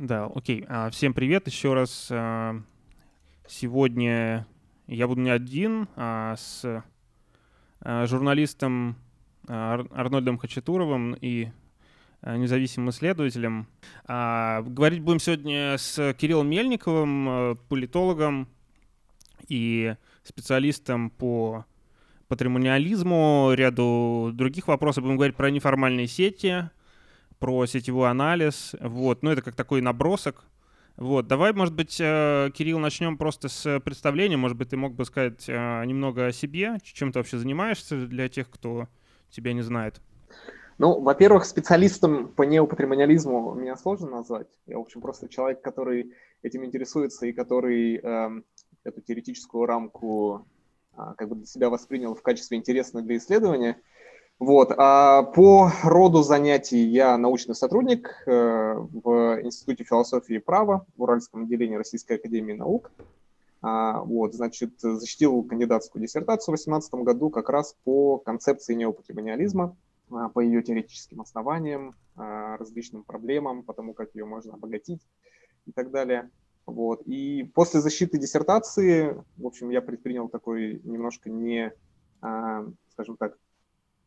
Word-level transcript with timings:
Да, 0.00 0.30
окей. 0.34 0.64
А, 0.66 0.88
всем 0.88 1.12
привет 1.12 1.46
еще 1.46 1.74
раз. 1.74 2.08
А, 2.10 2.58
сегодня 3.46 4.46
я 4.86 5.06
буду 5.06 5.20
не 5.20 5.28
один, 5.28 5.88
а 5.94 6.36
с 6.38 6.82
а, 7.82 8.06
журналистом 8.06 8.96
Арнольдом 9.46 10.38
Хачатуровым 10.38 11.14
и 11.20 11.50
независимым 12.22 12.88
исследователем. 12.90 13.66
Говорить 14.06 15.02
будем 15.02 15.20
сегодня 15.20 15.76
с 15.76 16.14
Кириллом 16.14 16.48
Мельниковым, 16.48 17.58
политологом 17.68 18.48
и 19.48 19.96
специалистом 20.22 21.10
по 21.10 21.66
патримониализму, 22.28 23.50
ряду 23.52 24.30
других 24.32 24.68
вопросов. 24.68 25.02
Будем 25.02 25.16
говорить 25.16 25.36
про 25.36 25.50
неформальные 25.50 26.06
сети, 26.06 26.70
про 27.40 27.66
сетевой 27.66 28.10
анализ. 28.10 28.76
Вот. 28.80 29.22
Ну, 29.22 29.30
это 29.30 29.42
как 29.42 29.56
такой 29.56 29.80
набросок. 29.80 30.44
Вот, 30.96 31.26
давай, 31.26 31.54
может 31.54 31.74
быть, 31.74 31.98
э, 31.98 32.50
Кирилл, 32.52 32.78
начнем 32.78 33.16
просто 33.16 33.48
с 33.48 33.80
представления. 33.80 34.36
Может 34.36 34.58
быть, 34.58 34.68
ты 34.68 34.76
мог 34.76 34.94
бы 34.94 35.06
сказать 35.06 35.48
э, 35.48 35.84
немного 35.86 36.26
о 36.26 36.32
себе, 36.32 36.76
чем 36.82 37.10
ты 37.10 37.18
вообще 37.18 37.38
занимаешься 37.38 38.06
для 38.06 38.28
тех, 38.28 38.50
кто 38.50 38.86
тебя 39.30 39.54
не 39.54 39.62
знает. 39.62 40.00
Ну, 40.76 41.00
во-первых, 41.00 41.46
специалистом 41.46 42.28
по 42.28 42.42
неопатримониализму 42.42 43.54
меня 43.54 43.76
сложно 43.76 44.10
назвать. 44.10 44.48
Я, 44.66 44.76
в 44.76 44.82
общем, 44.82 45.00
просто 45.00 45.28
человек, 45.28 45.62
который 45.62 46.12
этим 46.42 46.64
интересуется 46.64 47.26
и 47.26 47.32
который 47.32 47.96
э, 47.96 48.42
эту 48.84 49.00
теоретическую 49.00 49.64
рамку 49.64 50.46
э, 50.92 51.00
как 51.16 51.28
бы 51.28 51.36
для 51.36 51.46
себя 51.46 51.70
воспринял 51.70 52.14
в 52.14 52.22
качестве 52.22 52.58
интересной 52.58 53.02
для 53.02 53.16
исследования. 53.16 53.80
Вот. 54.40 54.72
А 54.78 55.22
по 55.22 55.70
роду 55.82 56.22
занятий 56.22 56.78
я 56.78 57.18
научный 57.18 57.54
сотрудник 57.54 58.22
э, 58.26 58.74
в 58.74 59.38
Институте 59.42 59.84
философии 59.84 60.36
и 60.36 60.38
права 60.38 60.86
в 60.96 61.02
Уральском 61.02 61.42
отделении 61.42 61.76
Российской 61.76 62.14
академии 62.14 62.54
наук. 62.54 62.90
А, 63.60 64.00
вот, 64.00 64.32
значит, 64.34 64.80
защитил 64.80 65.42
кандидатскую 65.42 66.00
диссертацию 66.00 66.54
в 66.54 66.56
2018 66.56 66.94
году 66.94 67.28
как 67.28 67.50
раз 67.50 67.76
по 67.84 68.16
концепции 68.16 68.72
неопатримониализма, 68.72 69.76
а, 70.10 70.30
по 70.30 70.40
ее 70.40 70.62
теоретическим 70.62 71.20
основаниям, 71.20 71.94
а, 72.16 72.56
различным 72.56 73.04
проблемам, 73.04 73.62
по 73.62 73.74
тому, 73.74 73.92
как 73.92 74.14
ее 74.14 74.24
можно 74.24 74.54
обогатить 74.54 75.06
и 75.66 75.72
так 75.72 75.90
далее. 75.90 76.30
Вот. 76.64 77.02
И 77.02 77.44
после 77.54 77.80
защиты 77.80 78.16
диссертации, 78.16 79.22
в 79.36 79.46
общем, 79.46 79.68
я 79.68 79.82
предпринял 79.82 80.30
такой 80.30 80.80
немножко 80.84 81.28
не, 81.28 81.72
скажем 82.20 83.16
так, 83.18 83.36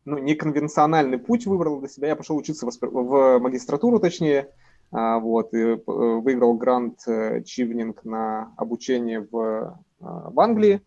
ну, 0.06 0.18
неконвенциональный 0.18 1.18
путь 1.18 1.46
выбрал 1.46 1.80
для 1.80 1.90
себя. 1.90 2.09
Я 2.09 2.16
пошел 2.16 2.36
учиться 2.36 2.66
в, 2.66 2.72
в 2.82 3.40
магистратуру, 3.40 4.00
точнее, 4.00 4.50
а, 4.92 5.20
вот, 5.20 5.54
и 5.54 5.58
э, 5.58 5.78
выиграл 5.86 6.54
грант 6.56 7.00
э, 7.08 7.44
Чивнинг 7.44 8.04
на 8.04 8.54
обучение 8.58 9.28
в, 9.32 9.80
а, 10.00 10.30
в 10.30 10.40
Англии. 10.40 10.82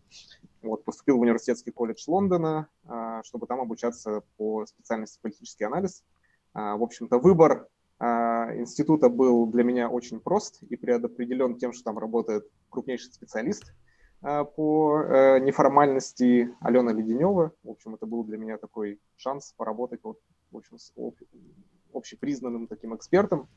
Вот, 0.61 0.83
поступил 0.85 1.17
в 1.17 1.21
университетский 1.21 1.71
колледж 1.71 2.03
Лондона, 2.07 2.67
а, 2.85 3.23
чтобы 3.23 3.47
там 3.47 3.59
обучаться 3.59 4.23
по 4.37 4.65
специальности 4.65 5.19
политический 5.21 5.65
анализ. 5.65 6.03
В 6.53 6.81
общем-то, 6.81 7.19
выбор 7.19 7.67
института 7.99 9.09
был 9.09 9.45
для 9.45 9.63
меня 9.63 9.89
очень 9.89 10.19
прост 10.19 10.63
и 10.67 10.75
предопределен 10.75 11.55
тем, 11.57 11.71
что 11.71 11.83
там 11.83 11.99
работает 11.99 12.47
крупнейший 12.69 13.11
специалист– 13.11 13.73
Э, 13.86 13.86
по 14.21 14.99
э, 15.01 15.39
неформальности 15.39 16.53
Алена 16.61 16.91
Леденева. 16.91 17.51
В 17.63 17.69
общем, 17.69 17.95
это 17.95 18.05
был 18.05 18.23
для 18.23 18.37
меня 18.37 18.57
такой 18.57 18.99
шанс 19.15 19.53
поработать 19.55 19.99
вот, 20.03 20.19
в 20.51 20.57
общем, 20.57 20.79
с 20.79 20.91
общепризнанным 21.93 22.67
таким 22.67 22.95
экспертом. 22.95 23.47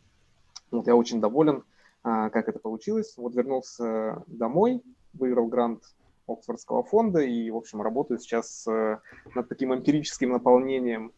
Вот 0.70 0.86
я 0.86 0.94
очень 0.94 1.20
доволен, 1.20 1.64
э, 2.04 2.30
как 2.30 2.48
это 2.48 2.58
получилось. 2.58 3.14
Вот 3.16 3.34
вернулся 3.34 4.22
домой, 4.26 4.82
выиграл 5.14 5.46
грант 5.46 5.82
Оксфордского 6.26 6.84
фонда 6.84 7.20
и, 7.20 7.50
в 7.50 7.56
общем, 7.56 7.82
работаю 7.82 8.20
сейчас 8.20 8.64
над 9.34 9.48
таким 9.48 9.74
эмпирическим 9.74 10.30
наполнением 10.30 11.12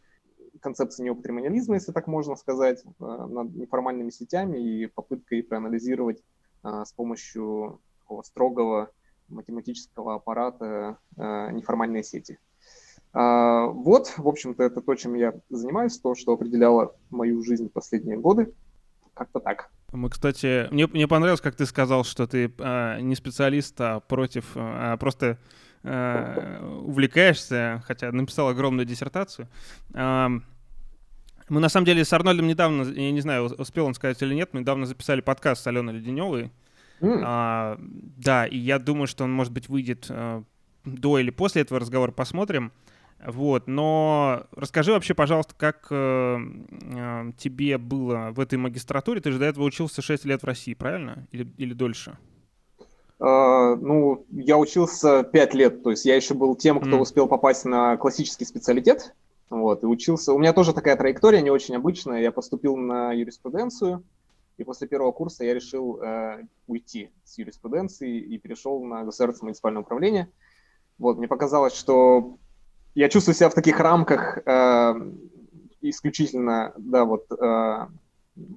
концепции 0.60 1.02
неопатримониализма, 1.02 1.74
если 1.74 1.92
так 1.92 2.06
можно 2.06 2.34
сказать, 2.36 2.82
над 2.98 3.54
неформальными 3.54 4.08
сетями 4.08 4.58
и 4.58 4.86
попыткой 4.86 5.42
проанализировать 5.42 6.22
с 6.62 6.92
помощью 6.94 7.82
такого 7.98 8.22
строгого 8.22 8.90
математического 9.32 10.14
аппарата 10.14 10.96
э, 11.16 11.50
неформальные 11.52 12.04
сети. 12.04 12.38
А, 13.12 13.66
вот, 13.66 14.14
в 14.16 14.26
общем-то, 14.26 14.62
это 14.62 14.80
то, 14.80 14.94
чем 14.94 15.14
я 15.14 15.34
занимаюсь, 15.50 15.98
то, 15.98 16.14
что 16.14 16.32
определяло 16.32 16.94
мою 17.10 17.42
жизнь 17.42 17.68
последние 17.68 18.18
годы. 18.18 18.52
Как-то 19.14 19.40
так. 19.40 19.70
Мы, 19.92 20.08
кстати, 20.08 20.68
мне, 20.70 20.86
мне 20.86 21.06
понравилось, 21.06 21.42
как 21.42 21.54
ты 21.54 21.66
сказал, 21.66 22.04
что 22.04 22.26
ты 22.26 22.50
э, 22.56 23.00
не 23.00 23.14
специалист, 23.14 23.78
а 23.78 24.00
против, 24.00 24.52
а 24.54 24.96
просто 24.96 25.38
э, 25.82 26.64
увлекаешься, 26.84 27.82
хотя 27.86 28.10
написал 28.10 28.48
огромную 28.48 28.86
диссертацию. 28.86 29.48
Э, 29.92 30.28
мы, 31.48 31.60
на 31.60 31.68
самом 31.68 31.84
деле, 31.84 32.06
с 32.06 32.12
Арнольдом 32.14 32.46
недавно, 32.46 32.84
я 32.84 33.12
не 33.12 33.20
знаю, 33.20 33.44
успел 33.44 33.84
он 33.84 33.92
сказать 33.92 34.22
или 34.22 34.34
нет, 34.34 34.54
мы 34.54 34.60
недавно 34.60 34.86
записали 34.86 35.20
подкаст 35.20 35.62
с 35.62 35.66
Аленой 35.66 35.92
Леденевой, 35.92 36.50
Mm. 37.02 37.20
А, 37.24 37.78
да, 37.80 38.46
и 38.46 38.56
я 38.56 38.78
думаю, 38.78 39.06
что 39.06 39.24
он, 39.24 39.32
может 39.32 39.52
быть, 39.52 39.68
выйдет 39.68 40.06
а, 40.08 40.44
до 40.84 41.18
или 41.18 41.30
после 41.30 41.62
этого 41.62 41.80
разговора, 41.80 42.12
посмотрим. 42.12 42.72
Вот, 43.24 43.68
но 43.68 44.46
расскажи 44.52 44.92
вообще, 44.92 45.14
пожалуйста, 45.14 45.54
как 45.56 45.86
э, 45.90 46.38
э, 46.40 47.32
тебе 47.38 47.78
было 47.78 48.30
в 48.32 48.40
этой 48.40 48.58
магистратуре? 48.58 49.20
Ты 49.20 49.30
же 49.30 49.38
до 49.38 49.44
этого 49.44 49.62
учился 49.62 50.02
6 50.02 50.24
лет 50.24 50.42
в 50.42 50.46
России, 50.46 50.74
правильно? 50.74 51.28
Или, 51.30 51.46
или 51.56 51.72
дольше? 51.72 52.18
Uh, 53.20 53.76
ну, 53.76 54.26
я 54.32 54.58
учился 54.58 55.22
5 55.22 55.54
лет, 55.54 55.84
то 55.84 55.90
есть 55.90 56.04
я 56.04 56.16
еще 56.16 56.34
был 56.34 56.56
тем, 56.56 56.80
кто 56.80 56.96
mm. 56.96 57.00
успел 57.00 57.28
попасть 57.28 57.64
на 57.64 57.96
классический 57.96 58.44
специалитет. 58.44 59.14
Вот, 59.50 59.84
и 59.84 59.86
учился. 59.86 60.32
У 60.32 60.38
меня 60.38 60.52
тоже 60.52 60.72
такая 60.72 60.96
траектория 60.96 61.42
не 61.42 61.50
очень 61.50 61.76
обычная. 61.76 62.22
Я 62.22 62.32
поступил 62.32 62.76
на 62.76 63.12
юриспруденцию, 63.12 64.02
и 64.58 64.64
после 64.64 64.86
первого 64.86 65.12
курса 65.12 65.44
я 65.44 65.54
решил 65.54 66.00
э, 66.02 66.44
уйти 66.66 67.10
с 67.24 67.38
юриспруденции 67.38 68.18
и 68.18 68.38
перешел 68.38 68.82
на 68.84 69.04
государственное 69.04 69.48
муниципальное 69.48 69.82
управление. 69.82 70.28
Вот, 70.98 71.18
мне 71.18 71.28
показалось, 71.28 71.74
что 71.74 72.36
я 72.94 73.08
чувствую 73.08 73.34
себя 73.34 73.48
в 73.48 73.54
таких 73.54 73.80
рамках 73.80 74.38
э, 74.46 74.94
исключительно, 75.80 76.72
да, 76.76 77.04
вот, 77.04 77.26
э, 77.32 77.86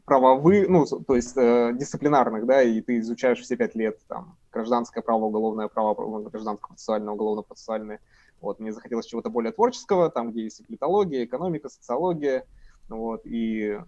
правовых, 0.06 0.70
ну, 0.70 0.86
то 0.86 1.16
есть 1.16 1.36
э, 1.36 1.74
дисциплинарных, 1.74 2.46
да, 2.46 2.62
и 2.62 2.82
ты 2.82 3.00
изучаешь 3.00 3.42
все 3.42 3.58
пять 3.58 3.76
лет, 3.76 4.00
там, 4.08 4.38
гражданское 4.52 5.02
право, 5.02 5.26
уголовное 5.26 5.68
право, 5.68 5.94
гражданское 6.30 6.68
процессуальное, 6.68 7.14
уголовно-процессуальное. 7.14 8.00
Вот, 8.42 8.60
мне 8.60 8.72
захотелось 8.72 9.06
чего-то 9.06 9.30
более 9.30 9.52
творческого, 9.52 10.10
там, 10.10 10.32
где 10.32 10.44
есть 10.44 10.60
и 10.60 10.64
политология, 10.64 11.26
экономика, 11.26 11.70
социология, 11.70 12.46
вот, 12.88 13.22
и 13.26 13.80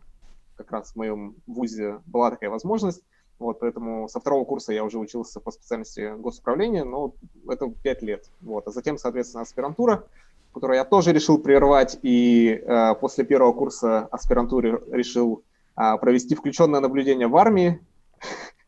как 0.57 0.71
раз 0.71 0.91
в 0.91 0.95
моем 0.95 1.35
вузе 1.45 2.01
была 2.05 2.31
такая 2.31 2.49
возможность. 2.49 3.03
Вот, 3.39 3.59
поэтому 3.59 4.07
со 4.09 4.19
второго 4.19 4.45
курса 4.45 4.73
я 4.73 4.83
уже 4.83 4.97
учился 4.97 5.39
по 5.39 5.51
специальности 5.51 6.15
госуправления, 6.17 6.83
но 6.83 7.13
это 7.47 7.69
пять 7.83 8.01
лет. 8.01 8.29
Вот, 8.41 8.67
а 8.67 8.71
затем, 8.71 8.97
соответственно, 8.97 9.43
аспирантура, 9.43 10.07
которую 10.53 10.77
я 10.77 10.85
тоже 10.85 11.13
решил 11.13 11.37
прервать, 11.37 11.99
и 12.01 12.49
э, 12.49 12.95
после 12.95 13.25
первого 13.25 13.53
курса 13.53 14.07
аспирантуры 14.07 14.83
решил 14.91 15.43
э, 15.75 15.97
провести 15.99 16.33
включенное 16.33 16.79
наблюдение 16.79 17.27
в 17.27 17.37
армии. 17.37 17.79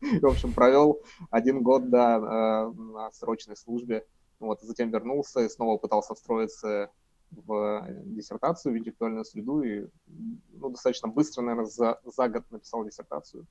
В 0.00 0.26
общем, 0.26 0.52
провел 0.52 1.00
один 1.30 1.62
год 1.62 1.82
э, 1.82 1.88
на 1.88 3.10
срочной 3.12 3.56
службе. 3.56 4.06
Вот, 4.38 4.60
затем 4.62 4.90
вернулся 4.90 5.40
и 5.40 5.48
снова 5.48 5.78
пытался 5.78 6.14
встроиться 6.14 6.90
в 7.30 7.86
диссертацию, 8.04 8.74
в 8.74 8.78
интеллектуальную 8.78 9.24
среду, 9.24 9.62
и 9.62 9.86
ну, 10.06 10.70
достаточно 10.70 11.08
быстро, 11.08 11.42
наверное, 11.42 11.66
за, 11.66 12.00
за 12.04 12.28
год 12.28 12.44
написал 12.50 12.84
диссертацию, 12.84 13.46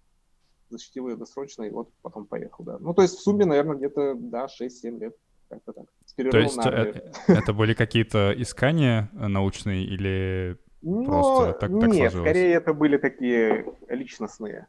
защитил 0.69 1.07
ее 1.07 1.15
досрочно, 1.15 1.63
и 1.63 1.69
вот 1.69 1.89
потом 2.01 2.25
поехал, 2.25 2.63
да. 2.63 2.77
Ну, 2.79 2.93
то 2.93 3.01
есть 3.01 3.15
в 3.15 3.21
сумме, 3.21 3.45
наверное, 3.45 3.75
где-то, 3.75 4.15
да, 4.15 4.47
6-7 4.47 4.99
лет, 4.99 5.15
как-то 5.49 5.73
так. 5.73 5.85
То 6.15 6.37
есть 6.37 6.57
это, 6.57 7.13
это 7.27 7.53
были 7.53 7.73
какие-то 7.73 8.33
искания 8.37 9.09
научные 9.13 9.85
или 9.85 10.57
Но, 10.81 11.05
просто 11.05 11.53
так, 11.53 11.71
так 11.71 11.71
Нет, 11.71 12.11
сложилось? 12.11 12.29
скорее 12.29 12.53
это 12.53 12.73
были 12.73 12.97
такие 12.97 13.65
личностные 13.87 14.67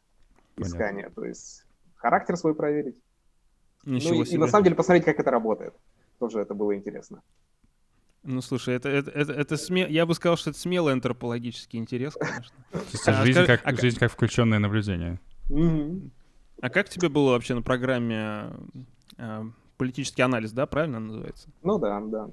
Понятно. 0.55 0.77
искания, 0.77 1.11
то 1.11 1.25
есть 1.25 1.65
характер 1.97 2.37
свой 2.37 2.55
проверить. 2.55 2.97
Ничего 3.85 4.15
ну, 4.15 4.23
и, 4.23 4.25
себе. 4.27 4.37
и 4.37 4.39
на 4.39 4.47
самом 4.47 4.65
деле 4.65 4.77
посмотреть, 4.77 5.05
как 5.05 5.19
это 5.19 5.31
работает. 5.31 5.75
Тоже 6.19 6.41
это 6.41 6.55
было 6.55 6.77
интересно. 6.77 7.23
Ну, 8.23 8.43
слушай, 8.43 8.75
это, 8.75 8.89
это, 8.89 9.11
это, 9.11 9.33
это 9.33 9.57
сме... 9.57 9.87
я 9.89 10.05
бы 10.05 10.15
сказал, 10.15 10.37
что 10.37 10.51
это 10.51 10.59
смелый 10.59 10.93
антропологический 10.93 11.79
интерес, 11.79 12.15
конечно. 12.15 12.57
То 12.71 12.79
есть 12.93 13.09
а, 13.09 13.25
жизнь, 13.25 13.45
как, 13.47 13.61
а, 13.65 13.75
жизнь 13.75 13.99
как 13.99 14.13
включенное 14.13 14.59
наблюдение. 14.59 15.19
А 16.61 16.69
как 16.69 16.91
тебе 16.91 17.09
было 17.09 17.31
вообще 17.31 17.55
на 17.55 17.63
программе 17.63 18.51
э, 19.17 19.43
политический 19.79 20.21
анализ, 20.21 20.53
да, 20.53 20.67
правильно 20.67 21.01
называется? 21.01 21.49
Ну 21.63 21.79
да, 21.79 22.01
да. 22.01 22.29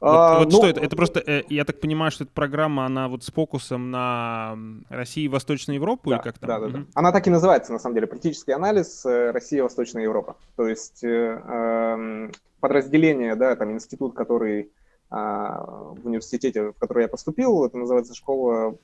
Вот, 0.00 0.08
а, 0.08 0.38
вот 0.38 0.52
ну, 0.52 0.58
что 0.58 0.66
это? 0.68 0.80
Это 0.80 0.96
просто, 0.96 1.20
э, 1.20 1.42
я 1.50 1.64
так 1.64 1.78
понимаю, 1.80 2.10
что 2.10 2.24
эта 2.24 2.32
программа, 2.32 2.86
она 2.86 3.08
вот 3.08 3.22
с 3.22 3.30
фокусом 3.30 3.90
на 3.90 4.56
России 4.88 5.24
и 5.24 5.28
Восточную 5.28 5.74
Европу 5.74 6.08
да, 6.08 6.16
или 6.16 6.22
как 6.22 6.38
то 6.38 6.46
Да, 6.46 6.58
да, 6.58 6.66
угу. 6.66 6.78
да. 6.78 6.84
Она 6.94 7.12
так 7.12 7.26
и 7.26 7.30
называется, 7.30 7.72
на 7.72 7.78
самом 7.78 7.96
деле, 7.96 8.06
политический 8.06 8.52
анализ 8.52 9.04
э, 9.04 9.32
России 9.32 9.58
и 9.58 9.60
Восточная 9.60 10.04
Европа. 10.04 10.36
То 10.56 10.68
есть 10.68 11.04
э, 11.04 11.42
э, 11.44 12.30
подразделение, 12.60 13.34
да, 13.34 13.56
там 13.56 13.72
институт, 13.72 14.14
который 14.14 14.70
в 15.10 16.00
университете, 16.04 16.70
в 16.70 16.78
который 16.78 17.02
я 17.02 17.08
поступил, 17.08 17.64
это 17.64 17.76
называется 17.76 18.14
школа, 18.14 18.76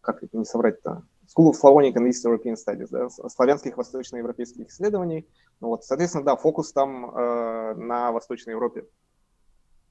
как 0.00 0.22
это 0.22 0.36
не 0.36 0.44
соврать-то, 0.44 1.04
School 1.28 1.52
of 1.52 1.56
Slavonic 1.62 1.94
and 1.94 2.08
East 2.08 2.24
European 2.24 2.56
Studies, 2.56 2.88
да, 2.90 3.08
славянских 3.28 3.76
восточноевропейских 3.76 4.68
исследований. 4.68 5.28
Вот, 5.60 5.84
соответственно, 5.84 6.24
да, 6.24 6.36
фокус 6.36 6.72
там 6.72 7.10
э, 7.10 7.74
на 7.74 8.10
Восточной 8.12 8.52
Европе 8.52 8.86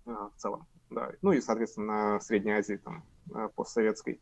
в 0.06 0.32
целом, 0.38 0.66
да, 0.90 1.12
ну 1.22 1.32
и, 1.32 1.42
соответственно, 1.42 2.14
на 2.14 2.20
Средней 2.20 2.54
Азии, 2.54 2.80
там, 2.84 3.04
постсоветской. 3.56 4.22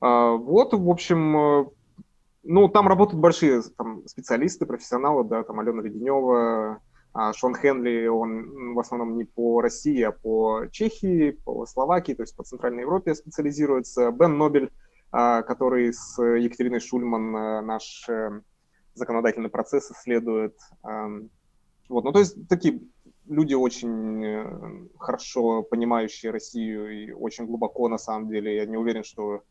А, 0.00 0.32
вот, 0.32 0.72
в 0.72 0.88
общем, 0.88 1.70
ну, 2.42 2.68
там 2.68 2.86
работают 2.86 3.20
большие 3.20 3.62
там, 3.76 4.06
специалисты, 4.06 4.66
профессионалы, 4.66 5.24
да, 5.24 5.42
там 5.42 5.58
Алена 5.58 5.82
Веденева, 5.82 6.74
а, 6.74 6.80
Шон 7.34 7.54
Хенли, 7.54 8.06
он 8.06 8.74
в 8.74 8.78
основном 8.78 9.16
не 9.16 9.24
по 9.24 9.60
России, 9.60 10.02
а 10.02 10.12
по 10.12 10.66
Чехии, 10.70 11.30
по 11.30 11.66
Словакии, 11.66 12.12
то 12.12 12.22
есть 12.22 12.36
по 12.36 12.44
Центральной 12.44 12.82
Европе 12.82 13.14
специализируется. 13.14 14.10
Бен 14.10 14.36
Нобель, 14.38 14.70
а, 15.12 15.42
который 15.42 15.92
с 15.92 16.20
Екатериной 16.20 16.80
Шульман 16.80 17.36
э, 17.36 17.60
наш 17.62 18.08
э, 18.08 18.40
законодательный 18.94 19.50
процесс 19.50 19.90
исследует. 19.90 20.58
Вот, 21.88 22.02
ну, 22.04 22.12
то 22.12 22.18
есть 22.18 22.48
такие 22.48 22.80
люди 23.28 23.54
очень 23.54 24.24
э, 24.24 24.88
хорошо 24.98 25.62
понимающие 25.62 26.32
Россию 26.32 26.90
и 26.90 27.12
очень 27.12 27.46
глубоко, 27.46 27.88
на 27.88 27.98
самом 27.98 28.28
деле. 28.28 28.56
Я 28.56 28.66
не 28.66 28.76
уверен, 28.76 29.04
что 29.04 29.42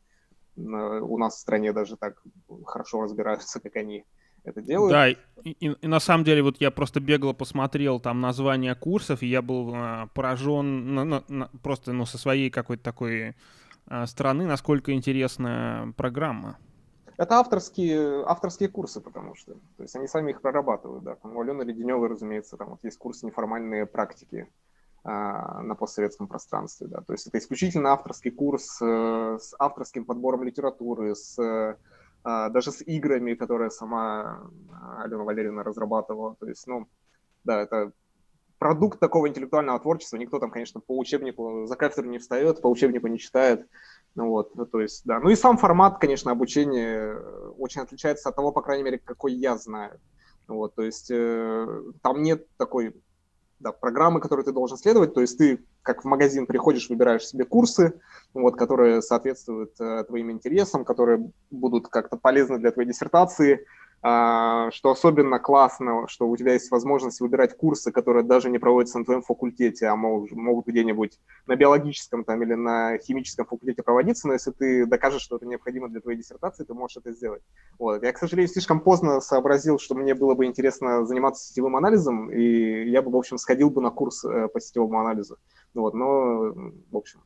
э, 0.56 0.60
у 0.60 1.18
нас 1.18 1.36
в 1.36 1.40
стране 1.40 1.74
даже 1.74 1.98
так 1.98 2.22
хорошо 2.66 3.02
разбираются, 3.02 3.60
как 3.60 3.76
они 3.76 4.06
это 4.46 4.62
делают. 4.62 4.92
Да, 4.92 5.10
и, 5.10 5.18
и, 5.44 5.72
и 5.72 5.88
на 5.88 6.00
самом 6.00 6.24
деле 6.24 6.42
вот 6.42 6.60
я 6.60 6.72
просто 6.72 7.00
бегло 7.00 7.34
посмотрел 7.34 8.00
там 8.00 8.22
названия 8.22 8.76
курсов, 8.76 9.22
и 9.22 9.28
я 9.28 9.42
был 9.42 9.72
а, 9.74 10.08
поражен 10.14 10.94
на, 10.96 11.04
на, 11.04 11.24
на, 11.28 11.50
просто 11.62 11.94
ну, 11.94 12.06
со 12.06 12.18
своей 12.18 12.50
какой-то 12.50 12.84
такой 12.84 13.36
а, 13.88 14.06
стороны, 14.06 14.46
насколько 14.46 14.94
интересная 14.94 15.92
программа. 15.94 16.58
Это 17.18 17.36
авторские, 17.36 18.26
авторские 18.26 18.70
курсы, 18.70 19.00
потому 19.00 19.36
что. 19.36 19.54
То 19.78 19.84
есть 19.84 19.96
они 19.96 20.08
сами 20.08 20.32
их 20.32 20.42
прорабатывают, 20.42 21.04
да. 21.04 21.16
Там 21.16 21.36
у 21.36 21.42
Алены 21.42 21.64
Леденевой, 21.64 22.10
разумеется, 22.10 22.58
там 22.58 22.72
вот 22.72 22.84
есть 22.84 22.98
курс 22.98 23.24
неформальные 23.24 23.86
практики 23.86 24.50
а, 25.04 25.62
на 25.62 25.76
постсоветском 25.76 26.28
пространстве, 26.28 26.88
да. 26.88 27.02
То 27.02 27.14
есть 27.14 27.28
это 27.28 27.38
исключительно 27.38 27.94
авторский 27.94 28.32
курс 28.32 28.82
э, 28.82 29.38
с 29.40 29.56
авторским 29.60 30.04
подбором 30.04 30.44
литературы, 30.44 31.16
с 31.16 31.40
э, 31.40 31.78
даже 32.26 32.72
с 32.72 32.82
играми, 32.82 33.36
которые 33.36 33.70
сама 33.70 34.50
Алена 34.98 35.24
Валерьевна 35.24 35.64
разрабатывала. 35.64 36.36
То 36.40 36.48
есть, 36.48 36.66
ну, 36.68 36.88
да, 37.44 37.62
это 37.62 37.92
продукт 38.60 39.00
такого 39.00 39.28
интеллектуального 39.28 39.80
творчества. 39.80 40.18
Никто 40.18 40.40
там, 40.40 40.52
конечно, 40.52 40.80
по 40.80 40.98
учебнику 40.98 41.66
за 41.68 41.76
кафедру 41.76 42.10
не 42.10 42.18
встает, 42.18 42.62
по 42.62 42.68
учебнику 42.68 43.08
не 43.08 43.20
читает. 43.20 43.68
Ну 44.16 44.30
вот, 44.30 44.56
ну, 44.56 44.66
то 44.66 44.82
есть, 44.82 45.06
да. 45.06 45.20
Ну 45.20 45.30
и 45.30 45.36
сам 45.36 45.58
формат, 45.58 46.00
конечно, 46.00 46.32
обучения 46.32 47.14
э, 47.14 47.50
очень 47.58 47.82
отличается 47.82 48.30
от 48.30 48.36
того, 48.36 48.52
по 48.52 48.62
крайней 48.62 48.84
мере, 48.84 48.98
какой 48.98 49.34
я 49.34 49.58
знаю. 49.58 50.00
Вот, 50.48 50.76
то 50.76 50.84
есть 50.84 51.12
э, 51.12 51.68
там 52.02 52.22
нет 52.22 52.48
такой 52.58 52.96
да, 53.66 53.72
программы, 53.72 54.20
которой 54.20 54.44
ты 54.46 54.52
должен 54.52 54.78
следовать. 54.78 55.16
То 55.16 55.22
есть 55.22 55.40
ты 55.40 55.66
как 55.82 56.04
в 56.04 56.06
магазин 56.06 56.46
приходишь, 56.46 56.88
выбираешь 56.90 57.26
себе 57.26 57.46
курсы, 57.46 58.00
вот, 58.34 58.56
которые 58.56 59.02
соответствуют 59.02 59.74
э, 59.80 60.04
твоим 60.04 60.32
интересам, 60.32 60.86
которые 60.86 61.32
будут 61.50 61.88
как-то 61.88 62.16
полезны 62.16 62.60
для 62.60 62.72
твоей 62.72 62.88
диссертации, 62.88 63.66
что 64.06 64.92
особенно 64.92 65.40
классно, 65.40 66.08
что 66.08 66.28
у 66.28 66.38
тебя 66.38 66.54
есть 66.54 66.70
возможность 66.70 67.22
выбирать 67.22 67.58
курсы, 67.58 67.92
которые 67.92 68.24
даже 68.24 68.52
не 68.52 68.60
проводятся 68.60 69.00
на 69.00 69.06
твоем 69.06 69.24
факультете, 69.24 69.88
а 69.88 69.96
могут, 69.96 70.32
могут 70.32 70.68
где-нибудь 70.68 71.20
на 71.48 71.56
биологическом 71.56 72.24
там, 72.24 72.44
или 72.44 72.54
на 72.54 73.00
химическом 73.00 73.48
факультете 73.48 73.82
проводиться, 73.82 74.28
но 74.28 74.34
если 74.34 74.52
ты 74.52 74.86
докажешь, 74.86 75.24
что 75.24 75.38
это 75.38 75.48
необходимо 75.48 75.90
для 75.90 76.02
твоей 76.02 76.20
диссертации, 76.20 76.66
ты 76.66 76.76
можешь 76.76 76.98
это 76.98 77.14
сделать. 77.14 77.42
Вот. 77.80 78.04
Я, 78.04 78.14
к 78.14 78.20
сожалению, 78.20 78.52
слишком 78.52 78.80
поздно 78.80 79.22
сообразил, 79.22 79.80
что 79.80 79.96
мне 79.96 80.14
было 80.14 80.36
бы 80.36 80.46
интересно 80.46 81.04
заниматься 81.06 81.48
сетевым 81.48 81.76
анализом, 81.76 82.30
и 82.30 82.88
я 82.90 83.02
бы, 83.02 83.10
в 83.10 83.16
общем, 83.16 83.40
сходил 83.40 83.72
бы 83.72 83.82
на 83.82 83.90
курс 83.90 84.24
э, 84.24 84.50
по 84.50 84.62
сетевому 84.62 85.00
анализу. 85.00 85.38
Вот. 85.74 85.96
Но, 85.96 86.54
в 86.92 86.98
общем, 86.98 87.22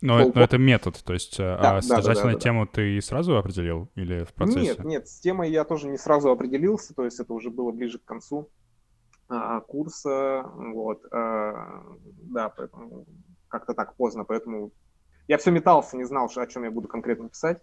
но, 0.00 0.20
это, 0.20 0.38
но 0.38 0.44
это 0.44 0.58
метод, 0.58 1.02
то 1.04 1.12
есть 1.12 1.40
э, 1.40 1.58
да, 1.60 1.78
а 1.78 1.82
содержательную 1.82 2.34
да, 2.34 2.38
да, 2.38 2.42
тему 2.42 2.66
ты 2.66 3.00
сразу 3.00 3.36
определил 3.36 3.88
или 3.96 4.24
в 4.24 4.32
процессе? 4.32 4.60
Нет, 4.60 4.84
нет, 4.84 5.08
с 5.08 5.20
темой 5.20 5.50
я 5.50 5.64
тоже 5.64 5.88
не 5.88 5.98
сразу 5.98 6.30
определился, 6.30 6.94
то 6.94 7.04
есть 7.04 7.18
это 7.18 7.32
уже 7.32 7.50
было 7.50 7.72
ближе 7.72 7.98
к 7.98 8.04
концу 8.04 8.48
а, 9.28 9.60
курса, 9.60 10.44
вот, 10.54 11.02
а, 11.10 11.82
да, 12.22 12.48
поэтому 12.48 13.06
как-то 13.48 13.74
так 13.74 13.94
поздно, 13.96 14.24
поэтому 14.24 14.72
я 15.26 15.36
все 15.38 15.50
метался, 15.50 15.96
не 15.96 16.04
знал, 16.04 16.30
о 16.34 16.46
чем 16.46 16.64
я 16.64 16.70
буду 16.70 16.88
конкретно 16.88 17.28
писать. 17.28 17.62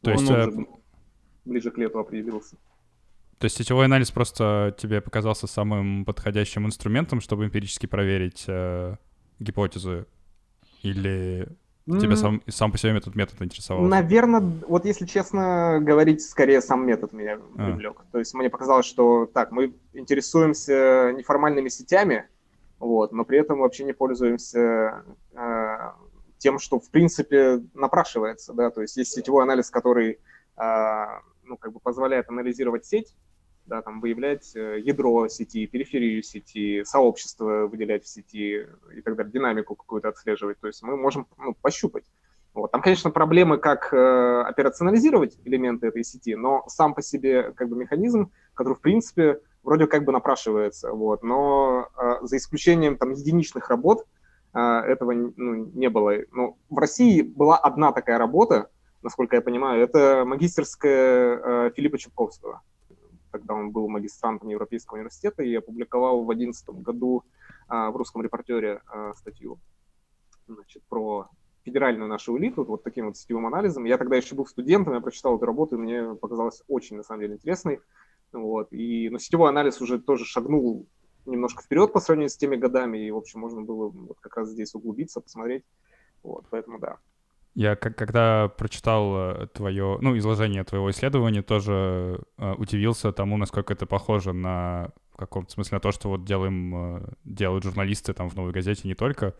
То 0.00 0.10
есть... 0.12 0.30
А... 0.30 0.48
Уже 0.48 0.66
ближе 1.44 1.70
к 1.70 1.78
лету 1.78 1.98
определился. 1.98 2.56
То 3.38 3.44
есть 3.44 3.56
сетевой 3.56 3.84
анализ 3.84 4.10
просто 4.10 4.74
тебе 4.78 5.00
показался 5.00 5.46
самым 5.46 6.04
подходящим 6.04 6.66
инструментом, 6.66 7.20
чтобы 7.20 7.44
эмпирически 7.44 7.86
проверить 7.86 8.44
э, 8.48 8.96
гипотезы 9.38 10.06
или 10.84 11.48
Тебя 11.86 12.16
сам, 12.16 12.40
сам 12.48 12.72
по 12.72 12.78
себе 12.78 12.96
этот 12.96 13.14
метод 13.14 13.42
интересовал? 13.42 13.82
Наверное, 13.84 14.40
вот 14.66 14.86
если 14.86 15.04
честно 15.04 15.80
говорить, 15.82 16.22
скорее 16.22 16.62
сам 16.62 16.86
метод 16.86 17.12
меня 17.12 17.38
а. 17.58 17.66
привлек. 17.66 18.00
То 18.10 18.18
есть 18.18 18.32
мне 18.32 18.48
показалось, 18.48 18.86
что 18.86 19.26
так, 19.26 19.52
мы 19.52 19.74
интересуемся 19.92 21.12
неформальными 21.14 21.68
сетями, 21.68 22.26
вот, 22.78 23.12
но 23.12 23.24
при 23.26 23.38
этом 23.38 23.58
вообще 23.58 23.84
не 23.84 23.92
пользуемся 23.92 25.04
э, 25.34 25.76
тем, 26.38 26.58
что 26.58 26.80
в 26.80 26.90
принципе 26.90 27.62
напрашивается, 27.74 28.54
да, 28.54 28.70
то 28.70 28.80
есть 28.80 28.96
есть 28.96 29.12
сетевой 29.12 29.42
анализ, 29.42 29.68
который 29.68 30.18
э, 30.56 31.04
ну, 31.44 31.58
как 31.58 31.74
бы 31.74 31.80
позволяет 31.80 32.30
анализировать 32.30 32.86
сеть, 32.86 33.14
да, 33.66 33.82
там 33.82 34.00
выявлять 34.00 34.54
э, 34.54 34.80
ядро 34.80 35.28
сети, 35.28 35.66
периферию 35.66 36.22
сети, 36.22 36.82
сообщество 36.84 37.66
выделять 37.66 38.04
в 38.04 38.08
сети 38.08 38.66
и 38.94 39.00
так 39.00 39.16
далее, 39.16 39.32
динамику 39.32 39.74
какую-то 39.74 40.08
отслеживать. 40.08 40.58
То 40.60 40.66
есть 40.66 40.82
мы 40.82 40.96
можем 40.96 41.26
ну, 41.38 41.54
пощупать. 41.54 42.04
Вот. 42.52 42.70
Там, 42.70 42.82
конечно, 42.82 43.10
проблемы, 43.10 43.58
как 43.58 43.92
э, 43.92 44.42
операционализировать 44.42 45.38
элементы 45.44 45.88
этой 45.88 46.04
сети, 46.04 46.36
но 46.36 46.64
сам 46.68 46.94
по 46.94 47.02
себе 47.02 47.52
как 47.52 47.68
бы 47.68 47.76
механизм, 47.76 48.30
который, 48.54 48.74
в 48.74 48.80
принципе, 48.80 49.40
вроде 49.62 49.86
как 49.86 50.04
бы 50.04 50.12
напрашивается. 50.12 50.92
Вот. 50.92 51.22
Но 51.22 51.88
э, 51.96 52.18
за 52.22 52.36
исключением 52.36 52.96
там 52.96 53.12
единичных 53.12 53.70
работ 53.70 54.04
э, 54.52 54.60
этого 54.60 55.12
ну, 55.12 55.70
не 55.74 55.88
было. 55.88 56.14
Ну, 56.32 56.56
в 56.68 56.78
России 56.78 57.22
была 57.22 57.56
одна 57.56 57.92
такая 57.92 58.18
работа, 58.18 58.68
насколько 59.02 59.36
я 59.36 59.42
понимаю, 59.42 59.82
это 59.82 60.24
магистерская 60.24 61.40
э, 61.42 61.70
Филиппа 61.74 61.98
Чепковского 61.98 62.62
когда 63.34 63.54
он 63.54 63.72
был 63.72 63.88
магистрантом 63.88 64.48
Европейского 64.48 64.98
университета 64.98 65.42
и 65.42 65.52
опубликовал 65.56 66.22
в 66.22 66.26
2011 66.26 66.68
году 66.84 67.24
а, 67.66 67.90
в 67.90 67.96
русском 67.96 68.22
репортере 68.22 68.80
а, 68.86 69.12
статью 69.14 69.58
значит, 70.46 70.84
про 70.88 71.28
федеральную 71.64 72.08
нашу 72.08 72.38
элиту, 72.38 72.62
вот 72.62 72.84
таким 72.84 73.06
вот 73.06 73.16
сетевым 73.16 73.46
анализом. 73.46 73.86
Я 73.86 73.98
тогда 73.98 74.14
еще 74.14 74.36
был 74.36 74.46
студентом, 74.46 74.94
я 74.94 75.00
прочитал 75.00 75.36
эту 75.36 75.46
работу, 75.46 75.74
и 75.74 75.78
мне 75.80 76.14
показалось 76.14 76.62
очень, 76.68 76.96
на 76.96 77.02
самом 77.02 77.22
деле, 77.22 77.34
интересной. 77.34 77.80
Вот. 78.32 78.72
И, 78.72 79.08
но 79.10 79.18
сетевой 79.18 79.48
анализ 79.48 79.80
уже 79.80 79.98
тоже 79.98 80.24
шагнул 80.24 80.86
немножко 81.26 81.60
вперед 81.60 81.92
по 81.92 81.98
сравнению 81.98 82.30
с 82.30 82.36
теми 82.36 82.54
годами, 82.54 82.98
и, 82.98 83.10
в 83.10 83.16
общем, 83.16 83.40
можно 83.40 83.62
было 83.62 83.88
вот 83.88 84.18
как 84.20 84.36
раз 84.36 84.50
здесь 84.50 84.76
углубиться, 84.76 85.20
посмотреть. 85.20 85.64
Вот, 86.22 86.44
поэтому 86.50 86.78
да. 86.78 86.98
Я 87.54 87.76
как, 87.76 87.96
когда 87.96 88.48
прочитал 88.48 89.14
э, 89.16 89.46
твое, 89.46 89.98
ну, 90.00 90.18
изложение 90.18 90.64
твоего 90.64 90.90
исследования, 90.90 91.42
тоже 91.42 92.20
э, 92.36 92.54
удивился 92.54 93.12
тому, 93.12 93.36
насколько 93.36 93.72
это 93.72 93.86
похоже 93.86 94.32
на 94.32 94.90
в 95.14 95.16
каком-то 95.16 95.52
смысле 95.52 95.76
на 95.76 95.80
то, 95.80 95.92
что 95.92 96.08
вот 96.08 96.24
делаем, 96.24 96.96
э, 96.96 97.08
делают 97.24 97.62
журналисты 97.62 98.12
там 98.12 98.28
в 98.28 98.34
«Новой 98.34 98.50
газете» 98.50 98.88
не 98.88 98.94
только, 98.94 99.34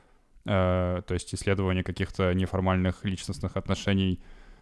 э, 0.47 1.03
то 1.05 1.15
есть 1.15 1.35
исследование 1.35 1.83
каких-то 1.83 2.33
неформальных 2.33 3.05
личностных 3.05 3.57
отношений 3.57 4.21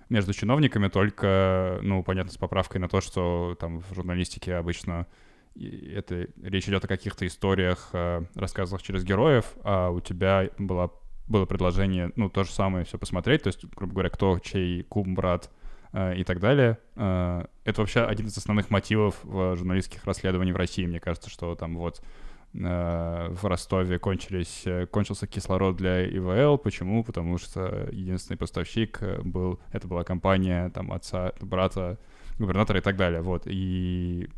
между 0.08 0.32
чиновниками, 0.32 0.88
только, 0.88 1.78
ну, 1.82 2.02
понятно, 2.02 2.32
с 2.32 2.38
поправкой 2.38 2.80
на 2.80 2.88
то, 2.88 3.02
что 3.02 3.54
там 3.60 3.80
в 3.80 3.94
журналистике 3.94 4.54
обычно 4.54 5.06
это 5.54 6.28
речь 6.42 6.66
идет 6.66 6.86
о 6.86 6.88
каких-то 6.88 7.26
историях, 7.26 7.90
э, 7.92 8.22
через 8.80 9.04
героев, 9.04 9.44
а 9.64 9.90
у 9.90 10.00
тебя 10.00 10.48
была 10.56 10.90
было 11.28 11.46
предложение, 11.46 12.12
ну, 12.16 12.28
то 12.28 12.44
же 12.44 12.50
самое 12.50 12.84
все 12.84 12.98
посмотреть, 12.98 13.42
то 13.42 13.48
есть, 13.48 13.64
грубо 13.74 13.94
говоря, 13.94 14.10
кто, 14.10 14.38
чей 14.38 14.82
кум, 14.82 15.14
брат 15.14 15.50
э, 15.92 16.16
и 16.16 16.24
так 16.24 16.40
далее. 16.40 16.78
Э, 16.96 17.44
это 17.64 17.80
вообще 17.80 18.00
один 18.00 18.26
из 18.26 18.36
основных 18.36 18.70
мотивов 18.70 19.16
в 19.22 19.56
журналистских 19.56 20.04
расследований 20.04 20.52
в 20.52 20.56
России, 20.56 20.86
мне 20.86 21.00
кажется, 21.00 21.30
что 21.30 21.54
там 21.54 21.76
вот 21.76 22.02
в 22.54 23.38
Ростове 23.44 23.98
кончились, 23.98 24.66
кончился 24.90 25.26
кислород 25.26 25.74
для 25.76 26.06
ИВЛ. 26.06 26.58
Почему? 26.58 27.02
Потому 27.02 27.38
что 27.38 27.88
единственный 27.90 28.36
поставщик 28.36 29.00
был, 29.22 29.58
это 29.72 29.88
была 29.88 30.04
компания 30.04 30.68
там 30.68 30.92
отца, 30.92 31.32
брата 31.40 31.98
губернатора 32.38 32.80
и 32.80 32.82
так 32.82 32.96
далее. 32.96 33.22
Вот. 33.22 33.44
И 33.46 34.28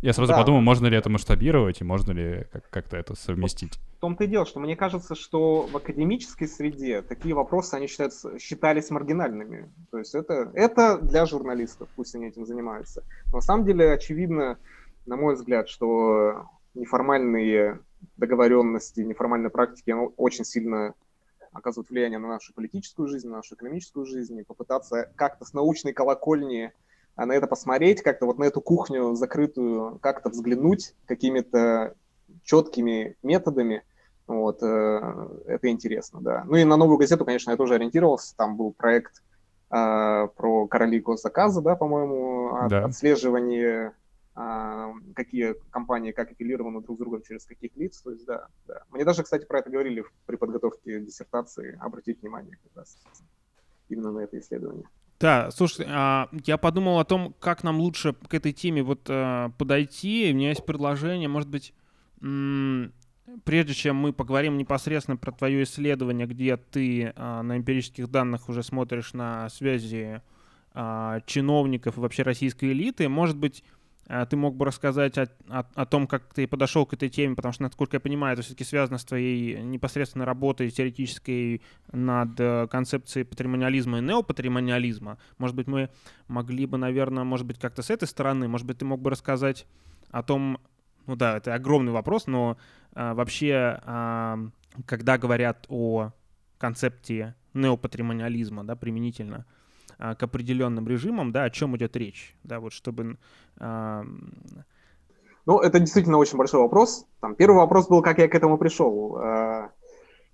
я 0.00 0.12
сразу 0.12 0.32
да. 0.32 0.38
подумал, 0.38 0.60
можно 0.60 0.86
ли 0.86 0.96
это 0.96 1.10
масштабировать 1.10 1.80
и 1.80 1.84
можно 1.84 2.12
ли 2.12 2.46
как-то 2.70 2.96
это 2.96 3.16
совместить. 3.16 3.78
В 3.96 4.00
том-то 4.00 4.24
и 4.24 4.26
дело, 4.28 4.46
что 4.46 4.60
мне 4.60 4.76
кажется, 4.76 5.14
что 5.14 5.62
в 5.62 5.76
академической 5.76 6.46
среде 6.46 7.02
такие 7.02 7.34
вопросы, 7.34 7.74
они 7.74 7.88
считаются, 7.88 8.38
считались 8.38 8.90
маргинальными. 8.90 9.70
То 9.90 9.98
есть 9.98 10.14
это, 10.14 10.50
это 10.54 10.98
для 10.98 11.26
журналистов, 11.26 11.88
пусть 11.96 12.14
они 12.14 12.28
этим 12.28 12.46
занимаются. 12.46 13.02
Но 13.32 13.38
на 13.38 13.40
самом 13.42 13.64
деле 13.64 13.92
очевидно, 13.92 14.58
на 15.06 15.16
мой 15.16 15.34
взгляд, 15.34 15.68
что 15.68 16.46
неформальные 16.74 17.80
договоренности, 18.16 19.00
неформальные 19.00 19.50
практики 19.50 19.92
очень 20.16 20.44
сильно 20.44 20.94
оказывают 21.52 21.90
влияние 21.90 22.18
на 22.18 22.28
нашу 22.28 22.54
политическую 22.54 23.08
жизнь, 23.08 23.28
на 23.28 23.38
нашу 23.38 23.56
экономическую 23.56 24.06
жизнь, 24.06 24.38
и 24.38 24.44
попытаться 24.44 25.10
как-то 25.16 25.44
с 25.44 25.52
научной 25.52 25.92
колокольни 25.92 26.72
а 27.18 27.26
на 27.26 27.32
это 27.32 27.48
посмотреть, 27.48 28.00
как-то 28.00 28.26
вот 28.26 28.38
на 28.38 28.44
эту 28.44 28.60
кухню 28.60 29.16
закрытую, 29.16 29.98
как-то 29.98 30.30
взглянуть 30.30 30.94
какими-то 31.04 31.94
четкими 32.44 33.16
методами, 33.24 33.82
вот, 34.28 34.62
э, 34.62 35.28
это 35.46 35.68
интересно, 35.68 36.20
да. 36.20 36.44
Ну 36.46 36.54
и 36.58 36.64
на 36.64 36.76
новую 36.76 36.96
газету, 36.96 37.24
конечно, 37.24 37.50
я 37.50 37.56
тоже 37.56 37.74
ориентировался, 37.74 38.36
там 38.36 38.56
был 38.56 38.72
проект 38.72 39.20
э, 39.70 40.28
про 40.36 40.68
короли 40.68 41.00
госзаказа, 41.00 41.60
да, 41.60 41.74
по-моему, 41.74 42.54
от, 42.54 42.70
да. 42.70 42.84
отслеживание, 42.84 43.94
э, 44.36 44.92
какие 45.16 45.56
компании 45.70 46.12
как 46.12 46.30
апеллированы 46.30 46.82
друг 46.82 46.98
с 46.98 47.00
другом 47.00 47.22
через 47.22 47.44
каких 47.46 47.76
лиц, 47.76 48.00
то 48.00 48.12
есть, 48.12 48.26
да, 48.26 48.46
да. 48.68 48.84
Мне 48.90 49.04
даже, 49.04 49.24
кстати, 49.24 49.44
про 49.44 49.58
это 49.58 49.70
говорили 49.70 50.04
при 50.26 50.36
подготовке 50.36 51.00
диссертации, 51.00 51.76
обратить 51.80 52.22
внимание 52.22 52.56
как 52.62 52.76
раз 52.76 52.96
именно 53.88 54.12
на 54.12 54.20
это 54.20 54.38
исследование. 54.38 54.86
Да, 55.20 55.50
слушай, 55.50 55.84
а, 55.88 56.28
я 56.44 56.56
подумал 56.58 57.00
о 57.00 57.04
том, 57.04 57.34
как 57.40 57.64
нам 57.64 57.80
лучше 57.80 58.12
к 58.12 58.34
этой 58.34 58.52
теме 58.52 58.82
вот 58.82 59.06
а, 59.08 59.50
подойти. 59.58 60.30
У 60.30 60.36
меня 60.36 60.50
есть 60.50 60.64
предложение, 60.64 61.28
может 61.28 61.48
быть, 61.48 61.74
прежде 63.44 63.74
чем 63.74 63.96
мы 63.96 64.12
поговорим 64.12 64.56
непосредственно 64.58 65.16
про 65.16 65.32
твое 65.32 65.64
исследование, 65.64 66.26
где 66.26 66.56
ты 66.56 67.12
а, 67.16 67.42
на 67.42 67.56
эмпирических 67.56 68.08
данных 68.08 68.48
уже 68.48 68.62
смотришь 68.62 69.12
на 69.12 69.48
связи 69.48 70.22
чиновников 71.26 71.96
и 71.96 72.00
вообще 72.00 72.22
российской 72.22 72.70
элиты, 72.70 73.08
может 73.08 73.36
быть, 73.36 73.64
а 73.64 73.77
ты 74.30 74.36
мог 74.36 74.56
бы 74.56 74.64
рассказать 74.64 75.18
о, 75.18 75.28
о, 75.48 75.64
о 75.74 75.86
том, 75.86 76.06
как 76.06 76.32
ты 76.32 76.46
подошел 76.46 76.86
к 76.86 76.94
этой 76.94 77.10
теме, 77.10 77.36
потому 77.36 77.52
что, 77.52 77.64
насколько 77.64 77.96
я 77.96 78.00
понимаю, 78.00 78.32
это 78.32 78.42
все-таки 78.42 78.64
связано 78.64 78.96
с 78.96 79.04
твоей 79.04 79.62
непосредственной 79.62 80.24
работой 80.24 80.70
теоретической 80.70 81.62
над 81.92 82.40
э, 82.40 82.66
концепцией 82.70 83.24
патримониализма 83.24 83.98
и 83.98 84.00
неопатримониализма. 84.00 85.18
Может 85.36 85.54
быть, 85.56 85.66
мы 85.66 85.90
могли 86.26 86.64
бы, 86.64 86.78
наверное, 86.78 87.24
может 87.24 87.46
быть, 87.46 87.58
как-то 87.58 87.82
с 87.82 87.90
этой 87.90 88.08
стороны, 88.08 88.48
может 88.48 88.66
быть, 88.66 88.78
ты 88.78 88.86
мог 88.86 89.02
бы 89.02 89.10
рассказать 89.10 89.66
о 90.10 90.22
том, 90.22 90.58
ну 91.06 91.16
да, 91.16 91.36
это 91.36 91.54
огромный 91.54 91.92
вопрос, 91.92 92.26
но 92.26 92.56
а, 92.94 93.14
вообще, 93.14 93.78
а, 93.82 94.38
когда 94.86 95.18
говорят 95.18 95.66
о 95.68 96.12
концепте 96.58 97.34
неопатримониализма, 97.54 98.64
да, 98.64 98.76
применительно, 98.76 99.46
а, 99.98 100.14
к 100.14 100.22
определенным 100.22 100.86
режимам, 100.86 101.32
да, 101.32 101.44
о 101.44 101.50
чем 101.50 101.76
идет 101.76 101.96
речь, 101.96 102.36
да, 102.44 102.60
вот 102.60 102.72
чтобы... 102.72 103.18
А... 103.58 104.04
Ну, 105.44 105.58
это 105.60 105.80
действительно 105.80 106.18
очень 106.18 106.36
большой 106.36 106.60
вопрос. 106.60 107.06
Там 107.20 107.34
первый 107.34 107.56
вопрос 107.56 107.88
был, 107.88 108.02
как 108.02 108.18
я 108.18 108.28
к 108.28 108.34
этому 108.34 108.58
пришел. 108.58 109.16
А, 109.16 109.70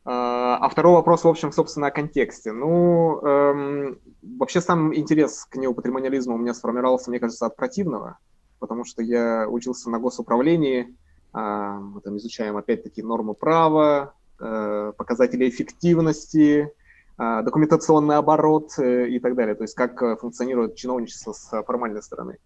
а, 0.05 0.69
второй 0.69 0.93
вопрос, 0.93 1.25
в 1.25 1.29
общем, 1.29 1.51
собственно, 1.51 1.87
о 1.87 1.91
контексте. 1.91 2.53
Ну, 2.53 3.21
эм, 3.23 3.99
вообще 4.39 4.61
сам 4.61 4.95
интерес 4.95 5.47
к 5.47 5.57
неопатримониализму 5.57 6.35
у 6.35 6.39
меня 6.39 6.53
сформировался, 6.53 7.11
мне 7.11 7.21
кажется, 7.21 7.47
от 7.47 7.57
противного, 7.57 8.19
потому 8.59 8.85
что 8.85 9.03
я 9.03 9.49
учился 9.49 9.89
на 9.89 9.99
госуправлении, 9.99 10.95
э, 11.33 11.39
мы 11.39 12.01
там 12.03 12.19
изучаем, 12.19 12.59
опять-таки, 12.59 13.03
нормы 13.03 13.33
права, 13.33 14.13
э, 14.41 14.93
показатели 14.97 15.49
эффективности, 15.49 16.71
документационный 17.17 18.17
оборот 18.17 18.73
э, 18.79 19.09
и 19.09 19.21
так 19.21 19.37
далее, 19.37 19.55
то 19.55 19.63
есть 19.63 19.75
как 19.75 20.03
э, 20.03 20.17
функционирует 20.17 20.75
чиновничество 20.75 21.33
с 21.33 21.63
формальной 21.63 22.03
стороны. 22.03 22.39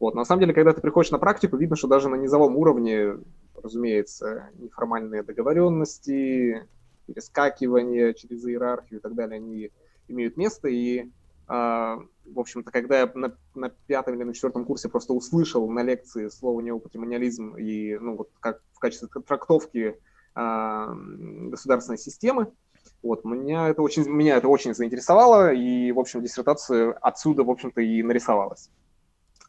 Вот. 0.00 0.14
На 0.14 0.24
самом 0.24 0.40
деле, 0.40 0.54
когда 0.54 0.72
ты 0.72 0.80
приходишь 0.80 1.10
на 1.10 1.18
практику, 1.18 1.56
видно, 1.56 1.76
что 1.76 1.88
даже 1.88 2.08
на 2.08 2.16
низовом 2.16 2.56
уровне, 2.56 3.18
разумеется, 3.62 4.48
неформальные 4.58 5.22
договоренности, 5.22 6.66
перескакивания 7.06 8.12
через 8.14 8.44
иерархию 8.44 8.98
и 8.98 9.02
так 9.02 9.14
далее, 9.14 9.36
они 9.36 9.70
имеют 10.08 10.36
место. 10.36 10.68
И, 10.68 11.10
а, 11.46 11.98
в 12.24 12.40
общем-то, 12.40 12.70
когда 12.70 13.00
я 13.00 13.10
на, 13.14 13.36
на 13.54 13.68
пятом 13.68 14.14
или 14.14 14.24
на 14.24 14.34
четвертом 14.34 14.64
курсе 14.64 14.88
просто 14.88 15.12
услышал 15.12 15.70
на 15.70 15.82
лекции 15.82 16.28
слово 16.28 16.60
неопатримониализм 16.60 17.56
и, 17.56 17.96
ну, 17.98 18.16
вот 18.16 18.30
как 18.40 18.62
в 18.72 18.78
качестве 18.78 19.08
трактовки 19.08 19.96
а, 20.34 20.94
государственной 20.94 21.98
системы, 21.98 22.52
вот, 23.04 23.24
меня 23.24 23.68
это 23.68 23.82
очень, 23.82 24.08
меня 24.08 24.36
это 24.36 24.48
очень 24.48 24.74
заинтересовало, 24.74 25.52
и, 25.52 25.92
в 25.92 25.98
общем, 25.98 26.22
диссертация 26.22 26.92
отсюда, 27.02 27.44
в 27.44 27.50
общем-то, 27.50 27.82
и 27.82 28.02
нарисовалась. 28.02 28.70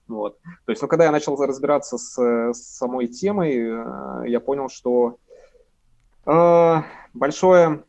Вот. 0.07 0.37
То 0.65 0.71
есть, 0.71 0.81
ну, 0.81 0.89
когда 0.89 1.05
я 1.05 1.11
начал 1.11 1.37
разбираться 1.37 1.97
с, 1.97 2.17
с 2.53 2.77
самой 2.77 3.07
темой, 3.07 3.55
э, 3.55 4.29
я 4.29 4.41
понял, 4.41 4.67
что 4.67 5.19
э, 6.25 6.75
большое, 7.13 7.85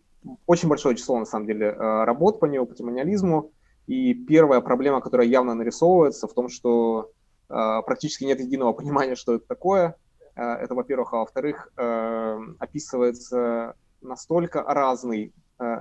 очень 0.47 0.69
большое 0.69 0.95
число, 0.95 1.19
на 1.19 1.27
самом 1.27 1.47
деле, 1.47 1.67
э, 1.67 2.05
работ 2.05 2.39
по 2.39 2.47
неопатимониализму, 2.47 3.51
и 3.89 4.15
первая 4.15 4.61
проблема, 4.61 5.01
которая 5.01 5.27
явно 5.27 5.55
нарисовывается, 5.55 6.29
в 6.29 6.33
том, 6.33 6.49
что 6.49 7.11
э, 7.49 7.83
практически 7.85 8.23
нет 8.23 8.39
единого 8.39 8.73
понимания, 8.73 9.17
что 9.17 9.35
это 9.35 9.47
такое. 9.49 9.97
Э, 10.37 10.43
это, 10.55 10.77
во-первых, 10.77 11.13
а 11.13 11.19
во-вторых, 11.19 11.73
э, 11.77 12.39
описывается 12.61 13.75
настолько 14.01 14.63
разный 14.63 15.35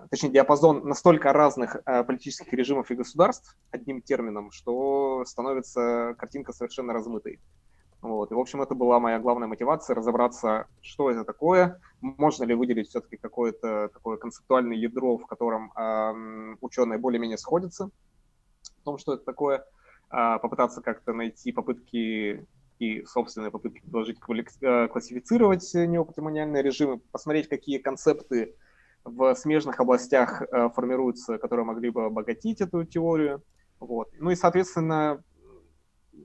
точнее, 0.10 0.29
диапазон 0.29 0.88
настолько 0.88 1.34
разных 1.34 1.77
э, 1.86 2.03
политических 2.03 2.51
режимов 2.53 2.91
и 2.91 2.96
государств 2.96 3.58
одним 3.72 4.01
термином, 4.01 4.51
что 4.51 5.24
становится 5.25 6.15
картинка 6.17 6.53
совершенно 6.53 6.94
размытой. 6.94 7.39
Вот. 8.01 8.32
И, 8.32 8.36
в 8.36 8.39
общем, 8.39 8.62
это 8.62 8.75
была 8.75 9.00
моя 9.00 9.20
главная 9.20 9.48
мотивация, 9.48 9.96
разобраться, 9.96 10.67
что 10.82 11.10
это 11.10 11.24
такое, 11.24 11.82
можно 12.01 12.44
ли 12.44 12.53
выделить 12.53 12.89
все-таки 12.89 13.17
какое-то 13.17 13.89
такое 13.91 14.17
концептуальное 14.17 14.77
ядро, 14.77 15.17
в 15.17 15.25
котором 15.25 15.72
э, 15.75 16.55
ученые 16.62 17.00
более-менее 17.00 17.38
сходятся 17.38 17.89
в 18.62 18.84
том, 18.84 18.98
что 19.00 19.15
это 19.15 19.25
такое, 19.25 19.65
э, 20.12 20.39
попытаться 20.39 20.82
как-то 20.82 21.13
найти 21.13 21.51
попытки 21.51 22.46
и 22.77 23.05
собственные 23.05 23.51
попытки 23.51 23.79
предложить 23.82 24.20
э, 24.62 24.88
классифицировать 24.88 25.74
неопатримониальные 25.74 26.62
режимы, 26.62 27.00
посмотреть, 27.12 27.50
какие 27.50 27.79
концепты 27.79 28.55
в 29.06 29.36
смежных 29.36 29.80
областях 29.80 30.42
э, 30.42 30.70
формируются, 30.70 31.38
которые 31.38 31.66
могли 31.66 31.92
бы 31.92 32.06
обогатить 32.06 32.60
эту 32.60 32.84
теорию. 32.84 33.44
Вот. 33.80 34.10
Ну 34.20 34.32
и, 34.32 34.36
соответственно, 34.36 35.24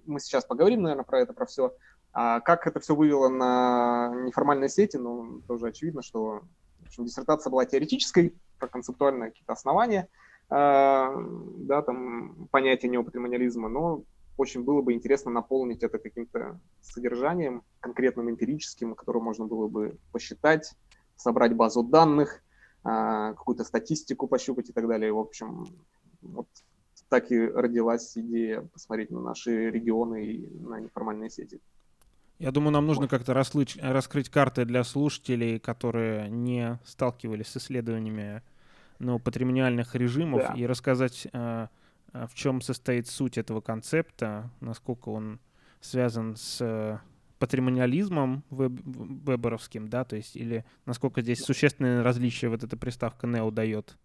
мы 0.06 0.18
сейчас 0.18 0.44
поговорим, 0.44 0.82
наверное, 0.82 1.04
про 1.04 1.20
это, 1.20 1.32
про 1.34 1.46
все. 1.46 1.74
А 2.12 2.40
как 2.40 2.66
это 2.66 2.80
все 2.80 2.96
вывело 2.96 3.28
на 3.28 4.12
неформальные 4.24 4.70
сети, 4.70 4.96
ну, 4.96 5.42
тоже 5.46 5.68
очевидно, 5.68 6.02
что 6.02 6.42
в 6.80 6.86
общем, 6.86 7.04
диссертация 7.04 7.50
была 7.50 7.66
теоретической, 7.66 8.34
про 8.58 8.66
концептуальные 8.66 9.30
какие-то 9.30 9.52
основания, 9.52 10.08
э, 10.48 10.48
да, 10.50 11.82
там, 11.82 12.48
понятия 12.50 12.88
неопатримониализма, 12.88 13.68
но 13.68 14.02
очень 14.36 14.64
было 14.64 14.80
бы 14.80 14.94
интересно 14.94 15.30
наполнить 15.30 15.82
это 15.82 15.98
каким-то 15.98 16.58
содержанием, 16.80 17.62
конкретным 17.80 18.30
эмпирическим, 18.30 18.94
которое 18.94 19.20
можно 19.20 19.44
было 19.44 19.68
бы 19.68 19.98
посчитать, 20.12 20.74
собрать 21.16 21.54
базу 21.54 21.82
данных, 21.82 22.42
какую-то 22.82 23.64
статистику 23.64 24.26
пощупать 24.26 24.70
и 24.70 24.72
так 24.72 24.88
далее. 24.88 25.12
В 25.12 25.18
общем, 25.18 25.66
вот 26.22 26.46
так 27.10 27.30
и 27.32 27.38
родилась 27.38 28.16
идея 28.16 28.62
посмотреть 28.62 29.10
на 29.10 29.20
наши 29.20 29.70
регионы 29.70 30.24
и 30.24 30.60
на 30.60 30.80
неформальные 30.80 31.28
сети. 31.28 31.60
Я 32.38 32.52
думаю, 32.52 32.72
нам 32.72 32.86
нужно 32.86 33.06
как-то 33.06 33.34
раслыть, 33.34 33.76
раскрыть 33.82 34.30
карты 34.30 34.64
для 34.64 34.82
слушателей, 34.82 35.58
которые 35.58 36.30
не 36.30 36.78
сталкивались 36.86 37.48
с 37.48 37.58
исследованиями 37.58 38.42
ну, 38.98 39.18
патримониальных 39.18 39.94
режимов, 39.94 40.40
да. 40.40 40.54
и 40.56 40.64
рассказать, 40.64 41.26
а, 41.32 41.68
а, 42.12 42.26
в 42.26 42.34
чем 42.34 42.62
состоит 42.62 43.08
суть 43.08 43.36
этого 43.36 43.60
концепта, 43.60 44.50
насколько 44.60 45.10
он 45.10 45.40
связан 45.80 46.36
с 46.36 47.00
патримониализмом 47.40 48.44
веб, 48.50 48.72
веберовским, 48.84 49.88
да, 49.88 50.04
то 50.04 50.14
есть, 50.14 50.36
или 50.36 50.64
насколько 50.86 51.22
здесь 51.22 51.40
существенное 51.40 52.04
различие 52.04 52.50
вот 52.50 52.62
эта 52.62 52.76
приставка 52.76 53.26
neo 53.26 53.50
дает? 53.50 53.96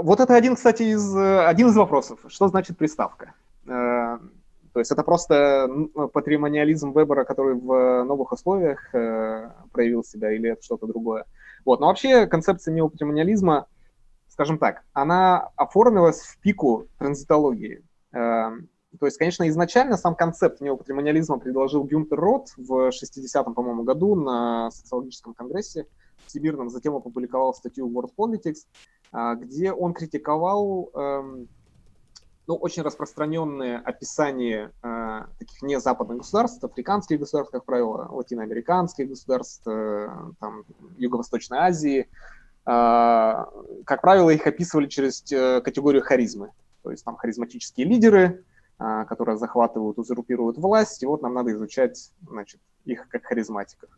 Вот 0.00 0.20
это 0.20 0.36
один, 0.36 0.54
кстати, 0.54 0.84
из, 0.84 1.16
один 1.16 1.68
из 1.68 1.76
вопросов. 1.76 2.20
Что 2.28 2.48
значит 2.48 2.78
приставка? 2.78 3.34
Э, 3.66 4.18
То 4.72 4.78
есть 4.78 4.90
это 4.90 5.02
просто 5.02 5.68
патримониализм 6.12 6.92
Вебера, 6.92 7.24
который 7.24 7.54
в 7.54 8.04
новых 8.04 8.32
условиях 8.32 8.94
э, 8.94 9.50
проявил 9.72 10.04
себя, 10.04 10.32
или 10.32 10.50
это 10.50 10.62
что-то 10.62 10.86
другое. 10.86 11.24
Вот. 11.64 11.80
Но 11.80 11.86
вообще 11.86 12.26
концепция 12.26 12.74
неопатримониализма, 12.74 13.66
скажем 14.28 14.58
так, 14.58 14.82
она 14.92 15.50
оформилась 15.56 16.20
в 16.20 16.38
пику 16.38 16.88
транзитологии. 16.98 17.82
Э, 18.12 18.50
то 18.98 19.06
есть, 19.06 19.18
конечно, 19.18 19.48
изначально 19.48 19.96
сам 19.96 20.14
концепт 20.14 20.60
неопатримониализма 20.60 21.38
предложил 21.38 21.84
Гюнтер 21.84 22.18
Рот 22.18 22.48
в 22.56 22.90
60-м, 22.90 23.54
по-моему, 23.54 23.82
году 23.82 24.14
на 24.14 24.70
социологическом 24.70 25.34
конгрессе 25.34 25.86
всемирном, 26.26 26.70
затем 26.70 26.94
опубликовал 26.94 27.54
статью 27.54 27.88
World 27.88 28.12
Politics, 28.16 28.66
а, 29.12 29.34
где 29.34 29.72
он 29.72 29.94
критиковал 29.94 30.90
эм, 30.94 31.48
ну, 32.46 32.56
очень 32.56 32.82
распространенные 32.82 33.78
описания 33.78 34.70
э, 34.82 35.22
таких 35.38 35.62
незападных 35.62 36.18
государств, 36.18 36.62
африканских 36.62 37.18
государств, 37.18 37.52
как 37.52 37.64
правило, 37.64 38.08
латиноамериканских 38.10 39.08
государств, 39.08 39.66
э, 39.66 40.08
там, 40.40 40.64
Юго-Восточной 40.98 41.58
Азии. 41.58 42.08
Э, 42.66 43.44
как 43.86 44.02
правило, 44.02 44.28
их 44.28 44.46
описывали 44.46 44.88
через 44.88 45.24
э, 45.32 45.62
категорию 45.62 46.02
харизмы. 46.02 46.50
То 46.82 46.90
есть 46.90 47.02
там 47.02 47.16
харизматические 47.16 47.86
лидеры, 47.86 48.44
которые 49.08 49.36
захватывают, 49.36 49.98
узурпируют 49.98 50.58
власть, 50.58 51.02
и 51.02 51.06
вот 51.06 51.22
нам 51.22 51.34
надо 51.34 51.52
изучать 51.52 52.12
значит, 52.28 52.60
их 52.84 53.08
как 53.08 53.24
харизматиков. 53.24 53.90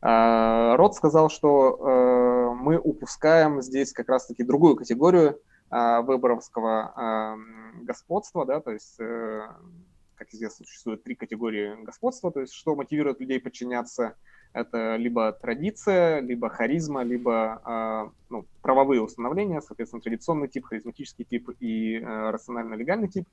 Э, 0.00 0.76
Рот 0.76 0.94
сказал, 0.94 1.28
что 1.28 1.76
э, 1.76 2.54
мы 2.54 2.78
упускаем 2.78 3.62
здесь 3.62 3.92
как 3.92 4.08
раз-таки 4.08 4.44
другую 4.44 4.76
категорию 4.76 5.40
э, 5.70 6.00
выборовского 6.02 7.36
господства, 7.82 8.44
да, 8.44 8.60
то 8.60 8.72
есть, 8.72 8.96
как 8.96 10.28
известно, 10.32 10.66
существует 10.66 11.04
три 11.04 11.14
категории 11.14 11.84
господства, 11.84 12.32
то 12.32 12.40
есть 12.40 12.52
что 12.52 12.74
мотивирует 12.74 13.20
людей 13.20 13.40
подчиняться, 13.40 14.16
это 14.52 14.96
либо 14.96 15.30
традиция, 15.32 16.20
либо 16.20 16.48
харизма, 16.48 17.02
либо 17.02 18.12
ну, 18.28 18.46
правовые 18.62 19.00
установления, 19.00 19.60
соответственно, 19.60 20.02
традиционный 20.02 20.48
тип, 20.48 20.64
харизматический 20.66 21.24
тип 21.24 21.50
и 21.60 22.00
рационально-легальный 22.02 23.08
тип. 23.08 23.28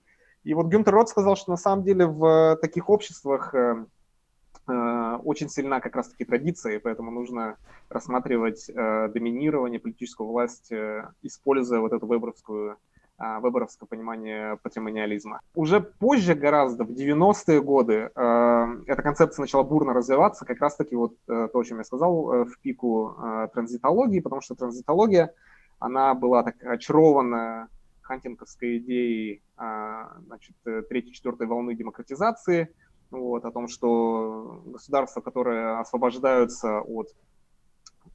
И 0.45 0.53
вот 0.53 0.67
Гюнтер 0.67 0.93
Рот 0.93 1.09
сказал, 1.09 1.35
что 1.35 1.51
на 1.51 1.57
самом 1.57 1.83
деле 1.83 2.05
в 2.05 2.57
таких 2.61 2.89
обществах 2.89 3.53
Э, 4.67 5.17
очень 5.23 5.49
сильна 5.49 5.79
как 5.79 5.95
раз-таки 5.95 6.25
традиция, 6.25 6.75
и 6.75 6.79
поэтому 6.79 7.11
нужно 7.11 7.57
рассматривать 7.89 8.69
э, 8.69 9.09
доминирование, 9.09 9.79
политическую 9.79 10.27
власть, 10.27 10.71
э, 10.71 11.07
используя 11.21 11.79
вот 11.81 11.93
эту 11.93 12.07
выборовскую 12.07 12.77
э, 13.19 13.39
выборовское 13.41 13.87
понимание 13.87 14.57
патримониализма. 14.63 15.41
Уже 15.53 15.81
позже 15.81 16.33
гораздо, 16.33 16.83
в 16.83 16.89
90-е 16.89 17.61
годы, 17.61 18.09
э, 18.15 18.67
эта 18.87 19.01
концепция 19.03 19.43
начала 19.43 19.61
бурно 19.61 19.93
развиваться, 19.93 20.45
как 20.45 20.59
раз-таки 20.59 20.95
вот 20.95 21.13
э, 21.27 21.47
то, 21.53 21.59
о 21.59 21.63
чем 21.63 21.77
я 21.77 21.83
сказал, 21.83 22.33
э, 22.33 22.45
в 22.45 22.59
пику 22.59 23.15
э, 23.19 23.49
транзитологии, 23.53 24.19
потому 24.19 24.41
что 24.41 24.55
транзитология, 24.55 25.31
она 25.77 26.15
была 26.15 26.41
так 26.41 26.55
очарована 26.63 27.67
хантинговской 28.05 28.77
идеей 28.77 29.41
э, 29.57 30.05
значит, 30.25 30.55
третьей-четвертой 30.63 31.47
волны 31.47 31.75
демократизации– 31.75 32.69
вот, 33.11 33.45
о 33.45 33.51
том, 33.51 33.67
что 33.67 34.61
государства, 34.65 35.21
которые 35.21 35.79
освобождаются 35.79 36.81
от, 36.81 37.07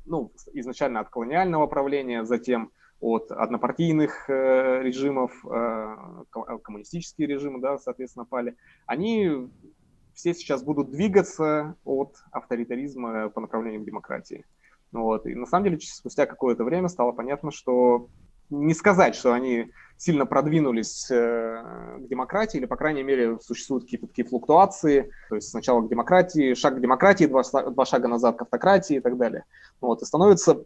ну, 0.06 0.32
изначально 0.52 1.00
от 1.00 1.08
колониального 1.08 1.66
правления, 1.66 2.24
затем 2.24 2.70
от 3.00 3.30
однопартийных 3.32 4.28
э, 4.28 4.82
режимов, 4.82 5.32
э, 5.46 5.96
коммунистические 6.62 7.28
режимы, 7.28 7.60
да, 7.60 7.78
соответственно, 7.78 8.26
пали, 8.26 8.56
они 8.86 9.48
все 10.12 10.34
сейчас 10.34 10.62
будут 10.62 10.90
двигаться 10.90 11.76
от 11.84 12.16
авторитаризма 12.30 13.30
по 13.30 13.40
направлению 13.40 13.82
к 13.82 13.86
демократии. 13.86 14.44
Вот. 14.92 15.24
И 15.26 15.34
на 15.34 15.46
самом 15.46 15.64
деле, 15.64 15.78
спустя 15.80 16.26
какое-то 16.26 16.64
время 16.64 16.88
стало 16.88 17.12
понятно, 17.12 17.52
что 17.52 18.08
не 18.50 18.74
сказать, 18.74 19.14
что 19.14 19.32
они 19.32 19.72
сильно 20.00 20.24
продвинулись 20.24 21.10
э, 21.10 21.62
к 21.98 22.08
демократии, 22.08 22.56
или, 22.56 22.64
по 22.64 22.76
крайней 22.76 23.02
мере, 23.02 23.38
существуют 23.40 23.84
какие-то 23.84 24.06
такие 24.06 24.26
флуктуации, 24.26 25.10
то 25.28 25.34
есть 25.34 25.50
сначала 25.50 25.82
к 25.82 25.90
демократии, 25.90 26.54
шаг 26.54 26.76
к 26.76 26.80
демократии, 26.80 27.26
два, 27.26 27.42
два 27.42 27.84
шага 27.84 28.08
назад 28.08 28.38
к 28.38 28.42
автократии 28.42 28.96
и 28.96 29.00
так 29.00 29.18
далее. 29.18 29.44
Вот, 29.80 30.00
и 30.00 30.06
становится, 30.06 30.64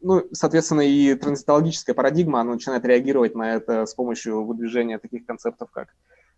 ну, 0.00 0.24
соответственно, 0.30 0.82
и 0.82 1.14
транзитологическая 1.14 1.94
парадигма, 1.94 2.40
она 2.40 2.52
начинает 2.52 2.84
реагировать 2.84 3.34
на 3.34 3.54
это 3.54 3.86
с 3.86 3.94
помощью 3.94 4.44
выдвижения 4.44 4.98
таких 4.98 5.26
концептов, 5.26 5.70
как 5.72 5.88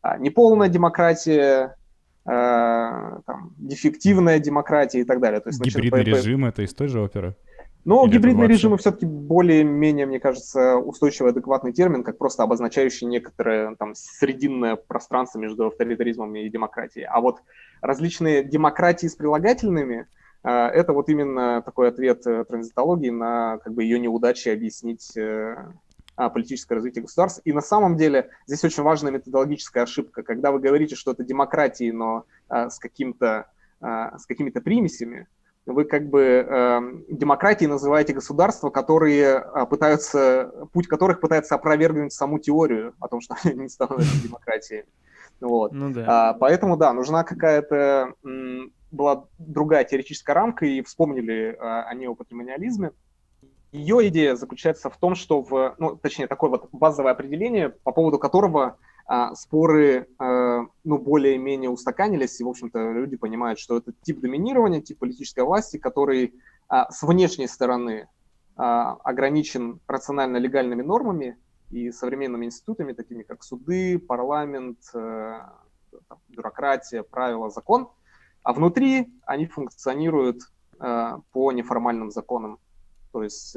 а, 0.00 0.16
неполная 0.16 0.70
демократия, 0.70 1.76
э, 2.24 2.30
там, 2.30 3.54
дефективная 3.58 4.38
демократия 4.38 5.00
и 5.00 5.04
так 5.04 5.20
далее. 5.20 5.40
То 5.40 5.50
есть, 5.50 5.60
Гибридный 5.60 6.04
значит, 6.04 6.24
режим— 6.24 6.44
это 6.46 6.62
из 6.62 6.72
той 6.72 6.88
же 6.88 7.02
оперы? 7.02 7.36
Но 7.84 8.04
Или 8.04 8.12
гибридные 8.12 8.48
режимы 8.48 8.76
все-таки 8.76 9.06
более-менее, 9.06 10.04
мне 10.04 10.20
кажется, 10.20 10.76
устойчивый, 10.76 11.32
адекватный 11.32 11.72
термин, 11.72 12.04
как 12.04 12.18
просто 12.18 12.42
обозначающий 12.42 13.06
некоторое 13.06 13.74
там 13.76 13.94
срединное 13.94 14.76
пространство 14.76 15.38
между 15.38 15.66
авторитаризмом 15.66 16.34
и 16.36 16.48
демократией. 16.50 17.06
А 17.06 17.20
вот 17.20 17.40
различные 17.80 18.44
демократии 18.44 19.06
с 19.06 19.14
прилагательными 19.14 20.06
э, 20.44 20.48
это 20.50 20.92
вот 20.92 21.08
именно 21.08 21.62
такой 21.62 21.88
ответ 21.88 22.26
э, 22.26 22.44
транзитологии 22.44 23.10
на 23.10 23.58
как 23.58 23.72
бы 23.72 23.82
ее 23.82 23.98
неудачи 23.98 24.50
объяснить 24.50 25.16
э, 25.16 25.56
политическое 26.16 26.74
развитие 26.74 27.02
государств. 27.02 27.40
И 27.46 27.52
на 27.54 27.62
самом 27.62 27.96
деле 27.96 28.28
здесь 28.46 28.62
очень 28.62 28.82
важная 28.82 29.10
методологическая 29.10 29.84
ошибка. 29.84 30.22
Когда 30.22 30.52
вы 30.52 30.60
говорите, 30.60 30.96
что 30.96 31.12
это 31.12 31.24
демократии, 31.24 31.90
но 31.90 32.26
с, 32.50 32.78
каким-то, 32.78 33.46
с 33.80 34.26
какими-то 34.26 34.60
примесями, 34.60 35.28
вы 35.70 35.84
как 35.84 36.08
бы 36.08 36.46
э, 36.48 36.80
демократией 37.08 37.68
называете 37.68 38.12
государства, 38.12 38.70
которые 38.70 39.42
э, 39.42 39.66
пытаются, 39.66 40.52
путь 40.72 40.86
которых 40.86 41.20
пытается 41.20 41.54
опровергнуть 41.54 42.12
саму 42.12 42.38
теорию 42.38 42.94
о 43.00 43.08
том, 43.08 43.20
что 43.20 43.36
они 43.44 43.62
не 43.62 43.68
становятся 43.68 44.22
демократией. 44.22 44.84
Вот. 45.40 45.72
Ну, 45.72 45.90
да. 45.90 46.30
а, 46.30 46.34
поэтому, 46.34 46.76
да, 46.76 46.92
нужна 46.92 47.24
какая-то 47.24 48.14
была 48.90 49.24
другая 49.38 49.84
теоретическая 49.84 50.32
рамка, 50.32 50.66
и 50.66 50.82
вспомнили 50.82 51.56
а, 51.58 51.82
о 51.84 51.94
неопатримониализме. 51.94 52.90
Ее 53.72 54.08
идея 54.08 54.34
заключается 54.34 54.90
в 54.90 54.96
том, 54.96 55.14
что 55.14 55.42
в, 55.42 55.76
ну, 55.78 55.96
точнее, 55.96 56.26
такое 56.26 56.50
вот 56.50 56.68
базовое 56.72 57.12
определение, 57.12 57.68
по 57.70 57.92
поводу 57.92 58.18
которого 58.18 58.64
а, 58.64 58.76
споры 59.34 60.06
а, 60.18 60.66
ну, 60.84 60.98
более-менее 60.98 61.68
устаканились, 61.68 62.40
и, 62.40 62.44
в 62.44 62.48
общем-то, 62.48 62.92
люди 62.92 63.16
понимают, 63.16 63.58
что 63.58 63.78
это 63.78 63.92
тип 64.02 64.20
доминирования, 64.20 64.80
тип 64.80 64.98
политической 64.98 65.42
власти, 65.42 65.78
который 65.78 66.34
а, 66.68 66.90
с 66.92 67.02
внешней 67.02 67.48
стороны 67.48 68.08
ограничен 68.56 69.80
рационально-легальными 69.86 70.82
нормами 70.82 71.38
и 71.70 71.90
современными 71.90 72.44
институтами, 72.44 72.92
такими 72.92 73.22
как 73.22 73.42
суды, 73.42 73.98
парламент, 73.98 74.78
бюрократия, 76.28 77.02
правила, 77.02 77.48
закон, 77.48 77.88
а 78.42 78.52
внутри 78.52 79.10
они 79.24 79.46
функционируют 79.46 80.42
по 80.78 81.52
неформальным 81.52 82.10
законам, 82.10 82.58
то 83.12 83.22
есть 83.22 83.56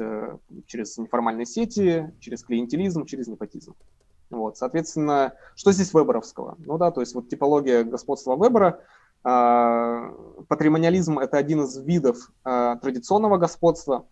через 0.66 0.96
неформальные 0.96 1.44
сети, 1.44 2.10
через 2.20 2.42
клиентелизм, 2.42 3.04
через 3.04 3.26
непотизм. 3.26 3.74
Вот, 4.30 4.56
соответственно, 4.56 5.34
что 5.54 5.72
здесь 5.72 5.92
выборовского? 5.92 6.56
Ну 6.58 6.78
да, 6.78 6.90
то 6.90 7.00
есть 7.00 7.14
вот 7.14 7.28
типология 7.28 7.84
господства 7.84 8.36
выбора, 8.36 8.80
э, 9.24 10.12
патримониализм– 10.48 11.18
это 11.20 11.36
один 11.36 11.62
из 11.62 11.76
видов 11.78 12.30
э, 12.44 12.76
традиционного 12.80 13.38
господства. 13.38 14.06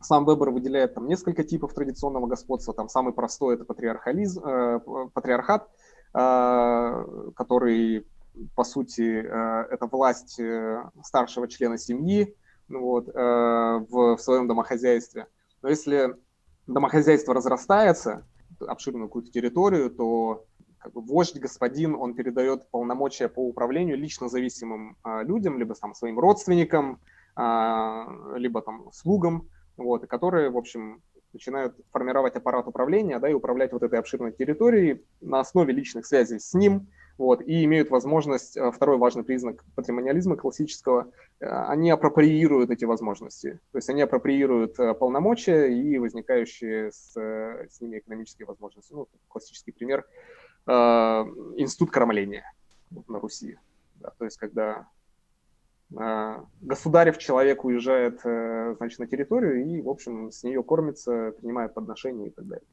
Сам 0.00 0.24
Вебер 0.26 0.50
выделяет 0.50 0.94
там 0.94 1.08
несколько 1.08 1.42
типов 1.42 1.74
традиционного 1.74 2.26
господства. 2.26 2.72
Там 2.74 2.88
самый 2.88 3.12
простой– 3.12 3.54
это 3.56 3.64
патриархализм, 3.64 4.44
э, 4.44 4.80
патриархат, 5.12 5.68
э, 6.14 7.04
который, 7.34 8.06
по 8.54 8.64
сути, 8.64 9.24
э, 9.24 9.66
это 9.70 9.86
власть 9.86 10.38
э, 10.38 10.84
старшего 11.02 11.48
члена 11.48 11.78
семьи 11.78 12.36
ну 12.70 12.82
вот, 12.82 13.06
в 13.06 14.18
своем 14.18 14.46
домохозяйстве. 14.46 15.26
Но 15.62 15.70
если 15.70 16.14
домохозяйство 16.66 17.32
разрастается, 17.32 18.26
обширную 18.60 19.08
какую-то 19.08 19.30
территорию, 19.30 19.90
то 19.90 20.46
как 20.78 20.92
бы 20.92 21.00
вождь, 21.00 21.36
господин, 21.38 21.94
он 21.94 22.14
передает 22.14 22.68
полномочия 22.70 23.28
по 23.28 23.40
управлению 23.40 23.96
лично 23.96 24.28
зависимым 24.28 24.96
а, 25.02 25.22
людям, 25.22 25.58
либо 25.58 25.74
там 25.74 25.94
своим 25.94 26.18
родственникам, 26.18 27.00
а, 27.34 28.08
либо 28.36 28.62
там 28.62 28.90
слугам, 28.92 29.48
вот, 29.76 30.06
которые, 30.06 30.50
в 30.50 30.56
общем, 30.56 31.02
начинают 31.32 31.76
формировать 31.92 32.36
аппарат 32.36 32.66
управления, 32.68 33.18
да, 33.18 33.28
и 33.28 33.34
управлять 33.34 33.72
вот 33.72 33.82
этой 33.82 33.98
обширной 33.98 34.32
территорией 34.32 35.04
на 35.20 35.40
основе 35.40 35.72
личных 35.72 36.06
связей 36.06 36.38
с 36.38 36.54
ним, 36.54 36.88
вот, 37.18 37.42
и 37.42 37.64
имеют 37.64 37.90
возможность, 37.90 38.56
э, 38.56 38.70
второй 38.70 38.96
важный 38.96 39.24
признак 39.24 39.64
патримониализма 39.74 40.36
классического, 40.36 41.10
э, 41.40 41.46
они 41.46 41.90
апроприируют 41.90 42.70
эти 42.70 42.84
возможности, 42.84 43.60
то 43.72 43.78
есть 43.78 43.90
они 43.90 44.02
апроприируют 44.02 44.78
э, 44.78 44.94
полномочия 44.94 45.66
и 45.66 45.98
возникающие 45.98 46.92
с, 46.92 47.14
с 47.16 47.80
ними 47.80 47.98
экономические 47.98 48.46
возможности. 48.46 48.92
Ну, 48.92 49.08
классический 49.28 49.72
пример 49.72 50.06
институт 50.66 51.90
кормления 51.90 52.44
на 53.08 53.20
Руси. 53.20 53.56
Да, 53.96 54.12
то 54.18 54.26
есть, 54.26 54.36
когда 54.36 54.86
государев 56.60 57.16
человек 57.16 57.64
уезжает, 57.64 58.20
значит, 58.20 58.98
на 58.98 59.06
территорию 59.06 59.64
и, 59.64 59.80
в 59.80 59.88
общем, 59.88 60.30
с 60.30 60.44
нее 60.44 60.62
кормится, 60.62 61.32
принимает 61.40 61.72
подношения 61.72 62.26
и 62.26 62.30
так 62.30 62.46
далее. 62.46 62.66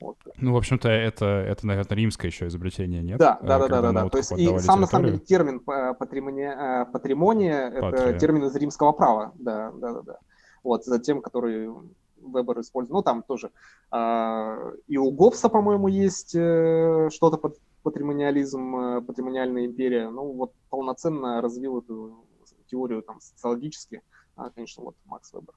Вот. 0.00 0.16
Ну, 0.38 0.54
в 0.54 0.56
общем-то, 0.56 0.88
это, 0.88 1.26
это, 1.26 1.66
наверное, 1.66 1.96
римское 1.96 2.30
еще 2.30 2.46
изобретение, 2.46 3.02
нет? 3.02 3.18
Да, 3.18 3.38
да, 3.42 3.58
да, 3.58 3.68
да, 3.68 3.80
да, 3.82 3.92
да. 3.92 4.08
То 4.08 4.18
есть 4.18 4.32
и 4.32 4.46
сам, 4.46 4.56
территорию? 4.56 4.80
на 4.80 4.86
самом 4.86 5.06
деле, 5.06 5.18
термин 5.18 5.60
патримония, 5.60 6.84
патримония— 6.86 7.68
это 7.74 8.18
термин 8.18 8.44
из 8.44 8.56
римского 8.56 8.92
права, 8.92 9.32
да, 9.36 9.72
да, 9.72 9.92
да, 9.92 10.02
да. 10.02 10.18
Вот, 10.62 10.84
за 10.84 10.98
тем, 10.98 11.20
который 11.22 11.70
Вебер 12.22 12.60
использует. 12.60 12.92
Ну, 12.92 13.02
там 13.02 13.22
тоже 13.22 13.50
э, 13.92 14.72
и 14.88 14.96
у 14.96 15.10
Гоббса, 15.10 15.48
по-моему, 15.48 15.88
есть 15.88 16.34
э, 16.34 17.08
что-то 17.12 17.36
под 17.38 17.58
патримониализм, 17.82 18.76
э, 18.76 19.00
патримониальная 19.02 19.66
империя. 19.66 20.10
Ну, 20.10 20.32
вот 20.32 20.52
полноценно 20.68 21.40
развил 21.40 21.78
эту 21.78 22.24
теорию 22.70 23.02
там 23.02 23.20
социологически, 23.20 24.02
а, 24.36 24.50
конечно, 24.50 24.84
вот 24.84 24.96
Макс 25.06 25.32
Вебер. 25.32 25.54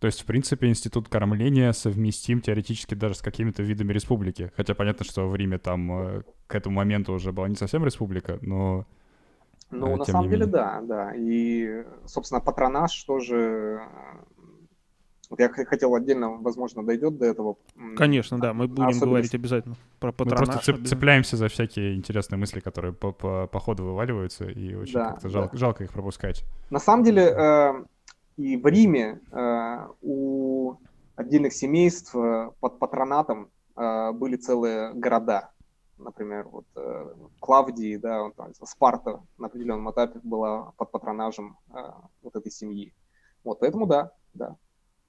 То 0.00 0.06
есть, 0.06 0.22
в 0.22 0.26
принципе, 0.26 0.68
институт 0.68 1.08
кормления 1.08 1.72
совместим 1.72 2.40
теоретически 2.40 2.94
даже 2.94 3.16
с 3.16 3.22
какими-то 3.22 3.62
видами 3.62 3.92
республики. 3.92 4.52
Хотя 4.56 4.74
понятно, 4.74 5.04
что 5.04 5.28
в 5.28 5.34
Риме 5.34 5.58
там 5.58 5.92
э, 5.92 6.22
к 6.46 6.54
этому 6.54 6.76
моменту 6.76 7.12
уже 7.12 7.32
была 7.32 7.48
не 7.48 7.56
совсем 7.56 7.84
республика, 7.84 8.38
но... 8.40 8.86
Ну, 9.70 9.96
на 9.96 10.04
самом 10.04 10.30
деле, 10.30 10.46
да, 10.46 10.80
да. 10.82 11.12
И, 11.14 11.84
собственно, 12.06 12.40
патронаж 12.40 13.02
тоже 13.04 13.82
вот 15.30 15.40
я 15.40 15.50
хотел 15.50 15.94
отдельно, 15.94 16.30
возможно, 16.38 16.82
дойдет 16.84 17.18
до 17.18 17.26
этого. 17.26 17.56
Конечно, 17.96 18.38
да, 18.38 18.54
мы 18.54 18.66
будем 18.66 18.84
Особенность... 18.84 19.04
говорить 19.04 19.34
обязательно 19.34 19.76
про 20.00 20.10
патронаж. 20.10 20.48
Мы 20.48 20.52
просто 20.54 20.72
цеп- 20.72 20.84
цепляемся 20.84 21.36
за 21.36 21.48
всякие 21.48 21.96
интересные 21.96 22.38
мысли, 22.38 22.60
которые 22.60 22.94
по, 22.94 23.12
по, 23.12 23.46
по 23.46 23.60
ходу 23.60 23.84
вываливаются, 23.84 24.46
и 24.46 24.74
очень 24.74 24.94
да, 24.94 25.10
как-то 25.10 25.28
жал, 25.28 25.50
да. 25.52 25.58
жалко 25.58 25.84
их 25.84 25.92
пропускать. 25.92 26.44
На 26.70 26.78
самом 26.78 27.04
деле, 27.04 27.24
э, 27.24 27.84
и 28.38 28.56
в 28.56 28.66
Риме 28.66 29.20
э, 29.32 29.86
у 30.00 30.76
отдельных 31.16 31.52
семейств 31.52 32.14
э, 32.14 32.50
под 32.60 32.78
патронатом 32.78 33.50
э, 33.76 34.12
были 34.12 34.36
целые 34.36 34.94
города. 34.94 35.50
Например, 35.98 36.46
вот 36.46 36.64
Клавдии, 37.40 37.96
да, 37.96 38.22
вот, 38.22 38.36
там, 38.36 38.54
Спарта 38.62 39.20
на 39.36 39.48
определенном 39.48 39.90
этапе 39.90 40.20
была 40.22 40.70
под 40.76 40.92
патронажем 40.92 41.58
вот 42.22 42.36
этой 42.36 42.52
семьи. 42.52 42.94
Вот, 43.42 43.58
поэтому 43.58 43.84
да, 43.88 44.12
да. 44.32 44.54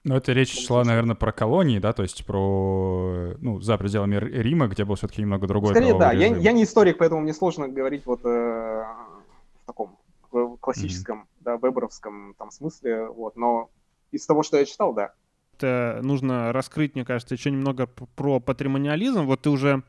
Ну, 0.02 0.16
это 0.16 0.32
речь 0.32 0.66
шла, 0.66 0.82
наверное, 0.82 1.14
про 1.14 1.30
колонии, 1.30 1.78
да, 1.78 1.92
то 1.92 2.02
есть 2.02 2.26
про, 2.26 3.36
ну, 3.38 3.60
за 3.60 3.78
пределами 3.78 4.16
Рима, 4.16 4.66
где 4.66 4.84
был 4.84 4.96
все-таки 4.96 5.20
немного 5.20 5.46
другой 5.46 5.70
Скорее, 5.70 5.96
да. 5.96 6.10
Я, 6.10 6.34
я 6.36 6.50
не 6.50 6.64
историк, 6.64 6.98
поэтому 6.98 7.20
мне 7.20 7.34
сложно 7.34 7.68
говорить 7.68 8.04
вот 8.04 8.24
э, 8.24 8.28
в 8.28 9.66
таком 9.66 9.96
в 10.30 10.56
классическом, 10.56 11.22
mm-hmm. 11.22 11.42
да, 11.42 11.56
веберовском 11.56 12.34
там 12.34 12.50
смысле, 12.50 13.08
вот, 13.08 13.36
но 13.36 13.70
из 14.10 14.26
того, 14.26 14.42
что 14.42 14.58
я 14.58 14.64
читал, 14.64 14.92
да. 14.92 15.12
Это 15.56 16.00
нужно 16.02 16.52
раскрыть, 16.52 16.94
мне 16.94 17.04
кажется, 17.04 17.34
еще 17.34 17.50
немного 17.50 17.86
про 17.86 18.40
патримониализм. 18.40 19.26
Вот 19.26 19.42
ты 19.42 19.50
уже, 19.50 19.82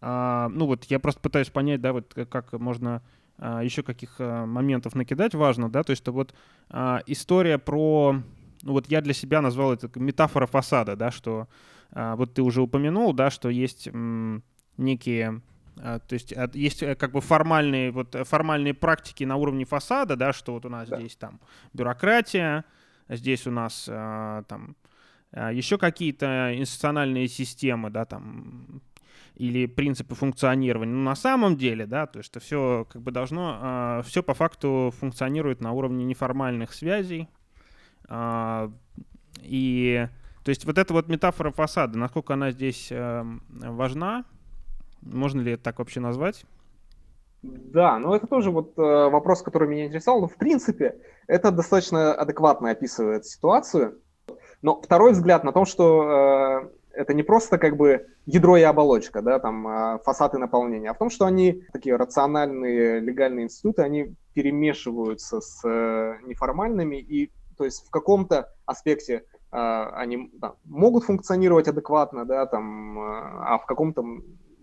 а, 0.00 0.48
ну 0.50 0.66
вот 0.66 0.84
я 0.84 0.98
просто 0.98 1.20
пытаюсь 1.20 1.48
понять, 1.48 1.80
да, 1.80 1.92
вот 1.92 2.14
как 2.30 2.52
можно 2.52 3.02
а, 3.38 3.62
еще 3.62 3.82
каких 3.82 4.16
а, 4.18 4.46
моментов 4.46 4.94
накидать 4.94 5.34
важно, 5.34 5.70
да, 5.70 5.82
то 5.82 5.90
есть 5.90 6.02
что 6.02 6.12
вот 6.12 6.34
а, 6.68 7.02
история 7.06 7.58
про 7.58 8.16
ну 8.62 8.72
вот 8.72 8.86
я 8.88 9.00
для 9.00 9.14
себя 9.14 9.40
назвал 9.40 9.72
это 9.72 9.90
метафора 9.98 10.46
фасада, 10.46 10.96
да, 10.96 11.10
что 11.10 11.48
а, 11.92 12.16
вот 12.16 12.34
ты 12.34 12.42
уже 12.42 12.60
упомянул, 12.62 13.12
да, 13.12 13.30
что 13.30 13.48
есть 13.48 13.88
м, 13.88 14.42
некие 14.76 15.40
то 15.80 16.12
есть 16.12 16.32
а, 16.36 16.50
есть 16.54 16.82
э, 16.82 16.94
как 16.94 17.12
бы 17.12 17.20
формальные, 17.20 17.90
вот, 17.90 18.14
э, 18.14 18.24
формальные 18.24 18.74
практики 18.74 19.24
на 19.24 19.36
уровне 19.36 19.64
фасада, 19.64 20.16
да, 20.16 20.32
что 20.32 20.54
вот 20.54 20.66
у 20.66 20.68
нас 20.68 20.88
да. 20.88 20.98
здесь 20.98 21.16
там 21.16 21.40
бюрократия, 21.72 22.64
здесь 23.08 23.46
у 23.46 23.50
нас 23.50 23.88
а, 23.90 24.42
там 24.44 24.76
а, 25.32 25.52
еще 25.52 25.78
какие-то 25.78 26.54
институциональные 26.54 27.28
системы, 27.28 27.90
да, 27.90 28.04
там 28.04 28.82
или 29.34 29.66
принципы 29.66 30.14
функционирования. 30.14 30.92
Но 30.92 31.10
на 31.10 31.14
самом 31.14 31.56
деле, 31.56 31.86
да, 31.86 32.06
то 32.06 32.18
есть 32.18 32.30
это 32.30 32.40
все 32.40 32.86
как 32.90 33.02
бы 33.02 33.12
должно, 33.12 33.58
а, 33.60 34.02
все 34.02 34.22
по 34.22 34.34
факту 34.34 34.92
функционирует 34.98 35.60
на 35.60 35.72
уровне 35.72 36.04
неформальных 36.04 36.72
связей, 36.72 37.28
а, 38.08 38.72
и 39.42 40.08
то 40.44 40.50
есть 40.50 40.64
вот 40.64 40.78
эта 40.78 40.94
вот 40.94 41.08
метафора 41.08 41.50
фасада, 41.50 41.98
насколько 41.98 42.32
она 42.32 42.52
здесь 42.52 42.88
э, 42.90 43.22
важна, 43.48 44.24
можно 45.02 45.40
ли 45.40 45.52
это 45.52 45.62
так 45.64 45.78
вообще 45.78 46.00
назвать? 46.00 46.44
Да, 47.42 47.98
ну 47.98 48.14
это 48.14 48.26
тоже 48.26 48.50
вот 48.50 48.76
э, 48.76 48.82
вопрос, 48.82 49.42
который 49.42 49.68
меня 49.68 49.86
интересовал. 49.86 50.22
Но 50.22 50.28
в 50.28 50.36
принципе 50.36 50.96
это 51.26 51.50
достаточно 51.50 52.14
адекватно 52.14 52.70
описывает 52.70 53.26
ситуацию. 53.26 54.00
Но 54.60 54.80
второй 54.80 55.12
взгляд 55.12 55.44
на 55.44 55.52
том, 55.52 55.64
что 55.64 56.70
э, 56.72 56.78
это 56.92 57.14
не 57.14 57.22
просто 57.22 57.58
как 57.58 57.76
бы 57.76 58.08
ядро 58.26 58.56
и 58.56 58.62
оболочка, 58.62 59.22
да, 59.22 59.38
там 59.38 59.68
э, 59.68 59.98
фасад 60.04 60.34
и 60.34 60.38
наполнение, 60.38 60.90
а 60.90 60.94
в 60.94 60.98
том, 60.98 61.10
что 61.10 61.26
они 61.26 61.62
такие 61.72 61.94
рациональные 61.94 62.98
легальные 62.98 63.44
институты, 63.44 63.82
они 63.82 64.16
перемешиваются 64.34 65.40
с 65.40 65.60
э, 65.64 66.18
неформальными 66.24 66.96
и 66.96 67.30
то 67.56 67.64
есть 67.64 67.86
в 67.86 67.90
каком-то 67.90 68.52
аспекте 68.66 69.24
э, 69.52 69.56
они 69.56 70.30
да, 70.34 70.54
могут 70.64 71.04
функционировать 71.04 71.68
адекватно, 71.68 72.24
да, 72.24 72.46
там, 72.46 72.98
э, 72.98 73.02
а 73.02 73.58
в 73.58 73.66
каком-то 73.66 74.04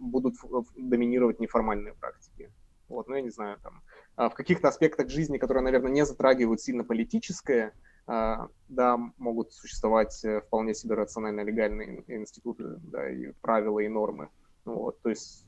будут 0.06 0.36
доминировать 0.76 1.40
неформальные 1.40 1.94
практики. 1.94 2.52
Вот, 2.88 3.08
ну, 3.08 3.16
я 3.16 3.22
не 3.22 3.32
знаю, 3.32 3.58
там, 3.62 3.82
э, 4.18 4.30
в 4.30 4.34
каких-то 4.36 4.68
аспектах 4.68 5.10
жизни, 5.10 5.38
которые, 5.38 5.64
наверное, 5.64 5.92
не 5.92 6.06
затрагивают 6.06 6.62
сильно 6.62 6.84
политическое, 6.84 7.74
э, 8.08 8.36
да, 8.70 8.98
могут 9.18 9.54
существовать 9.54 10.24
э, 10.24 10.42
вполне 10.42 10.76
себе 10.76 10.96
рационально-легальные 10.96 12.04
институты, 12.08 12.76
да, 12.84 13.10
и 13.10 13.32
правила, 13.42 13.80
и 13.80 13.88
нормы. 13.88 14.30
Вот, 14.66 15.02
то 15.02 15.10
есть 15.10 15.46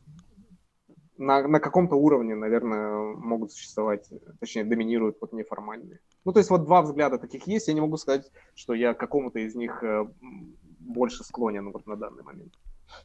на, 1.17 1.47
на 1.47 1.59
каком-то 1.59 1.95
уровне, 1.95 2.35
наверное, 2.35 3.15
могут 3.15 3.51
существовать, 3.51 4.09
точнее, 4.39 4.63
доминируют 4.63 5.17
вот 5.21 5.33
неформальные. 5.33 5.99
Ну, 6.25 6.33
то 6.33 6.39
есть 6.39 6.49
вот 6.49 6.65
два 6.65 6.81
взгляда 6.81 7.17
таких 7.17 7.47
есть. 7.47 7.67
Я 7.67 7.73
не 7.73 7.81
могу 7.81 7.97
сказать, 7.97 8.31
что 8.55 8.73
я 8.73 8.93
к 8.93 8.99
какому-то 8.99 9.39
из 9.39 9.55
них 9.55 9.83
э, 9.83 10.07
больше 10.79 11.23
склонен 11.23 11.71
вот 11.71 11.85
на 11.87 11.95
данный 11.95 12.23
момент. 12.23 12.53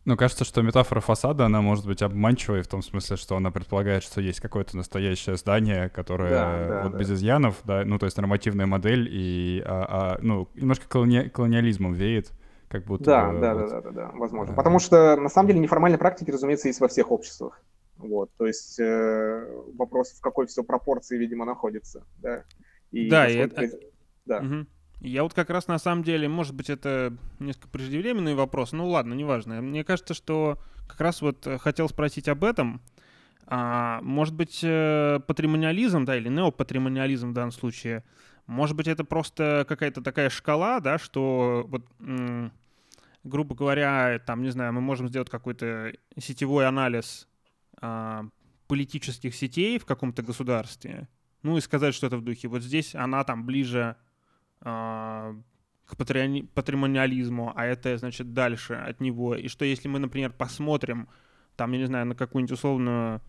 Ну, 0.05 0.17
кажется, 0.17 0.45
что 0.45 0.63
метафора 0.63 1.01
фасада, 1.01 1.47
она 1.47 1.61
может 1.61 1.87
быть 1.87 2.03
обманчивой 2.03 2.63
в 2.63 2.69
том 2.69 2.83
смысле, 2.83 3.17
что 3.17 3.37
она 3.37 3.51
предполагает, 3.51 4.03
что 4.03 4.21
есть 4.21 4.41
какое-то 4.41 4.77
настоящее 4.77 5.37
здание, 5.37 5.89
которое 5.89 6.31
да, 6.31 6.67
да, 6.69 6.83
вот 6.83 6.93
да. 6.93 6.99
без 6.99 7.11
изъянов, 7.11 7.61
да, 7.65 7.85
ну, 7.85 7.99
то 7.99 8.07
есть 8.07 8.17
нормативная 8.17 8.67
модель, 8.67 9.09
и, 9.11 9.63
а, 9.65 10.15
а, 10.15 10.19
ну, 10.21 10.49
немножко 10.55 10.89
колони... 10.89 11.29
колониализмом 11.29 11.95
веет, 11.95 12.33
как 12.69 12.85
будто 12.85 13.05
да, 13.05 13.31
бы, 13.31 13.41
да, 13.41 13.55
вот, 13.55 13.69
да, 13.69 13.69
да, 13.69 13.81
да, 13.81 13.91
да, 13.91 14.11
возможно. 14.15 14.55
А... 14.55 14.57
Потому 14.57 14.79
что, 14.79 15.17
на 15.17 15.29
самом 15.29 15.49
деле, 15.49 15.61
неформальные 15.61 15.99
практики, 15.99 16.31
разумеется, 16.31 16.69
есть 16.69 16.81
во 16.81 16.89
всех 16.89 17.11
обществах. 17.11 17.63
Вот, 17.99 18.31
то 18.37 18.47
есть 18.47 18.81
э, 18.81 19.47
вопрос, 19.77 20.13
в 20.13 20.21
какой 20.21 20.47
все 20.47 20.65
пропорции, 20.65 21.17
видимо, 21.17 21.45
находится, 21.45 22.05
да. 22.19 22.45
И 22.91 23.09
да, 23.09 23.29
и 23.29 23.37
это... 23.37 23.69
Да. 24.25 24.39
Угу. 24.39 24.67
Я 25.03 25.25
вот 25.25 25.35
как 25.35 25.51
раз 25.51 25.67
на 25.67 25.81
самом 25.81 26.05
деле, 26.05 26.29
может 26.29 26.55
быть, 26.55 26.71
это 26.71 27.13
несколько 27.41 27.67
преждевременный 27.67 28.37
вопрос, 28.37 28.71
ну 28.71 28.89
ладно, 28.89 29.15
неважно. 29.15 29.61
Мне 29.61 29.83
кажется, 29.83 30.15
что 30.15 30.59
как 30.87 31.01
раз 31.01 31.21
вот 31.23 31.45
э, 31.45 31.59
хотел 31.59 31.89
спросить 31.89 32.29
об 32.29 32.45
этом. 32.45 32.81
А, 33.47 34.01
может 34.03 34.33
быть, 34.33 34.61
э, 34.63 35.19
патримониализм, 35.27 36.05
да, 36.05 36.17
или 36.17 36.29
неопатримониализм 36.29 37.31
в 37.31 37.33
данном 37.33 37.51
случае, 37.51 38.05
может 38.47 38.77
быть, 38.77 38.87
это 38.87 39.03
просто 39.03 39.67
какая-то 39.69 40.03
такая 40.03 40.31
шкала, 40.31 40.79
да, 40.79 40.99
что 40.99 41.65
вот, 41.67 41.85
грубо 43.25 43.55
говоря, 43.57 44.21
там, 44.25 44.43
не 44.43 44.51
знаю, 44.51 44.73
мы 44.73 44.81
можем 44.81 45.09
сделать 45.09 45.31
какой-то 45.31 45.93
сетевой 46.17 46.69
анализ 46.69 47.29
а, 47.81 48.27
политических 48.69 49.35
сетей 49.35 49.81
в 49.81 49.85
каком-то 49.85 50.23
государстве, 50.23 51.09
ну 51.43 51.57
и 51.57 51.61
сказать 51.61 51.93
что-то 51.93 52.19
в 52.19 52.23
духе, 52.23 52.47
вот 52.47 52.63
здесь 52.63 52.95
она 52.95 53.25
там 53.25 53.45
ближе 53.47 53.97
к 54.63 55.97
патри... 55.97 56.43
патримониализму, 56.55 57.53
а 57.55 57.67
это, 57.67 57.97
значит, 57.99 58.33
дальше 58.33 58.75
от 58.75 59.01
него. 59.01 59.35
И 59.35 59.49
что 59.49 59.65
если 59.65 59.89
мы, 59.89 59.99
например, 59.99 60.33
посмотрим, 60.33 61.09
там, 61.57 61.73
я 61.73 61.79
не 61.79 61.87
знаю, 61.87 62.07
на 62.07 62.15
какую-нибудь 62.15 62.53
условную 62.53 63.21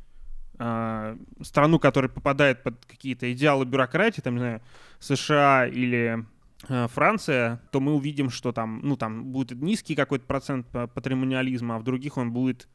э, 0.60 1.18
страну, 1.42 1.80
которая 1.80 2.10
попадает 2.10 2.64
под 2.64 2.86
какие-то 2.86 3.32
идеалы 3.34 3.66
бюрократии, 3.66 4.22
там, 4.22 4.36
не 4.36 4.40
знаю, 4.40 4.62
США 5.00 5.68
или 5.68 6.26
э, 6.70 6.88
Франция, 6.88 7.62
то 7.72 7.80
мы 7.80 7.94
увидим, 7.94 8.30
что 8.30 8.52
там, 8.52 8.80
ну, 8.84 8.96
там 8.96 9.26
будет 9.26 9.62
низкий 9.62 9.96
какой-то 9.96 10.26
процент 10.26 10.68
патримониализма, 10.72 11.76
а 11.76 11.80
в 11.80 11.84
других 11.84 12.18
он 12.18 12.32
будет 12.32 12.68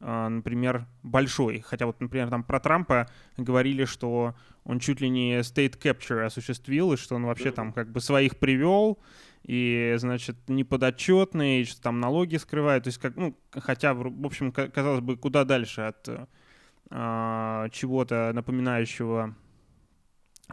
например, 0.00 0.86
большой. 1.02 1.60
Хотя 1.60 1.86
вот, 1.86 2.00
например, 2.00 2.30
там 2.30 2.42
про 2.42 2.58
Трампа 2.58 3.08
говорили, 3.36 3.84
что 3.84 4.34
он 4.64 4.80
чуть 4.80 5.00
ли 5.00 5.08
не 5.08 5.40
state 5.40 5.78
capture 5.78 6.24
осуществил, 6.24 6.92
и 6.92 6.96
что 6.96 7.16
он 7.16 7.26
вообще 7.26 7.52
там 7.52 7.72
как 7.72 7.92
бы 7.92 8.00
своих 8.00 8.38
привел, 8.38 8.98
и, 9.42 9.94
значит, 9.98 10.36
неподотчетный, 10.48 11.60
и 11.60 11.64
что 11.64 11.82
там 11.82 12.00
налоги 12.00 12.36
скрывает. 12.36 12.84
То 12.84 12.88
есть, 12.88 12.98
как, 12.98 13.16
ну, 13.16 13.36
хотя, 13.52 13.94
в 13.94 14.26
общем, 14.26 14.52
казалось 14.52 15.00
бы, 15.00 15.16
куда 15.16 15.44
дальше 15.44 15.82
от 15.82 16.08
э, 16.08 17.68
чего-то 17.72 18.32
напоминающего 18.34 19.34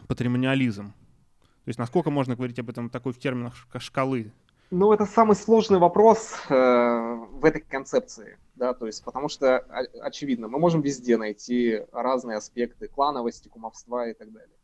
патримониализм. 0.06 0.92
То 0.92 1.68
есть, 1.68 1.78
насколько 1.78 2.10
можно 2.10 2.34
говорить 2.34 2.58
об 2.58 2.70
этом 2.70 2.88
такой 2.88 3.12
в 3.12 3.18
терминах 3.18 3.66
шкалы? 3.78 4.32
Ну, 4.70 4.92
это 4.92 5.06
самый 5.06 5.34
сложный 5.34 5.78
вопрос 5.78 6.34
э, 6.50 6.54
в 6.54 7.42
этой 7.44 7.62
концепции, 7.62 8.36
да, 8.54 8.74
то 8.74 8.86
есть, 8.86 9.02
потому 9.02 9.30
что, 9.30 9.58
очевидно, 10.02 10.48
мы 10.48 10.58
можем 10.58 10.82
везде 10.82 11.16
найти 11.16 11.80
разные 11.90 12.36
аспекты 12.36 12.86
клановости, 12.86 13.48
кумовства 13.48 14.08
и 14.08 14.12
так 14.12 14.30
далее. 14.30 14.54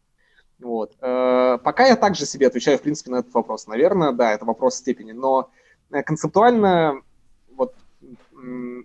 Вот. 0.58 0.94
Э, 1.00 1.56
пока 1.62 1.86
я 1.86 1.96
также 1.96 2.26
себе 2.26 2.48
отвечаю, 2.48 2.78
в 2.78 2.82
принципе, 2.82 3.12
на 3.12 3.16
этот 3.16 3.32
вопрос. 3.32 3.66
Наверное, 3.66 4.12
да, 4.12 4.32
это 4.32 4.44
вопрос 4.44 4.76
степени, 4.76 5.12
но 5.12 5.50
э, 5.90 6.02
концептуально 6.02 7.00
вот 7.56 7.74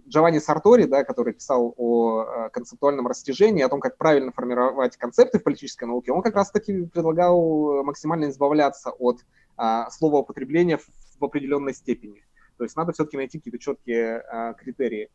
Джованни 0.07 0.39
Сартори, 0.39 0.85
да, 0.85 1.03
который 1.03 1.33
писал 1.33 1.73
о 1.75 2.23
э, 2.23 2.49
концептуальном 2.51 3.07
растяжении, 3.07 3.61
о 3.61 3.67
том, 3.67 3.81
как 3.81 3.97
правильно 3.97 4.31
формировать 4.31 4.95
концепты 4.95 5.39
в 5.39 5.43
политической 5.43 5.83
науке, 5.83 6.13
он 6.13 6.21
как 6.21 6.35
раз-таки 6.35 6.85
предлагал 6.85 7.83
максимально 7.83 8.29
избавляться 8.29 8.91
от 8.91 9.19
а, 9.61 9.89
слова 9.91 10.19
употребления 10.19 10.77
в, 10.77 10.87
в 11.19 11.25
определенной 11.25 11.73
степени. 11.73 12.23
То 12.57 12.63
есть 12.63 12.75
надо 12.75 12.91
все-таки 12.91 13.17
найти 13.17 13.37
какие-то 13.37 13.59
четкие 13.59 14.19
а, 14.19 14.53
критерии. 14.53 15.09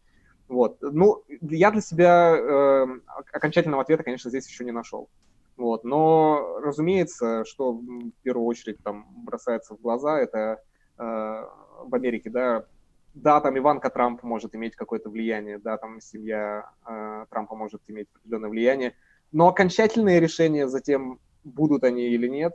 Вот. 0.49 0.79
Ну, 0.81 1.25
я 1.29 1.71
для 1.71 1.81
себя 1.81 2.37
э, 2.37 2.87
окончательного 3.33 3.83
ответа, 3.83 4.03
конечно, 4.03 4.29
здесь 4.29 4.47
еще 4.47 4.65
не 4.65 4.73
нашел. 4.73 5.09
Вот. 5.57 5.85
Но, 5.85 6.59
разумеется, 6.63 7.45
что 7.47 7.73
в 7.73 8.13
первую 8.23 8.47
очередь 8.47 8.79
там 8.83 9.07
бросается 9.25 9.75
в 9.75 9.81
глаза, 9.81 10.19
это 10.19 10.63
э, 10.99 11.03
в 11.03 11.95
Америке, 11.95 12.31
да, 12.31 12.67
да, 13.15 13.41
там 13.41 13.57
Иванка 13.57 13.91
Трамп 13.91 14.23
может 14.23 14.55
иметь 14.55 14.75
какое-то 14.75 15.09
влияние, 15.09 15.59
да, 15.59 15.79
там 15.79 16.01
семья 16.01 16.71
э, 16.87 17.27
Трампа 17.31 17.55
может 17.55 17.81
иметь 17.87 18.09
определенное 18.15 18.51
влияние, 18.51 18.95
но 19.33 19.49
окончательные 19.49 20.21
решения 20.21 20.69
затем, 20.69 21.21
будут 21.45 21.85
они 21.85 22.09
или 22.09 22.27
нет, 22.27 22.55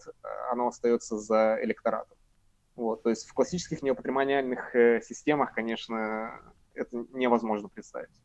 оно 0.51 0.67
остается 0.67 1.17
за 1.17 1.57
электоратом. 1.61 2.17
Вот, 2.79 3.03
то 3.03 3.09
есть 3.09 3.27
в 3.27 3.33
классических 3.33 3.81
неопатримониальных 3.81 4.73
э, 4.73 5.01
системах, 5.01 5.53
конечно, 5.53 6.31
это 6.73 7.05
невозможно 7.11 7.67
представить. 7.67 8.15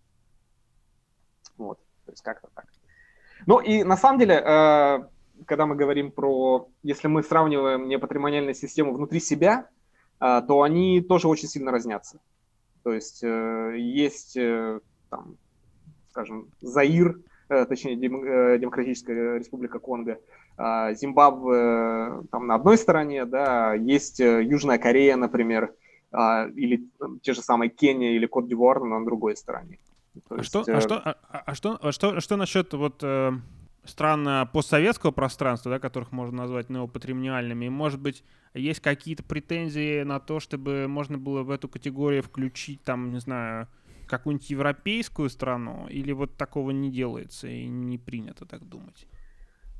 Вот, 1.56 1.80
то 2.04 2.12
есть 2.12 2.22
как-то 2.22 2.48
так. 2.54 2.66
Ну 3.46 3.58
и 3.58 3.82
на 3.82 3.96
самом 3.96 4.20
деле, 4.20 4.36
э, 4.36 5.08
когда 5.44 5.66
мы 5.66 5.74
говорим 5.74 6.12
про, 6.12 6.68
если 6.84 7.08
мы 7.08 7.24
сравниваем 7.24 7.88
непатримониальную 7.88 8.54
систему 8.54 8.94
внутри 8.94 9.18
себя, 9.18 9.68
э, 10.20 10.40
то 10.46 10.62
они 10.62 11.00
тоже 11.00 11.26
очень 11.26 11.48
сильно 11.48 11.72
разнятся. 11.72 12.20
То 12.84 12.92
есть 12.92 13.22
есть, 13.22 14.38
там, 15.10 15.36
скажем, 16.10 16.52
Заир, 16.60 17.18
точнее, 17.48 17.96
Демократическая 17.96 19.38
Республика 19.38 19.80
Конго, 19.80 20.20
Зимбабве 20.56 22.26
там 22.30 22.46
на 22.46 22.54
одной 22.54 22.78
стороне, 22.78 23.24
да, 23.24 23.74
есть 23.74 24.20
Южная 24.20 24.78
Корея, 24.78 25.16
например, 25.16 25.72
или 26.12 26.86
те 27.22 27.34
же 27.34 27.42
самые 27.42 27.70
Кения 27.70 28.12
или 28.12 28.26
Кот-Д'Ивуар 28.26 28.84
на 28.84 29.04
другой 29.04 29.36
стороне. 29.36 29.78
То 30.28 30.36
а, 30.36 30.38
есть, 30.38 30.48
что, 30.48 30.64
э... 30.66 30.72
а, 30.72 30.80
что, 30.80 30.96
а, 30.96 31.16
а 31.46 31.54
что, 31.54 31.78
а 31.80 31.92
что, 31.92 32.20
что 32.20 32.36
насчет 32.36 32.72
вот 32.72 33.00
э, 33.02 33.32
стран 33.84 34.48
постсоветского 34.52 35.10
пространства, 35.10 35.72
да, 35.72 35.78
которых 35.78 36.12
можно 36.12 36.38
назвать 36.38 36.70
неопатримониальными? 36.70 37.68
Может 37.68 38.00
быть, 38.00 38.22
есть 38.54 38.80
какие-то 38.80 39.24
претензии 39.24 40.02
на 40.02 40.20
то, 40.20 40.38
чтобы 40.40 40.86
можно 40.86 41.18
было 41.18 41.42
в 41.42 41.50
эту 41.50 41.68
категорию 41.68 42.22
включить, 42.22 42.82
там, 42.84 43.10
не 43.10 43.18
знаю, 43.18 43.66
какую-нибудь 44.06 44.48
европейскую 44.50 45.28
страну? 45.30 45.88
Или 45.88 46.12
вот 46.12 46.36
такого 46.36 46.70
не 46.70 46.90
делается 46.90 47.48
и 47.48 47.66
не 47.66 47.98
принято 47.98 48.46
так 48.46 48.64
думать? 48.68 49.06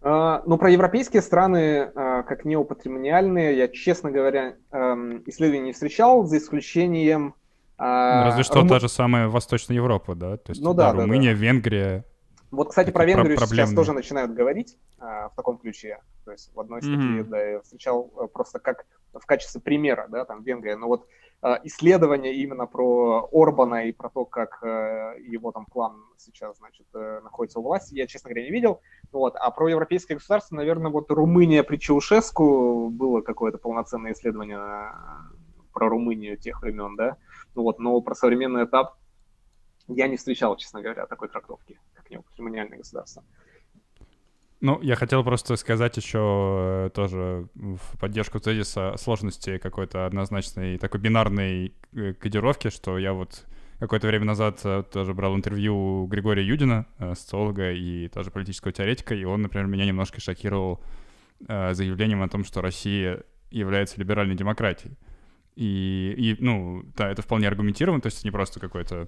Uh, 0.04 0.42
ну, 0.44 0.58
про 0.58 0.70
европейские 0.70 1.22
страны, 1.22 1.90
uh, 1.94 2.24
как 2.24 2.44
неопатримониальные, 2.44 3.56
я, 3.56 3.68
честно 3.68 4.10
говоря, 4.10 4.56
um, 4.70 5.22
исследований 5.24 5.68
не 5.68 5.72
встречал, 5.72 6.24
за 6.24 6.36
исключением 6.36 7.34
а, 7.76 8.24
Разве 8.24 8.44
что 8.44 8.60
Рум... 8.60 8.68
та 8.68 8.78
же 8.78 8.88
самая 8.88 9.28
Восточная 9.28 9.76
Европа, 9.76 10.14
да? 10.14 10.36
То 10.36 10.52
есть 10.52 10.62
ну, 10.62 10.74
да, 10.74 10.92
да, 10.92 11.00
Румыния, 11.00 11.34
да. 11.34 11.40
Венгрия. 11.40 12.04
Вот, 12.50 12.68
кстати, 12.68 12.90
про 12.90 13.04
Венгрию 13.04 13.36
про- 13.36 13.46
сейчас 13.46 13.72
тоже 13.72 13.92
начинают 13.92 14.32
говорить 14.32 14.76
а, 14.98 15.28
в 15.28 15.34
таком 15.34 15.58
ключе. 15.58 15.98
То 16.24 16.30
есть 16.30 16.54
в 16.54 16.60
одной 16.60 16.82
статье, 16.82 17.22
mm-hmm. 17.22 17.24
да, 17.24 17.42
я 17.42 17.60
встречал 17.62 18.12
а, 18.16 18.26
просто 18.28 18.60
как 18.60 18.86
в 19.12 19.26
качестве 19.26 19.60
примера, 19.60 20.06
да, 20.08 20.24
там 20.24 20.44
Венгрия. 20.44 20.76
Но 20.76 20.86
вот 20.86 21.08
а, 21.44 21.61
исследования 21.62 22.33
именно 22.33 22.64
про 22.64 23.28
Орбана 23.30 23.87
и 23.87 23.92
про 23.92 24.09
то, 24.09 24.24
как 24.24 24.61
а, 24.62 25.12
его 25.18 25.52
там 25.52 25.66
клан 25.66 26.02
сейчас, 26.16 26.57
значит, 26.57 26.87
а, 26.94 27.20
находится 27.20 27.61
у 27.61 27.62
власти, 27.62 27.94
я, 27.94 28.07
честно 28.07 28.30
говоря, 28.30 28.46
не 28.46 28.50
видел. 28.50 28.80
Вот. 29.12 29.37
А 29.37 29.50
про 29.50 29.68
европейское 29.68 30.16
государство, 30.16 30.57
наверное, 30.57 30.90
вот 30.90 31.11
Румыния 31.11 31.62
при 31.62 31.76
Чаушеску 31.76 32.88
было 32.88 33.20
какое-то 33.20 33.59
полноценное 33.59 34.12
исследование 34.12 34.59
про 35.74 35.90
Румынию 35.90 36.38
тех 36.38 36.62
времен, 36.62 36.96
да. 36.96 37.18
Ну 37.54 37.64
вот, 37.64 37.78
но 37.78 38.00
про 38.00 38.14
современный 38.14 38.64
этап 38.64 38.96
я 39.87 40.09
не 40.09 40.16
встречал, 40.16 40.57
честно 40.57 40.80
говоря, 40.80 41.04
такой 41.04 41.28
трактовки, 41.28 41.78
как 41.92 42.09
неопатримониальное 42.09 42.78
государство. 42.78 43.22
Ну, 44.64 44.81
я 44.81 44.96
хотел 44.96 45.22
просто 45.22 45.57
сказать 45.57 45.94
еще 45.98 46.87
э, 46.87 46.90
тоже 46.94 47.48
в 47.55 47.98
поддержку 48.00 48.40
тезиса 48.40 48.94
сложности 48.96 49.59
какой-то 49.59 50.07
однозначной 50.07 50.79
такой 50.79 51.00
бинарной 51.00 51.74
э, 51.92 52.14
кодировки, 52.14 52.70
что 52.70 52.96
я 52.96 53.12
вот 53.12 53.44
какое-то 53.79 54.07
время 54.07 54.24
назад 54.24 54.61
э, 54.64 54.83
тоже 54.90 55.12
брал 55.12 55.37
интервью 55.37 55.77
у 55.77 56.07
Григория 56.07 56.42
Юдина, 56.42 56.87
социолога 56.98 57.72
и 57.72 58.09
тоже 58.09 58.31
политического 58.31 58.72
теоретика, 58.72 59.14
и 59.14 59.24
он, 59.24 59.42
например, 59.42 59.66
меня 59.66 59.85
немножко 59.85 60.22
шокировал 60.22 60.83
заявлением 61.40 62.22
о 62.22 62.29
том, 62.31 62.42
что 62.42 62.62
Россия 62.62 63.22
является 63.50 64.00
либеральной 64.00 64.35
демократией. 64.35 64.96
И, 65.57 66.14
и, 66.16 66.37
ну, 66.42 66.83
да, 66.96 67.11
это 67.11 67.22
вполне 67.22 67.46
аргументировано, 67.46 68.00
то 68.00 68.07
есть 68.07 68.24
не 68.24 68.31
просто 68.31 68.59
какой-то 68.59 68.96
э, 68.96 69.07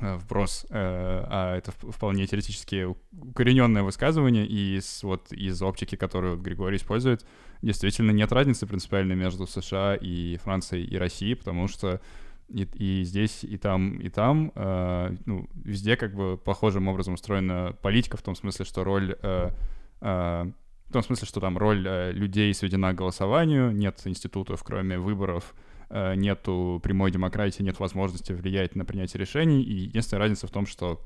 вброс, 0.00 0.66
э, 0.68 0.74
а 0.74 1.56
это 1.56 1.72
вполне 1.72 2.26
теоретически 2.26 2.84
укорененное 2.84 3.82
высказывание, 3.82 4.46
и 4.46 4.76
из, 4.76 5.02
вот 5.02 5.32
из 5.32 5.60
оптики, 5.62 5.96
которую 5.96 6.36
Григорий 6.36 6.76
использует, 6.76 7.26
действительно 7.62 8.10
нет 8.10 8.32
разницы 8.32 8.66
принципиальной 8.66 9.16
между 9.16 9.46
США 9.46 9.94
и 9.94 10.36
Францией 10.36 10.84
и 10.84 10.96
Россией, 10.96 11.34
потому 11.34 11.68
что 11.68 12.00
и, 12.48 12.68
и 12.74 13.04
здесь, 13.04 13.42
и 13.42 13.56
там, 13.56 13.98
и 13.98 14.08
там, 14.08 14.52
э, 14.54 15.16
ну, 15.24 15.48
везде 15.54 15.96
как 15.96 16.14
бы 16.14 16.36
похожим 16.36 16.88
образом 16.88 17.14
устроена 17.14 17.74
политика, 17.82 18.16
в 18.16 18.22
том 18.22 18.34
смысле, 18.34 18.64
что 18.64 18.84
роль 18.84 19.16
э, 19.22 19.50
э, 20.00 20.52
в 20.88 20.92
том 20.92 21.02
смысле, 21.02 21.26
что 21.26 21.40
там 21.40 21.58
роль 21.58 21.84
э, 21.86 22.12
людей 22.12 22.54
сведена 22.54 22.92
к 22.92 22.96
голосованию, 22.96 23.72
нет 23.72 24.00
институтов, 24.04 24.62
кроме 24.62 24.98
выборов, 24.98 25.54
э, 25.56 25.65
нету 25.90 26.80
прямой 26.82 27.10
демократии, 27.10 27.62
нет 27.62 27.78
возможности 27.78 28.32
влиять 28.32 28.74
на 28.74 28.84
принятие 28.84 29.20
решений. 29.20 29.62
И 29.62 29.72
единственная 29.72 30.20
разница 30.20 30.46
в 30.46 30.50
том, 30.50 30.66
что 30.66 31.00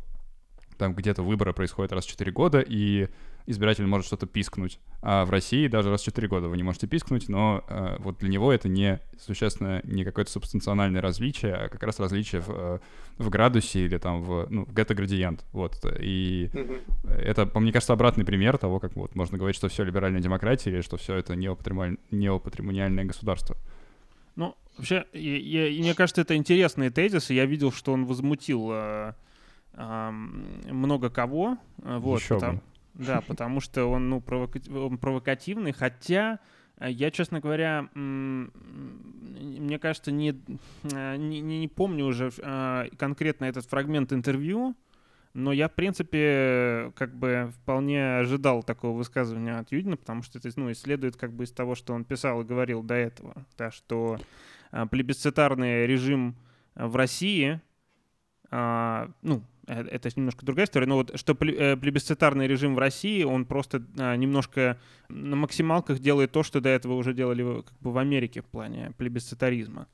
там 0.81 0.95
где-то 0.95 1.23
выборы 1.23 1.53
происходят 1.53 1.93
раз 1.93 2.07
в 2.07 2.09
4 2.09 2.33
года, 2.33 2.65
и 2.67 3.09
избиратель 3.47 3.87
может 3.87 4.07
что-то 4.07 4.27
пискнуть. 4.27 4.81
А 5.03 5.25
в 5.25 5.31
России 5.31 5.69
даже 5.69 5.91
раз 5.91 6.01
в 6.01 6.05
4 6.05 6.27
года 6.27 6.49
вы 6.49 6.57
не 6.57 6.63
можете 6.63 6.87
пискнуть, 6.87 7.29
но 7.29 7.63
э, 7.69 7.97
вот 7.99 8.19
для 8.19 8.31
него 8.31 8.51
это 8.53 8.69
не 8.69 9.01
существенно 9.19 9.81
не 9.85 10.05
какое-то 10.05 10.31
субстанциональное 10.31 11.03
различие, 11.03 11.55
а 11.55 11.69
как 11.69 11.83
раз 11.83 12.01
различие 12.01 12.41
в, 12.41 12.51
э, 12.51 12.79
в 13.19 13.29
градусе 13.29 13.85
или 13.85 13.99
там 13.99 14.23
в, 14.23 14.47
ну, 14.49 14.65
в 14.65 14.75
гетто-градиент. 14.75 15.45
Вот. 15.53 15.85
И 16.01 16.51
mm-hmm. 16.53 17.13
это, 17.13 17.51
мне 17.59 17.73
кажется, 17.73 17.93
обратный 17.93 18.25
пример 18.25 18.57
того, 18.57 18.81
как 18.81 18.97
вот 18.97 19.15
можно 19.15 19.37
говорить, 19.37 19.57
что 19.57 19.69
все 19.69 19.85
либеральная 19.85 20.23
демократия 20.23 20.71
или 20.71 20.81
что 20.81 20.97
все 20.97 21.17
это 21.17 21.37
неопатримониальное 21.37 23.05
государство. 23.05 23.57
Вообще, 24.81 25.05
я, 25.13 25.67
я, 25.69 25.81
мне 25.81 25.95
кажется, 25.95 26.23
это 26.23 26.37
интересный 26.37 26.89
тезис, 26.91 27.31
и 27.31 27.35
я 27.35 27.45
видел, 27.45 27.71
что 27.71 27.93
он 27.93 28.07
возмутил 28.07 28.71
э, 28.73 29.13
много 29.75 31.11
кого. 31.11 31.59
Э, 31.83 31.99
вот, 31.99 32.21
Еще 32.21 32.37
потому, 32.37 32.61
Да, 32.95 33.21
потому 33.21 33.61
что 33.61 33.87
он, 33.87 34.09
ну, 34.09 34.21
провока... 34.21 34.59
он 34.71 34.99
провокативный, 34.99 35.73
хотя 35.73 36.39
э, 36.79 36.91
я, 36.91 37.11
честно 37.11 37.41
говоря, 37.41 37.89
мне 37.95 38.49
кажется, 39.79 40.13
не, 40.13 40.41
э, 40.85 41.17
не, 41.17 41.41
не 41.41 41.69
помню 41.69 42.07
уже 42.07 42.31
конкретно 42.97 43.45
этот 43.45 43.67
фрагмент 43.67 44.13
интервью, 44.13 44.75
но 45.33 45.53
я, 45.53 45.69
в 45.69 45.75
принципе, 45.75 46.93
как 46.97 47.15
бы 47.15 47.53
вполне 47.63 48.17
ожидал 48.17 48.65
такого 48.65 48.97
высказывания 48.97 49.59
от 49.59 49.71
Юдина, 49.71 49.97
потому 49.97 50.23
что 50.23 50.39
это 50.39 50.51
ну, 50.57 50.73
исследует 50.73 51.17
как 51.17 51.33
бы 51.33 51.45
из 51.45 51.53
того, 51.53 51.77
что 51.77 51.93
он 51.93 52.05
писал 52.05 52.41
и 52.41 52.45
говорил 52.45 52.83
до 52.83 52.95
этого, 52.95 53.47
да, 53.57 53.71
что 53.71 54.19
плебисцитарный 54.91 55.87
режим 55.87 56.37
в 56.75 56.97
России 56.97 57.61
а, 58.51 59.11
ну, 59.23 59.43
э, 59.67 59.83
это 59.83 60.11
немножко 60.17 60.45
другая 60.45 60.67
история, 60.67 60.87
но 60.87 60.97
вот 60.97 61.13
что 61.19 61.37
э, 61.41 61.77
плебисцитарный 61.77 62.47
режим 62.49 62.75
в 62.75 62.79
России, 62.79 63.23
он 63.23 63.47
просто 63.47 63.85
а, 63.99 64.17
немножко 64.17 64.79
на 65.09 65.37
максималках 65.37 66.01
делает 66.01 66.33
то, 66.33 66.43
что 66.43 66.61
до 66.61 66.69
этого 66.69 66.95
уже 66.95 67.15
делали 67.15 67.63
как 67.63 67.79
бы 67.81 67.93
в 67.93 67.99
Америке 67.99 68.43
в 68.43 68.47
плане 68.47 68.93
плебисцитаризма. 68.99 69.87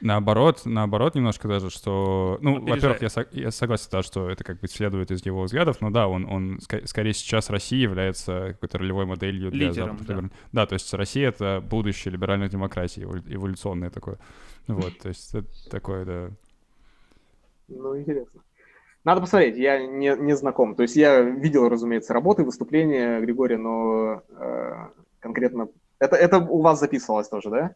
Наоборот, 0.00 0.62
наоборот 0.64 1.14
немножко 1.14 1.48
даже, 1.48 1.70
что... 1.70 2.38
Ну, 2.40 2.60
во-первых, 2.60 3.02
я, 3.02 3.08
я 3.32 3.50
согласен, 3.50 3.88
да, 3.90 4.02
что 4.02 4.30
это 4.30 4.44
как 4.44 4.60
бы 4.60 4.68
следует 4.68 5.10
из 5.10 5.24
его 5.26 5.42
взглядов, 5.42 5.80
но 5.80 5.90
да, 5.90 6.06
он, 6.06 6.24
он 6.30 6.58
ск- 6.58 6.86
скорее 6.86 7.12
сейчас 7.12 7.50
Россия 7.50 7.80
является 7.80 8.52
какой-то 8.52 8.78
ролевой 8.78 9.06
моделью 9.06 9.50
для 9.50 9.68
Лидером, 9.68 9.98
Запада. 9.98 10.22
Да. 10.22 10.28
да, 10.52 10.66
то 10.66 10.74
есть 10.74 10.92
Россия— 10.94 11.28
это 11.30 11.62
будущее 11.68 12.12
либеральной 12.12 12.48
демократии, 12.48 13.02
эволюционное 13.02 13.90
такое. 13.90 14.18
Вот, 14.68 14.98
то 14.98 15.08
есть 15.08 15.34
это 15.34 15.48
такое, 15.70 16.04
да. 16.04 16.30
Ну, 17.68 17.98
интересно. 17.98 18.42
Надо 19.04 19.22
посмотреть, 19.22 19.56
я 19.56 19.86
не, 19.86 20.14
не 20.18 20.36
знаком. 20.36 20.74
То 20.74 20.82
есть 20.82 20.94
я 20.94 21.22
видел, 21.22 21.70
разумеется, 21.70 22.12
работы, 22.12 22.44
выступления 22.44 23.20
Григория, 23.20 23.56
но 23.56 24.22
э, 24.28 24.72
конкретно... 25.20 25.68
Это, 25.98 26.16
это 26.16 26.38
у 26.38 26.60
вас 26.60 26.78
записывалось 26.80 27.28
тоже, 27.28 27.48
да? 27.48 27.74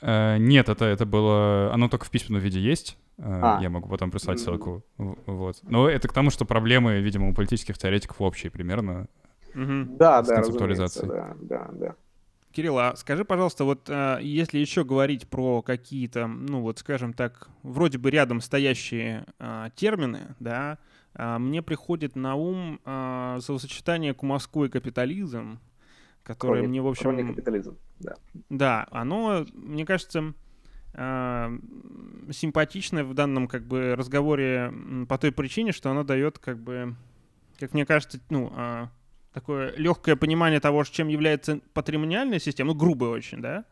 Э, 0.00 0.36
нет, 0.38 0.68
это, 0.68 0.84
это 0.84 1.06
было... 1.06 1.72
Оно 1.72 1.88
только 1.88 2.06
в 2.06 2.10
письменном 2.10 2.42
виде 2.42 2.60
есть. 2.60 2.98
Э, 3.18 3.22
а. 3.26 3.58
Я 3.60 3.70
могу 3.70 3.88
потом 3.88 4.10
прислать 4.10 4.40
ссылку. 4.40 4.84
Вот. 4.96 5.58
Но 5.62 5.88
это 5.88 6.08
к 6.08 6.12
тому, 6.12 6.30
что 6.30 6.44
проблемы, 6.44 7.00
видимо, 7.00 7.30
у 7.30 7.34
политических 7.34 7.78
теоретиков 7.78 8.20
общие 8.20 8.50
примерно. 8.50 9.08
Угу. 9.54 9.96
Да, 9.98 10.22
да, 10.22 10.36
концептуализацией. 10.36 11.08
Да, 11.08 11.36
да, 11.40 11.68
да. 11.72 11.94
Кирилл, 12.52 12.78
а 12.78 12.96
скажи, 12.96 13.24
пожалуйста, 13.24 13.64
вот 13.64 13.88
э, 13.88 14.18
если 14.22 14.58
еще 14.58 14.82
говорить 14.82 15.28
про 15.28 15.62
какие-то, 15.62 16.26
ну 16.26 16.60
вот, 16.60 16.78
скажем 16.78 17.12
так, 17.12 17.48
вроде 17.62 17.98
бы 17.98 18.10
рядом 18.10 18.40
стоящие 18.40 19.26
э, 19.38 19.68
термины, 19.76 20.34
да, 20.40 20.78
э, 21.14 21.38
мне 21.38 21.62
приходит 21.62 22.16
на 22.16 22.36
ум 22.36 22.80
э, 22.84 23.38
словосочетание 23.42 24.14
«кумовской 24.14 24.70
капитализм», 24.70 25.60
которое 26.22 26.60
кроме, 26.60 26.68
мне, 26.68 26.82
в 26.82 26.86
общем... 26.86 27.28
капитализм, 27.28 27.76
да. 28.00 28.14
Да, 28.48 28.86
оно, 28.90 29.46
мне 29.52 29.84
кажется, 29.84 30.34
э, 30.94 31.58
симпатичное 32.30 33.04
в 33.04 33.14
данном 33.14 33.48
как 33.48 33.66
бы 33.66 33.94
разговоре 33.96 34.72
по 35.08 35.18
той 35.18 35.32
причине, 35.32 35.72
что 35.72 35.90
оно 35.90 36.04
дает 36.04 36.38
как 36.38 36.58
бы, 36.58 36.94
как 37.58 37.74
мне 37.74 37.84
кажется, 37.86 38.20
ну, 38.30 38.52
э, 38.56 38.86
такое 39.32 39.74
легкое 39.76 40.16
понимание 40.16 40.60
того, 40.60 40.84
чем 40.84 41.08
является 41.08 41.60
патримониальная 41.74 42.38
система, 42.38 42.72
ну, 42.72 42.78
грубая 42.78 43.10
очень, 43.10 43.40
да, 43.40 43.64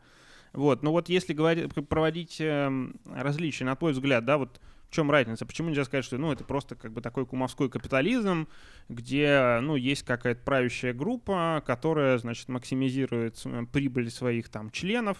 вот, 0.53 0.83
но 0.83 0.91
вот 0.91 1.09
если 1.09 1.33
говорить, 1.33 1.73
проводить 1.87 2.39
э, 2.39 2.69
различия, 3.05 3.65
на 3.65 3.75
твой 3.75 3.91
взгляд, 3.91 4.25
да, 4.25 4.37
вот 4.37 4.59
чем 4.97 5.11
разница? 5.11 5.45
Почему 5.45 5.69
нельзя 5.69 5.85
сказать, 5.85 6.03
что 6.03 6.17
ну, 6.17 6.31
это 6.31 6.43
просто 6.43 6.75
как 6.75 6.91
бы 6.91 7.01
такой 7.01 7.27
кумовской 7.27 7.69
капитализм, 7.69 8.47
где 8.89 9.59
ну, 9.61 9.75
есть 9.75 10.03
какая-то 10.03 10.41
правящая 10.43 10.93
группа, 10.93 11.63
которая, 11.65 12.17
значит, 12.17 12.49
максимизирует 12.49 13.43
прибыль 13.71 14.09
своих 14.09 14.49
там 14.49 14.71
членов, 14.71 15.17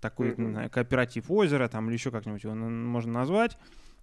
такой 0.00 0.30
mm-hmm. 0.30 0.50
знаю, 0.52 0.70
кооператив 0.70 1.30
озера, 1.30 1.66
там, 1.66 1.88
или 1.88 1.94
еще 1.94 2.12
как-нибудь 2.12 2.44
его 2.44 2.54
можно 2.54 3.12
назвать, 3.12 3.58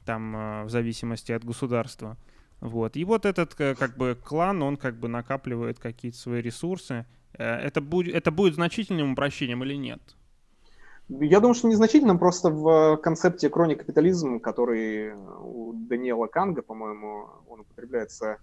там, 0.06 0.36
э, 0.36 0.64
в 0.66 0.70
зависимости 0.70 1.32
от 1.32 1.46
государства. 1.46 2.18
Вот. 2.60 2.98
И 2.98 3.06
вот 3.06 3.26
этот 3.26 3.58
э, 3.62 3.76
как 3.76 3.96
бы 3.96 4.18
клан, 4.22 4.62
он 4.62 4.76
как 4.76 5.00
бы 5.00 5.08
накапливает 5.08 5.80
какие-то 5.80 6.18
свои 6.18 6.42
ресурсы. 6.42 7.06
Э, 7.34 7.56
это 7.56 7.80
будет, 7.80 8.14
это 8.14 8.32
будет 8.32 8.56
значительным 8.56 9.14
упрощением 9.14 9.64
или 9.64 9.76
нет? 9.76 10.02
Я 11.10 11.40
думаю, 11.40 11.56
что 11.56 11.68
незначительным, 11.68 12.20
просто 12.20 12.52
в 12.52 12.98
концепте 12.98 13.50
крони 13.50 13.74
капитализм, 13.74 14.40
который 14.40 15.16
у 15.16 15.74
Даниэла 15.74 16.28
Канга, 16.28 16.62
по-моему, 16.62 17.30
он 17.48 17.62
употребляется, 17.62 18.38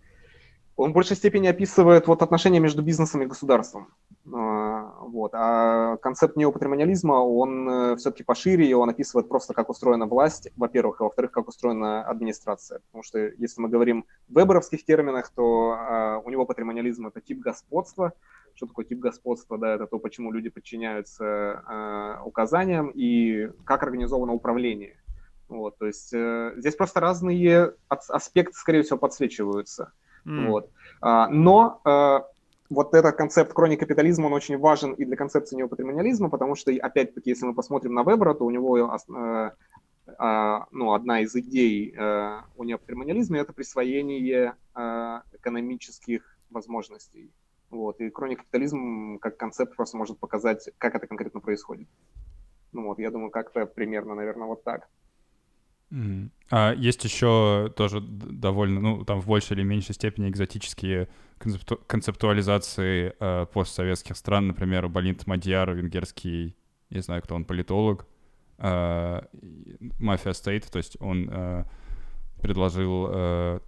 он 0.75 0.91
в 0.91 0.95
большей 0.95 1.17
степени 1.17 1.47
описывает 1.47 2.09
вот 2.09 2.23
отношения 2.23 2.59
между 2.59 2.83
бизнесом 2.83 3.23
и 3.23 3.27
государством. 3.27 3.95
А, 4.33 4.93
вот. 5.01 5.33
А 5.35 5.97
концепт 5.99 6.37
неопатримониализма, 6.37 7.15
он 7.15 7.69
э, 7.69 7.97
все-таки 7.97 8.25
пошире, 8.25 8.67
и 8.67 8.73
он 8.73 8.91
описывает 8.91 9.29
просто, 9.29 9.55
как 9.55 9.71
устроена 9.71 10.07
власть, 10.07 10.51
во-первых, 10.57 11.01
и 11.01 11.05
во-вторых, 11.05 11.31
как 11.31 11.49
устроена 11.49 12.03
администрация. 12.03 12.81
Потому 12.87 13.03
что 13.05 13.19
если 13.19 13.61
мы 13.61 13.69
говорим 13.69 14.05
в 14.29 14.39
веберовских 14.39 14.85
терминах, 14.85 15.31
то 15.31 15.77
а, 15.79 16.19
у 16.25 16.31
него 16.31 16.45
патримониализм— 16.45 17.07
это 17.09 17.21
тип 17.21 17.39
господства. 17.39 18.13
Что 18.55 18.67
такое 18.67 18.85
тип 18.85 18.99
господства? 18.99 19.59
Да, 19.59 19.75
это 19.75 19.87
то, 19.87 19.99
почему 19.99 20.33
люди 20.33 20.49
подчиняются 20.49 21.63
а, 21.67 22.23
указаниям, 22.25 22.91
и 22.95 23.51
как 23.65 23.83
организовано 23.83 24.33
управление. 24.33 24.97
Вот, 25.49 25.79
то 25.79 25.87
есть 25.87 26.13
э, 26.13 26.55
здесь 26.57 26.75
просто 26.75 26.99
разные 26.99 27.75
аспекты, 27.87 28.55
скорее 28.55 28.83
всего, 28.83 28.99
подсвечиваются. 28.99 29.93
Mm. 30.25 30.49
Вот. 30.49 30.71
но 31.31 31.81
э, 31.85 32.19
вот 32.71 32.95
этот 32.95 33.17
концепт 33.17 33.53
крони 33.53 33.77
капитализма, 33.77 34.27
он 34.27 34.33
очень 34.33 34.59
важен 34.59 34.93
и 34.93 35.05
для 35.05 35.17
концепции 35.17 35.57
неопатримониализма, 35.57 36.31
потому 36.31 36.55
что, 36.55 36.73
опять-таки, 36.73 37.31
если 37.31 37.47
мы 37.47 37.55
посмотрим 37.55 37.95
на 37.95 38.03
Вебера, 38.03 38.35
то 38.35 38.45
у 38.45 38.51
него 38.51 38.79
э, 38.79 39.51
э, 40.07 40.61
ну, 40.71 40.93
одна 40.93 41.21
из 41.21 41.35
идей 41.35 41.95
э, 41.97 42.41
у 42.57 42.65
неопатримониализма– 42.65 43.39
это 43.39 43.53
присвоение 43.53 44.55
э, 44.75 45.21
экономических 45.33 46.39
возможностей. 46.51 47.31
Вот. 47.71 48.01
И 48.01 48.11
крони 48.11 48.37
капитализм 48.37 49.19
как 49.19 49.37
концепт 49.37 49.77
просто 49.77 49.97
может 49.97 50.19
показать, 50.19 50.71
как 50.79 50.95
это 50.95 51.07
конкретно 51.07 51.41
происходит. 51.41 51.89
Ну 52.73 52.85
вот, 52.85 52.99
я 52.99 53.11
думаю, 53.11 53.31
как-то 53.31 53.67
примерно, 53.67 54.15
наверное, 54.15 54.47
вот 54.47 54.65
так. 54.65 54.89
А 56.51 56.73
есть 56.75 57.05
еще 57.05 57.73
тоже 57.77 58.01
довольно, 58.01 58.81
ну, 58.81 59.05
там 59.05 59.21
в 59.21 59.27
большей 59.27 59.57
или 59.57 59.63
меньшей 59.63 59.95
степени 59.95 60.29
экзотические 60.29 61.09
концепту- 61.39 61.81
концептуализации 61.87 63.15
э, 63.19 63.47
постсоветских 63.53 64.17
стран, 64.17 64.49
например, 64.49 64.89
Балинт 64.89 65.27
Мадьяр, 65.27 65.73
венгерский, 65.73 66.57
не 66.91 67.01
знаю, 67.01 67.23
кто 67.23 67.35
он, 67.35 67.45
политолог, 67.45 68.07
э, 68.59 69.21
Мафия 69.99 70.33
Стейт, 70.33 70.71
то 70.71 70.79
есть 70.79 70.97
он 71.01 71.29
э, 71.31 71.65
предложил 72.41 73.09
э, 73.11 73.61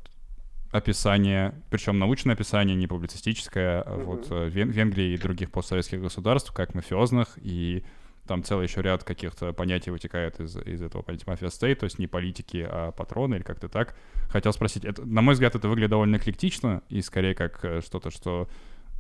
описание, 0.71 1.55
причем 1.71 1.99
научное 1.99 2.35
описание, 2.35 2.77
не 2.77 2.87
публицистическое, 2.87 3.83
mm-hmm. 3.83 4.05
вот 4.05 4.27
э, 4.31 4.49
Вен- 4.49 4.71
Венгрии 4.71 5.15
и 5.15 5.19
других 5.19 5.51
постсоветских 5.51 6.01
государств, 6.01 6.53
как 6.53 6.75
мафиозных, 6.75 7.39
и 7.41 7.85
там 8.29 8.45
целый 8.45 8.67
еще 8.67 8.83
ряд 8.83 9.03
каких-то 9.03 9.53
понятий 9.53 9.91
вытекает 9.91 10.39
из, 10.41 10.57
из 10.57 10.83
этого 10.83 11.03
понятия 11.03 11.25
мафия 11.27 11.49
стейт, 11.49 11.81
то 11.81 11.85
есть 11.85 11.99
не 11.99 12.07
политики, 12.07 12.67
а 12.69 12.93
патроны 12.93 13.37
или 13.37 13.43
как-то 13.43 13.69
так. 13.69 13.97
Хотел 14.29 14.53
спросить, 14.53 14.85
это, 14.85 15.05
на 15.05 15.23
мой 15.23 15.35
взгляд, 15.35 15.55
это 15.55 15.69
выглядит 15.69 15.91
довольно 15.91 16.17
эклектично 16.17 16.83
и 16.89 17.01
скорее 17.01 17.35
как 17.35 17.65
э, 17.65 17.81
что-то, 17.81 18.11
что 18.11 18.49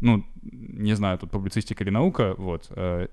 ну, 0.00 0.24
не 0.42 0.94
знаю, 0.94 1.18
тут 1.18 1.30
публицистика 1.30 1.82
или 1.82 1.90
наука, 1.90 2.34
вот, 2.38 2.68
э, 2.70 3.08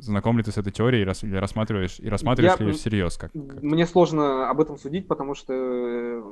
знаком 0.00 0.36
ли 0.36 0.44
ты 0.44 0.52
с 0.52 0.58
этой 0.58 0.70
теорией 0.70 1.04
рас, 1.04 1.24
или 1.24 1.34
рассматриваешь, 1.36 1.98
и 1.98 2.08
рассматриваешь 2.08 2.60
я, 2.60 2.66
ли 2.66 2.72
всерьез? 2.72 3.16
Как, 3.16 3.32
как? 3.32 3.62
Мне 3.62 3.86
сложно 3.86 4.50
об 4.50 4.60
этом 4.60 4.76
судить, 4.76 5.08
потому 5.08 5.34
что 5.34 5.54
э, 5.54 6.22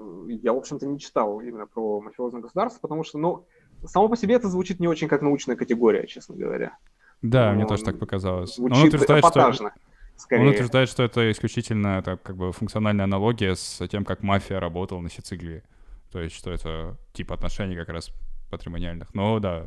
я, 0.43 0.53
в 0.53 0.59
общем-то, 0.59 0.87
не 0.87 0.99
читал 0.99 1.41
именно 1.41 1.67
про 1.67 2.03
мафиозное 2.03 2.43
государство, 2.43 2.81
потому 2.81 3.03
что, 3.03 3.19
ну, 3.19 3.47
само 3.87 4.09
по 4.09 4.17
себе 4.17 4.35
это 4.35 4.49
звучит 4.49 4.79
не 4.79 4.89
очень 4.89 5.09
как 5.09 5.23
научная 5.23 5.57
категория, 5.57 6.07
честно 6.07 6.37
говоря. 6.37 6.77
Да, 7.23 7.53
мне 7.53 7.67
тоже 7.67 7.85
так 7.85 7.99
показалось. 7.99 8.59
Но 8.59 8.77
он 8.77 8.89
утверждает, 8.89 9.25
что... 9.25 9.73
Скорее. 10.17 10.43
Он 10.43 10.49
утверждает, 10.49 10.89
что 10.89 11.05
это 11.05 11.31
исключительно 11.31 11.99
это, 11.99 12.17
как 12.17 12.37
бы 12.37 12.51
функциональная 12.51 13.05
аналогия 13.05 13.55
с 13.55 13.87
тем, 13.87 14.05
как 14.05 14.25
мафия 14.25 14.59
работала 14.59 15.01
на 15.01 15.09
Сицилии. 15.09 15.63
То 16.11 16.21
есть, 16.21 16.35
что 16.35 16.51
это 16.51 16.97
тип 17.13 17.31
отношений 17.31 17.77
как 17.77 17.89
раз 17.89 18.11
патримониальных. 18.51 19.15
Но 19.15 19.39
да. 19.39 19.65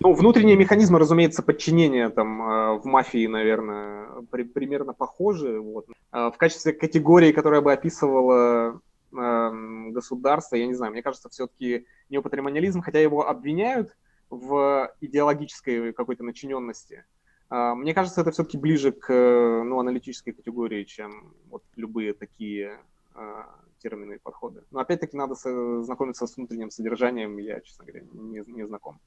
Ну, 0.00 0.14
внутренние 0.14 0.56
механизмы, 0.56 0.98
разумеется, 0.98 1.42
подчинения 1.42 2.08
там 2.08 2.42
э, 2.42 2.78
в 2.78 2.86
мафии, 2.86 3.26
наверное, 3.26 4.06
при, 4.30 4.42
примерно 4.42 4.94
похожи. 4.94 5.60
Вот. 5.60 5.86
Э, 6.12 6.30
в 6.34 6.38
качестве 6.38 6.72
категории, 6.72 7.32
которая 7.32 7.60
бы 7.60 7.72
описывала 7.72 8.80
э, 9.12 9.90
государство, 9.90 10.56
я 10.56 10.66
не 10.66 10.74
знаю, 10.74 10.92
мне 10.92 11.02
кажется, 11.02 11.28
все-таки 11.28 11.86
неопатримониализм, 12.08 12.80
хотя 12.80 12.98
его 12.98 13.28
обвиняют, 13.28 13.96
в 14.32 14.90
идеологической 15.02 15.92
какой-то 15.92 16.24
начиненности. 16.24 17.04
А, 17.50 17.74
мне 17.74 17.92
кажется, 17.92 18.22
это 18.22 18.30
все-таки 18.30 18.56
ближе 18.56 18.92
к 18.92 19.12
ну, 19.12 19.78
аналитической 19.78 20.32
категории, 20.32 20.84
чем 20.84 21.34
вот 21.50 21.62
любые 21.76 22.14
такие 22.14 22.78
а, 23.14 23.54
термины 23.78 24.14
и 24.14 24.18
подходы. 24.18 24.62
Но 24.70 24.80
опять-таки 24.80 25.16
надо 25.16 25.34
знакомиться 25.82 26.26
с 26.26 26.36
внутренним 26.36 26.70
содержанием, 26.70 27.36
я, 27.36 27.60
честно 27.60 27.84
говоря, 27.84 28.04
не, 28.12 28.42
не 28.46 28.66
знаком. 28.66 28.98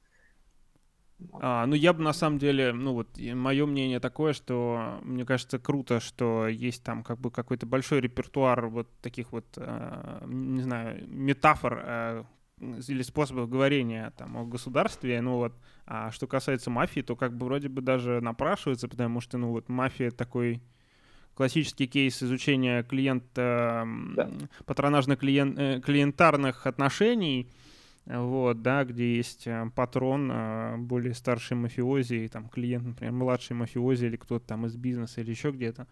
А, 1.32 1.66
ну, 1.66 1.74
я 1.74 1.92
бы 1.92 2.02
на 2.02 2.12
самом 2.12 2.38
деле, 2.38 2.72
ну 2.72 2.92
вот, 2.92 3.18
мое 3.18 3.66
мнение 3.66 3.98
такое, 3.98 4.32
что 4.32 5.00
мне 5.02 5.24
кажется 5.24 5.58
круто, 5.58 5.98
что 5.98 6.46
есть 6.46 6.84
там 6.84 7.02
как 7.02 7.18
бы 7.18 7.32
какой-то 7.32 7.66
большой 7.66 8.00
репертуар 8.00 8.66
вот 8.66 8.88
таких 9.00 9.32
вот, 9.32 9.46
э, 9.56 10.22
не 10.26 10.62
знаю, 10.62 11.04
метафор, 11.08 11.82
э, 11.84 12.24
или 12.58 13.02
способов 13.02 13.48
говорения 13.48 14.12
там, 14.16 14.36
о 14.36 14.44
государстве. 14.44 15.20
Ну 15.20 15.36
вот, 15.36 15.54
а 15.86 16.10
что 16.10 16.26
касается 16.26 16.70
мафии, 16.70 17.00
то 17.00 17.16
как 17.16 17.36
бы 17.36 17.46
вроде 17.46 17.68
бы 17.68 17.82
даже 17.82 18.20
напрашивается, 18.20 18.88
потому 18.88 19.20
что, 19.20 19.38
ну 19.38 19.50
вот, 19.50 19.68
мафия 19.68 20.10
такой 20.10 20.62
классический 21.34 21.86
кейс 21.86 22.22
изучения 22.22 22.82
клиента, 22.82 23.86
да. 24.16 24.30
патронажно-клиентарных 24.64 26.66
отношений, 26.66 27.50
вот, 28.06 28.62
да, 28.62 28.84
где 28.84 29.16
есть 29.16 29.46
э, 29.46 29.70
патрон, 29.74 30.30
э, 30.32 30.76
более 30.78 31.12
старший 31.12 31.56
мафиози, 31.56 32.14
и 32.14 32.28
там 32.28 32.48
клиент, 32.48 32.86
например, 32.86 33.12
младший 33.12 33.56
мафиози 33.56 34.06
или 34.06 34.16
кто-то 34.16 34.46
там 34.46 34.64
из 34.64 34.76
бизнеса 34.76 35.20
или 35.20 35.30
еще 35.30 35.50
где-то. 35.50 35.86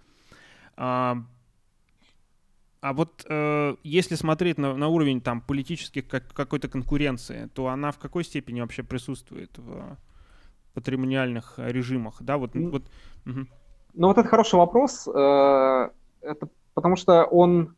А, 2.85 2.93
вот 2.93 3.25
э, 3.27 3.77
если 3.83 4.15
смотреть 4.15 4.59
на, 4.59 4.77
на 4.77 4.89
уровень 4.89 5.23
там 5.23 5.41
политических 5.41 6.07
как, 6.07 6.33
какой-то 6.35 6.69
конкуренции, 6.69 7.49
то 7.55 7.69
она 7.69 7.93
в 7.93 7.99
какой 7.99 8.25
степени 8.25 8.61
вообще 8.61 8.83
присутствует 8.83 9.57
в 9.57 9.97
патримониальных 10.75 11.55
режимах, 11.57 12.17
да, 12.21 12.37
вот, 12.37 12.55
ну, 12.55 12.71
вот. 12.71 12.83
Угу. 13.25 13.47
Ну 13.95 14.09
вот 14.09 14.19
это 14.19 14.29
хороший 14.29 14.57
вопрос, 14.57 15.09
это 15.09 16.49
потому 16.75 16.97
что 16.97 17.25
он, 17.25 17.75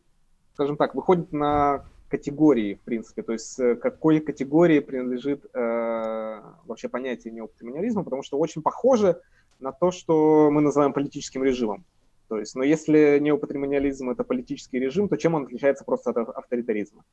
скажем 0.55 0.77
так, 0.77 0.97
выходит 0.97 1.33
на 1.33 1.85
категории, 2.09 2.75
в 2.75 2.81
принципе, 2.81 3.23
то 3.23 3.33
есть 3.33 3.61
э, 3.61 3.77
какой 3.77 4.19
категории 4.19 4.81
принадлежит 4.81 5.45
э, 5.55 6.41
вообще 6.65 6.89
понятие 6.89 7.33
неопатримониализма, 7.33 8.03
потому 8.03 8.25
что 8.25 8.39
очень 8.39 8.61
похоже 8.61 9.21
на 9.61 9.71
то, 9.71 9.93
что 9.93 10.51
мы 10.51 10.63
называем 10.63 10.93
политическим 10.93 11.45
режимом. 11.45 11.85
То 12.29 12.39
есть, 12.39 12.55
но 12.57 12.65
если 12.65 13.19
неопатримониализм– 13.21 14.11
это 14.11 14.25
политический 14.25 14.79
режим, 14.79 15.09
то 15.09 15.17
чем 15.17 15.35
он 15.35 15.45
отличается 15.45 15.85
просто 15.85 16.11
от 16.11 16.29
авторитаризма? 16.29 17.05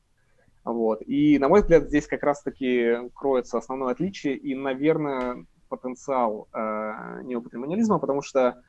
Вот. 0.64 1.02
И, 1.06 1.38
на 1.38 1.48
мой 1.48 1.60
взгляд, 1.60 1.84
здесь 1.84 2.06
как 2.06 2.22
раз-таки 2.22 3.10
кроется 3.14 3.58
основное 3.58 3.92
отличие 3.92 4.36
и, 4.36 4.54
наверное, 4.54 5.46
потенциал 5.68 6.48
э, 6.52 7.20
неопатримониализма, 7.24 7.98
потому 7.98 8.22
что 8.22 8.62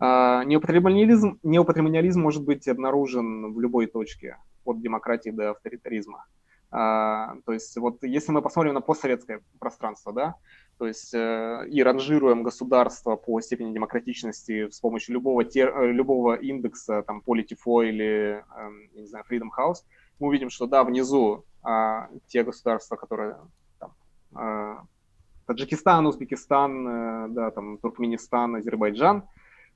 э, 0.00 0.04
неопатримониализм, 0.44 1.38
неопатримониализм 1.42 2.20
может 2.20 2.44
быть 2.44 2.66
обнаружен 2.68 3.54
в 3.54 3.60
любой 3.60 3.86
точке 3.86 4.38
от 4.64 4.80
демократии 4.80 5.30
до 5.30 5.50
авторитаризма. 5.50 6.26
А, 6.70 7.36
то 7.44 7.52
есть 7.52 7.76
вот 7.76 8.02
если 8.02 8.32
мы 8.32 8.42
посмотрим 8.42 8.74
на 8.74 8.80
постсоветское 8.80 9.40
пространство, 9.60 10.12
да, 10.12 10.34
то 10.78 10.86
есть 10.86 11.14
э, 11.14 11.66
и 11.70 11.82
ранжируем 11.82 12.42
государство 12.42 13.16
по 13.16 13.40
степени 13.40 13.72
демократичности 13.72 14.68
с 14.68 14.80
помощью 14.80 15.14
любого, 15.14 15.44
тер, 15.44 15.74
э, 15.76 15.92
любого 15.92 16.34
индекса, 16.34 17.02
там, 17.02 17.22
Politifo 17.26 17.86
или, 17.86 18.44
э, 18.56 18.70
не 18.94 19.06
знаю, 19.06 19.24
Freedom 19.30 19.48
House, 19.58 19.84
мы 20.18 20.28
увидим, 20.28 20.50
что 20.50 20.66
да, 20.66 20.84
внизу 20.84 21.44
э, 21.64 22.08
те 22.26 22.44
государства, 22.44 22.96
которые 22.96 23.36
там, 23.78 23.94
э, 24.36 24.76
Таджикистан, 25.46 26.06
Узбекистан, 26.06 26.88
э, 26.88 27.28
да, 27.30 27.50
там, 27.50 27.78
Туркменистан, 27.78 28.56
Азербайджан, 28.56 29.24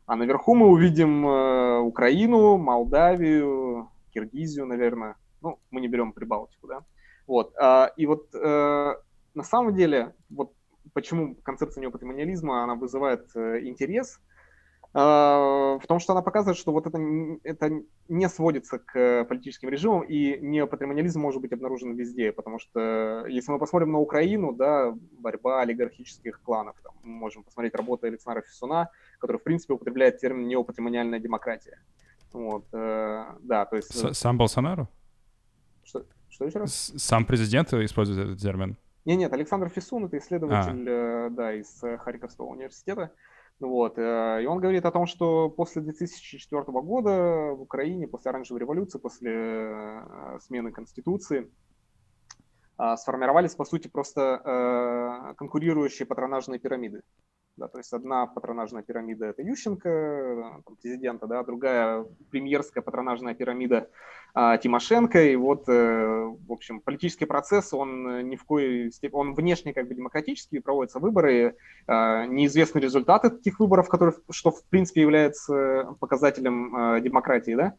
а 0.07 0.16
наверху 0.16 0.55
мы 0.55 0.66
увидим 0.66 1.26
э, 1.26 1.78
Украину, 1.78 2.59
Молдавию, 2.59 3.88
Киргизию, 4.12 4.66
наверное. 4.66 5.16
Ну, 5.40 5.59
мы 5.70 5.80
не 5.80 5.88
берем 5.88 6.12
Прибалтику, 6.12 6.66
да. 6.66 6.80
Вот. 7.26 7.55
А, 7.57 7.92
и 7.96 8.07
вот 8.07 8.34
э, 8.34 8.94
на 9.34 9.42
самом 9.42 9.74
деле, 9.74 10.14
вот 10.28 10.53
почему 10.93 11.34
концепция 11.36 11.82
неопатримониализма, 11.82 12.64
она 12.64 12.74
вызывает 12.74 13.28
э, 13.34 13.61
интерес, 13.62 14.20
а, 14.93 15.78
в 15.78 15.86
том, 15.86 16.01
что 16.01 16.12
она 16.12 16.22
показывает, 16.22 16.59
что 16.59 16.72
вот 16.72 16.86
это, 16.86 16.99
это 17.45 17.70
не 18.09 18.28
сводится 18.28 18.80
к 18.80 19.24
политическим 19.24 19.68
режимам, 19.68 20.03
и 20.03 20.41
неопатримониализм 20.41 21.20
может 21.20 21.41
быть 21.41 21.53
обнаружен 21.53 21.95
везде, 21.95 22.32
потому 22.32 22.59
что 22.59 23.24
если 23.28 23.53
мы 23.53 23.61
посмотрим 23.61 23.93
на 23.93 23.99
Украину, 23.99 24.53
да, 24.53 24.93
борьба 25.12 25.61
олигархических 25.61 26.41
кланов, 26.43 26.76
там, 26.82 26.95
мы 27.05 27.12
можем 27.12 27.45
посмотреть 27.45 27.76
работу 27.76 28.07
Александра 28.07 28.43
Фисуна, 28.43 28.91
который, 29.20 29.36
в 29.36 29.45
принципе, 29.45 29.74
употребляет 29.74 30.18
термин 30.18 30.49
неопатримониальная 30.49 31.20
демократия. 31.20 31.78
Вот, 32.32 32.64
э, 32.72 33.24
да, 33.43 33.66
то 33.66 33.76
есть... 33.76 33.95
С 33.95 34.18
сам 34.18 34.38
Болсонару? 34.38 34.88
Что, 35.84 36.05
что 36.28 36.47
еще 36.47 36.59
раз? 36.59 36.93
Сам 36.97 37.24
президент 37.26 37.72
использует 37.72 38.18
этот 38.18 38.41
термин? 38.41 38.76
Нет, 39.05 39.18
нет, 39.18 39.32
Александр 39.32 39.68
Фисун, 39.68 40.07
это 40.07 40.18
исследователь, 40.18 40.88
а. 40.88 41.30
да, 41.30 41.55
из 41.55 41.82
э, 41.82 41.96
Харьковского 41.98 42.46
университета. 42.46 43.12
Вот, 43.59 43.98
э, 43.98 44.42
и 44.42 44.46
он 44.46 44.61
говорит 44.61 44.84
о 44.84 44.90
том, 44.90 45.07
что 45.07 45.48
после 45.48 45.82
2004 45.82 46.62
года 46.64 47.55
в 47.55 47.62
Украине, 47.62 48.07
после 48.09 48.30
оранжевой 48.30 48.61
революции, 48.61 48.98
после 48.98 50.05
смены 50.40 50.70
конституции, 50.72 51.51
э, 52.78 52.96
сформировались, 52.96 53.55
по 53.55 53.64
сути, 53.64 53.88
просто 53.88 55.34
конкурирующие 55.38 56.07
патронажные 56.07 56.59
пирамиды. 56.59 57.03
Да, 57.61 57.68
то 57.68 57.76
есть 57.76 57.92
одна 57.92 58.26
патронажная 58.26 58.82
пирамида– 58.82 59.26
это 59.26 59.42
Ющенко, 59.42 60.62
там, 60.64 60.76
президента, 60.76 61.26
да, 61.26 61.42
другая 61.42 62.06
премьерская 62.30 62.82
патронажная 62.82 63.34
пирамида 63.34 63.90
а, 64.32 64.56
Тимошенко. 64.56 65.22
И 65.24 65.36
вот, 65.36 65.68
э, 65.68 66.24
в 66.48 66.50
общем, 66.50 66.80
политический 66.80 67.26
процесс, 67.26 67.74
он 67.74 68.26
ни 68.30 68.36
в 68.36 68.46
коей 68.46 68.90
степени, 68.90 69.18
он 69.18 69.34
внешне 69.34 69.74
как 69.74 69.88
бы 69.88 69.94
демократический, 69.94 70.61
проводятся 70.61 71.00
выборы, 71.00 71.54
а, 71.86 72.24
неизвестны 72.24 72.78
результаты 72.78 73.28
таких 73.28 73.61
выборов, 73.61 73.90
которые, 73.90 74.16
что 74.30 74.52
в 74.52 74.64
принципе 74.64 75.02
является 75.02 75.94
показателем 76.00 76.74
а, 76.74 77.00
демократии, 77.00 77.54
да, 77.56 77.74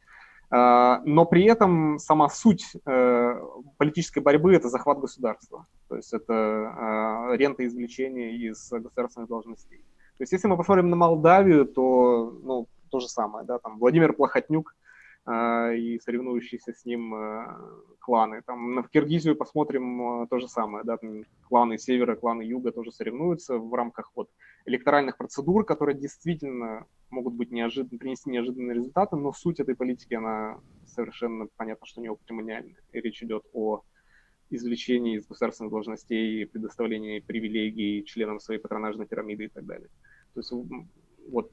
но 0.51 1.25
при 1.25 1.45
этом 1.45 1.97
сама 1.97 2.27
суть 2.27 2.75
э, 2.85 3.41
политической 3.77 4.19
борьбы– 4.19 4.53
это 4.55 4.67
захват 4.67 4.99
государства. 4.99 5.65
То 5.87 5.95
есть 5.95 6.13
это 6.13 6.33
а, 6.33 7.35
рента 7.37 7.65
извлечения 7.65 8.31
из 8.31 8.69
государственных 8.69 9.29
должностей. 9.29 9.77
То 10.17 10.23
есть 10.23 10.33
если 10.33 10.49
мы 10.49 10.57
посмотрим 10.57 10.89
на 10.89 10.97
Молдавию, 10.97 11.65
то 11.65 12.37
ну, 12.43 12.67
то 12.89 12.99
же 12.99 13.07
самое. 13.07 13.45
Да, 13.45 13.59
там 13.59 13.79
Владимир 13.79 14.11
Плохотнюк 14.11 14.75
а, 15.25 15.71
и 15.71 15.99
соревнующиеся 15.99 16.73
с 16.73 16.83
ним 16.83 17.15
кланы. 17.99 18.41
Там 18.45 18.83
в 18.83 18.89
Киргизию 18.89 19.37
посмотрим 19.37 20.27
то 20.29 20.39
же 20.39 20.49
самое. 20.49 20.83
Да, 20.83 20.97
там 20.97 21.23
кланы 21.47 21.77
севера, 21.77 22.17
кланы 22.17 22.41
юга 22.41 22.73
тоже 22.73 22.91
соревнуются 22.91 23.57
в 23.57 23.73
рамках 23.73 24.11
вот, 24.15 24.29
электоральных 24.65 25.17
процедур, 25.17 25.65
которые 25.65 25.97
действительно 25.97 26.85
могут 27.09 27.33
быть 27.33 27.51
неожиданно, 27.51 27.97
принести 27.97 28.29
неожиданные 28.29 28.75
результаты, 28.75 29.15
но 29.15 29.33
суть 29.33 29.59
этой 29.59 29.75
политики, 29.75 30.13
она 30.13 30.59
совершенно 30.85 31.47
понятно, 31.57 31.85
что 31.85 32.01
не 32.01 32.07
опатримониальная. 32.07 32.81
И 32.91 33.01
речь 33.01 33.21
идет 33.23 33.43
о 33.53 33.81
извлечении 34.49 35.17
из 35.17 35.25
государственных 35.25 35.71
должностей, 35.71 36.45
предоставлении 36.45 37.19
привилегий 37.19 38.03
членам 38.05 38.39
своей 38.39 38.59
патронажной 38.59 39.07
пирамиды 39.07 39.45
и 39.45 39.47
так 39.47 39.65
далее. 39.65 39.87
То 40.33 40.39
есть 40.41 40.51
вот 41.29 41.51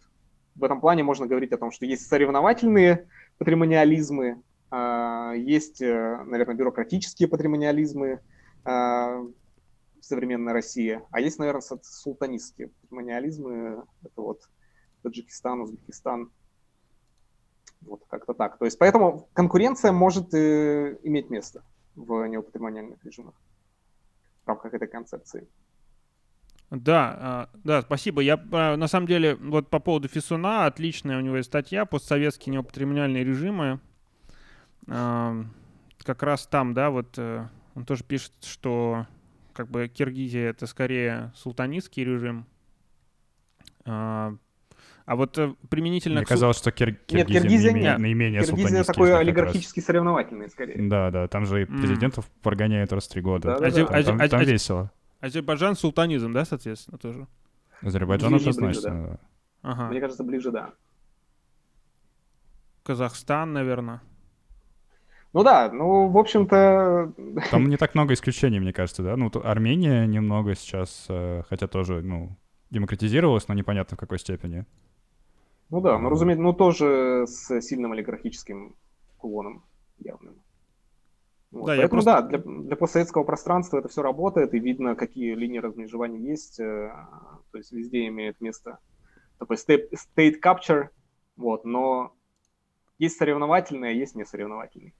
в 0.54 0.64
этом 0.64 0.80
плане 0.80 1.04
можно 1.04 1.26
говорить 1.26 1.52
о 1.52 1.58
том, 1.58 1.70
что 1.70 1.86
есть 1.86 2.06
соревновательные 2.08 3.08
патримониализмы, 3.38 4.42
а, 4.70 5.32
есть, 5.34 5.80
э, 5.80 6.22
наверное, 6.24 6.56
бюрократические 6.56 7.28
патримониализмы, 7.28 8.20
а, 8.64 9.24
современная 10.08 10.52
Россия, 10.52 11.02
а 11.10 11.20
есть, 11.20 11.38
наверное, 11.38 11.62
султанистские 11.82 12.68
патримониализмы, 12.68 13.84
это 14.02 14.20
вот 14.20 14.48
Таджикистан, 15.02 15.60
Узбекистан. 15.60 16.30
Вот 17.82 18.02
как-то 18.08 18.34
так. 18.34 18.58
То 18.58 18.64
есть 18.64 18.78
поэтому 18.78 19.28
конкуренция 19.32 19.92
может 19.92 20.34
э, 20.34 20.98
иметь 21.04 21.30
место 21.30 21.62
в 21.94 22.26
неопатримониальных 22.26 23.04
режимах 23.04 23.34
в 24.44 24.48
рамках 24.48 24.74
этой 24.74 24.88
концепции. 24.88 25.46
Да, 26.70 27.16
а, 27.18 27.50
да, 27.64 27.82
спасибо. 27.82 28.20
Я 28.20 28.38
а, 28.52 28.76
на 28.76 28.88
самом 28.88 29.06
деле 29.06 29.36
вот 29.36 29.70
по 29.70 29.78
поводу 29.78 30.08
Фисуна 30.08 30.66
отличная 30.66 31.18
у 31.18 31.20
него 31.20 31.36
есть 31.36 31.48
статья 31.48 31.86
«Постсоветские 31.86 32.54
неопатримониальные 32.54 33.24
режимы». 33.24 33.80
А, 34.86 35.36
как 36.02 36.22
раз 36.22 36.46
там, 36.46 36.74
да, 36.74 36.90
вот 36.90 37.18
э, 37.18 37.46
он 37.74 37.84
тоже 37.84 38.04
пишет, 38.04 38.32
что 38.42 39.06
как 39.58 39.68
бы 39.68 39.88
Киргизия 39.88 40.50
это 40.50 40.68
скорее 40.68 41.32
султанистский 41.34 42.04
режим, 42.04 42.46
а 43.84 44.36
вот 45.16 45.36
э, 45.36 45.52
применительно... 45.68 46.16
Мне 46.18 46.26
к... 46.26 46.28
казалось, 46.28 46.58
что 46.58 46.70
Кир... 46.70 46.94
Киргизия, 46.94 47.24
нет, 47.24 47.26
Киргизия 47.42 47.72
наименее, 47.72 47.92
нет. 47.92 47.98
наименее 47.98 48.44
Киргизия 48.44 48.84
такой 48.84 49.18
олигархически 49.18 49.80
соревновательный, 49.80 50.48
скорее. 50.48 50.88
Да, 50.88 51.10
да, 51.10 51.26
там 51.26 51.44
же 51.46 51.62
и 51.62 51.64
президентов 51.64 52.26
mm. 52.26 52.42
прогоняют 52.42 52.92
раз 52.92 53.08
в 53.08 53.10
три 53.10 53.22
года. 53.22 53.58
Да, 53.58 53.70
да, 53.70 53.70
там, 53.70 53.86
да. 53.86 54.02
там, 54.02 54.28
там 54.28 54.40
весело. 54.42 54.92
Азербайджан 55.20 55.74
султанизм, 55.76 56.32
да, 56.32 56.44
соответственно, 56.44 56.98
тоже? 56.98 57.26
Азербайджан 57.80 58.34
однозначно, 58.34 58.66
ближе, 58.66 58.80
да. 58.82 59.18
Ага. 59.62 59.88
Мне 59.88 60.00
кажется, 60.00 60.22
ближе, 60.22 60.52
да. 60.52 60.74
Казахстан, 62.84 63.54
наверное. 63.54 64.02
Ну 65.32 65.42
да, 65.44 65.70
ну, 65.70 66.08
в 66.08 66.16
общем-то... 66.16 67.12
Там 67.50 67.68
не 67.68 67.76
так 67.76 67.94
много 67.94 68.14
исключений, 68.14 68.60
мне 68.60 68.72
кажется, 68.72 69.02
да? 69.02 69.16
Ну, 69.16 69.30
Армения 69.44 70.06
немного 70.06 70.54
сейчас, 70.54 71.06
э, 71.08 71.42
хотя 71.48 71.66
тоже, 71.66 72.02
ну, 72.02 72.36
демократизировалась, 72.70 73.48
но 73.48 73.54
непонятно 73.54 73.96
в 73.96 74.00
какой 74.00 74.18
степени. 74.18 74.64
Ну 75.70 75.80
да, 75.82 75.98
ну 75.98 76.08
разумеется, 76.08 76.42
ну 76.42 76.54
тоже 76.54 77.24
с 77.26 77.60
сильным 77.60 77.92
олигархическим 77.92 78.74
кулоном 79.18 79.64
явным. 79.98 80.36
Вот. 81.50 81.66
Да, 81.66 81.76
Поэтому 81.76 81.82
я 81.82 81.88
просто... 81.88 82.10
да, 82.10 82.22
для, 82.22 82.38
для 82.38 82.76
постсоветского 82.76 83.24
пространства 83.24 83.78
это 83.78 83.88
все 83.88 84.02
работает, 84.02 84.54
и 84.54 84.58
видно, 84.58 84.94
какие 84.94 85.34
линии 85.34 85.58
размежевания 85.58 86.20
есть. 86.20 86.58
Э, 86.60 86.90
то 87.50 87.58
есть 87.58 87.72
везде 87.72 88.06
имеет 88.08 88.40
место 88.40 88.78
такой 89.38 89.56
state, 89.56 89.90
state 89.92 90.36
capture, 90.42 90.88
вот, 91.36 91.64
но 91.64 92.14
есть 92.98 93.16
соревновательный, 93.16 93.90
а 93.90 93.92
есть 93.92 94.14
несоревновательный. 94.14 94.94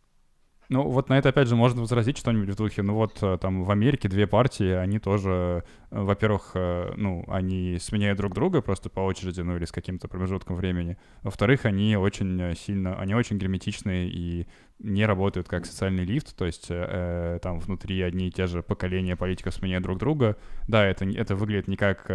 Ну, 0.71 0.83
вот 0.83 1.09
на 1.09 1.17
это, 1.17 1.31
опять 1.31 1.49
же, 1.49 1.57
можно 1.57 1.81
возразить 1.81 2.19
что-нибудь 2.19 2.51
в 2.51 2.57
духе, 2.57 2.83
ну 2.83 2.95
вот 2.95 3.23
э, 3.23 3.39
там 3.41 3.65
в 3.65 3.71
Америке 3.71 4.07
две 4.07 4.27
партии, 4.27 4.71
они 4.71 4.99
тоже, 4.99 5.65
э, 5.91 6.03
во-первых, 6.03 6.51
э, 6.55 6.93
ну, 6.95 7.25
они 7.27 7.79
сменяют 7.81 8.19
друг 8.19 8.35
друга 8.35 8.61
просто 8.61 8.91
по 8.91 9.01
очереди, 9.01 9.41
ну, 9.41 9.57
или 9.57 9.65
с 9.65 9.73
каким-то 9.73 10.09
промежутком 10.09 10.57
времени. 10.57 10.99
Во-вторых, 11.23 11.65
они 11.65 11.97
очень 11.97 12.55
сильно, 12.55 13.01
они 13.01 13.15
очень 13.15 13.39
герметичные 13.39 14.11
и 14.11 14.47
не 14.79 15.07
работают 15.07 15.49
как 15.49 15.65
социальный 15.65 16.05
лифт, 16.05 16.37
то 16.37 16.45
есть 16.45 16.67
э, 16.69 17.39
там 17.43 17.61
внутри 17.61 18.03
одни 18.03 18.29
и 18.29 18.31
те 18.31 18.47
же 18.47 18.63
поколения 18.63 19.17
политиков 19.17 19.55
сменяют 19.55 19.85
друг 19.85 19.99
друга. 19.99 20.37
Да, 20.67 20.85
это, 20.85 21.07
это 21.07 21.35
выглядит 21.35 21.69
не 21.69 21.79
как 21.79 22.11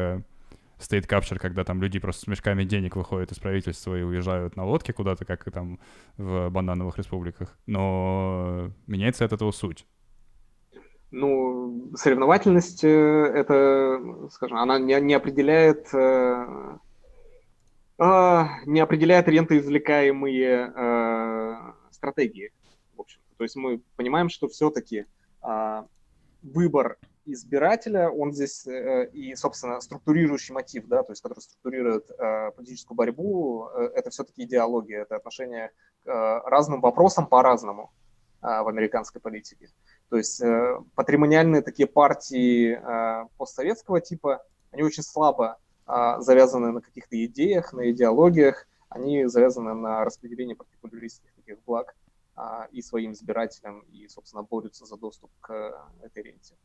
state 0.80 1.07
capture, 1.07 1.39
когда 1.39 1.63
там 1.63 1.82
люди 1.82 1.99
просто 1.99 2.21
с 2.24 2.28
мешками 2.28 2.63
денег 2.63 2.95
выходят 2.95 3.32
из 3.32 3.39
правительства 3.39 3.97
и 3.97 4.03
уезжают 4.03 4.55
на 4.55 4.65
лодке 4.65 4.93
куда-то, 4.93 5.26
как 5.26 5.47
и 5.47 5.51
там 5.51 5.80
в 6.17 6.49
банановых 6.49 6.97
республиках. 6.97 7.57
Но 7.65 8.71
меняется 8.88 9.26
от 9.26 9.34
этого 9.34 9.51
суть. 9.51 9.86
Ну, 11.11 11.91
соревновательность, 11.95 12.84
э, 12.84 12.88
это, 12.89 14.30
скажем, 14.32 14.57
она 14.57 14.80
не, 14.80 14.99
не 14.99 15.13
определяет 15.13 15.93
э, 15.93 16.78
э, 17.99 18.43
не 18.65 18.80
определяет 18.80 19.28
рентоизвлекаемые 19.28 20.74
э, 20.76 21.55
стратегии, 21.91 22.51
в 22.95 23.01
общем. 23.01 23.19
То 23.38 23.43
есть 23.43 23.55
мы 23.55 23.82
понимаем, 23.95 24.30
что 24.30 24.47
все-таки 24.47 25.05
э, 25.43 25.84
выбор 26.41 26.97
избирателя, 27.26 28.09
он 28.09 28.34
здесь 28.34 28.67
э, 28.67 29.09
и, 29.13 29.36
собственно, 29.36 29.80
структурирующий 29.82 30.53
мотив, 30.53 30.88
да, 30.88 31.03
то 31.03 31.11
есть 31.11 31.21
который 31.21 31.39
структурирует 31.39 32.09
э, 32.09 32.51
политическую 32.51 32.95
борьбу, 32.95 33.69
э, 33.69 33.91
это 33.95 34.09
все-таки 34.09 34.43
идеология, 34.43 35.01
это 35.03 35.15
отношение 35.15 35.71
к 36.05 36.43
разным 36.45 36.82
вопросам 36.82 37.28
по-разному 37.28 37.93
в 38.41 38.67
американской 38.67 39.21
политике. 39.21 39.69
То 40.09 40.17
есть 40.17 40.43
патримониальные 40.95 41.61
такие 41.61 41.88
партии 41.88 42.78
постсоветского 43.38 44.01
типа, 44.01 44.43
они 44.71 44.84
очень 44.84 45.01
слабо 45.01 45.59
завязаны 45.86 46.74
на 46.74 46.82
каких-то 46.82 47.24
идеях, 47.24 47.71
на 47.71 47.89
идеологиях, 47.89 48.67
они 48.89 49.28
завязаны 49.28 49.74
на 49.76 50.03
распределении 50.03 50.55
партикуляристских 50.55 51.34
таких 51.36 51.63
благ 51.63 51.95
и 52.74 52.82
своим 52.82 53.13
избирателям, 53.13 53.80
и, 53.93 54.09
собственно, 54.09 54.43
борются 54.43 54.86
за 54.86 54.97
доступ 54.97 55.32
к 55.39 55.53
этой 56.01 56.24
ренте. 56.24 56.55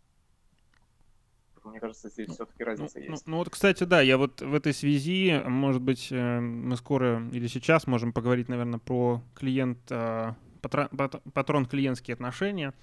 Мне 1.64 1.80
кажется, 1.80 2.08
здесь 2.08 2.28
все-таки 2.30 2.64
разница 2.64 2.98
ну, 2.98 3.04
есть. 3.04 3.26
Ну, 3.26 3.32
ну 3.32 3.38
вот, 3.38 3.50
кстати, 3.50 3.84
да, 3.84 4.00
я 4.00 4.18
вот 4.18 4.40
в 4.40 4.54
этой 4.54 4.72
связи, 4.72 5.40
может 5.46 5.82
быть, 5.82 6.08
э, 6.10 6.40
мы 6.40 6.76
скоро 6.76 7.22
или 7.32 7.46
сейчас 7.46 7.86
можем 7.86 8.12
поговорить, 8.12 8.48
наверное, 8.48 8.78
про 8.78 9.22
клиент, 9.34 9.78
э, 9.90 10.34
патрон 10.60 11.66
клиентские 11.66 12.14
отношения, 12.14 12.74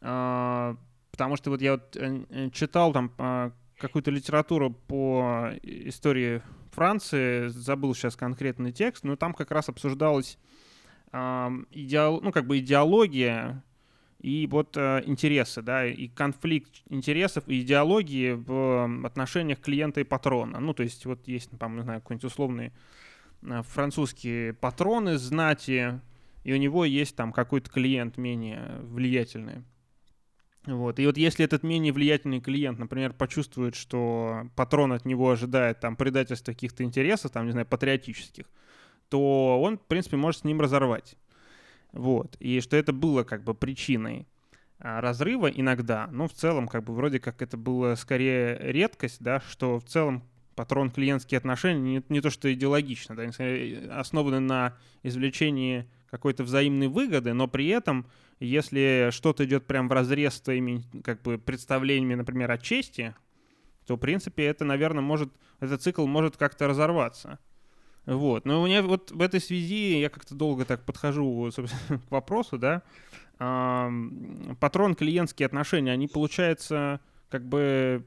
а, 0.00 0.76
потому 1.10 1.36
что 1.36 1.50
вот 1.50 1.60
я 1.60 1.72
вот 1.72 1.96
э, 1.96 2.50
читал 2.52 2.92
там 2.92 3.12
какую-то 3.78 4.10
литературу 4.10 4.70
по 4.70 5.50
истории 5.62 6.42
Франции, 6.72 7.48
забыл 7.48 7.94
сейчас 7.94 8.14
конкретный 8.14 8.72
текст, 8.72 9.04
но 9.04 9.16
там 9.16 9.34
как 9.34 9.50
раз 9.50 9.68
обсуждалась 9.68 10.38
идеол... 11.12 12.20
ну, 12.20 12.30
как 12.30 12.46
бы 12.46 12.58
идеология 12.58 13.64
и 14.20 14.46
вот 14.46 14.76
э, 14.76 15.02
интересы, 15.06 15.62
да, 15.62 15.86
и 15.86 16.08
конфликт 16.08 16.82
интересов 16.90 17.44
и 17.48 17.62
идеологии 17.62 18.32
в 18.32 19.06
отношениях 19.06 19.60
клиента 19.60 20.00
и 20.00 20.04
патрона. 20.04 20.60
Ну, 20.60 20.74
то 20.74 20.82
есть 20.82 21.06
вот 21.06 21.26
есть, 21.26 21.50
там, 21.58 21.76
не 21.76 21.82
знаю, 21.82 22.00
какой-нибудь 22.00 22.30
условный 22.30 22.72
э, 23.42 23.62
французские 23.62 24.52
патроны 24.52 25.16
знати, 25.16 26.00
и 26.44 26.52
у 26.52 26.56
него 26.56 26.84
есть 26.84 27.16
там 27.16 27.32
какой-то 27.32 27.70
клиент 27.70 28.18
менее 28.18 28.80
влиятельный. 28.82 29.64
Вот. 30.66 30.98
И 30.98 31.06
вот 31.06 31.16
если 31.16 31.46
этот 31.46 31.62
менее 31.62 31.92
влиятельный 31.94 32.42
клиент, 32.42 32.78
например, 32.78 33.14
почувствует, 33.14 33.74
что 33.74 34.50
патрон 34.54 34.92
от 34.92 35.06
него 35.06 35.30
ожидает 35.30 35.80
там 35.80 35.96
предательства 35.96 36.52
каких-то 36.52 36.84
интересов, 36.84 37.30
там, 37.30 37.46
не 37.46 37.52
знаю, 37.52 37.66
патриотических, 37.66 38.44
то 39.08 39.60
он, 39.62 39.78
в 39.78 39.86
принципе, 39.86 40.18
может 40.18 40.42
с 40.42 40.44
ним 40.44 40.60
разорвать. 40.60 41.16
Вот. 41.92 42.36
И 42.40 42.60
что 42.60 42.76
это 42.76 42.92
было 42.92 43.24
как 43.24 43.44
бы 43.44 43.54
причиной 43.54 44.26
а, 44.78 45.00
разрыва 45.00 45.48
иногда, 45.48 46.08
но 46.10 46.28
в 46.28 46.32
целом 46.32 46.68
как 46.68 46.84
бы 46.84 46.94
вроде 46.94 47.20
как 47.20 47.42
это 47.42 47.56
было 47.56 47.94
скорее 47.96 48.58
редкость, 48.60 49.20
да, 49.20 49.40
что 49.40 49.78
в 49.78 49.84
целом 49.84 50.24
патрон-клиентские 50.54 51.38
отношения 51.38 51.80
не, 51.80 52.02
не 52.08 52.20
то 52.20 52.30
что 52.30 52.52
идеологично, 52.52 53.16
да, 53.16 53.30
основаны 53.98 54.40
на 54.40 54.76
извлечении 55.02 55.88
какой-то 56.10 56.44
взаимной 56.44 56.88
выгоды, 56.88 57.32
но 57.32 57.46
при 57.46 57.68
этом, 57.68 58.06
если 58.40 59.08
что-то 59.10 59.44
идет 59.44 59.66
прям 59.66 59.88
в 59.88 59.92
разрез 59.92 60.34
с 60.34 60.40
твоими 60.40 60.82
как 61.02 61.22
бы 61.22 61.38
представлениями, 61.38 62.14
например, 62.14 62.50
о 62.50 62.58
чести, 62.58 63.14
то, 63.86 63.96
в 63.96 63.98
принципе, 63.98 64.44
это, 64.44 64.64
наверное, 64.64 65.02
может, 65.02 65.32
этот 65.60 65.82
цикл 65.82 66.06
может 66.06 66.36
как-то 66.36 66.66
разорваться. 66.66 67.38
Вот. 68.10 68.44
Но 68.44 68.60
у 68.60 68.66
меня 68.66 68.82
вот 68.82 69.12
в 69.12 69.22
этой 69.22 69.40
связи 69.40 70.00
я 70.00 70.08
как-то 70.08 70.34
долго 70.34 70.64
так 70.64 70.84
подхожу, 70.84 71.50
к 72.08 72.10
вопросу, 72.10 72.58
да. 72.58 72.82
Патрон 73.38 74.94
клиентские 74.96 75.46
отношения, 75.46 75.92
они, 75.92 76.08
получается, 76.08 77.00
как 77.30 77.46
бы, 77.46 78.04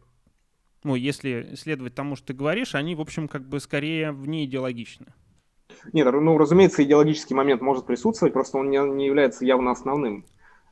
ну, 0.83 0.95
если 0.95 1.55
следовать 1.55 1.95
тому, 1.95 2.15
что 2.15 2.27
ты 2.27 2.33
говоришь, 2.33 2.75
они, 2.75 2.95
в 2.95 3.01
общем, 3.01 3.27
как 3.27 3.47
бы 3.47 3.59
скорее 3.59 4.11
вне 4.11 4.43
идеологичны. 4.43 5.07
Нет, 5.93 6.05
ну, 6.11 6.37
разумеется, 6.37 6.83
идеологический 6.83 7.33
момент 7.33 7.61
может 7.61 7.85
присутствовать, 7.85 8.33
просто 8.33 8.57
он 8.57 8.69
не, 8.69 8.77
не 8.77 9.05
является 9.07 9.45
явно 9.45 9.71
основным 9.71 10.25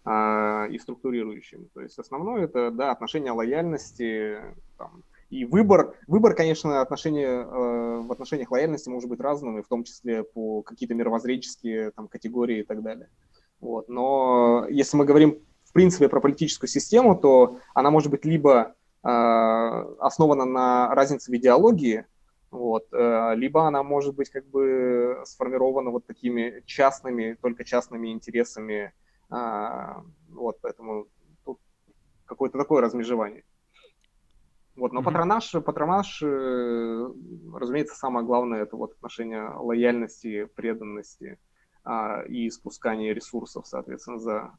а, 0.04 0.68
и 0.70 0.78
структурирующим. 0.78 1.70
То 1.74 1.82
есть 1.82 1.98
основное 1.98 2.44
это, 2.44 2.70
да, 2.70 2.92
отношение 2.92 3.32
лояльности, 3.32 4.42
там, 4.78 5.04
и 5.32 5.46
выбор, 5.46 5.96
выбор, 6.08 6.36
конечно, 6.36 6.82
отношения, 6.82 7.26
э, 7.26 8.02
в 8.02 8.12
отношениях 8.12 8.52
лояльности 8.52 8.90
может 8.90 9.10
быть 9.10 9.22
разным, 9.22 9.58
и 9.58 9.62
в 9.64 9.68
том 9.68 9.86
числе 9.86 10.24
по 10.24 10.62
какие-то 10.62 10.94
мировоззренческие 10.94 11.92
там, 11.92 12.10
категории 12.10 12.60
и 12.60 12.64
так 12.64 12.84
далее. 12.84 13.10
Вот. 13.62 13.88
Но 13.88 14.66
если 14.70 14.98
мы 14.98 15.06
говорим, 15.06 15.40
в 15.64 15.72
принципе, 15.72 16.10
про 16.10 16.20
политическую 16.20 16.68
систему, 16.70 17.16
то 17.16 17.60
она 17.74 17.92
может 17.92 18.12
быть 18.12 18.26
либо 18.26 18.76
э, 19.04 19.08
основана 19.08 20.44
на 20.44 20.94
разнице 20.94 21.32
в 21.32 21.36
идеологии, 21.36 22.06
вот, 22.50 22.88
э, 22.92 23.36
либо 23.36 23.66
она 23.66 23.84
может 23.84 24.14
быть 24.14 24.30
как 24.30 24.46
бы 24.48 25.22
сформирована 25.24 25.92
вот 25.92 26.06
такими 26.06 26.62
частными, 26.66 27.38
только 27.42 27.64
частными 27.64 28.10
интересами. 28.10 28.92
Э, 29.32 29.94
вот, 30.28 30.58
поэтому 30.62 31.08
тут 31.46 31.58
какое-то 32.26 32.58
такое 32.58 32.82
размежевание. 32.82 33.46
Вот, 34.76 34.94
но 34.94 35.02
mm-hmm. 35.02 35.04
патронаж, 35.04 35.52
патронаж, 35.66 36.22
э, 36.24 37.10
разумеется, 37.54 37.96
самое 37.96 38.26
главное 38.26 38.64
это 38.64 38.78
вот 38.78 38.94
отношение 38.94 39.50
лояльности, 39.50 40.46
преданности 40.56 41.38
а, 41.84 42.22
и 42.22 42.50
спускание 42.50 43.14
ресурсов, 43.14 43.68
соответственно, 43.68 44.20
за, 44.20 44.52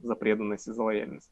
за 0.00 0.14
преданность 0.16 0.68
и 0.68 0.72
за 0.72 0.82
лояльность. 0.82 1.30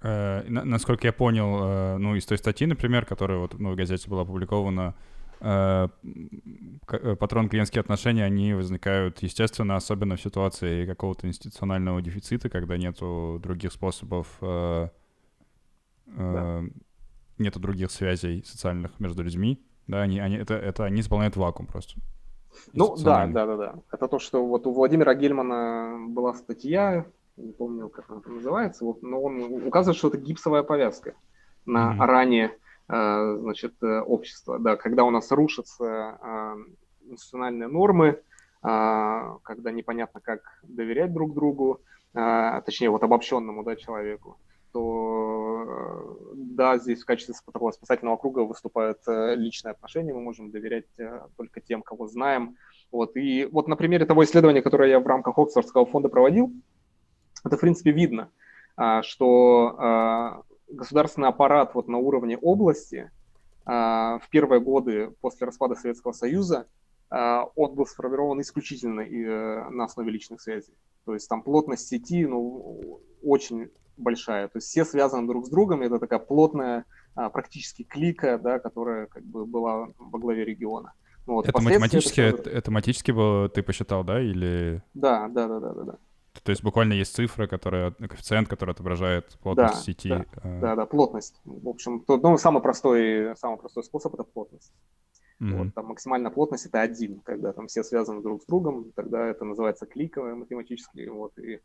Э, 0.00 0.42
насколько 0.48 1.06
я 1.06 1.12
понял, 1.12 1.58
э, 1.62 1.96
ну, 1.98 2.14
из 2.14 2.24
той 2.24 2.38
статьи, 2.38 2.66
например, 2.66 3.04
которая 3.04 3.38
вот 3.38 3.58
ну, 3.58 3.72
в 3.72 3.76
газете 3.76 4.08
была 4.08 4.22
опубликована, 4.22 4.94
э, 5.40 5.88
патрон 7.20 7.50
клиентские 7.50 7.80
отношения, 7.80 8.24
они 8.24 8.54
возникают, 8.54 9.22
естественно, 9.22 9.76
особенно 9.76 10.16
в 10.16 10.22
ситуации 10.22 10.86
какого-то 10.86 11.26
институционального 11.26 12.00
дефицита, 12.00 12.48
когда 12.48 12.78
нету 12.78 13.38
других 13.42 13.72
способов 13.72 14.28
э, 14.40 14.88
да 16.06 16.62
нету 17.38 17.60
других 17.60 17.90
связей 17.90 18.42
социальных 18.44 18.98
между 19.00 19.22
людьми, 19.22 19.62
да, 19.86 20.02
они, 20.02 20.18
они, 20.18 20.36
это, 20.36 20.54
это 20.54 20.84
они 20.84 21.02
заполняют 21.02 21.36
вакуум 21.36 21.66
просто. 21.66 22.00
Ну 22.72 22.96
да, 22.96 23.26
да, 23.26 23.46
да, 23.46 23.56
да. 23.56 23.74
Это 23.92 24.08
то, 24.08 24.18
что 24.18 24.44
вот 24.44 24.66
у 24.66 24.72
Владимира 24.72 25.14
Гельмана 25.14 25.98
была 26.08 26.34
статья, 26.34 27.06
не 27.36 27.52
помню, 27.52 27.88
как 27.88 28.10
она 28.10 28.20
называется, 28.26 28.84
вот, 28.84 29.02
но 29.02 29.20
он 29.20 29.66
указывает, 29.66 29.96
что 29.96 30.08
это 30.08 30.18
гипсовая 30.18 30.62
повязка 30.62 31.14
на 31.66 31.92
mm-hmm. 31.92 32.06
ранее, 32.06 32.56
э, 32.88 33.36
значит, 33.40 33.74
э, 33.82 34.00
общества. 34.00 34.58
Да, 34.58 34.76
когда 34.76 35.04
у 35.04 35.10
нас 35.10 35.30
рушатся 35.30 36.18
э, 36.20 36.56
институциональные 37.10 37.68
нормы, 37.68 38.20
когда 38.60 39.70
непонятно, 39.70 40.20
как 40.20 40.40
доверять 40.64 41.12
друг 41.12 41.32
другу, 41.32 41.80
точнее, 42.12 42.90
вот 42.90 43.04
обобщенному 43.04 43.62
да, 43.62 43.76
человеку, 43.76 44.36
то 44.72 44.80
э, 44.80 45.27
да, 46.34 46.78
здесь 46.78 47.02
в 47.02 47.06
качестве 47.06 47.34
такого 47.52 47.70
спасательного 47.70 48.16
круга 48.16 48.40
выступают 48.40 48.98
э, 49.06 49.34
личные 49.36 49.72
отношения, 49.72 50.12
мы 50.12 50.20
можем 50.20 50.50
доверять 50.50 50.86
э, 50.98 51.20
только 51.36 51.60
тем, 51.60 51.82
кого 51.82 52.06
знаем. 52.06 52.56
Вот. 52.90 53.16
И 53.16 53.46
вот 53.46 53.68
на 53.68 53.76
примере 53.76 54.06
того 54.06 54.24
исследования, 54.24 54.62
которое 54.62 54.90
я 54.90 55.00
в 55.00 55.06
рамках 55.06 55.38
Оксфордского 55.38 55.86
фонда 55.86 56.08
проводил, 56.08 56.52
это, 57.44 57.56
в 57.56 57.60
принципе, 57.60 57.92
видно, 57.92 58.30
а, 58.76 59.02
что 59.02 59.74
а, 59.78 60.42
государственный 60.68 61.28
аппарат 61.28 61.74
вот 61.74 61.88
на 61.88 61.98
уровне 61.98 62.38
области 62.38 63.10
а, 63.64 64.18
в 64.18 64.28
первые 64.28 64.60
годы 64.60 65.12
после 65.20 65.46
распада 65.46 65.74
Советского 65.74 66.12
Союза 66.12 66.66
он 67.10 67.74
был 67.74 67.86
сформирован 67.86 68.42
исключительно 68.42 69.02
на 69.70 69.84
основе 69.84 70.10
личных 70.10 70.42
связей. 70.42 70.74
То 71.06 71.14
есть 71.14 71.26
там 71.26 71.40
плотность 71.40 71.88
сети 71.88 72.26
ну, 72.26 73.00
очень 73.22 73.70
большая. 73.98 74.48
То 74.48 74.58
есть 74.58 74.68
все 74.68 74.84
связаны 74.84 75.26
друг 75.26 75.46
с 75.46 75.50
другом, 75.50 75.82
это 75.82 75.98
такая 75.98 76.18
плотная 76.18 76.84
практически 77.14 77.82
клика, 77.82 78.38
да, 78.38 78.58
которая 78.58 79.06
как 79.06 79.24
бы 79.24 79.44
была 79.44 79.88
во 79.98 80.18
главе 80.18 80.44
региона. 80.44 80.92
Ну, 81.26 81.34
вот, 81.34 81.48
это 81.48 81.60
математически, 81.60 82.20
это, 82.20 82.48
это 82.48 82.70
математически 82.70 83.10
было, 83.10 83.48
ты 83.50 83.62
посчитал, 83.62 84.02
да, 84.02 84.18
или... 84.20 84.82
Да, 84.94 85.28
да, 85.28 85.46
да, 85.46 85.60
да, 85.60 85.72
да. 85.74 85.82
да. 85.82 85.98
То 86.42 86.50
есть 86.50 86.62
буквально 86.62 86.94
есть 86.94 87.14
цифра, 87.14 87.46
которая, 87.46 87.90
коэффициент, 87.90 88.48
который 88.48 88.70
отображает 88.70 89.36
плотность 89.42 89.74
да, 89.74 89.80
сети. 89.80 90.08
Да, 90.08 90.24
а... 90.36 90.60
да, 90.60 90.76
да, 90.76 90.86
плотность. 90.86 91.40
В 91.44 91.68
общем, 91.68 92.00
то, 92.00 92.16
ну, 92.16 92.38
самый 92.38 92.62
простой, 92.62 93.36
самый 93.36 93.58
простой 93.58 93.82
способ— 93.84 94.14
это 94.14 94.22
плотность. 94.22 94.72
Mm-hmm. 95.40 95.56
Вот, 95.56 95.74
там 95.74 95.86
максимальная 95.86 96.30
плотность— 96.30 96.66
это 96.66 96.80
один, 96.80 97.20
когда 97.20 97.52
там 97.52 97.66
все 97.66 97.82
связаны 97.82 98.22
друг 98.22 98.42
с 98.42 98.46
другом, 98.46 98.92
тогда 98.94 99.26
это 99.26 99.44
называется 99.44 99.84
кликовое 99.86 100.34
математически. 100.34 101.06
Вот, 101.08 101.38
и, 101.38 101.60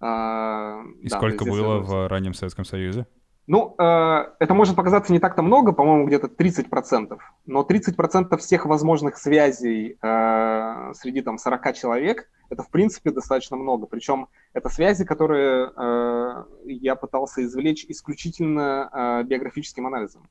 а, 0.00 0.82
и 1.00 1.08
да, 1.08 1.16
сколько 1.16 1.44
было 1.44 1.78
в 1.78 2.08
раннем 2.08 2.34
Советском 2.34 2.64
Союзе? 2.64 3.06
Ну, 3.46 3.74
э, 3.78 4.32
это 4.38 4.54
может 4.54 4.76
показаться 4.76 5.12
не 5.12 5.18
так-то 5.18 5.42
много, 5.42 5.72
по-моему, 5.72 6.06
где-то 6.06 6.28
30%, 6.28 7.18
но 7.46 7.66
30% 7.68 8.36
всех 8.36 8.64
возможных 8.64 9.16
связей 9.16 9.98
э, 10.00 10.92
среди 10.94 11.20
там 11.20 11.36
40 11.36 11.74
человек, 11.74 12.30
это, 12.48 12.62
в 12.62 12.70
принципе, 12.70 13.10
достаточно 13.10 13.56
много. 13.56 13.86
Причем 13.86 14.28
это 14.52 14.68
связи, 14.68 15.04
которые 15.04 15.72
э, 15.76 16.44
я 16.66 16.94
пытался 16.94 17.42
извлечь 17.44 17.84
исключительно 17.88 18.88
э, 18.92 19.24
биографическим 19.24 19.86
анализом. 19.86 20.28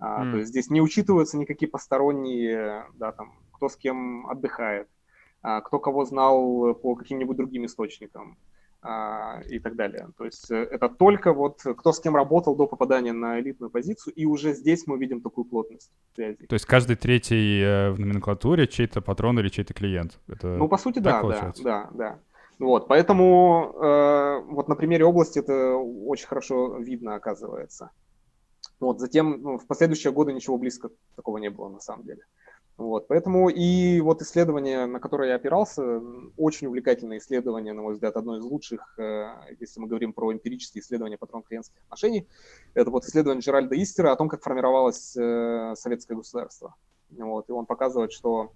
Mm. 0.00 0.30
То 0.30 0.38
есть 0.38 0.50
здесь 0.50 0.70
не 0.70 0.80
учитываются 0.80 1.38
никакие 1.38 1.68
посторонние, 1.70 2.86
да, 2.94 3.10
там, 3.10 3.32
кто 3.52 3.68
с 3.68 3.76
кем 3.76 4.26
отдыхает, 4.28 4.88
кто 5.42 5.78
кого 5.78 6.04
знал 6.04 6.74
по 6.74 6.96
каким-нибудь 6.96 7.36
другим 7.36 7.66
источникам, 7.66 8.36
и 9.48 9.60
так 9.60 9.76
далее. 9.76 10.08
То 10.18 10.24
есть 10.24 10.50
э, 10.50 10.56
это 10.56 10.88
только 10.88 11.32
вот 11.32 11.60
кто 11.62 11.92
с 11.92 12.00
кем 12.00 12.16
работал 12.16 12.56
до 12.56 12.66
попадания 12.66 13.12
на 13.12 13.38
элитную 13.38 13.70
позицию, 13.70 14.12
и 14.14 14.26
уже 14.26 14.54
здесь 14.54 14.86
мы 14.88 14.98
видим 14.98 15.20
такую 15.20 15.44
плотность 15.44 15.92
связей. 16.14 16.46
То 16.48 16.54
есть 16.54 16.66
каждый 16.66 16.96
третий 16.96 17.60
э, 17.62 17.90
в 17.92 18.00
номенклатуре 18.00 18.66
чей-то 18.66 19.00
патрон 19.00 19.38
или 19.38 19.48
чей-то 19.48 19.72
клиент? 19.72 20.18
Это 20.26 20.48
ну, 20.48 20.68
по 20.68 20.78
сути, 20.78 20.98
да, 20.98 21.20
получается? 21.20 21.62
да, 21.62 21.88
да, 21.92 21.96
да. 21.96 22.18
Вот, 22.58 22.88
поэтому 22.88 23.72
э, 23.80 24.40
вот 24.50 24.68
на 24.68 24.74
примере 24.74 25.04
области 25.04 25.38
это 25.38 25.76
очень 25.76 26.26
хорошо 26.26 26.76
видно, 26.78 27.14
оказывается. 27.14 27.90
Вот, 28.80 28.98
затем 28.98 29.40
ну, 29.42 29.58
в 29.58 29.66
последующие 29.66 30.12
годы 30.12 30.32
ничего 30.32 30.58
близко 30.58 30.90
такого 31.14 31.38
не 31.38 31.50
было 31.50 31.68
на 31.68 31.80
самом 31.80 32.04
деле. 32.04 32.22
Вот, 32.78 33.06
поэтому 33.06 33.50
и 33.50 34.00
вот 34.00 34.22
исследование, 34.22 34.86
на 34.86 34.98
которое 34.98 35.28
я 35.28 35.34
опирался, 35.36 36.00
очень 36.38 36.66
увлекательное 36.68 37.18
исследование, 37.18 37.74
на 37.74 37.82
мой 37.82 37.94
взгляд, 37.94 38.16
одно 38.16 38.38
из 38.38 38.42
лучших, 38.42 38.98
э, 38.98 39.26
если 39.60 39.78
мы 39.78 39.88
говорим 39.88 40.14
про 40.14 40.32
эмпирические 40.32 40.82
исследования 40.82 41.18
патрон-клиентских 41.18 41.76
отношений. 41.84 42.26
Это 42.72 42.90
вот 42.90 43.04
исследование 43.04 43.42
Джеральда 43.42 43.80
Истера 43.80 44.10
о 44.10 44.16
том, 44.16 44.28
как 44.28 44.42
формировалось 44.42 45.14
э, 45.16 45.74
советское 45.76 46.14
государство. 46.14 46.74
Вот, 47.10 47.50
и 47.50 47.52
он 47.52 47.66
показывает, 47.66 48.10
что 48.10 48.52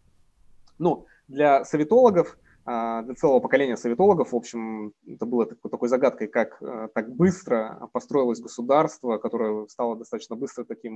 ну, 0.79 1.07
для 1.29 1.65
советологов, 1.65 2.39
а, 2.65 3.03
для 3.03 3.15
целого 3.15 3.41
поколения 3.41 3.77
советологов, 3.77 4.33
в 4.33 4.37
общем, 4.37 4.95
это 5.07 5.27
было 5.27 5.45
такой, 5.45 5.71
такой 5.71 5.89
загадкой, 5.89 6.29
как 6.29 6.61
э, 6.63 6.89
так 6.95 7.15
быстро 7.15 7.89
построилось 7.93 8.41
государство, 8.41 9.19
которое 9.19 9.67
стало 9.69 9.95
достаточно 9.95 10.37
быстро 10.37 10.65
таким 10.65 10.95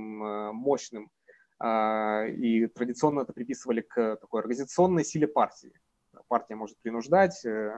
мощным, 0.53 1.11
и 1.63 2.67
традиционно 2.73 3.21
это 3.21 3.33
приписывали 3.33 3.81
к 3.81 4.15
такой 4.17 4.41
организационной 4.41 5.05
силе 5.05 5.27
партии. 5.27 5.71
Партия 6.27 6.55
может 6.55 6.77
принуждать, 6.77 7.45
э, 7.45 7.71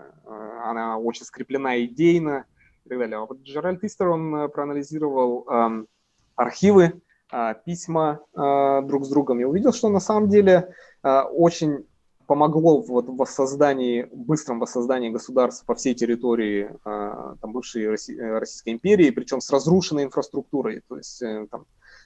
она 0.64 0.98
очень 0.98 1.26
скреплена 1.26 1.84
идейно 1.86 2.46
и 2.86 2.90
так 2.90 3.00
далее. 3.00 3.18
А 3.18 3.26
вот 3.26 3.42
Джеральд 3.42 3.84
Истер, 3.84 4.10
он 4.10 4.36
э, 4.36 4.48
проанализировал 4.48 5.48
архивы, 6.36 7.02
а, 7.32 7.56
письма 7.56 8.20
а, 8.36 8.82
друг 8.82 9.06
с 9.06 9.10
другом 9.10 9.40
и 9.40 9.44
увидел, 9.44 9.74
что 9.74 9.90
на 9.90 10.00
самом 10.00 10.30
деле 10.30 10.72
очень 11.02 11.86
помогло 12.28 12.80
вот 12.82 13.08
в 13.08 13.16
воссоздании, 13.18 14.08
быстром 14.12 14.60
воссоздании 14.60 15.10
государства 15.10 15.66
по 15.66 15.76
всей 15.76 15.96
территории 15.96 16.70
там, 16.84 17.52
бывшей 17.52 17.90
Российской 17.90 18.70
империи, 18.70 19.10
причем 19.10 19.42
с 19.42 19.50
разрушенной 19.50 20.06
инфраструктурой. 20.06 20.82
То 20.88 20.98
есть 20.98 21.22
э, 21.22 21.48
там, 21.52 21.66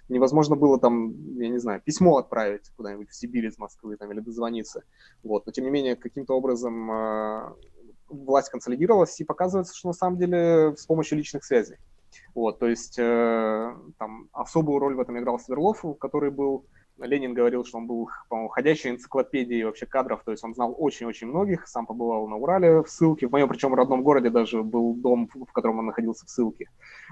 невозможно 0.10 0.56
было 0.56 0.80
там, 0.80 1.14
я 1.40 1.50
не 1.50 1.58
знаю, 1.58 1.82
письмо 1.82 2.18
отправить 2.18 2.70
куда-нибудь 2.76 3.10
в 3.10 3.16
Сибирь 3.16 3.48
из 3.48 3.58
Москвы 3.58 3.98
там, 3.98 4.12
или 4.12 4.20
дозвониться. 4.20 4.84
Вот. 5.24 5.46
Но 5.46 5.52
тем 5.52 5.66
не 5.66 5.72
менее, 5.72 5.96
каким-то 5.96 6.34
образом 6.34 6.92
э, 6.92 7.54
власть 8.10 8.50
консолидировалась 8.50 9.20
и 9.20 9.26
показывается, 9.26 9.76
что 9.76 9.90
на 9.90 9.94
самом 9.94 10.18
деле 10.18 10.76
с 10.76 10.86
помощью 10.86 11.18
личных 11.18 11.44
связей. 11.44 11.78
Вот, 12.34 12.60
то 12.60 12.68
есть 12.68 12.98
э, 13.00 13.76
там 13.98 14.30
особую 14.32 14.80
роль 14.80 14.96
в 14.96 15.00
этом 15.00 15.20
играл 15.20 15.40
Сверлов, 15.40 15.84
который 16.00 16.32
был, 16.32 16.66
Ленин 17.00 17.34
говорил, 17.34 17.66
что 17.66 17.80
он 17.80 17.88
был, 17.88 18.10
по-моему, 18.30 18.50
ходящей 18.50 18.92
энциклопедией 18.92 19.64
вообще 19.64 19.86
кадров, 19.86 20.22
то 20.24 20.32
есть 20.32 20.44
он 20.44 20.54
знал 20.54 20.74
очень-очень 20.78 21.28
многих, 21.28 21.68
сам 21.68 21.86
побывал 21.86 22.28
на 22.28 22.36
Урале 22.38 22.84
в 22.84 22.88
ссылке, 22.88 23.28
в 23.28 23.32
моем, 23.32 23.50
причем, 23.50 23.74
родном 23.74 24.04
городе 24.04 24.30
даже 24.30 24.64
был 24.64 24.94
дом, 24.94 25.30
в 25.34 25.52
котором 25.52 25.80
он 25.80 25.88
находился 25.88 26.26
в 26.26 26.30
ссылке. 26.30 26.70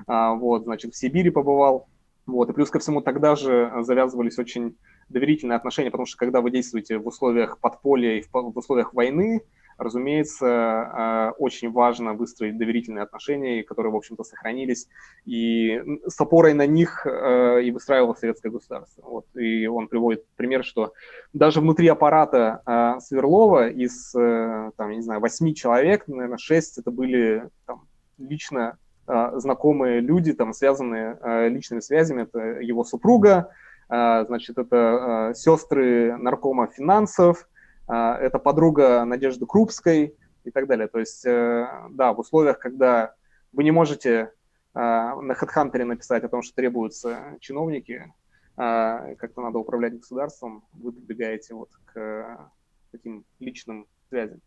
А, 0.08 0.34
вот, 0.34 0.64
значит, 0.64 0.94
в 0.94 0.98
Сибири 0.98 1.30
побывал, 1.30 1.88
вот. 2.26 2.50
И 2.50 2.54
плюс 2.54 2.70
ко 2.70 2.80
всему 2.80 3.02
тогда 3.02 3.36
же 3.36 3.72
завязывались 3.82 4.40
очень 4.40 4.78
доверительные 5.10 5.58
отношения, 5.58 5.92
потому 5.92 6.06
что 6.06 6.18
когда 6.18 6.42
вы 6.42 6.52
действуете 6.52 6.98
в 6.98 7.08
условиях 7.08 7.60
подполья 7.60 8.18
и 8.18 8.24
в 8.24 8.58
условиях 8.58 8.94
войны, 8.94 9.42
разумеется, 9.78 10.46
э, 10.48 11.32
очень 11.38 11.72
важно 11.72 12.14
выстроить 12.14 12.58
доверительные 12.58 13.04
отношения, 13.04 13.64
которые, 13.64 13.92
в 13.92 13.96
общем-то, 13.96 14.24
сохранились, 14.24 14.88
и 15.26 15.82
с 16.08 16.20
опорой 16.20 16.54
на 16.54 16.66
них 16.66 17.06
э, 17.06 17.64
и 17.64 17.72
выстраивалось 17.72 18.20
советское 18.20 18.50
государство. 18.50 19.04
Вот. 19.04 19.26
И 19.36 19.68
он 19.68 19.88
приводит 19.88 20.26
пример, 20.36 20.64
что 20.64 20.94
даже 21.34 21.62
внутри 21.62 21.88
аппарата 21.88 22.62
э, 22.66 23.00
Сверлова 23.02 23.70
из, 23.70 24.12
там, 24.12 24.90
я 24.90 24.96
не 24.96 25.02
знаю, 25.02 25.20
восьми 25.20 25.54
человек, 25.54 26.08
наверное, 26.08 26.38
шесть 26.38 26.78
это 26.78 26.92
были 26.92 27.50
там, 27.66 27.88
лично 28.18 28.78
знакомые 29.08 30.00
люди, 30.00 30.34
там, 30.34 30.54
связанные 30.54 31.18
а, 31.22 31.48
личными 31.48 31.80
связями. 31.80 32.24
Это 32.24 32.40
его 32.62 32.84
супруга, 32.84 33.52
а, 33.88 34.26
значит, 34.26 34.58
это 34.58 35.34
сестры 35.36 36.18
наркома 36.18 36.68
финансов, 36.68 37.48
это 37.88 38.40
подруга 38.40 39.06
Надежды 39.06 39.46
Крупской 39.46 40.16
и 40.44 40.50
так 40.50 40.66
далее. 40.66 40.88
То 40.88 40.98
есть, 40.98 41.24
э, 41.24 41.68
да, 41.92 42.14
в 42.14 42.20
условиях, 42.20 42.58
когда 42.58 43.14
вы 43.54 43.64
не 43.64 43.70
можете 43.70 44.32
на 44.74 45.34
HeadHunter 45.40 45.86
написать 45.86 46.24
о 46.24 46.30
том, 46.30 46.42
что 46.42 46.56
требуются 46.56 47.38
чиновники, 47.40 48.12
как-то 48.56 49.42
надо 49.42 49.60
управлять 49.60 50.00
государством, 50.00 50.66
вы 50.74 50.92
прибегаете 50.92 51.54
вот 51.54 51.70
к 51.86 52.50
таким 52.92 53.24
личным 53.40 53.86
связям. 54.10 54.42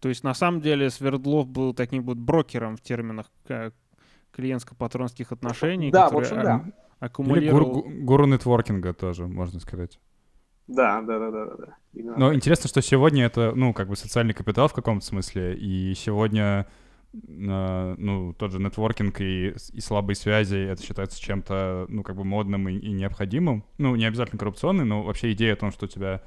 То 0.00 0.08
есть 0.08 0.22
на 0.24 0.34
самом 0.34 0.60
деле 0.60 0.90
Свердлов 0.90 1.48
был 1.48 1.74
таким 1.74 2.04
вот 2.04 2.18
брокером 2.18 2.76
в 2.76 2.80
терминах 2.80 3.26
клиентско-патронских 4.32 5.32
отношений. 5.32 5.90
Да, 5.90 6.08
в 6.08 6.16
общем, 6.16 6.36
да. 6.36 6.64
Аккумулировал... 7.00 7.80
Или 7.80 8.02
гуру 8.02 8.26
нетворкинга 8.26 8.92
тоже, 8.92 9.26
можно 9.26 9.60
сказать. 9.60 9.98
Да, 10.66 11.00
да, 11.00 11.18
да, 11.18 11.30
да, 11.30 11.46
да. 11.56 11.76
Именно 11.94 12.16
Но 12.18 12.28
так. 12.28 12.36
интересно, 12.36 12.68
что 12.68 12.82
сегодня 12.82 13.24
это, 13.24 13.52
ну, 13.54 13.72
как 13.72 13.88
бы 13.88 13.96
социальный 13.96 14.34
капитал 14.34 14.68
в 14.68 14.74
каком-то 14.74 15.04
смысле, 15.04 15.56
и 15.56 15.94
сегодня, 15.94 16.66
э, 17.14 17.94
ну, 17.96 18.34
тот 18.34 18.52
же 18.52 18.58
нетворкинг 18.60 19.20
и, 19.20 19.54
и 19.72 19.80
слабые 19.80 20.14
связи, 20.16 20.56
это 20.56 20.82
считается 20.82 21.20
чем-то, 21.20 21.86
ну, 21.88 22.02
как 22.02 22.16
бы 22.16 22.24
модным 22.24 22.68
и, 22.68 22.74
и 22.74 22.92
необходимым. 22.92 23.64
Ну, 23.78 23.96
не 23.96 24.04
обязательно 24.04 24.38
коррупционный, 24.38 24.84
но 24.84 25.02
вообще 25.02 25.32
идея 25.32 25.54
о 25.54 25.56
том, 25.56 25.72
что 25.72 25.86
у 25.86 25.88
тебя 25.88 26.22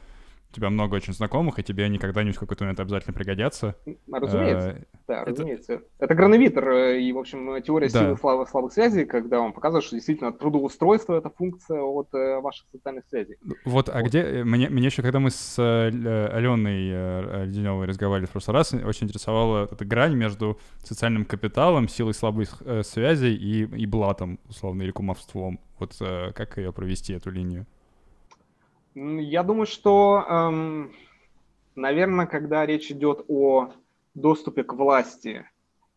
у 0.52 0.56
тебя 0.56 0.70
много 0.70 0.96
очень 0.96 1.14
знакомых, 1.14 1.60
и 1.60 1.64
тебе 1.64 1.86
они 1.86 1.98
когда-нибудь 1.98 2.36
в 2.36 2.40
какой-то 2.40 2.66
момент 2.66 2.80
обязательно 2.80 3.14
пригодятся. 3.14 3.76
Разумеется, 4.12 4.70
э, 4.70 4.84
да, 5.08 5.22
это... 5.22 5.32
разумеется. 5.32 5.82
Это 6.00 6.14
Грановитер 6.14 6.70
э, 6.70 7.02
и, 7.02 7.14
в 7.14 7.18
общем, 7.18 7.62
теория 7.62 7.90
да. 7.90 8.00
силы 8.00 8.18
слабых, 8.18 8.50
слабых 8.50 8.74
связей, 8.74 9.06
когда 9.06 9.40
он 9.40 9.54
показывает, 9.54 9.86
что 9.86 9.96
действительно 9.96 10.34
трудоустройство— 10.34 11.16
это 11.18 11.30
функция 11.30 11.82
от 11.82 12.14
э, 12.14 12.40
ваших 12.42 12.68
социальных 12.72 13.06
связей. 13.10 13.38
Вот, 13.64 13.88
а 13.88 14.00
вот. 14.00 14.08
где... 14.08 14.44
Мне, 14.44 14.70
мне 14.70 14.86
еще, 14.86 15.02
когда 15.02 15.20
мы 15.20 15.30
с 15.30 15.58
Аленой 15.58 17.46
Леденевой 17.46 17.88
разговаривали 17.88 18.28
в 18.28 18.32
прошлый 18.32 18.56
раз, 18.56 18.74
очень 18.74 19.08
интересовала 19.08 19.70
эта 19.72 19.86
грань 19.86 20.16
между 20.16 20.60
социальным 20.84 21.26
капиталом, 21.26 21.88
силой 21.88 22.14
слабых 22.14 22.62
связей 22.84 23.36
и, 23.36 23.64
и 23.64 23.86
блатом, 23.86 24.40
условно, 24.50 24.84
или 24.84 24.92
кумовством. 24.92 25.60
Вот 25.80 25.96
как 25.98 26.58
ее 26.58 26.74
провести, 26.74 27.14
эту 27.14 27.32
линию? 27.32 27.66
Я 28.94 29.44
думаю, 29.44 29.68
что, 29.68 30.26
эм, 30.28 30.92
наверное, 31.76 32.26
когда 32.26 32.66
речь 32.66 32.92
идет 32.92 33.24
о 33.30 33.72
доступе 34.16 34.64
к 34.64 34.74
власти 34.74 35.46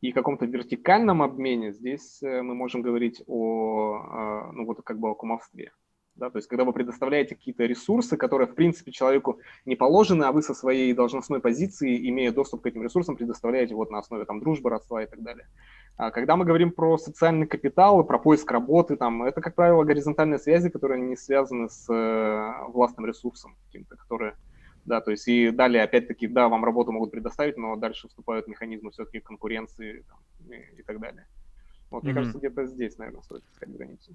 и 0.00 0.12
каком-то 0.12 0.46
вертикальном 0.46 1.22
обмене, 1.22 1.72
здесь 1.72 2.22
э, 2.22 2.42
мы 2.42 2.54
можем 2.54 2.82
говорить 2.82 3.22
о, 3.26 3.96
э, 3.96 4.52
ну 4.52 4.66
вот 4.66 4.82
как 4.82 5.00
бы 5.00 5.10
о 5.10 5.14
кумовстве. 5.14 5.72
Да, 6.16 6.30
то 6.30 6.38
есть, 6.38 6.48
когда 6.48 6.64
вы 6.64 6.72
предоставляете 6.72 7.34
какие-то 7.34 7.64
ресурсы, 7.64 8.16
которые, 8.16 8.46
в 8.46 8.54
принципе, 8.54 8.92
человеку 8.92 9.40
не 9.64 9.74
положены, 9.74 10.24
а 10.24 10.32
вы 10.32 10.42
со 10.42 10.54
своей 10.54 10.92
должностной 10.92 11.40
позиции, 11.40 12.08
имея 12.08 12.30
доступ 12.30 12.62
к 12.62 12.66
этим 12.66 12.84
ресурсам, 12.84 13.16
предоставляете 13.16 13.74
вот 13.74 13.90
на 13.90 13.98
основе 13.98 14.24
там, 14.24 14.38
дружбы, 14.38 14.70
родства 14.70 15.02
и 15.02 15.06
так 15.06 15.22
далее. 15.22 15.48
А 15.96 16.12
когда 16.12 16.36
мы 16.36 16.44
говорим 16.44 16.70
про 16.70 16.98
социальный 16.98 17.48
капитал 17.48 18.00
и 18.00 18.06
про 18.06 18.20
поиск 18.20 18.48
работы, 18.50 18.96
там, 18.96 19.24
это, 19.24 19.40
как 19.40 19.56
правило, 19.56 19.82
горизонтальные 19.82 20.38
связи, 20.38 20.70
которые 20.70 21.00
не 21.00 21.16
связаны 21.16 21.68
с 21.68 21.92
э, 21.92 22.68
властным 22.68 23.06
ресурсом 23.06 23.56
каким-то, 23.66 23.96
которые 23.96 24.36
да, 24.84 25.00
то 25.00 25.10
есть 25.10 25.26
и 25.28 25.50
далее, 25.50 25.82
опять-таки, 25.82 26.26
да, 26.26 26.48
вам 26.48 26.64
работу 26.64 26.92
могут 26.92 27.10
предоставить, 27.10 27.56
но 27.56 27.74
дальше 27.74 28.08
вступают 28.08 28.46
механизмы 28.48 28.90
все-таки 28.90 29.20
конкуренции 29.20 30.04
там, 30.08 30.18
и, 30.50 30.80
и 30.80 30.82
так 30.82 31.00
далее. 31.00 31.26
Вот, 31.90 32.02
mm-hmm. 32.02 32.06
мне 32.06 32.14
кажется, 32.14 32.38
где-то 32.38 32.66
здесь, 32.66 32.98
наверное, 32.98 33.22
стоит 33.22 33.44
искать 33.50 33.74
границу. 33.74 34.14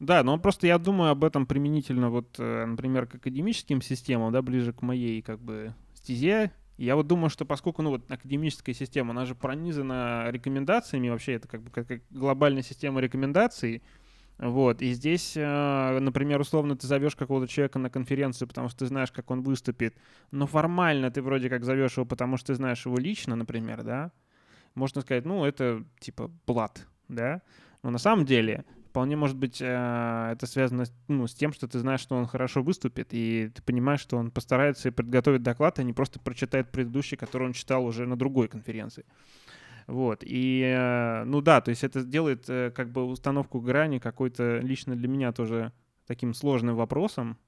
Да, 0.00 0.24
но 0.24 0.38
просто 0.38 0.66
я 0.66 0.78
думаю 0.78 1.10
об 1.10 1.24
этом 1.24 1.44
применительно, 1.44 2.08
вот, 2.08 2.36
э, 2.38 2.64
например, 2.64 3.06
к 3.06 3.16
академическим 3.16 3.82
системам, 3.82 4.32
да, 4.32 4.40
ближе 4.40 4.72
к 4.72 4.80
моей, 4.80 5.20
как 5.20 5.38
бы, 5.38 5.74
стезе. 5.94 6.52
Я 6.78 6.96
вот 6.96 7.06
думаю, 7.06 7.28
что 7.28 7.44
поскольку, 7.44 7.82
ну, 7.82 7.90
вот 7.90 8.10
академическая 8.10 8.74
система, 8.74 9.10
она 9.10 9.26
же 9.26 9.34
пронизана 9.34 10.28
рекомендациями, 10.30 11.10
вообще 11.10 11.34
это 11.34 11.48
как 11.48 11.60
бы 11.60 11.70
как 11.70 12.00
глобальная 12.08 12.62
система 12.62 13.02
рекомендаций, 13.02 13.82
вот, 14.38 14.80
и 14.80 14.90
здесь, 14.94 15.34
э, 15.36 15.98
например, 16.00 16.40
условно 16.40 16.76
ты 16.76 16.86
зовешь 16.86 17.14
какого-то 17.14 17.46
человека 17.46 17.78
на 17.78 17.90
конференцию, 17.90 18.48
потому 18.48 18.70
что 18.70 18.78
ты 18.78 18.86
знаешь, 18.86 19.12
как 19.12 19.30
он 19.30 19.42
выступит, 19.42 19.94
но 20.30 20.46
формально 20.46 21.10
ты 21.10 21.20
вроде 21.20 21.50
как 21.50 21.62
зовешь 21.62 21.98
его, 21.98 22.06
потому 22.06 22.38
что 22.38 22.46
ты 22.46 22.54
знаешь 22.54 22.86
его 22.86 22.96
лично, 22.96 23.36
например, 23.36 23.82
да, 23.82 24.12
можно 24.74 25.02
сказать, 25.02 25.26
ну, 25.26 25.44
это 25.44 25.84
типа 25.98 26.30
блат, 26.46 26.86
да, 27.08 27.42
но 27.82 27.90
на 27.90 27.98
самом 27.98 28.24
деле 28.24 28.64
вполне 28.90 29.16
может 29.16 29.36
быть 29.36 29.62
э, 29.62 30.30
это 30.32 30.46
связано 30.46 30.84
ну, 31.06 31.26
с 31.28 31.34
тем, 31.34 31.52
что 31.52 31.68
ты 31.68 31.78
знаешь, 31.78 32.00
что 32.00 32.16
он 32.16 32.26
хорошо 32.26 32.62
выступит, 32.62 33.08
и 33.12 33.50
ты 33.54 33.62
понимаешь, 33.62 34.00
что 34.00 34.16
он 34.16 34.32
постарается 34.32 34.90
подготовить 34.90 35.42
доклад, 35.42 35.78
а 35.78 35.84
не 35.84 35.92
просто 35.92 36.18
прочитает 36.18 36.70
предыдущий, 36.70 37.16
который 37.16 37.46
он 37.46 37.52
читал 37.52 37.84
уже 37.84 38.06
на 38.06 38.16
другой 38.16 38.48
конференции. 38.48 39.04
Вот, 39.86 40.22
и, 40.22 40.62
э, 40.62 41.24
ну 41.24 41.40
да, 41.40 41.60
то 41.60 41.70
есть 41.70 41.84
это 41.84 42.02
делает 42.04 42.50
э, 42.50 42.72
как 42.74 42.90
бы 42.90 43.04
установку 43.04 43.60
грани 43.60 43.98
какой-то 43.98 44.58
лично 44.58 44.96
для 44.96 45.08
меня 45.08 45.32
тоже 45.32 45.72
таким 46.06 46.34
сложным 46.34 46.74
вопросом. 46.74 47.38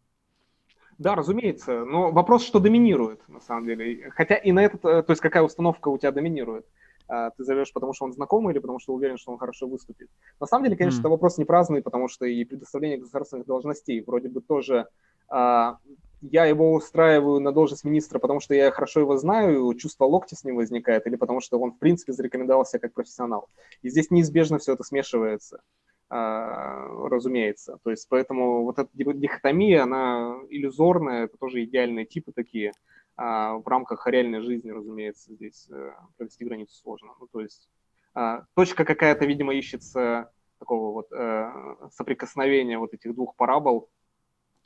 Да, 0.99 1.17
разумеется, 1.17 1.85
но 1.85 2.13
вопрос, 2.13 2.47
что 2.47 2.61
доминирует, 2.61 3.27
на 3.29 3.41
самом 3.41 3.67
деле. 3.67 4.11
Хотя 4.11 4.37
и 4.37 4.53
на 4.53 4.61
этот, 4.61 4.83
то 4.83 5.05
есть 5.09 5.21
какая 5.21 5.43
установка 5.43 5.89
у 5.89 5.99
тебя 5.99 6.13
доминирует. 6.13 6.67
А, 7.13 7.31
ты 7.31 7.45
зовешь, 7.45 7.71
потому 7.75 7.93
что 7.93 8.07
он 8.07 8.15
знакомый 8.15 8.55
или 8.55 8.59
потому 8.59 8.79
что 8.79 8.95
уверен, 8.95 9.19
что 9.19 9.33
он 9.33 9.39
хорошо 9.39 9.67
выступит. 9.67 10.09
На 10.41 10.47
самом 10.47 10.65
деле, 10.65 10.77
конечно, 10.77 10.97
mm. 10.97 11.03
это 11.03 11.09
вопрос 11.11 11.37
не 11.37 11.45
праздный, 11.45 11.83
потому 11.83 12.09
что 12.09 12.25
и 12.25 12.43
предоставление 12.43 12.97
государственных 12.97 13.47
должностей 13.47 14.01
вроде 14.01 14.31
бы 14.31 14.41
тоже 14.41 14.89
а, 15.29 15.77
я 16.23 16.47
его 16.47 16.73
устраиваю 16.73 17.39
на 17.39 17.53
должность 17.53 17.85
министра, 17.85 18.19
потому 18.19 18.41
что 18.41 18.55
я 18.55 18.71
хорошо 18.71 19.01
его 19.01 19.19
знаю, 19.19 19.75
чувство 19.75 20.07
локти 20.07 20.35
с 20.35 20.43
ним 20.43 20.57
возникает, 20.57 21.07
или 21.07 21.17
потому 21.17 21.43
что 21.43 21.61
он, 21.61 21.73
в 21.73 21.79
принципе, 21.79 22.15
зарекомендовал 22.15 22.65
себя 22.65 22.81
как 22.81 22.95
профессионал. 22.95 23.51
И 23.83 23.91
здесь 23.91 24.11
неизбежно 24.11 24.59
все 24.59 24.73
это 24.73 24.83
смешивается, 24.83 25.61
а, 26.09 26.87
разумеется. 27.11 27.77
То 27.85 27.91
есть 27.91 28.07
поэтому 28.09 28.65
вот 28.65 28.79
эта 28.79 28.89
дихотомия, 28.95 29.83
она 29.83 30.39
иллюзорная, 30.49 31.25
это 31.25 31.37
тоже 31.37 31.63
идеальные 31.65 32.07
типы 32.07 32.33
такие. 32.33 32.73
А 33.17 33.55
в 33.57 33.67
рамках 33.67 34.07
реальной 34.07 34.41
жизни, 34.41 34.71
разумеется, 34.71 35.35
здесь 35.35 35.69
э, 35.71 35.93
провести 36.17 36.45
границу 36.45 36.75
сложно. 36.75 37.13
Ну, 37.21 37.27
то 37.27 37.41
есть 37.41 37.69
а, 38.15 38.45
точка 38.55 38.85
какая-то, 38.85 39.27
видимо, 39.27 39.55
ищется 39.55 40.31
такого 40.59 40.93
вот 40.93 41.13
э, 41.13 41.51
соприкосновения 41.91 42.79
вот 42.79 42.95
этих 42.95 43.15
двух 43.15 43.37
парабол, 43.37 43.91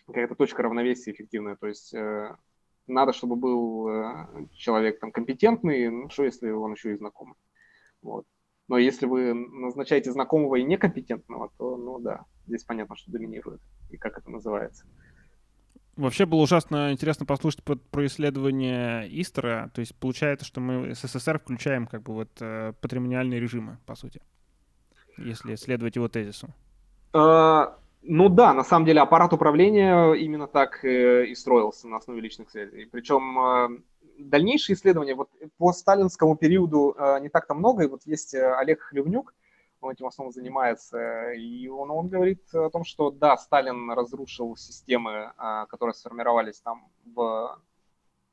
какая-то 0.06 0.34
точка 0.34 0.62
равновесия 0.62 1.12
эффективная. 1.12 1.56
То 1.56 1.66
есть 1.66 1.92
э, 1.94 2.36
надо, 2.86 3.12
чтобы 3.12 3.34
был 3.34 4.48
человек 4.52 5.00
там 5.00 5.10
компетентный, 5.10 5.88
ну 5.90 6.08
что, 6.08 6.24
если 6.24 6.50
он 6.50 6.72
еще 6.74 6.92
и 6.92 6.96
знакомый. 6.96 7.34
Вот. 8.02 8.26
Но 8.68 8.78
если 8.78 9.06
вы 9.06 9.32
назначаете 9.34 10.10
знакомого 10.12 10.56
и 10.56 10.64
некомпетентного, 10.64 11.52
то, 11.56 11.76
ну 11.76 11.98
да, 12.00 12.24
здесь 12.46 12.64
понятно, 12.64 12.96
что 12.96 13.12
доминирует 13.12 13.60
и 13.90 13.96
как 13.96 14.18
это 14.18 14.30
называется. 14.30 14.86
Вообще 15.96 16.26
было 16.26 16.42
ужасно 16.42 16.92
интересно 16.92 17.24
послушать 17.24 17.62
про 17.64 18.06
исследование 18.06 19.08
Истера. 19.20 19.70
То 19.74 19.80
есть 19.80 19.94
получается, 19.94 20.44
что 20.44 20.60
мы 20.60 20.94
СССР 20.94 21.38
включаем 21.38 21.86
как 21.86 22.02
бы 22.02 22.12
вот 22.12 22.28
э, 22.40 22.74
патримониальные 22.82 23.40
режимы, 23.40 23.78
по 23.86 23.94
сути, 23.94 24.20
если 25.16 25.54
следовать 25.54 25.96
его 25.96 26.08
тезису. 26.08 26.48
А, 27.14 27.78
ну 28.02 28.28
да, 28.28 28.52
на 28.52 28.62
самом 28.62 28.84
деле 28.84 29.00
аппарат 29.00 29.32
управления 29.32 30.12
именно 30.12 30.46
так 30.46 30.84
э, 30.84 31.26
и 31.26 31.34
строился 31.34 31.88
на 31.88 31.96
основе 31.96 32.20
личных 32.20 32.50
связей. 32.50 32.86
Причем 32.92 33.38
э, 33.38 33.78
дальнейшие 34.18 34.76
исследования 34.76 35.14
вот 35.14 35.30
по 35.56 35.72
сталинскому 35.72 36.36
периоду 36.36 36.94
э, 36.96 37.20
не 37.20 37.30
так-то 37.30 37.54
много. 37.54 37.84
И 37.84 37.88
вот 37.88 38.02
есть 38.04 38.34
Олег 38.34 38.82
Хлевнюк, 38.82 39.34
он 39.86 39.92
этим 39.92 40.06
основном 40.06 40.32
занимается, 40.32 41.32
и 41.32 41.68
он, 41.68 41.90
он 41.90 42.08
говорит 42.08 42.42
о 42.54 42.70
том, 42.70 42.84
что 42.84 43.10
да, 43.10 43.36
Сталин 43.36 43.90
разрушил 43.90 44.56
системы, 44.56 45.32
которые 45.68 45.94
сформировались 45.94 46.60
там 46.60 46.88
в, 47.04 47.58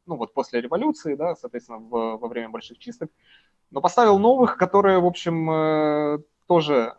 ну 0.05 0.17
вот 0.17 0.33
после 0.33 0.61
революции, 0.61 1.15
да, 1.15 1.35
соответственно, 1.35 1.79
в, 1.79 2.17
во 2.17 2.27
время 2.27 2.49
больших 2.49 2.77
чисток, 2.79 3.09
но 3.71 3.81
поставил 3.81 4.19
новых, 4.19 4.57
которые, 4.57 4.99
в 4.99 5.05
общем, 5.05 6.23
тоже 6.47 6.93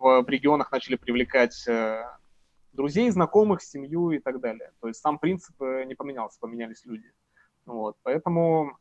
в 0.00 0.28
регионах 0.28 0.72
начали 0.72 0.96
привлекать 0.96 1.68
э, 1.68 2.02
друзей, 2.72 3.10
знакомых, 3.10 3.62
семью 3.62 4.10
и 4.12 4.18
так 4.18 4.40
далее. 4.40 4.72
То 4.80 4.88
есть 4.88 5.00
сам 5.00 5.18
принцип 5.18 5.60
э, 5.60 5.84
не 5.84 5.94
поменялся, 5.94 6.38
поменялись 6.40 6.86
люди. 6.86 7.12
Вот, 7.66 7.96
поэтому, 8.02 8.78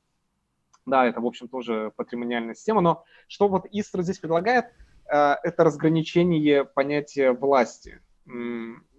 да, 0.85 1.05
это, 1.05 1.21
в 1.21 1.25
общем, 1.25 1.47
тоже 1.47 1.91
патримониальная 1.95 2.55
система. 2.55 2.81
Но 2.81 3.03
что 3.27 3.47
вот 3.47 3.65
Истра 3.71 4.01
здесь 4.01 4.19
предлагает, 4.19 4.65
э, 5.11 5.35
это 5.43 5.63
разграничение 5.63 6.65
понятия 6.65 7.31
власти. 7.31 8.01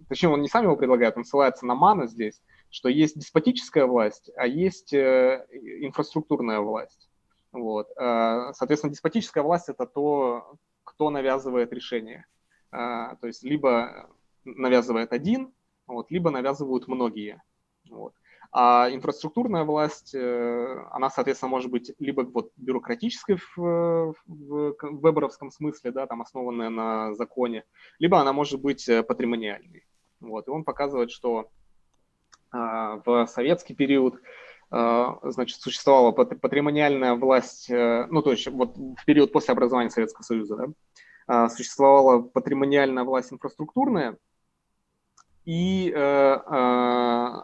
Точнее, 0.09 0.29
он 0.29 0.41
не 0.41 0.49
сам 0.49 0.65
его 0.65 0.75
предлагает, 0.75 1.15
он 1.15 1.23
ссылается 1.23 1.65
на 1.65 1.73
Мана 1.73 2.07
здесь, 2.07 2.41
что 2.69 2.89
есть 2.89 3.17
деспотическая 3.17 3.85
власть, 3.85 4.29
а 4.35 4.45
есть 4.45 4.93
инфраструктурная 4.93 6.59
власть. 6.59 7.09
Вот. 7.53 7.87
Соответственно, 7.95 8.91
деспотическая 8.91 9.41
власть– 9.41 9.69
это 9.69 9.85
то, 9.85 10.55
кто 10.83 11.09
навязывает 11.09 11.71
решение. 11.71 12.25
То 12.71 13.19
есть 13.23 13.43
либо 13.43 14.09
навязывает 14.43 15.13
один, 15.13 15.53
вот, 15.87 16.11
либо 16.11 16.29
навязывают 16.29 16.89
многие. 16.89 17.41
Вот. 17.89 18.13
А 18.53 18.89
инфраструктурная 18.91 19.63
власть, 19.63 20.13
э, 20.13 20.85
она, 20.91 21.09
соответственно, 21.09 21.49
может 21.49 21.71
быть 21.71 21.93
либо 21.99 22.21
вот 22.21 22.51
бюрократической 22.57 23.37
в, 23.37 24.13
в, 24.27 24.75
веберовском 24.81 25.51
смысле, 25.51 25.91
да, 25.91 26.05
там 26.05 26.21
основанная 26.21 26.69
на 26.69 27.13
законе, 27.13 27.63
либо 27.97 28.19
она 28.19 28.33
может 28.33 28.61
быть 28.61 28.89
э, 28.89 29.03
патримониальной. 29.03 29.85
Вот. 30.19 30.47
И 30.47 30.51
он 30.51 30.65
показывает, 30.65 31.11
что 31.11 31.49
а, 32.51 33.01
в 33.05 33.25
советский 33.27 33.73
период 33.73 34.19
а, 34.69 35.19
значит, 35.23 35.61
существовала 35.61 36.11
патримониальная 36.11 37.15
власть, 37.15 37.69
э, 37.69 38.07
ну, 38.09 38.21
то 38.21 38.31
есть 38.31 38.47
вот 38.47 38.77
в 38.77 39.05
период 39.05 39.31
после 39.31 39.53
образования 39.53 39.89
Советского 39.89 40.23
Союза, 40.23 40.55
да, 40.55 40.65
а, 41.27 41.49
существовала 41.49 42.21
патримониальная 42.21 43.03
власть 43.03 43.33
инфраструктурная 43.33 44.17
и 45.45 45.91
э, 45.91 45.97
э, 45.97 46.37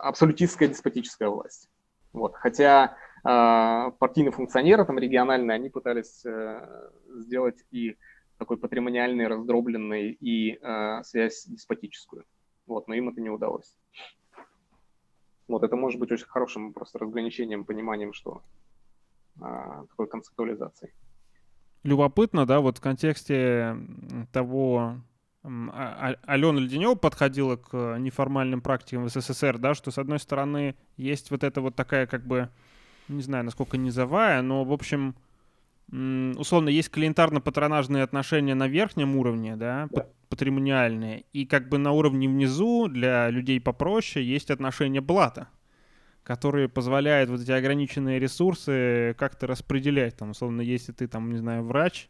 абсолютистская 0.01 0.67
деспотическая 0.67 1.29
власть. 1.29 1.69
Вот. 2.13 2.35
Хотя 2.35 2.97
э, 3.23 3.91
партийные 3.99 4.31
функционеры, 4.31 4.85
там, 4.85 4.99
региональные, 4.99 5.55
они 5.55 5.69
пытались 5.69 6.25
э, 6.25 6.89
сделать 7.15 7.63
и 7.71 7.97
такой 8.37 8.57
патримониальный, 8.57 9.27
раздробленный, 9.27 10.11
и 10.11 10.59
э, 10.61 11.03
связь 11.03 11.45
деспотическую. 11.45 12.25
Вот, 12.67 12.87
но 12.87 12.95
им 12.95 13.09
это 13.09 13.21
не 13.21 13.29
удалось. 13.29 13.75
Вот 15.47 15.63
это 15.63 15.75
может 15.75 15.99
быть 15.99 16.11
очень 16.11 16.25
хорошим 16.25 16.73
просто 16.73 16.99
разграничением, 16.99 17.63
пониманием, 17.63 18.11
что 18.11 18.41
а, 19.39 19.85
такой 19.85 20.07
концептуализации. 20.07 20.93
Любопытно, 21.83 22.45
да, 22.45 22.59
вот 22.59 22.79
в 22.79 22.81
контексте 22.81 23.77
того, 24.33 24.97
Алена 25.47 26.59
Леденева 26.59 26.95
подходила 26.95 27.55
к 27.55 27.97
неформальным 27.97 28.61
практикам 28.61 29.05
в 29.05 29.09
СССР, 29.09 29.57
да, 29.57 29.73
что, 29.73 29.91
с 29.91 29.97
одной 29.97 30.19
стороны, 30.19 30.75
есть 30.97 31.31
вот 31.31 31.43
эта 31.43 31.61
вот 31.61 31.75
такая, 31.75 32.05
как 32.05 32.27
бы, 32.27 32.49
не 33.07 33.21
знаю, 33.21 33.45
насколько 33.45 33.77
низовая, 33.77 34.41
но, 34.41 34.65
в 34.65 34.73
общем, 34.73 35.15
условно, 35.89 36.67
есть 36.67 36.89
клиентарно-патронажные 36.89 38.03
отношения 38.03 38.55
на 38.55 38.67
верхнем 38.67 39.15
уровне, 39.15 39.55
да, 39.55 39.87
да. 39.91 40.07
патримониальные, 40.27 41.23
и 41.31 41.45
как 41.45 41.69
бы 41.69 41.77
на 41.77 41.93
уровне 41.93 42.27
внизу 42.27 42.89
для 42.89 43.29
людей 43.29 43.61
попроще 43.61 44.25
есть 44.25 44.51
отношения 44.51 44.99
блата, 44.99 45.47
которые 46.23 46.67
позволяют 46.67 47.29
вот 47.29 47.39
эти 47.39 47.51
ограниченные 47.51 48.19
ресурсы 48.19 49.15
как-то 49.17 49.47
распределять. 49.47 50.17
Там, 50.17 50.31
условно, 50.31 50.59
если 50.59 50.91
ты, 50.91 51.07
там, 51.07 51.31
не 51.31 51.37
знаю, 51.37 51.63
врач, 51.63 52.09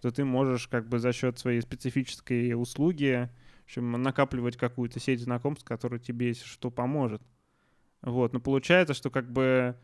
то 0.00 0.10
ты 0.10 0.24
можешь 0.24 0.68
как 0.68 0.88
бы 0.88 0.98
за 0.98 1.12
счет 1.12 1.38
своей 1.38 1.60
специфической 1.60 2.54
услуги 2.54 3.30
в 3.66 3.68
общем, 3.68 3.90
накапливать 3.90 4.56
какую-то 4.56 5.00
сеть 5.00 5.20
знакомств, 5.20 5.64
которая 5.64 5.98
тебе, 5.98 6.28
если 6.28 6.44
что, 6.44 6.70
поможет. 6.70 7.20
Вот, 8.00 8.32
но 8.32 8.38
получается, 8.38 8.94
что 8.94 9.10
как 9.10 9.32
бы 9.32 9.76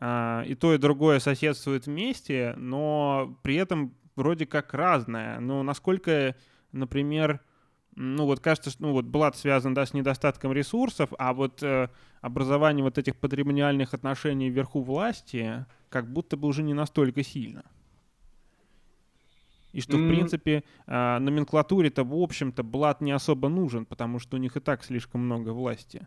а, 0.00 0.42
и 0.46 0.56
то, 0.56 0.74
и 0.74 0.78
другое 0.78 1.20
соседствует 1.20 1.86
вместе, 1.86 2.54
но 2.56 3.38
при 3.42 3.54
этом 3.54 3.94
вроде 4.16 4.46
как 4.46 4.74
разное. 4.74 5.38
Но 5.38 5.62
насколько, 5.62 6.34
например, 6.72 7.40
ну 7.94 8.24
вот 8.24 8.40
кажется, 8.40 8.70
что 8.70 8.82
ну 8.82 8.92
вот 8.92 9.04
Блад 9.04 9.36
связан 9.36 9.74
да, 9.74 9.86
с 9.86 9.94
недостатком 9.94 10.52
ресурсов, 10.52 11.10
а 11.16 11.32
вот 11.32 11.62
э, 11.62 11.88
образование 12.20 12.82
вот 12.82 12.98
этих 12.98 13.16
патримониальных 13.16 13.94
отношений 13.94 14.50
вверху 14.50 14.82
власти 14.82 15.66
как 15.88 16.12
будто 16.12 16.36
бы 16.36 16.48
уже 16.48 16.62
не 16.62 16.74
настолько 16.74 17.22
сильно. 17.22 17.62
И 19.72 19.80
что, 19.80 19.96
mm. 19.96 20.04
в 20.04 20.08
принципе, 20.08 20.64
э, 20.86 21.18
номенклатуре-то, 21.18 22.04
в 22.04 22.14
общем-то, 22.14 22.62
Блад 22.62 23.00
не 23.00 23.12
особо 23.12 23.48
нужен, 23.48 23.86
потому 23.86 24.18
что 24.18 24.36
у 24.36 24.40
них 24.40 24.56
и 24.56 24.60
так 24.60 24.84
слишком 24.84 25.22
много 25.22 25.50
власти, 25.50 26.06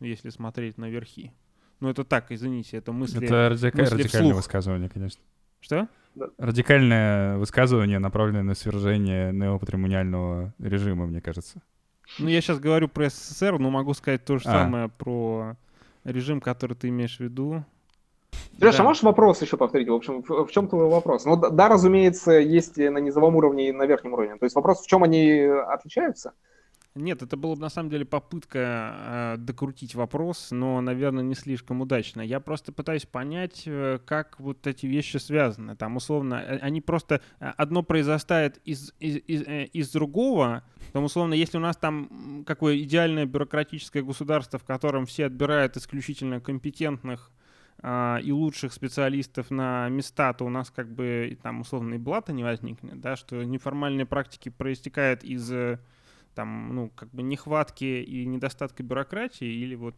если 0.00 0.30
смотреть 0.30 0.78
на 0.78 0.88
верхи. 0.90 1.32
Ну, 1.80 1.90
это 1.90 2.04
так, 2.04 2.32
извините, 2.32 2.78
это 2.78 2.92
мысли 2.92 3.24
Это 3.24 3.50
радика... 3.50 3.78
мысли 3.78 3.94
радикальное 3.94 4.30
вслух. 4.30 4.36
высказывание, 4.36 4.88
конечно. 4.88 5.22
Что? 5.60 5.88
Радикальное 6.38 7.36
высказывание, 7.36 7.98
направленное 7.98 8.42
на 8.42 8.54
свержение 8.54 9.32
неопатримониального 9.32 10.54
режима, 10.58 11.06
мне 11.06 11.20
кажется. 11.20 11.60
Ну, 12.18 12.28
я 12.28 12.40
сейчас 12.40 12.58
говорю 12.58 12.88
про 12.88 13.10
СССР, 13.10 13.58
но 13.58 13.70
могу 13.70 13.92
сказать 13.94 14.24
то 14.24 14.38
же 14.38 14.44
а. 14.46 14.52
самое 14.52 14.88
про 14.88 15.56
режим, 16.04 16.40
который 16.40 16.74
ты 16.74 16.88
имеешь 16.88 17.16
в 17.16 17.20
виду. 17.20 17.64
Сереж, 18.58 18.76
да. 18.76 18.82
а 18.82 18.86
можешь 18.86 19.02
вопрос 19.02 19.42
еще 19.42 19.56
повторить? 19.56 19.88
В 19.88 19.94
общем, 19.94 20.22
в, 20.22 20.46
в 20.46 20.50
чем 20.50 20.68
твой 20.68 20.88
вопрос? 20.88 21.24
Ну, 21.26 21.36
да, 21.36 21.50
да, 21.50 21.68
разумеется, 21.68 22.32
есть 22.32 22.78
на 22.78 22.98
низовом 22.98 23.36
уровне 23.36 23.68
и 23.68 23.72
на 23.72 23.84
верхнем 23.84 24.14
уровне. 24.14 24.36
То 24.36 24.44
есть 24.44 24.56
вопрос, 24.56 24.82
в 24.82 24.86
чем 24.86 25.02
они 25.02 25.40
отличаются? 25.40 26.32
Нет, 26.96 27.20
это 27.20 27.36
была 27.36 27.54
бы 27.54 27.60
на 27.60 27.68
самом 27.68 27.90
деле 27.90 28.06
попытка 28.06 29.34
э, 29.34 29.36
докрутить 29.36 29.94
вопрос, 29.94 30.48
но, 30.50 30.80
наверное, 30.80 31.22
не 31.22 31.34
слишком 31.34 31.82
удачно. 31.82 32.22
Я 32.22 32.40
просто 32.40 32.72
пытаюсь 32.72 33.04
понять, 33.04 33.64
э, 33.66 33.98
как 34.06 34.40
вот 34.40 34.66
эти 34.66 34.86
вещи 34.86 35.18
связаны. 35.18 35.76
Там, 35.76 35.96
условно, 35.96 36.36
э, 36.36 36.56
они 36.56 36.80
просто... 36.80 37.20
Э, 37.38 37.52
одно 37.58 37.82
произрастает 37.82 38.62
из, 38.64 38.94
из, 38.98 39.16
из, 39.26 39.42
э, 39.42 39.64
из 39.74 39.90
другого. 39.92 40.62
Там, 40.94 41.04
условно, 41.04 41.34
если 41.34 41.58
у 41.58 41.60
нас 41.60 41.76
там 41.76 42.44
какое 42.46 42.78
идеальное 42.78 43.26
бюрократическое 43.26 44.02
государство, 44.02 44.58
в 44.58 44.64
котором 44.64 45.04
все 45.04 45.26
отбирают 45.26 45.76
исключительно 45.76 46.40
компетентных 46.40 47.30
и 47.86 48.32
лучших 48.32 48.72
специалистов 48.72 49.50
на 49.50 49.88
места, 49.88 50.32
то 50.32 50.44
у 50.44 50.48
нас 50.48 50.70
как 50.70 50.88
бы 50.90 51.38
там 51.40 51.60
условно 51.60 51.94
и 51.94 51.98
блата 51.98 52.32
не 52.32 52.42
возникнет, 52.42 53.00
да, 53.00 53.14
что 53.14 53.44
неформальные 53.44 54.06
практики 54.06 54.48
проистекают 54.48 55.22
из 55.22 55.78
там, 56.36 56.74
ну, 56.74 56.90
как 56.94 57.08
бы 57.10 57.22
нехватки 57.22 57.84
и 57.84 58.26
недостатка 58.26 58.82
бюрократии 58.82 59.48
или 59.48 59.74
вот... 59.74 59.96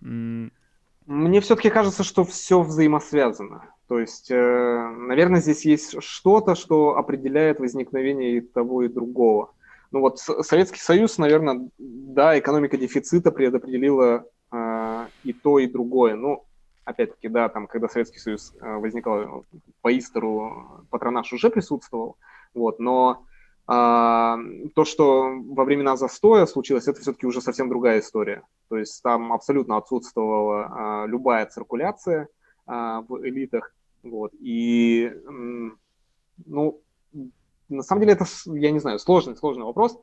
Мне 0.00 1.40
все-таки 1.40 1.70
кажется, 1.70 2.04
что 2.04 2.24
все 2.24 2.60
взаимосвязано. 2.62 3.68
То 3.88 3.98
есть, 3.98 4.30
э, 4.30 4.88
наверное, 4.96 5.40
здесь 5.40 5.64
есть 5.64 6.02
что-то, 6.02 6.54
что 6.54 6.96
определяет 6.96 7.58
возникновение 7.58 8.36
и 8.36 8.40
того, 8.40 8.82
и 8.82 8.88
другого. 8.88 9.52
Ну 9.90 10.00
вот 10.00 10.18
Советский 10.18 10.80
Союз, 10.80 11.18
наверное, 11.18 11.68
да, 11.78 12.38
экономика 12.38 12.76
дефицита 12.76 13.30
предопределила 13.30 14.24
э, 14.52 15.06
и 15.24 15.32
то, 15.32 15.58
и 15.58 15.66
другое. 15.66 16.14
Ну, 16.14 16.44
опять-таки, 16.84 17.28
да, 17.28 17.48
там, 17.48 17.66
когда 17.66 17.88
Советский 17.88 18.18
Союз 18.18 18.54
э, 18.60 18.76
возникал, 18.76 19.44
по 19.80 19.96
Истеру 19.96 20.86
патронаж 20.90 21.32
уже 21.32 21.50
присутствовал, 21.50 22.16
вот, 22.54 22.78
но 22.78 23.24
а, 23.66 24.38
то, 24.74 24.84
что 24.84 25.32
во 25.50 25.64
времена 25.64 25.96
застоя 25.96 26.46
случилось, 26.46 26.88
это 26.88 27.00
все-таки 27.00 27.26
уже 27.26 27.40
совсем 27.40 27.68
другая 27.68 28.00
история. 28.00 28.42
То 28.68 28.76
есть 28.76 29.02
там 29.02 29.32
абсолютно 29.32 29.76
отсутствовала 29.76 30.66
а, 30.66 31.06
любая 31.06 31.46
циркуляция 31.46 32.28
а, 32.66 33.02
в 33.02 33.24
элитах. 33.26 33.74
Вот. 34.02 34.32
И, 34.40 35.12
ну, 36.44 36.80
на 37.68 37.82
самом 37.82 38.00
деле 38.00 38.14
это, 38.14 38.24
я 38.46 38.72
не 38.72 38.80
знаю, 38.80 38.98
сложный, 38.98 39.36
сложный 39.36 39.64
вопрос. 39.64 39.96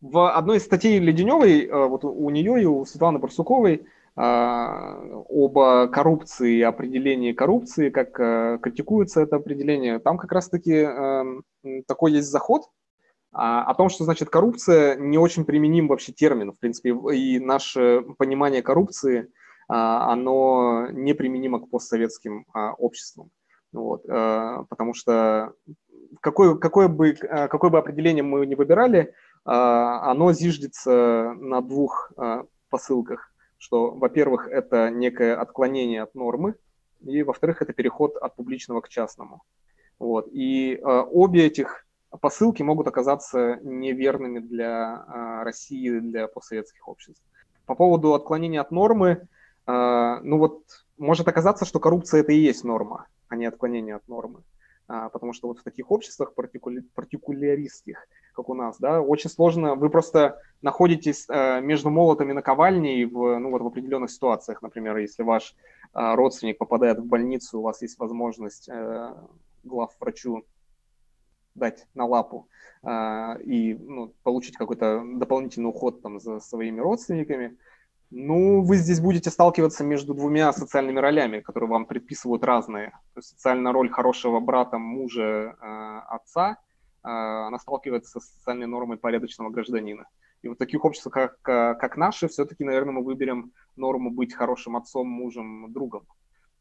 В 0.00 0.32
одной 0.32 0.58
из 0.58 0.64
статей 0.64 0.98
Леденевой, 0.98 1.68
вот 1.70 2.04
у 2.04 2.30
нее 2.30 2.62
и 2.62 2.66
у 2.66 2.84
Светланы 2.84 3.18
Барсуковой, 3.18 3.86
об 4.18 5.90
коррупции 5.92 6.60
определении 6.62 7.32
коррупции, 7.32 7.90
как 7.90 8.18
э, 8.18 8.58
критикуется 8.60 9.20
это 9.20 9.36
определение. 9.36 10.00
Там 10.00 10.18
как 10.18 10.32
раз-таки 10.32 10.72
эм, 10.72 11.44
такой 11.86 12.12
есть 12.12 12.28
заход 12.28 12.64
а, 13.32 13.62
о 13.62 13.74
том, 13.74 13.88
что 13.88 14.02
значит 14.02 14.28
коррупция 14.28 14.96
не 14.96 15.18
очень 15.18 15.44
применим 15.44 15.86
вообще 15.86 16.12
термин, 16.12 16.52
в 16.52 16.58
принципе, 16.58 16.96
и 17.14 17.38
наше 17.38 18.02
понимание 18.18 18.60
коррупции, 18.60 19.30
а, 19.68 20.12
оно 20.12 20.88
неприменимо 20.90 21.60
к 21.60 21.70
постсоветским 21.70 22.46
обществам. 22.78 23.30
Вот, 23.70 24.04
э, 24.08 24.64
потому 24.68 24.94
что 24.94 25.52
какое, 26.22 26.56
какое, 26.56 26.88
бы, 26.88 27.10
э, 27.10 27.48
какое 27.48 27.70
бы 27.70 27.78
определение 27.78 28.24
мы 28.24 28.46
ни 28.46 28.56
выбирали, 28.56 29.14
оно 29.44 30.32
зиждется 30.32 31.34
на 31.38 31.62
двух 31.62 32.12
посылках 32.68 33.27
что, 33.58 33.90
во-первых, 33.90 34.48
это 34.48 34.90
некое 34.90 35.36
отклонение 35.36 36.02
от 36.02 36.14
нормы, 36.14 36.54
и, 37.00 37.22
во-вторых, 37.22 37.62
это 37.62 37.72
переход 37.72 38.16
от 38.16 38.36
публичного 38.36 38.80
к 38.80 38.88
частному. 38.88 39.42
Вот. 39.98 40.28
И 40.32 40.74
э, 40.74 40.80
обе 40.82 41.46
этих 41.46 41.86
посылки 42.20 42.62
могут 42.62 42.86
оказаться 42.86 43.58
неверными 43.62 44.38
для 44.38 45.04
э, 45.06 45.42
России, 45.44 45.98
для 45.98 46.28
постсоветских 46.28 46.86
обществ. 46.88 47.22
По 47.66 47.74
поводу 47.74 48.14
отклонения 48.14 48.60
от 48.60 48.70
нормы, 48.70 49.28
э, 49.66 50.20
ну 50.22 50.38
вот 50.38 50.62
может 50.96 51.28
оказаться, 51.28 51.64
что 51.64 51.80
коррупция 51.80 52.20
это 52.20 52.32
и 52.32 52.38
есть 52.38 52.64
норма, 52.64 53.06
а 53.28 53.36
не 53.36 53.46
отклонение 53.46 53.96
от 53.96 54.08
нормы. 54.08 54.42
Потому 54.88 55.32
что 55.34 55.48
вот 55.48 55.58
в 55.58 55.62
таких 55.62 55.90
обществах 55.90 56.34
партикули... 56.34 56.80
партикуляристских, 56.94 58.06
как 58.32 58.48
у 58.48 58.54
нас, 58.54 58.78
да, 58.78 59.00
очень 59.00 59.30
сложно, 59.30 59.74
вы 59.74 59.90
просто 59.90 60.40
находитесь 60.62 61.26
э, 61.28 61.60
между 61.60 61.90
молотами 61.90 62.32
наковальней 62.32 63.04
в, 63.04 63.38
ну, 63.38 63.50
вот 63.50 63.62
в 63.62 63.66
определенных 63.66 64.10
ситуациях, 64.10 64.62
например, 64.62 64.96
если 64.96 65.22
ваш 65.22 65.54
э, 65.94 66.14
родственник 66.14 66.58
попадает 66.58 66.98
в 66.98 67.04
больницу, 67.04 67.58
у 67.58 67.62
вас 67.62 67.82
есть 67.82 67.98
возможность 67.98 68.68
э, 68.68 69.14
главврачу 69.64 70.44
дать 71.54 71.86
на 71.94 72.06
лапу 72.06 72.48
и 72.86 73.76
ну, 73.80 74.14
получить 74.22 74.56
какой-то 74.56 75.02
дополнительный 75.16 75.70
уход 75.70 76.02
там 76.02 76.20
за 76.20 76.38
своими 76.38 76.78
родственниками, 76.78 77.56
ну, 78.10 78.62
вы 78.62 78.76
здесь 78.76 79.00
будете 79.00 79.30
сталкиваться 79.30 79.84
между 79.84 80.14
двумя 80.14 80.52
социальными 80.52 80.98
ролями, 80.98 81.40
которые 81.40 81.68
вам 81.68 81.84
предписывают 81.84 82.42
разные. 82.44 82.90
То 83.14 83.18
есть 83.18 83.30
социальная 83.30 83.72
роль 83.72 83.90
хорошего 83.90 84.40
брата, 84.40 84.78
мужа, 84.78 85.56
э, 85.60 86.00
отца, 86.08 86.52
э, 87.04 87.08
она 87.08 87.58
сталкивается 87.58 88.20
с 88.20 88.24
социальной 88.24 88.66
нормой 88.66 88.96
порядочного 88.96 89.50
гражданина. 89.50 90.06
И 90.40 90.48
в 90.48 90.54
таких 90.54 90.84
обществах, 90.84 91.36
как, 91.42 91.42
как 91.78 91.96
наши, 91.96 92.28
все-таки, 92.28 92.64
наверное, 92.64 92.94
мы 92.94 93.04
выберем 93.04 93.52
норму 93.76 94.10
быть 94.10 94.34
хорошим 94.34 94.76
отцом, 94.76 95.08
мужем, 95.08 95.72
другом. 95.72 96.06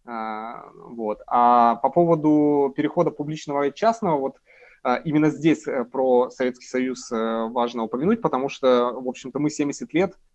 Э, 0.08 0.64
вот. 0.74 1.22
А 1.28 1.76
по 1.76 1.90
поводу 1.90 2.74
перехода 2.76 3.12
публичного 3.12 3.68
и 3.68 3.74
частного, 3.74 4.18
вот 4.18 4.38
э, 4.84 5.02
именно 5.04 5.30
здесь 5.30 5.68
э, 5.68 5.86
про 5.86 6.30
Советский 6.30 6.66
Союз 6.66 7.10
важно 7.10 7.84
упомянуть, 7.84 8.22
потому 8.22 8.50
что, 8.50 8.92
в 8.94 9.08
общем-то, 9.08 9.40
мы 9.40 9.50
70 9.50 9.94
лет 9.94 10.14
а, 10.14 10.27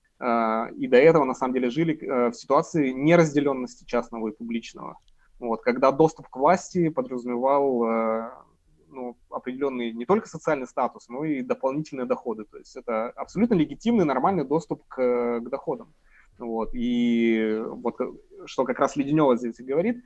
и 0.76 0.86
до 0.86 0.96
этого, 0.96 1.24
на 1.24 1.34
самом 1.34 1.54
деле, 1.54 1.70
жили 1.70 1.98
э, 2.00 2.30
в 2.30 2.34
ситуации 2.34 2.90
неразделенности 2.90 3.84
частного 3.84 4.28
и 4.28 4.32
публичного. 4.32 4.98
Вот, 5.38 5.62
когда 5.62 5.90
доступ 5.90 6.28
к 6.28 6.36
власти 6.36 6.88
подразумевал 6.88 7.84
э, 7.84 8.30
ну, 8.90 9.16
определенный 9.30 9.92
не 9.92 10.04
только 10.06 10.28
социальный 10.28 10.68
статус, 10.68 11.08
но 11.08 11.24
и 11.24 11.42
дополнительные 11.42 12.06
доходы. 12.06 12.44
То 12.44 12.58
есть 12.58 12.76
это 12.76 13.08
абсолютно 13.10 13.54
легитимный, 13.54 14.04
нормальный 14.04 14.44
доступ 14.44 14.84
к, 14.86 15.40
к 15.40 15.48
доходам. 15.50 15.92
Вот, 16.38 16.70
и 16.74 17.60
вот 17.66 17.96
что 18.46 18.64
как 18.64 18.78
раз 18.78 18.96
Леденева 18.96 19.36
здесь 19.36 19.56
говорит, 19.58 20.02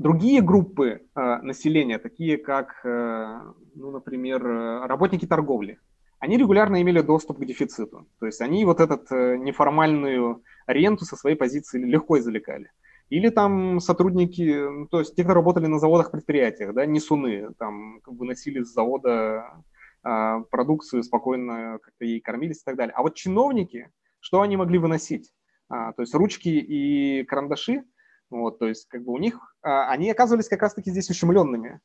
Другие 0.00 0.40
группы 0.40 1.02
э, 1.14 1.36
населения, 1.42 1.98
такие 1.98 2.38
как, 2.38 2.80
э, 2.86 3.40
ну, 3.74 3.90
например, 3.90 4.42
работники 4.42 5.26
торговли, 5.26 5.78
они 6.20 6.36
регулярно 6.36 6.80
имели 6.80 7.00
доступ 7.00 7.38
к 7.38 7.44
дефициту. 7.44 8.06
То 8.20 8.26
есть 8.26 8.40
они 8.40 8.64
вот 8.64 8.78
этот 8.80 9.10
э, 9.10 9.36
неформальную 9.38 10.42
ренту 10.66 11.04
со 11.04 11.16
своей 11.16 11.34
позиции 11.34 11.82
легко 11.82 12.18
извлекали. 12.18 12.70
Или 13.08 13.30
там 13.30 13.80
сотрудники, 13.80 14.68
ну, 14.68 14.86
то 14.86 15.00
есть 15.00 15.16
те, 15.16 15.24
кто 15.24 15.34
работали 15.34 15.66
на 15.66 15.80
заводах, 15.80 16.12
предприятиях, 16.12 16.74
да, 16.74 16.86
несуны, 16.86 17.48
там 17.58 18.00
выносили 18.06 18.62
с 18.62 18.72
завода 18.72 19.64
а, 20.02 20.40
продукцию, 20.42 21.02
спокойно 21.02 21.78
как-то 21.82 22.04
ей 22.04 22.20
кормились 22.20 22.60
и 22.60 22.64
так 22.64 22.76
далее. 22.76 22.94
А 22.94 23.02
вот 23.02 23.16
чиновники, 23.16 23.90
что 24.20 24.42
они 24.42 24.56
могли 24.56 24.78
выносить? 24.78 25.32
А, 25.68 25.92
то 25.92 26.02
есть 26.02 26.14
ручки 26.14 26.50
и 26.50 27.24
карандаши, 27.24 27.82
вот, 28.28 28.60
то 28.60 28.68
есть 28.68 28.86
как 28.88 29.02
бы 29.04 29.12
у 29.12 29.18
них, 29.18 29.56
а, 29.62 29.90
они 29.90 30.08
оказывались 30.08 30.48
как 30.48 30.62
раз-таки 30.62 30.90
здесь 30.90 31.10
ущемленными. 31.10 31.80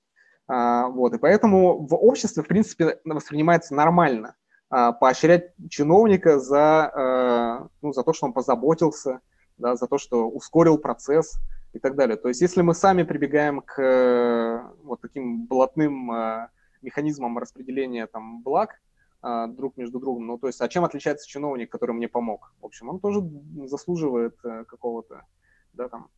А, 0.48 0.88
вот, 0.89 1.14
и 1.14 1.18
поэтому 1.18 1.86
в 1.88 1.96
обществе, 1.96 2.43
в 2.43 2.48
принципе, 2.48 3.00
воспринимается 3.04 3.74
нормально 3.74 4.36
а, 4.70 4.91
поощрять 4.91 5.54
чиновника 5.70 6.39
за, 6.39 6.91
э, 6.93 7.68
ну, 7.82 7.93
за 7.93 8.04
то, 8.04 8.14
что 8.14 8.28
он 8.28 8.34
позаботился, 8.34 9.22
да, 9.58 9.76
за 9.76 9.88
то, 9.88 9.98
что 9.98 10.28
ускорил 10.28 10.78
процесс 10.78 11.39
и 11.74 11.80
так 11.80 11.96
далее. 11.96 12.18
То 12.18 12.28
есть 12.28 12.41
если 12.41 12.62
мы 12.62 12.76
сами 12.76 13.04
прибегаем 13.04 13.62
к 13.62 13.82
э, 13.82 14.62
вот 14.84 15.02
таким 15.02 15.46
блатным 15.46 16.12
э, 16.12 16.50
механизмам 16.82 17.38
распределения 17.38 18.08
там, 18.08 18.41
благ 18.41 18.82
друг 19.58 19.76
между 19.76 20.00
другом, 20.00 20.28
ну 20.28 20.38
то 20.38 20.46
есть 20.46 20.62
а 20.62 20.68
чем 20.68 20.86
отличается 20.86 21.28
чиновник, 21.28 21.72
который 21.72 21.93
мне 21.93 22.08
помог? 22.08 22.54
В 22.62 22.66
общем, 22.68 22.89
он 22.89 23.00
тоже 23.00 23.28
заслуживает 23.66 24.38
какого-то 24.68 25.24
да, 25.74 25.89
там, 25.89 26.10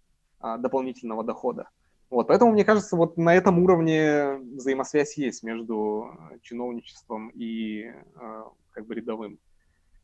дополнительного 0.62 1.24
дохода. 1.24 1.70
Вот, 2.10 2.28
поэтому, 2.28 2.54
мне 2.54 2.64
кажется, 2.64 2.96
вот 2.96 3.18
на 3.18 3.36
этом 3.36 3.60
уровне 3.60 4.38
взаимосвязь 4.56 5.18
есть 5.18 5.44
между 5.44 6.12
э, 6.32 6.40
чиновничеством 6.42 7.30
и 7.36 7.84
э, 7.84 8.44
как 8.72 8.88
бы 8.88 8.96
рядовым 8.96 9.40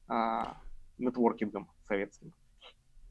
э, 0.10 0.43
нетворкингом 0.97 1.70
советским. 1.88 2.34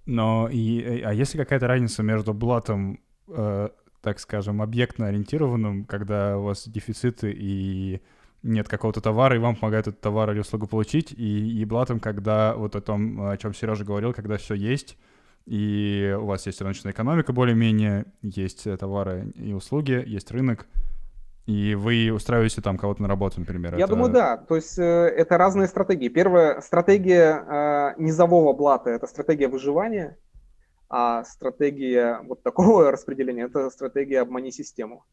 Но 0.04 0.48
и, 0.50 0.80
э, 0.82 1.02
а 1.04 1.14
есть 1.14 1.34
ли 1.34 1.40
какая-то 1.40 1.68
разница 1.68 2.02
между 2.02 2.34
блатом, 2.34 3.00
э, 3.28 3.70
так 4.02 4.18
скажем, 4.18 4.60
объектно-ориентированным, 4.60 5.86
когда 5.86 6.36
у 6.38 6.42
вас 6.44 6.68
дефициты 6.68 7.32
и 7.34 8.02
нет 8.42 8.68
какого-то 8.68 9.00
товара, 9.00 9.36
и 9.36 9.38
вам 9.38 9.56
помогают 9.56 9.86
этот 9.86 10.00
товар 10.02 10.32
или 10.32 10.40
услугу 10.40 10.66
получить, 10.66 11.12
и, 11.12 11.60
и 11.60 11.64
блатом, 11.64 11.98
когда 11.98 12.54
вот 12.56 12.76
о 12.76 12.80
том, 12.82 13.22
о 13.22 13.36
чем 13.38 13.54
Сережа 13.54 13.84
говорил, 13.84 14.12
когда 14.12 14.36
все 14.36 14.54
есть, 14.54 14.98
и 15.46 16.16
у 16.18 16.26
вас 16.26 16.46
есть 16.46 16.60
рыночная 16.60 16.92
экономика 16.92 17.32
более-менее, 17.32 18.06
есть 18.22 18.64
товары 18.78 19.32
и 19.34 19.52
услуги, 19.52 20.02
есть 20.06 20.30
рынок, 20.30 20.66
и 21.46 21.74
вы 21.74 22.12
устраиваете 22.12 22.60
там 22.62 22.78
кого-то 22.78 23.02
на 23.02 23.08
работу, 23.08 23.40
например. 23.40 23.74
Я 23.76 23.84
это... 23.84 23.94
думаю, 23.94 24.12
да. 24.12 24.36
То 24.36 24.54
есть 24.54 24.78
э, 24.78 24.82
это 24.82 25.38
разные 25.38 25.66
стратегии. 25.66 26.08
Первая 26.08 26.60
стратегия 26.60 27.94
э, 27.96 28.00
низового 28.00 28.52
блата– 28.52 28.90
это 28.90 29.08
стратегия 29.08 29.48
выживания, 29.48 30.18
а 30.88 31.24
стратегия 31.24 32.20
вот 32.22 32.42
такого 32.42 32.90
распределения– 32.92 33.42
это 33.46 33.70
стратегия 33.70 34.20
обмани 34.20 34.52
систему. 34.52 35.04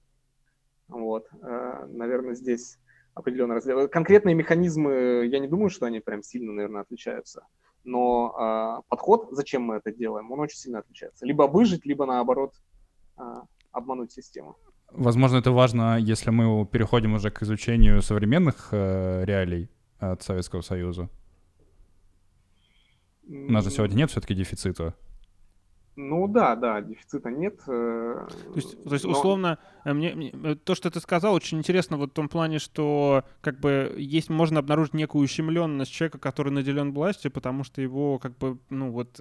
Вот, 0.88 1.28
э, 1.42 1.86
наверное, 1.88 2.36
здесь 2.36 2.78
определенно 3.16 3.56
разделы. 3.56 3.88
Конкретные 3.88 4.36
механизмы, 4.36 5.26
я 5.26 5.40
не 5.40 5.48
думаю, 5.48 5.70
что 5.70 5.88
они 5.88 6.00
прям 6.00 6.22
сильно, 6.22 6.54
наверное, 6.54 6.82
отличаются 6.82 7.48
но 7.90 8.80
э, 8.80 8.82
подход, 8.90 9.28
зачем 9.32 9.64
мы 9.64 9.76
это 9.76 9.92
делаем, 9.92 10.32
он 10.32 10.40
очень 10.40 10.58
сильно 10.58 10.80
отличается. 10.80 11.26
Либо 11.26 11.44
выжить, 11.44 11.86
либо 11.86 12.06
наоборот 12.06 12.54
э, 13.18 13.22
обмануть 13.72 14.12
систему. 14.12 14.58
Возможно, 14.92 15.38
это 15.38 15.52
важно, 15.52 15.98
если 16.00 16.32
мы 16.32 16.66
переходим 16.66 17.14
уже 17.14 17.30
к 17.30 17.44
изучению 17.44 18.02
современных 18.02 18.70
э, 18.72 19.26
реалий 19.26 19.70
от 20.00 20.22
Советского 20.24 20.62
Союза. 20.62 21.10
У 23.28 23.52
нас 23.52 23.64
же 23.64 23.72
сегодня 23.72 23.96
нет 23.96 24.10
все-таки 24.10 24.34
дефицита. 24.34 24.96
Ну 26.02 26.30
да, 26.30 26.56
да, 26.56 26.80
дефицита 26.80 27.30
нет. 27.30 27.60
Э, 27.68 28.26
то 28.30 28.56
есть, 28.56 28.84
то 28.86 28.94
есть 28.94 29.04
но... 29.04 29.12
условно, 29.12 29.58
э, 29.84 29.92
мне, 29.92 30.16
мне, 30.16 30.30
э, 30.32 30.56
то, 30.56 30.74
что 30.74 30.90
ты 30.90 31.02
сказал, 31.02 31.34
очень 31.34 31.58
интересно 31.58 31.98
вот 31.98 32.12
в 32.12 32.14
том 32.14 32.30
плане, 32.30 32.60
что 32.60 33.26
как 33.42 33.60
бы 33.60 33.94
есть, 33.98 34.30
можно 34.30 34.60
обнаружить 34.60 34.94
некую 34.94 35.26
ущемленность 35.26 35.92
человека, 35.92 36.18
который 36.18 36.54
наделен 36.54 36.94
властью, 36.94 37.32
потому 37.32 37.66
что 37.66 37.82
его 37.82 38.18
как 38.18 38.38
бы, 38.38 38.58
ну 38.70 38.92
вот... 38.92 39.20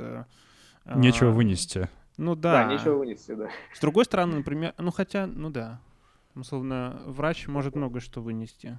Нечего 0.85 1.31
а, 1.31 1.33
вынести. 1.33 1.89
Ну 2.17 2.37
да. 2.37 2.65
Да, 2.65 2.73
нечего 2.73 2.95
вынести, 2.95 3.35
да. 3.35 3.49
С 3.75 3.81
другой 3.81 4.05
стороны, 4.05 4.37
например, 4.37 4.73
ну 4.79 4.93
хотя, 4.93 5.27
ну 5.27 5.51
да, 5.51 5.81
условно, 6.37 7.03
врач 7.07 7.49
может 7.49 7.75
много 7.75 7.99
что 7.99 8.23
вынести. 8.23 8.79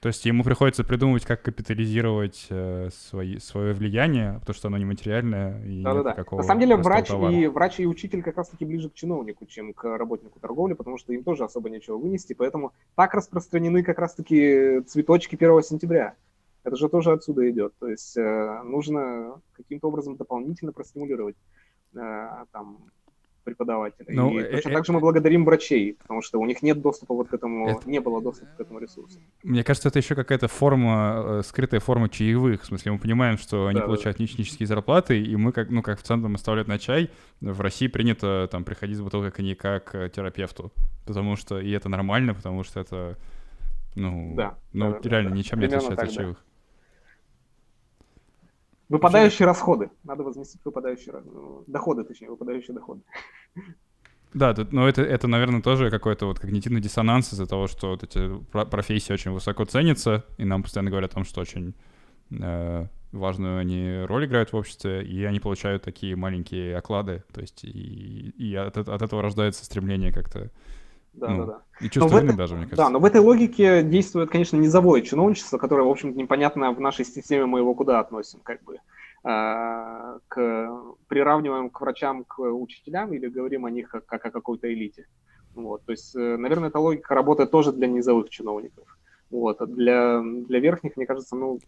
То 0.00 0.08
есть 0.08 0.24
ему 0.24 0.42
приходится 0.42 0.82
придумывать, 0.82 1.26
как 1.26 1.42
капитализировать 1.42 2.46
э, 2.48 2.88
свои, 2.90 3.38
свое 3.38 3.74
влияние, 3.74 4.38
потому 4.40 4.54
что 4.54 4.68
оно 4.68 4.78
нематериальное. 4.78 5.62
И 5.62 5.82
да, 5.82 6.02
да, 6.02 6.14
да. 6.14 6.36
На 6.36 6.42
самом 6.42 6.60
деле 6.60 6.76
врач 6.76 7.08
товара. 7.08 7.34
и, 7.34 7.46
врач 7.48 7.80
и 7.80 7.86
учитель 7.86 8.22
как 8.22 8.38
раз-таки 8.38 8.64
ближе 8.64 8.88
к 8.88 8.94
чиновнику, 8.94 9.44
чем 9.44 9.74
к 9.74 9.84
работнику 9.98 10.40
торговли, 10.40 10.72
потому 10.72 10.96
что 10.96 11.12
им 11.12 11.22
тоже 11.22 11.44
особо 11.44 11.68
нечего 11.68 11.98
вынести, 11.98 12.32
поэтому 12.32 12.72
так 12.96 13.12
распространены 13.12 13.82
как 13.82 13.98
раз-таки 13.98 14.80
цветочки 14.86 15.34
1 15.34 15.62
сентября. 15.62 16.14
Это 16.64 16.76
же 16.76 16.88
тоже 16.88 17.12
отсюда 17.12 17.50
идет. 17.50 17.74
То 17.78 17.88
есть 17.88 18.16
э, 18.16 18.62
нужно 18.64 19.38
каким-то 19.52 19.88
образом 19.88 20.16
дополнительно 20.16 20.72
простимулировать 20.72 21.36
э, 21.94 22.28
там, 22.52 22.78
преподавателя. 23.50 24.06
Ну, 24.08 24.38
и 24.38 24.42
э, 24.42 24.50
точно 24.50 24.70
э, 24.70 24.72
так 24.74 24.86
же 24.86 24.92
мы 24.92 25.00
благодарим 25.00 25.44
врачей, 25.44 25.94
потому 25.94 26.22
что 26.22 26.38
у 26.38 26.46
них 26.46 26.62
нет 26.62 26.80
доступа 26.80 27.14
вот 27.14 27.28
к 27.28 27.34
этому, 27.34 27.68
это... 27.68 27.88
не 27.88 28.00
было 28.00 28.22
доступа 28.22 28.50
к 28.56 28.60
этому 28.60 28.78
ресурсу. 28.78 29.18
Мне 29.42 29.64
кажется, 29.64 29.88
это 29.88 29.98
еще 29.98 30.14
какая-то 30.14 30.48
форма, 30.48 31.40
э, 31.40 31.42
скрытая 31.44 31.80
форма 31.80 32.08
чаевых. 32.08 32.62
В 32.62 32.66
смысле, 32.66 32.92
мы 32.92 32.98
понимаем, 32.98 33.38
что 33.38 33.66
они 33.66 33.80
да, 33.80 33.86
получают 33.86 34.18
да. 34.18 34.24
нищенические 34.24 34.66
зарплаты, 34.66 35.20
и 35.20 35.36
мы, 35.36 35.52
как, 35.52 35.70
ну, 35.70 35.82
как 35.82 35.98
в 36.00 36.02
центр 36.02 36.30
оставляют 36.32 36.68
на 36.68 36.78
чай, 36.78 37.10
в 37.40 37.60
России 37.60 37.88
принято 37.88 38.48
там 38.50 38.64
приходить 38.64 38.96
с 38.96 39.00
бутылкой 39.00 39.32
коньяка 39.32 39.80
к 39.80 40.08
терапевту. 40.10 40.72
Потому 41.06 41.36
что, 41.36 41.60
и 41.60 41.70
это 41.70 41.88
нормально, 41.88 42.34
потому 42.34 42.62
что 42.62 42.80
это, 42.80 43.18
ну, 43.94 44.34
да, 44.36 44.56
ну 44.72 44.92
да, 44.92 45.08
реально 45.08 45.30
да, 45.30 45.36
ничем 45.36 45.58
не 45.58 45.66
отличается 45.66 46.02
от 46.02 46.10
чаевых. 46.10 46.36
Да. 46.36 46.49
Выпадающие 48.90 49.46
расходы. 49.46 49.90
Надо 50.02 50.24
возместить 50.24 50.60
выпадающие 50.64 51.14
ну, 51.24 51.62
доходы, 51.68 52.04
точнее, 52.04 52.28
выпадающие 52.28 52.74
доходы. 52.74 53.02
Да, 54.34 54.54
но 54.70 54.88
это, 54.88 55.02
это, 55.02 55.28
наверное, 55.28 55.62
тоже 55.62 55.90
какой-то 55.90 56.26
вот 56.26 56.38
когнитивный 56.38 56.80
диссонанс 56.80 57.32
из-за 57.32 57.46
того, 57.46 57.66
что 57.68 57.90
вот 57.90 58.02
эти 58.02 58.28
профессии 58.50 59.12
очень 59.12 59.30
высоко 59.30 59.64
ценятся, 59.64 60.24
и 60.38 60.44
нам 60.44 60.62
постоянно 60.62 60.90
говорят 60.90 61.12
о 61.12 61.14
том, 61.14 61.24
что 61.24 61.40
очень 61.40 61.74
э, 62.30 62.86
важную 63.12 63.58
они 63.58 64.04
роль 64.06 64.26
играют 64.26 64.52
в 64.52 64.56
обществе, 64.56 65.04
и 65.04 65.24
они 65.24 65.40
получают 65.40 65.82
такие 65.82 66.14
маленькие 66.16 66.76
оклады, 66.76 67.24
то 67.32 67.40
есть 67.40 67.64
и, 67.64 68.30
и 68.36 68.54
от, 68.54 68.76
от 68.76 69.02
этого 69.02 69.22
рождается 69.22 69.64
стремление 69.64 70.12
как-то 70.12 70.50
да, 71.12 71.28
ну, 71.28 71.46
да, 71.46 71.52
да. 71.52 71.62
И 71.80 71.88
чувство 71.88 72.20
вины 72.20 72.34
даже, 72.34 72.54
мне 72.54 72.64
кажется. 72.64 72.84
Да, 72.84 72.88
но 72.90 72.98
в 72.98 73.04
этой 73.04 73.20
логике 73.20 73.82
действует, 73.82 74.30
конечно, 74.30 74.56
низовое 74.56 75.02
чиновничество, 75.02 75.58
которое, 75.58 75.82
в 75.82 75.90
общем-то, 75.90 76.18
непонятно 76.18 76.72
в 76.72 76.80
нашей 76.80 77.04
системе 77.04 77.46
мы 77.46 77.58
его 77.58 77.74
куда 77.74 78.00
относим, 78.00 78.40
как 78.42 78.62
бы. 78.62 78.78
Э, 79.22 80.18
к, 80.28 80.70
приравниваем 81.08 81.68
к 81.68 81.80
врачам, 81.80 82.24
к 82.24 82.38
учителям 82.40 83.12
или 83.12 83.28
говорим 83.28 83.66
о 83.66 83.70
них 83.70 83.90
как, 83.90 84.06
как 84.06 84.24
о 84.26 84.30
какой-то 84.30 84.72
элите. 84.72 85.06
Вот, 85.54 85.84
то 85.84 85.92
есть, 85.92 86.14
э, 86.14 86.36
наверное, 86.36 86.68
эта 86.68 86.78
логика 86.78 87.14
работает 87.14 87.50
тоже 87.50 87.72
для 87.72 87.86
низовых 87.86 88.30
чиновников. 88.30 88.84
Вот, 89.30 89.60
а 89.60 89.66
для, 89.66 90.22
для 90.22 90.60
верхних, 90.60 90.96
мне 90.96 91.06
кажется, 91.06 91.36
ну, 91.36 91.60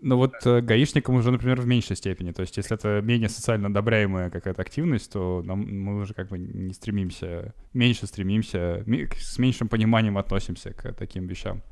ну 0.00 0.16
вот 0.16 0.34
э, 0.44 0.60
гаишникам 0.60 1.16
уже, 1.16 1.30
например, 1.30 1.60
в 1.60 1.66
меньшей 1.66 1.96
степени. 1.96 2.32
То 2.32 2.42
есть 2.42 2.56
если 2.56 2.76
это 2.76 3.00
менее 3.02 3.28
социально 3.28 3.68
одобряемая 3.68 4.30
какая-то 4.30 4.62
активность, 4.62 5.12
то 5.12 5.42
нам, 5.44 5.60
мы 5.60 6.00
уже 6.00 6.14
как 6.14 6.28
бы 6.28 6.38
не 6.38 6.72
стремимся, 6.72 7.54
меньше 7.74 8.06
стремимся, 8.06 8.84
с 9.16 9.38
меньшим 9.38 9.68
пониманием 9.68 10.16
относимся 10.18 10.72
к 10.72 10.92
таким 10.92 11.26
вещам. 11.26 11.62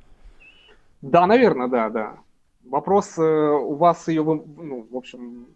Да, 1.02 1.26
наверное, 1.26 1.68
да, 1.68 1.88
да. 1.88 2.18
Вопрос, 2.64 3.16
э, 3.18 3.22
у 3.22 3.74
вас 3.76 4.08
ее, 4.08 4.24
ну, 4.24 4.88
в 4.90 4.96
общем, 4.96 5.46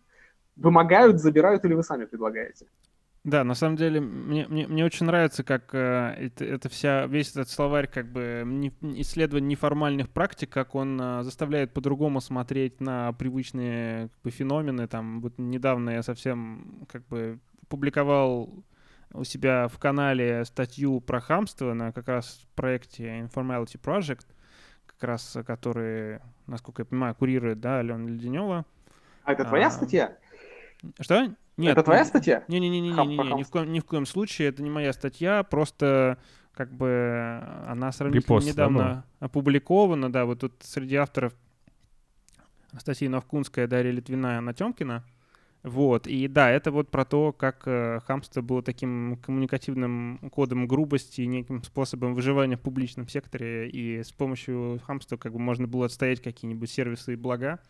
вымогают, 0.56 1.20
забирают 1.20 1.64
или 1.64 1.74
вы 1.74 1.82
сами 1.82 2.04
предлагаете? 2.04 2.66
Да, 3.22 3.44
на 3.44 3.54
самом 3.54 3.76
деле 3.76 4.00
мне, 4.00 4.46
мне, 4.48 4.66
мне 4.66 4.82
очень 4.82 5.04
нравится, 5.04 5.44
как 5.44 5.74
э, 5.74 6.14
это, 6.18 6.42
это 6.42 6.68
вся, 6.70 7.04
весь 7.04 7.30
этот 7.32 7.50
словарь 7.50 7.86
как 7.86 8.10
бы 8.10 8.42
не, 8.46 8.72
исследование 9.02 9.50
неформальных 9.50 10.08
практик, 10.08 10.48
как 10.48 10.74
он 10.74 10.98
э, 10.98 11.22
заставляет 11.22 11.74
по-другому 11.74 12.22
смотреть 12.22 12.80
на 12.80 13.12
привычные 13.12 14.08
как 14.08 14.22
бы, 14.22 14.30
феномены. 14.30 14.86
Там 14.86 15.20
вот 15.20 15.34
недавно 15.36 15.90
я 15.90 16.02
совсем 16.02 16.86
как 16.90 17.06
бы 17.08 17.38
публиковал 17.68 18.64
у 19.12 19.24
себя 19.24 19.68
в 19.68 19.78
канале 19.78 20.46
статью 20.46 21.00
про 21.02 21.20
хамство 21.20 21.74
на 21.74 21.92
как 21.92 22.08
раз 22.08 22.46
проекте 22.54 23.20
Informality 23.20 23.78
Project, 23.78 24.28
как 24.86 25.02
раз 25.02 25.36
который, 25.46 26.20
насколько 26.46 26.82
я 26.82 26.86
понимаю, 26.86 27.14
курирует, 27.14 27.60
да, 27.60 27.80
Алена 27.80 28.08
Леденева. 28.08 28.64
А 29.24 29.32
это 29.34 29.44
твоя 29.44 29.66
а, 29.66 29.70
статья? 29.70 30.16
Что? 31.00 31.34
Нет. 31.60 31.72
Это 31.72 31.82
твоя 31.82 32.04
статья? 32.04 32.44
Не-не-не, 32.48 32.80
не, 32.80 32.90
не, 32.90 33.06
не, 33.06 33.16
ни, 33.16 33.42
в 33.42 33.50
коем, 33.50 33.72
ни 33.72 33.80
в 33.80 33.84
коем 33.84 34.06
случае 34.06 34.48
это 34.48 34.62
не 34.62 34.70
моя 34.70 34.92
статья, 34.92 35.42
просто 35.42 36.18
как 36.52 36.72
бы 36.72 37.42
она 37.66 37.92
сравнительно 37.92 38.22
Репост, 38.22 38.46
недавно 38.46 38.78
да, 38.78 39.26
опубликована, 39.26 40.10
да, 40.10 40.24
вот 40.24 40.40
тут 40.40 40.54
среди 40.60 40.96
авторов 40.96 41.34
Анастасия 42.72 43.08
Навкунская, 43.08 43.66
Дарья 43.66 43.90
Литвина 43.92 44.28
и 44.28 44.36
Анна 44.36 44.54
Тёмкина. 44.54 45.04
Вот, 45.62 46.06
и 46.06 46.26
да, 46.26 46.50
это 46.50 46.70
вот 46.70 46.90
про 46.90 47.04
то, 47.04 47.32
как 47.32 47.64
э, 47.66 48.00
хамство 48.06 48.40
было 48.40 48.62
таким 48.62 49.18
коммуникативным 49.22 50.18
кодом 50.32 50.66
грубости, 50.66 51.20
неким 51.22 51.62
способом 51.62 52.14
выживания 52.14 52.56
в 52.56 52.62
публичном 52.62 53.08
секторе, 53.08 53.68
и 53.68 54.02
с 54.02 54.10
помощью 54.10 54.80
хамства 54.86 55.18
как 55.18 55.34
бы 55.34 55.38
можно 55.38 55.68
было 55.68 55.84
отстоять 55.84 56.22
какие-нибудь 56.22 56.70
сервисы 56.70 57.12
и 57.12 57.16
блага. 57.16 57.60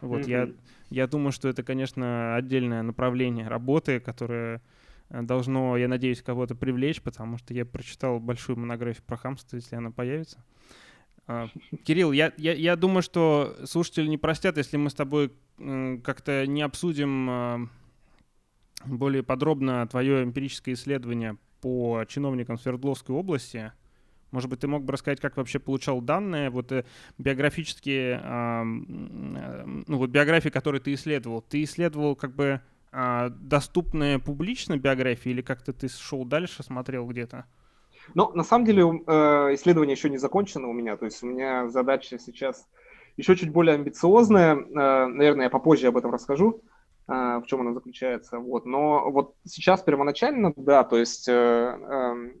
Вот, 0.00 0.22
mm-hmm. 0.22 0.30
я, 0.30 0.48
я 0.90 1.06
думаю, 1.06 1.32
что 1.32 1.48
это, 1.48 1.62
конечно, 1.62 2.36
отдельное 2.36 2.82
направление 2.82 3.48
работы, 3.48 4.00
которое 4.00 4.60
э, 5.10 5.22
должно, 5.22 5.76
я 5.76 5.88
надеюсь, 5.88 6.22
кого-то 6.22 6.54
привлечь, 6.54 7.02
потому 7.02 7.38
что 7.38 7.54
я 7.54 7.64
прочитал 7.64 8.20
большую 8.20 8.58
монографию 8.58 9.04
про 9.06 9.16
хамство, 9.16 9.56
если 9.56 9.76
она 9.76 9.90
появится. 9.90 10.44
А, 11.26 11.48
Кирилл, 11.84 12.12
я, 12.12 12.32
я, 12.36 12.52
я 12.52 12.76
думаю, 12.76 13.02
что 13.02 13.56
слушатели 13.64 14.06
не 14.06 14.18
простят, 14.18 14.56
если 14.56 14.76
мы 14.76 14.90
с 14.90 14.94
тобой 14.94 15.32
как-то 15.56 16.46
не 16.46 16.62
обсудим 16.62 17.30
а, 17.30 17.68
более 18.84 19.22
подробно 19.22 19.86
твое 19.86 20.22
эмпирическое 20.22 20.74
исследование 20.74 21.38
по 21.60 22.04
чиновникам 22.08 22.58
Свердловской 22.58 23.14
области. 23.14 23.72
Может 24.34 24.50
быть, 24.50 24.58
ты 24.58 24.66
мог 24.66 24.82
бы 24.82 24.92
рассказать, 24.92 25.20
как 25.20 25.36
вообще 25.36 25.60
получал 25.60 26.00
данные, 26.00 26.50
вот 26.50 26.72
э, 26.72 26.84
биографические, 27.18 28.20
э, 28.20 28.62
ну 28.64 29.96
вот 29.96 30.10
биографии, 30.10 30.48
которые 30.48 30.80
ты 30.80 30.92
исследовал. 30.94 31.40
Ты 31.40 31.62
исследовал 31.62 32.16
как 32.16 32.34
бы 32.34 32.60
э, 32.90 33.30
доступные 33.30 34.18
публично 34.18 34.76
биографии 34.76 35.30
или 35.30 35.40
как-то 35.40 35.72
ты 35.72 35.88
шел 35.88 36.24
дальше, 36.24 36.64
смотрел 36.64 37.06
где-то? 37.06 37.44
Ну, 38.14 38.32
на 38.34 38.42
самом 38.42 38.64
деле, 38.64 38.82
э, 38.82 39.54
исследование 39.54 39.94
еще 39.94 40.10
не 40.10 40.18
закончено 40.18 40.66
у 40.66 40.72
меня, 40.72 40.96
то 40.96 41.04
есть 41.04 41.22
у 41.22 41.26
меня 41.26 41.68
задача 41.68 42.18
сейчас 42.18 42.66
еще 43.16 43.36
чуть 43.36 43.52
более 43.52 43.76
амбициозная, 43.76 44.56
э, 44.56 45.06
наверное, 45.06 45.44
я 45.44 45.50
попозже 45.50 45.86
об 45.86 45.96
этом 45.96 46.10
расскажу, 46.10 46.60
в 47.06 47.44
чем 47.46 47.60
она 47.60 47.74
заключается, 47.74 48.38
вот, 48.38 48.64
но 48.64 49.10
вот 49.10 49.34
сейчас 49.44 49.82
первоначально, 49.82 50.54
да, 50.56 50.84
то 50.84 50.96
есть 50.96 51.28
эм, 51.28 52.32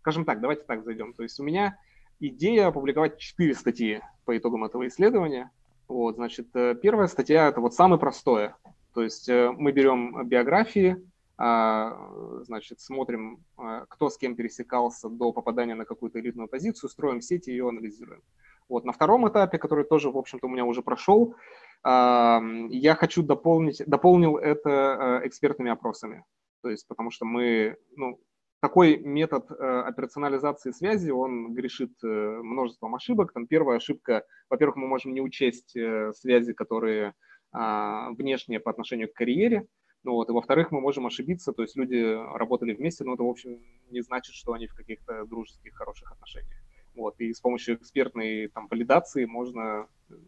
скажем 0.00 0.24
так, 0.24 0.40
давайте 0.40 0.64
так 0.64 0.84
зайдем. 0.84 1.12
То 1.12 1.22
есть 1.22 1.38
у 1.40 1.44
меня 1.44 1.78
идея 2.20 2.68
опубликовать 2.68 3.18
четыре 3.18 3.54
статьи 3.54 4.00
по 4.24 4.36
итогам 4.36 4.64
этого 4.64 4.86
исследования. 4.86 5.50
Вот, 5.86 6.16
значит, 6.16 6.48
э, 6.54 6.74
первая 6.74 7.06
статья– 7.06 7.48
это 7.48 7.60
вот 7.60 7.74
самое 7.74 7.98
простое. 7.98 8.56
То 8.94 9.02
есть 9.02 9.28
э, 9.28 9.50
мы 9.52 9.72
берем 9.72 10.26
биографии, 10.26 10.96
а, 11.40 11.96
значит, 12.42 12.80
смотрим, 12.80 13.44
а, 13.56 13.86
кто 13.86 14.10
с 14.10 14.18
кем 14.18 14.34
пересекался 14.34 15.08
до 15.08 15.32
попадания 15.32 15.76
на 15.76 15.84
какую-то 15.84 16.18
элитную 16.18 16.48
позицию, 16.48 16.90
строим 16.90 17.20
сеть 17.20 17.46
и 17.46 17.52
ее 17.52 17.68
анализируем. 17.68 18.22
Вот, 18.68 18.84
на 18.84 18.92
втором 18.92 19.28
этапе, 19.28 19.56
который 19.56 19.84
тоже, 19.84 20.10
в 20.10 20.18
общем-то, 20.18 20.46
у 20.46 20.50
меня 20.50 20.64
уже 20.64 20.82
прошел, 20.82 21.36
а, 21.84 22.42
я 22.70 22.96
хочу 22.96 23.22
дополнить, 23.22 23.82
дополнил 23.86 24.36
это 24.36 25.20
э, 25.22 25.28
экспертными 25.28 25.70
опросами. 25.70 26.24
То 26.60 26.70
есть, 26.70 26.88
потому 26.88 27.12
что 27.12 27.24
мы, 27.24 27.76
ну, 27.94 28.18
такой 28.60 28.98
метод 28.98 29.50
э, 29.50 29.54
операционализации 29.54 30.72
связи, 30.72 31.10
он 31.10 31.54
грешит 31.54 31.92
э, 32.02 32.06
множеством 32.06 32.94
ошибок. 32.94 33.32
Там 33.32 33.46
первая 33.46 33.76
ошибка, 33.76 34.24
во-первых, 34.50 34.76
мы 34.76 34.88
можем 34.88 35.14
не 35.14 35.20
учесть 35.20 35.76
э, 35.76 36.12
связи, 36.14 36.52
которые 36.52 37.14
э, 37.54 38.08
внешние 38.16 38.60
по 38.60 38.70
отношению 38.70 39.08
к 39.08 39.14
карьере. 39.14 39.66
Ну, 40.04 40.12
вот, 40.12 40.28
и 40.28 40.32
во-вторых, 40.32 40.70
мы 40.70 40.80
можем 40.80 41.06
ошибиться, 41.06 41.52
то 41.52 41.62
есть 41.62 41.76
люди 41.76 41.96
работали 42.36 42.72
вместе, 42.72 43.04
но 43.04 43.14
это, 43.14 43.24
в 43.24 43.28
общем, 43.28 43.60
не 43.90 44.00
значит, 44.00 44.34
что 44.34 44.52
они 44.52 44.66
в 44.66 44.74
каких-то 44.74 45.24
дружеских, 45.26 45.74
хороших 45.74 46.12
отношениях. 46.12 46.62
Вот, 46.94 47.20
и 47.20 47.32
с 47.32 47.40
помощью 47.40 47.76
экспертной 47.76 48.48
там, 48.48 48.68
валидации 48.68 49.24
можно 49.24 49.86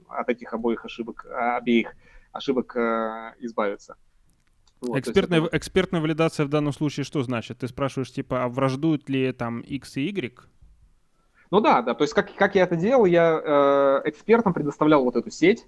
от 0.09 0.29
этих 0.29 0.53
обоих 0.53 0.85
ошибок, 0.85 1.25
обеих 1.31 1.95
ошибок 2.33 2.77
избавиться. 3.39 3.97
Вот, 4.81 4.99
экспертная, 4.99 5.43
это... 5.43 5.57
экспертная 5.57 6.01
валидация 6.01 6.47
в 6.47 6.49
данном 6.49 6.73
случае 6.73 7.05
что 7.05 7.23
значит? 7.23 7.59
Ты 7.59 7.69
спрашиваешь, 7.69 8.13
типа, 8.13 8.45
а 8.45 8.49
враждуют 8.49 9.09
ли 9.09 9.33
там 9.33 9.61
X 9.61 9.97
и 9.99 10.03
Y? 10.07 10.49
Ну 11.51 11.61
да, 11.61 11.83
да, 11.83 11.95
то 11.95 12.05
есть 12.05 12.15
как, 12.15 12.33
как 12.35 12.55
я 12.55 12.63
это 12.63 12.77
делал, 12.77 13.05
я 13.05 13.41
э, 13.45 14.09
экспертам 14.09 14.55
предоставлял 14.55 15.03
вот 15.03 15.17
эту 15.17 15.31
сеть 15.31 15.67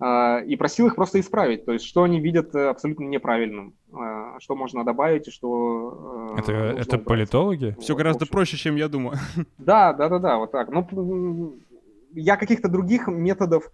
э, 0.00 0.44
и 0.46 0.56
просил 0.56 0.86
их 0.86 0.96
просто 0.96 1.20
исправить, 1.20 1.66
то 1.66 1.72
есть 1.72 1.84
что 1.84 2.02
они 2.04 2.18
видят 2.18 2.54
э, 2.54 2.68
абсолютно 2.70 3.04
неправильным, 3.04 3.74
э, 3.92 4.38
что 4.38 4.56
можно 4.56 4.84
добавить 4.84 5.28
и 5.28 5.30
что... 5.30 6.34
Э, 6.34 6.40
это 6.40 6.52
это 6.52 6.98
политологи? 6.98 7.76
Все 7.78 7.92
вот, 7.92 7.98
гораздо 7.98 8.24
проще, 8.24 8.56
чем 8.56 8.76
я 8.76 8.88
думаю. 8.88 9.18
Да, 9.58 9.92
да, 9.92 10.08
да, 10.08 10.18
да, 10.18 10.38
вот 10.38 10.50
так. 10.50 10.70
Ну, 10.70 11.58
я 12.14 12.38
каких-то 12.38 12.68
других 12.68 13.06
методов 13.06 13.70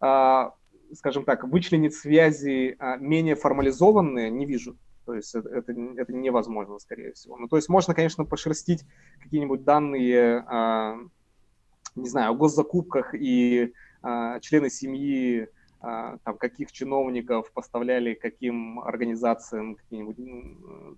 э, 0.00 0.50
скажем 0.94 1.24
так, 1.24 1.44
вычленить 1.44 1.94
связи 1.94 2.76
а, 2.78 2.96
менее 2.96 3.36
формализованные 3.36 4.30
не 4.30 4.46
вижу. 4.46 4.76
То 5.04 5.14
есть 5.14 5.34
это, 5.34 5.48
это, 5.48 5.72
это 5.72 6.12
невозможно, 6.12 6.78
скорее 6.78 7.12
всего. 7.12 7.36
Ну, 7.36 7.48
то 7.48 7.56
есть 7.56 7.68
можно, 7.68 7.94
конечно, 7.94 8.24
пошерстить 8.24 8.84
какие-нибудь 9.22 9.64
данные, 9.64 10.44
а, 10.48 10.96
не 11.94 12.08
знаю, 12.08 12.32
о 12.32 12.34
госзакупках 12.34 13.14
и 13.14 13.72
а, 14.02 14.40
члены 14.40 14.70
семьи, 14.70 15.48
там, 15.78 16.38
каких 16.38 16.72
чиновников 16.72 17.52
поставляли 17.52 18.14
каким 18.14 18.80
организациям 18.80 19.76
какие-нибудь 19.76 20.16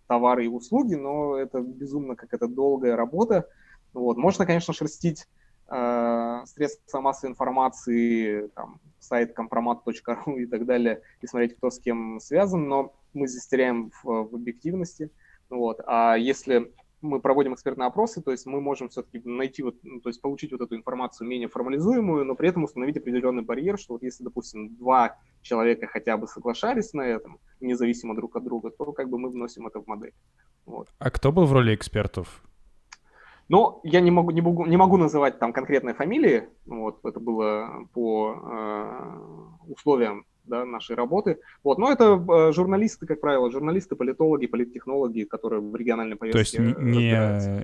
товары 0.06 0.46
и 0.46 0.48
услуги, 0.48 0.94
но 0.94 1.36
это 1.36 1.60
безумно 1.60 2.14
какая-то 2.14 2.46
долгая 2.46 2.96
работа. 2.96 3.48
Вот. 3.92 4.16
Можно, 4.16 4.46
конечно, 4.46 4.72
шерстить 4.72 5.26
э, 5.68 6.42
средства 6.46 7.00
массовой 7.00 7.32
информации, 7.32 8.48
там, 8.54 8.80
сайт 8.98 9.32
компромат.ру 9.32 10.36
и 10.36 10.46
так 10.46 10.66
далее, 10.66 11.02
и 11.20 11.26
смотреть, 11.26 11.56
кто 11.56 11.70
с 11.70 11.78
кем 11.78 12.20
связан, 12.20 12.68
но 12.68 12.94
мы 13.14 13.26
здесь 13.28 13.46
теряем 13.46 13.90
в, 14.02 14.04
в 14.04 14.34
объективности. 14.34 15.10
Вот. 15.50 15.80
А 15.86 16.16
если 16.16 16.72
мы 17.00 17.20
проводим 17.20 17.54
экспертные 17.54 17.86
опросы, 17.86 18.20
то 18.20 18.32
есть 18.32 18.46
мы 18.46 18.60
можем 18.60 18.88
все-таки 18.88 19.20
найти, 19.24 19.62
вот, 19.62 19.76
ну, 19.82 20.00
то 20.00 20.08
есть 20.08 20.20
получить 20.20 20.52
вот 20.52 20.60
эту 20.60 20.76
информацию 20.76 21.28
менее 21.28 21.48
формализуемую, 21.48 22.24
но 22.24 22.34
при 22.34 22.48
этом 22.48 22.64
установить 22.64 22.96
определенный 22.96 23.42
барьер, 23.42 23.78
что 23.78 23.94
вот 23.94 24.02
если, 24.02 24.24
допустим, 24.24 24.74
два 24.76 25.16
человека 25.42 25.86
хотя 25.86 26.16
бы 26.16 26.26
соглашались 26.26 26.92
на 26.92 27.02
этом, 27.02 27.38
независимо 27.60 28.14
друг 28.14 28.36
от 28.36 28.44
друга, 28.44 28.70
то 28.70 28.92
как 28.92 29.08
бы 29.08 29.18
мы 29.18 29.30
вносим 29.30 29.66
это 29.66 29.80
в 29.80 29.86
модель. 29.86 30.14
Вот. 30.66 30.88
А 30.98 31.10
кто 31.10 31.30
был 31.32 31.46
в 31.46 31.52
роли 31.52 31.74
экспертов? 31.74 32.42
Но 33.48 33.80
я 33.82 34.00
не 34.00 34.10
могу, 34.10 34.30
не 34.30 34.42
могу, 34.42 34.66
не 34.66 34.76
могу 34.76 34.96
называть 34.96 35.38
там 35.38 35.52
конкретные 35.52 35.94
фамилии, 35.94 36.48
вот, 36.66 36.98
это 37.04 37.18
было 37.18 37.88
по 37.94 38.34
э, 38.34 39.72
условиям 39.72 40.26
да, 40.44 40.64
нашей 40.64 40.96
работы. 40.96 41.38
Вот, 41.62 41.78
но 41.78 41.90
это 41.90 42.22
э, 42.28 42.52
журналисты, 42.52 43.06
как 43.06 43.20
правило, 43.20 43.50
журналисты, 43.50 43.96
политологи, 43.96 44.46
политтехнологи, 44.46 45.24
которые 45.24 45.60
в 45.60 45.74
региональной 45.74 46.16
повестке 46.16 46.58
То 46.58 46.62
есть 46.62 46.78
не 46.78 47.10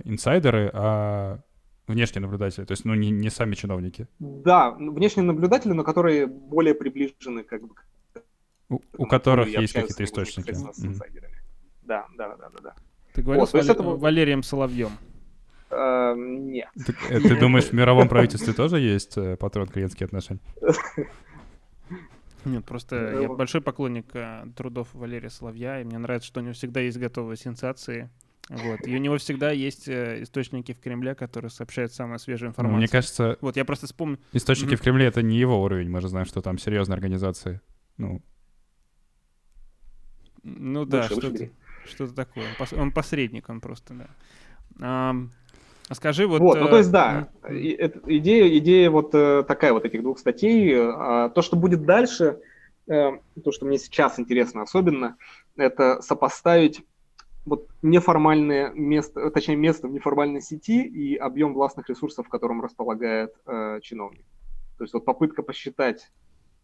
инсайдеры, 0.05 0.71
а 0.73 1.39
внешние 1.87 2.23
наблюдатели, 2.23 2.65
то 2.65 2.73
есть 2.73 2.85
ну, 2.87 2.95
не, 2.95 3.11
не 3.11 3.29
сами 3.29 3.55
чиновники. 3.55 4.09
Да, 4.19 4.71
внешние 4.71 5.27
наблюдатели, 5.27 5.73
но 5.73 5.85
которые 5.85 6.27
более 6.27 6.75
приближены 6.75 7.43
как 7.43 7.63
бы 7.63 7.75
у, 8.71 8.81
у 8.97 9.07
которых 9.07 9.49
есть 9.49 9.75
какие-то 9.75 10.05
источники. 10.05 10.51
Mm-hmm. 10.51 11.03
Да, 11.83 12.07
да, 12.17 12.37
да, 12.37 12.49
да, 12.49 12.61
да. 12.63 12.75
Ты 13.13 13.23
говорил 13.23 13.43
вот, 13.43 13.51
с 13.51 13.53
Валер... 13.53 13.71
это... 13.71 13.83
Валерием 13.83 14.43
Соловьем. 14.43 14.93
Uh, 15.75 16.15
нет. 16.17 16.69
Ты, 16.75 16.95
э, 17.11 17.21
ты 17.21 17.41
думаешь, 17.41 17.65
в 17.65 17.73
мировом 17.73 18.09
правительстве 18.09 18.53
тоже 18.53 18.79
есть 18.79 19.17
э, 19.17 19.37
патрон 19.37 19.67
клиентские 19.67 20.07
отношения? 20.07 20.41
Нет, 22.45 22.65
просто 22.65 23.23
я 23.23 23.29
большой 23.29 23.61
поклонник 23.61 24.07
э, 24.15 24.47
трудов 24.57 24.89
Валерия 24.93 25.31
Соловья, 25.31 25.81
и 25.81 25.85
мне 25.85 25.99
нравится, 25.99 26.29
что 26.29 26.41
у 26.41 26.43
него 26.43 26.53
всегда 26.53 26.81
есть 26.81 26.99
готовые 26.99 27.37
сенсации. 27.37 28.11
Вот. 28.51 28.87
И 28.87 28.95
у 28.95 28.99
него 28.99 29.17
всегда 29.17 29.51
есть 29.51 29.89
источники 29.89 30.75
в 30.75 30.81
Кремле, 30.81 31.15
которые 31.15 31.51
сообщают 31.51 31.93
самую 31.95 32.19
свежую 32.19 32.51
информацию. 32.51 32.73
Ну, 32.73 32.79
мне 32.79 32.89
кажется, 32.89 33.39
вот 33.41 33.57
я 33.57 33.65
просто 33.65 33.87
вспомню. 33.87 34.19
Источники 34.33 34.75
mm-hmm. 34.75 34.77
в 34.77 34.83
Кремле 34.83 35.07
это 35.07 35.23
не 35.23 35.39
его 35.39 35.63
уровень. 35.63 35.89
Мы 35.89 36.03
же 36.03 36.09
знаем, 36.09 36.27
что 36.27 36.43
там 36.43 36.59
серьезные 36.59 36.95
организации. 36.95 37.63
Ну, 37.97 38.23
ну 40.45 40.85
да, 40.85 41.05
что-то, 41.05 41.49
что-то 41.87 42.15
такое. 42.15 42.45
Он, 42.45 42.55
пос, 42.59 42.73
он 42.75 42.93
посредник, 42.93 43.49
он 43.49 43.61
просто, 43.61 43.95
да. 43.95 44.09
А, 44.81 45.17
а 45.89 45.95
скажи 45.95 46.27
вот... 46.27 46.41
Вот, 46.41 46.59
ну 46.59 46.69
то 46.69 46.79
есть 46.79 46.91
да, 46.91 47.29
идея, 47.49 48.59
идея 48.59 48.91
вот 48.91 49.15
э, 49.15 49.45
такая 49.47 49.73
вот 49.73 49.85
этих 49.85 50.03
двух 50.03 50.19
статей. 50.19 50.75
А, 50.77 51.29
то, 51.29 51.43
что 51.43 51.57
будет 51.57 51.85
дальше, 51.85 52.41
э, 52.87 53.11
то, 53.43 53.53
что 53.53 53.67
мне 53.67 53.79
сейчас 53.79 54.19
интересно 54.19 54.63
особенно, 54.63 55.17
это 55.57 56.01
сопоставить 56.01 56.83
вот 57.45 57.69
неформальное 57.83 58.71
место, 58.71 59.31
точнее 59.31 59.57
место 59.57 59.87
в 59.87 59.93
неформальной 59.93 60.41
сети 60.41 60.83
и 60.83 61.17
объем 61.17 61.53
властных 61.53 61.89
ресурсов, 61.91 62.29
которым 62.29 62.63
располагает 62.63 63.35
э, 63.47 63.81
чиновник. 63.83 64.25
То 64.79 64.85
есть 64.85 64.95
вот 64.95 65.05
попытка 65.05 65.43
посчитать 65.43 66.11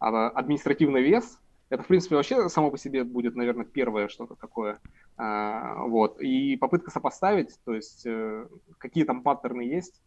э, 0.01 0.05
административный 0.05 1.03
вес 1.03 1.37
это, 1.71 1.83
в 1.83 1.87
принципе, 1.87 2.15
вообще 2.15 2.49
само 2.49 2.69
по 2.69 2.77
себе 2.77 3.05
будет, 3.05 3.35
наверное, 3.35 3.65
первое 3.65 4.09
что-то 4.09 4.35
такое. 4.35 4.81
А, 5.23 5.83
вот. 5.85 6.19
И 6.19 6.57
попытка 6.57 6.89
сопоставить, 6.89 7.55
то 7.63 7.75
есть 7.75 8.07
э, 8.07 8.47
какие 8.79 9.03
там 9.03 9.21
паттерны 9.21 9.61
есть, 9.61 10.01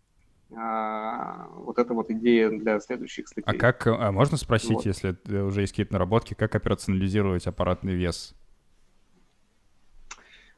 а, 0.52 1.46
вот 1.54 1.78
это 1.78 1.94
вот 1.94 2.10
идея 2.10 2.50
для 2.50 2.80
следующих 2.80 3.28
статей. 3.28 3.44
А 3.46 3.56
как, 3.56 3.86
а 3.86 4.10
можно 4.10 4.36
спросить, 4.36 4.72
вот. 4.72 4.86
если 4.86 5.16
уже 5.28 5.60
есть 5.60 5.72
какие-то 5.72 5.92
наработки, 5.92 6.34
как 6.34 6.56
операционализировать 6.56 7.46
аппаратный 7.46 7.94
вес? 7.94 8.34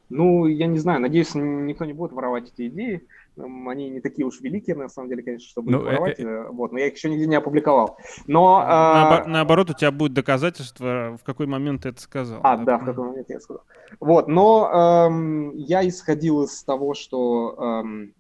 Ну, 0.09 0.47
я 0.47 0.67
не 0.67 0.79
знаю, 0.79 1.01
надеюсь, 1.01 1.35
никто 1.35 1.85
не 1.85 1.93
будет 1.93 2.13
воровать 2.13 2.53
эти 2.53 2.69
идеи. 2.69 3.07
Они 3.37 3.91
не 3.91 4.01
такие 4.01 4.25
уж 4.25 4.41
великие, 4.41 4.77
на 4.77 4.89
самом 4.89 5.09
деле, 5.11 5.23
конечно, 5.23 5.49
чтобы 5.49 5.71
ну, 5.73 5.81
воровать. 5.81 6.21
Э, 6.21 6.23
э... 6.23 6.49
Вот, 6.51 6.73
но 6.73 6.79
я 6.79 6.87
их 6.87 6.95
еще 6.95 7.11
нигде 7.11 7.27
не 7.27 7.35
опубликовал. 7.35 7.99
Но, 8.27 8.63
а... 8.65 9.25
Наоборот, 9.27 9.71
у 9.71 9.75
тебя 9.75 9.91
будет 9.91 10.15
доказательство, 10.15 11.19
в 11.21 11.25
какой 11.25 11.47
момент 11.47 11.83
ты 11.83 11.91
это 11.91 12.01
сказал. 12.01 12.41
А, 12.45 12.57
да, 12.57 12.65
да 12.65 12.79
в 12.79 12.85
какой 12.85 13.09
момент 13.09 13.29
я 13.29 13.41
сказал. 13.41 13.65
Вот, 14.01 14.29
но 14.29 15.07
эм, 15.09 15.57
я 15.57 15.87
исходил 15.87 16.45
из 16.45 16.63
того, 16.63 16.95
что 16.95 17.83
эм, 17.85 18.15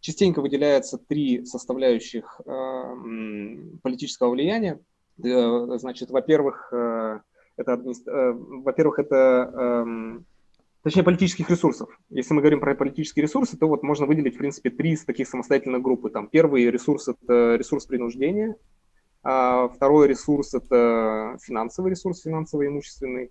частенько 0.00 0.40
выделяется 0.40 0.98
три 0.98 1.44
составляющих 1.44 2.40
политического 3.82 4.30
влияния. 4.30 4.78
Значит, 5.18 6.10
во-первых, 6.10 6.72
это, 6.72 7.82
во-первых, 8.06 8.98
это 9.00 9.84
эм, 9.84 10.24
точнее, 10.82 11.02
политических 11.02 11.50
ресурсов. 11.50 11.88
Если 12.10 12.34
мы 12.34 12.40
говорим 12.40 12.60
про 12.60 12.74
политические 12.74 13.24
ресурсы, 13.24 13.56
то 13.56 13.66
вот 13.66 13.82
можно 13.82 14.06
выделить, 14.06 14.34
в 14.34 14.38
принципе, 14.38 14.70
три 14.70 14.96
таких 14.96 15.28
самостоятельных 15.28 15.82
группы. 15.82 16.10
Там 16.10 16.28
первый 16.28 16.70
ресурс– 16.70 17.08
это 17.08 17.56
ресурс 17.56 17.86
принуждения, 17.86 18.56
а 19.22 19.68
второй 19.68 20.08
ресурс– 20.08 20.54
это 20.54 21.36
финансовый 21.42 21.90
ресурс, 21.90 22.22
финансово-имущественный, 22.22 23.30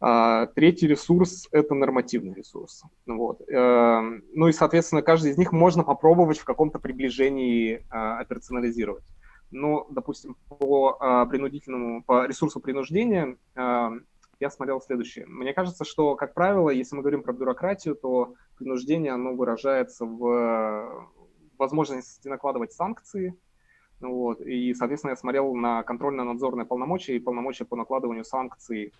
а 0.00 0.46
третий 0.46 0.88
ресурс– 0.88 1.48
это 1.52 1.74
нормативный 1.74 2.34
ресурс. 2.34 2.82
Вот. 3.06 3.40
Эм, 3.48 4.24
ну 4.32 4.48
и, 4.48 4.52
соответственно, 4.52 5.00
каждый 5.00 5.30
из 5.30 5.38
них 5.38 5.52
можно 5.52 5.84
попробовать 5.84 6.38
в 6.38 6.44
каком-то 6.44 6.78
приближении 6.78 7.86
а, 7.88 8.18
операционализировать. 8.18 9.04
Ну, 9.52 9.86
допустим, 9.90 10.36
по 10.48 11.26
принудительному, 11.30 12.02
по 12.02 12.26
ресурсу 12.26 12.58
принуждения 12.58 13.36
я 14.42 14.50
смотрел 14.50 14.80
следующее. 14.80 15.24
Мне 15.26 15.54
кажется, 15.54 15.84
что, 15.84 16.16
как 16.16 16.34
правило, 16.34 16.68
если 16.68 16.96
мы 16.96 17.02
говорим 17.02 17.22
про 17.22 17.32
бюрократию, 17.32 17.94
то 17.94 18.34
принуждение, 18.58 19.12
оно 19.12 19.34
выражается 19.34 20.04
в 20.04 21.08
возможности 21.58 22.26
накладывать 22.26 22.72
санкции, 22.72 23.38
вот, 24.00 24.40
и, 24.40 24.74
соответственно, 24.74 25.12
я 25.12 25.16
смотрел 25.16 25.54
на 25.54 25.84
контрольно-надзорные 25.84 26.66
полномочия 26.66 27.14
и 27.14 27.20
полномочия 27.20 27.64
по 27.64 27.76
накладыванию 27.76 28.24
санкций 28.24 28.92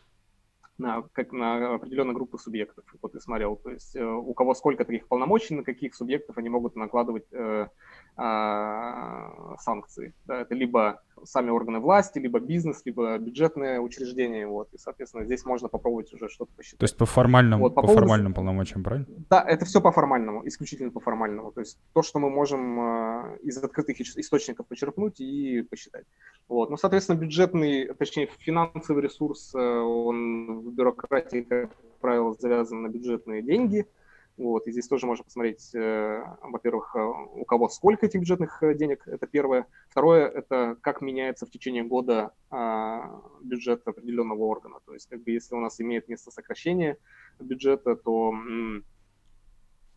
на, 0.82 1.02
как 1.12 1.32
на 1.32 1.74
определенную 1.76 2.14
группу 2.14 2.38
субъектов. 2.38 2.84
Вот 3.00 3.14
и 3.14 3.20
смотрел, 3.20 3.56
то 3.56 3.70
есть 3.70 3.96
э, 3.96 4.04
у 4.04 4.34
кого 4.34 4.54
сколько 4.54 4.84
таких 4.84 5.06
полномочий, 5.08 5.54
на 5.54 5.62
каких 5.62 5.94
субъектов 5.94 6.36
они 6.36 6.48
могут 6.48 6.76
накладывать 6.76 7.24
э, 7.32 7.68
э, 8.16 9.56
санкции. 9.58 10.12
Да, 10.26 10.40
это 10.40 10.54
либо 10.54 11.00
сами 11.24 11.50
органы 11.50 11.78
власти, 11.78 12.18
либо 12.18 12.40
бизнес, 12.40 12.82
либо 12.84 13.16
бюджетное 13.18 13.80
учреждение. 13.80 14.46
Вот, 14.46 14.68
и, 14.72 14.78
соответственно, 14.78 15.24
здесь 15.24 15.44
можно 15.44 15.68
попробовать 15.68 16.12
уже 16.12 16.28
что-то 16.28 16.52
посчитать. 16.56 16.80
То 16.80 16.84
есть 16.84 16.96
по 16.96 17.06
формальным, 17.06 17.60
вот, 17.60 17.74
по, 17.74 17.82
по 17.82 17.86
поводу... 17.86 18.00
формальным 18.00 18.34
полномочиям, 18.34 18.82
правильно? 18.82 19.06
Да, 19.30 19.42
это 19.42 19.64
все 19.64 19.80
по 19.80 19.92
формальному, 19.92 20.46
исключительно 20.46 20.90
по 20.90 21.00
формальному. 21.00 21.52
То 21.52 21.60
есть 21.60 21.78
то, 21.92 22.02
что 22.02 22.18
мы 22.18 22.30
можем 22.30 22.80
э, 22.80 23.38
из 23.42 23.62
открытых 23.62 24.00
источников 24.00 24.66
почерпнуть 24.66 25.20
и 25.20 25.62
посчитать. 25.62 26.04
Вот. 26.48 26.70
Ну, 26.70 26.76
соответственно, 26.76 27.18
бюджетный, 27.18 27.94
точнее, 27.94 28.28
финансовый 28.38 29.02
ресурс, 29.02 29.54
э, 29.54 29.58
он 29.58 30.71
бюрократии, 30.72 31.42
как 31.42 31.74
правило, 32.00 32.34
завязан 32.38 32.82
на 32.82 32.88
бюджетные 32.88 33.42
деньги– 33.42 33.86
вот, 34.38 34.66
и 34.66 34.72
здесь 34.72 34.88
тоже 34.88 35.06
можно 35.06 35.24
посмотреть, 35.24 35.74
э, 35.74 36.24
во-первых, 36.42 36.96
э, 36.96 37.00
у 37.00 37.44
кого 37.44 37.68
сколько 37.68 38.06
этих 38.06 38.20
бюджетных 38.20 38.62
э, 38.62 38.74
денег, 38.74 39.06
это 39.06 39.26
первое. 39.26 39.66
Второе, 39.90 40.26
это 40.26 40.76
как 40.80 41.02
меняется 41.02 41.44
в 41.44 41.50
течение 41.50 41.84
года 41.84 42.32
а, 42.50 43.20
бюджет 43.42 43.86
определенного 43.86 44.42
органа. 44.44 44.78
То 44.86 44.94
есть, 44.94 45.08
как 45.08 45.22
бы, 45.22 45.32
если 45.32 45.54
у 45.54 45.60
нас 45.60 45.80
имеет 45.80 46.08
место 46.08 46.30
сокращение 46.30 46.96
бюджета, 47.40 47.94
то 47.94 48.34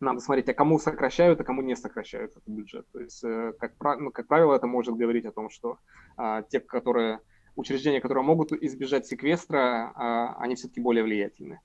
надо 0.00 0.20
смотреть, 0.20 0.50
а 0.50 0.54
кому 0.54 0.78
сокращают, 0.78 1.40
а 1.40 1.44
кому 1.44 1.62
не 1.62 1.74
сокращают 1.74 2.32
этот 2.32 2.46
бюджет. 2.46 2.86
То 2.92 3.00
есть, 3.00 3.22
как, 3.58 3.72
ну, 3.98 4.10
как 4.10 4.26
правило, 4.26 4.54
это 4.54 4.66
может 4.66 4.94
говорить 4.96 5.24
о 5.24 5.32
том, 5.32 5.48
что 5.48 5.78
а, 6.18 6.42
те, 6.42 6.60
которые 6.60 7.20
учреждения, 7.56 8.00
которые 8.00 8.22
могут 8.22 8.52
избежать 8.52 9.06
секвестра, 9.06 9.92
а, 9.94 10.36
они 10.38 10.54
все-таки 10.54 10.80
более 10.80 11.02
влиятельны. 11.02 11.60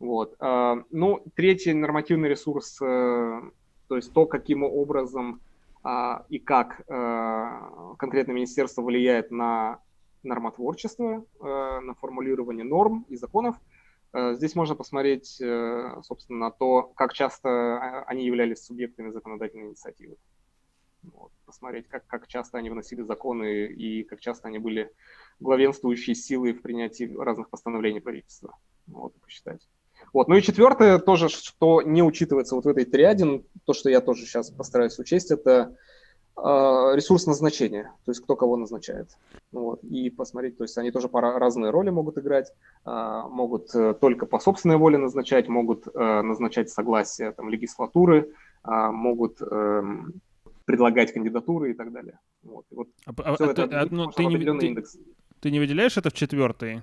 Вот. 0.00 0.34
А, 0.40 0.82
ну, 0.90 1.22
третий 1.36 1.72
нормативный 1.72 2.28
ресурс, 2.28 2.80
э, 2.82 3.42
то 3.88 3.96
есть 3.96 4.12
то, 4.12 4.26
каким 4.26 4.64
образом 4.64 5.40
а, 5.82 6.24
и 6.30 6.38
как 6.38 6.82
э, 6.88 7.94
конкретное 7.98 8.34
министерство 8.34 8.82
влияет 8.82 9.30
на 9.30 9.80
нормотворчество, 10.22 11.24
э, 11.40 11.80
на 11.80 11.94
формулирование 11.94 12.64
норм 12.64 13.06
и 13.08 13.16
законов. 13.16 13.56
Здесь 14.16 14.54
можно 14.54 14.76
посмотреть, 14.76 15.42
собственно, 16.04 16.38
на 16.38 16.50
то, 16.52 16.82
как 16.94 17.14
часто 17.14 18.04
они 18.06 18.24
являлись 18.24 18.64
субъектами 18.64 19.10
законодательной 19.10 19.70
инициативы. 19.70 20.14
Вот. 21.12 21.30
Посмотреть, 21.44 21.88
как, 21.88 22.06
как 22.06 22.26
часто 22.26 22.58
они 22.58 22.70
выносили 22.70 23.02
законы 23.02 23.66
и 23.66 24.02
как 24.04 24.20
часто 24.20 24.48
они 24.48 24.58
были 24.58 24.90
главенствующей 25.40 26.14
силой 26.14 26.52
в 26.52 26.62
принятии 26.62 27.12
разных 27.18 27.50
постановлений 27.50 28.00
правительства. 28.00 28.56
Вот, 28.86 29.14
посчитать. 29.20 29.68
Вот. 30.12 30.28
Ну 30.28 30.36
и 30.36 30.42
четвертое 30.42 30.98
тоже, 30.98 31.28
что 31.28 31.82
не 31.82 32.02
учитывается 32.02 32.54
вот 32.54 32.64
в 32.64 32.68
этой 32.68 32.84
триаде, 32.84 33.42
то, 33.64 33.72
что 33.72 33.90
я 33.90 34.00
тоже 34.00 34.26
сейчас 34.26 34.50
постараюсь 34.50 34.98
учесть, 34.98 35.30
это 35.30 35.76
э, 36.36 36.40
ресурс 36.40 37.26
назначения, 37.26 37.92
то 38.04 38.10
есть 38.10 38.22
кто 38.22 38.36
кого 38.36 38.56
назначает. 38.56 39.10
Вот. 39.52 39.82
И 39.82 40.10
посмотреть, 40.10 40.58
то 40.58 40.64
есть 40.64 40.76
они 40.78 40.90
тоже 40.90 41.08
пара, 41.08 41.38
разные 41.38 41.70
роли 41.70 41.90
могут 41.90 42.18
играть, 42.18 42.52
э, 42.84 43.22
могут 43.30 43.74
э, 43.74 43.94
только 43.94 44.26
по 44.26 44.38
собственной 44.38 44.76
воле 44.76 44.98
назначать, 44.98 45.48
могут 45.48 45.86
э, 45.86 46.22
назначать 46.22 46.70
согласие 46.70 47.32
там, 47.32 47.48
легислатуры, 47.48 48.30
э, 48.64 48.70
могут 48.90 49.40
э, 49.40 49.82
предлагать 50.64 51.12
кандидатуры 51.12 51.72
и 51.72 51.74
так 51.74 51.92
далее. 51.92 52.18
Вот. 52.42 52.64
И 52.70 52.74
вот 52.74 52.88
а, 53.06 53.12
а, 53.16 53.44
это, 53.44 53.64
а, 53.64 53.86
ну, 53.90 54.10
ты, 54.10 54.24
не, 54.24 54.38
ты, 54.38 54.84
ты 55.40 55.50
не 55.50 55.60
выделяешь 55.60 55.96
это 55.96 56.10
в 56.10 56.14
четвертый? 56.14 56.82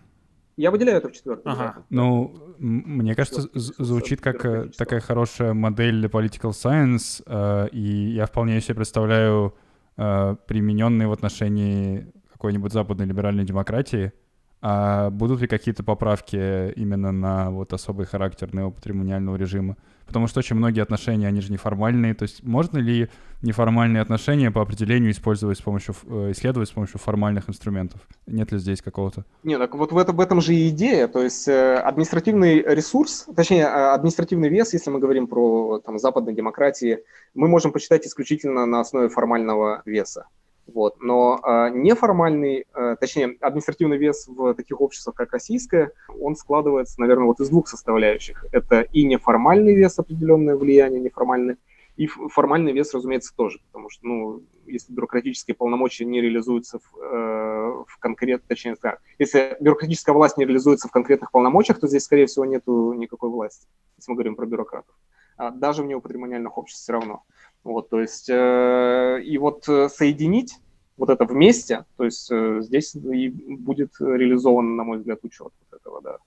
Я 0.58 0.70
выделяю 0.72 0.98
это 0.98 1.10
в 1.10 1.14
четвертом. 1.14 1.52
Ага. 1.52 1.86
Ну, 1.90 2.56
мне 2.60 3.16
кажется, 3.16 3.50
звучит 3.54 4.22
как 4.22 4.46
э, 4.46 4.70
такая 4.78 5.00
хорошая 5.00 5.54
модель 5.54 6.00
для 6.00 6.10
political 6.10 6.52
science, 6.52 7.24
э, 7.26 7.70
и 7.70 8.12
я 8.12 8.26
вполне 8.26 8.62
себе 8.62 8.76
представляю 8.76 9.56
э, 9.98 10.36
примененные 10.48 11.08
в 11.08 11.14
отношении 11.14 12.12
какой-нибудь 12.32 12.74
западной 12.74 13.06
либеральной 13.06 13.46
демократии, 13.46 14.12
а 14.62 15.10
будут 15.10 15.42
ли 15.42 15.48
какие-то 15.48 15.84
поправки 15.84 16.72
именно 16.74 17.12
на 17.12 17.50
вот 17.50 17.74
особый 17.74 18.06
характер 18.06 18.54
неопатримониального 18.54 19.36
режима? 19.36 19.76
Потому 20.06 20.28
что 20.28 20.40
очень 20.40 20.56
многие 20.56 20.82
отношения, 20.82 21.28
они 21.28 21.42
же 21.42 21.52
неформальные. 21.52 22.14
То 22.14 22.24
есть 22.24 22.44
можно 22.44 22.78
ли 22.78 23.10
неформальные 23.42 24.02
отношения 24.02 24.52
по 24.52 24.62
определению 24.62 25.12
использовать 25.12 25.58
с 25.58 25.62
помощью, 25.62 25.96
э, 26.06 26.32
исследовать 26.32 26.70
с 26.70 26.72
помощью 26.74 27.00
формальных 27.00 27.50
инструментов? 27.50 28.02
Нет 28.28 28.52
ли 28.52 28.60
здесь 28.60 28.82
какого-то? 28.82 29.26
Не, 29.44 29.58
так 29.58 29.74
вот 29.74 29.92
в, 29.92 29.98
это, 29.98 30.12
в 30.12 30.20
этом 30.20 30.42
же 30.42 30.54
и 30.54 30.70
идея. 30.70 31.08
То 31.08 31.24
есть 31.24 31.48
э, 31.48 31.76
административный 31.76 32.62
ресурс, 32.62 33.28
точнее 33.36 33.64
э, 33.64 33.94
административный 33.94 34.50
вес, 34.50 34.74
если 34.74 34.92
мы 34.92 35.00
говорим 35.00 35.28
про 35.28 35.80
там, 35.80 35.98
западные 35.98 36.36
демократии, 36.36 37.00
мы 37.34 37.48
можем 37.48 37.72
посчитать 37.72 38.06
исключительно 38.06 38.66
на 38.66 38.82
основе 38.82 39.10
формального 39.10 39.82
веса. 39.86 40.28
Вот. 40.68 41.02
Но 41.02 41.40
э, 41.44 41.70
неформальный, 41.74 42.66
э, 42.74 42.96
точнее, 43.00 43.38
административный 43.42 43.98
вес 43.98 44.28
в 44.28 44.54
таких 44.54 44.80
обществах, 44.80 45.16
как 45.16 45.34
российское, 45.34 45.92
он 46.20 46.36
складывается, 46.36 47.00
наверное, 47.02 47.26
вот 47.26 47.40
из 47.40 47.50
двух 47.50 47.68
составляющих. 47.68 48.46
Это 48.52 48.82
и 48.82 49.04
неформальный 49.04 49.76
вес, 49.76 50.00
определенное 50.00 50.56
влияние 50.56 51.02
неформальное, 51.02 51.58
и 51.98 52.08
формальный 52.08 52.72
вес, 52.72 52.94
разумеется, 52.94 53.34
тоже, 53.36 53.60
потому 53.68 53.90
что, 53.90 54.08
ну, 54.08 54.44
если 54.66 54.94
бюрократические 54.94 55.56
полномочия 55.56 56.06
не 56.06 56.22
реализуются 56.22 56.80
в, 56.80 56.98
э, 56.98 57.84
в 57.88 57.98
конкрет, 58.00 58.44
точнее, 58.48 58.76
так, 58.76 59.02
если 59.20 59.58
бюрократическая 59.60 60.16
власть 60.16 60.38
не 60.38 60.46
реализуется 60.46 60.88
в 60.88 60.92
конкретных 60.92 61.32
полномочиях, 61.32 61.80
то 61.80 61.88
здесь, 61.88 62.04
скорее 62.04 62.28
всего, 62.28 62.46
нету 62.46 62.94
никакой 62.94 63.30
власти, 63.30 63.68
если 63.98 64.12
мы 64.12 64.16
говорим 64.16 64.36
про 64.36 64.46
бюрократов. 64.46 64.96
А 65.38 65.52
даже 65.52 65.84
в 65.84 65.88
неопатримониальных 65.88 66.58
обществах 66.58 66.82
все 66.84 66.94
равно. 66.94 67.24
Вот, 67.64 67.90
то 67.90 68.00
есть, 68.00 68.30
э, 68.30 69.22
и 69.24 69.38
вот 69.38 69.68
э, 69.70 69.88
соединить 69.90 70.60
вот 70.98 71.10
это 71.10 71.26
вместе, 71.26 71.86
то 71.98 72.06
есть 72.06 72.32
э, 72.32 72.62
здесь 72.62 72.96
и 72.96 73.30
будет 73.30 73.94
реализован, 74.00 74.76
на 74.76 74.84
мой 74.84 74.98
взгляд, 74.98 75.20
учет 75.24 75.52
вот 75.70 75.80
этого, 75.80 76.02
да. 76.02 76.18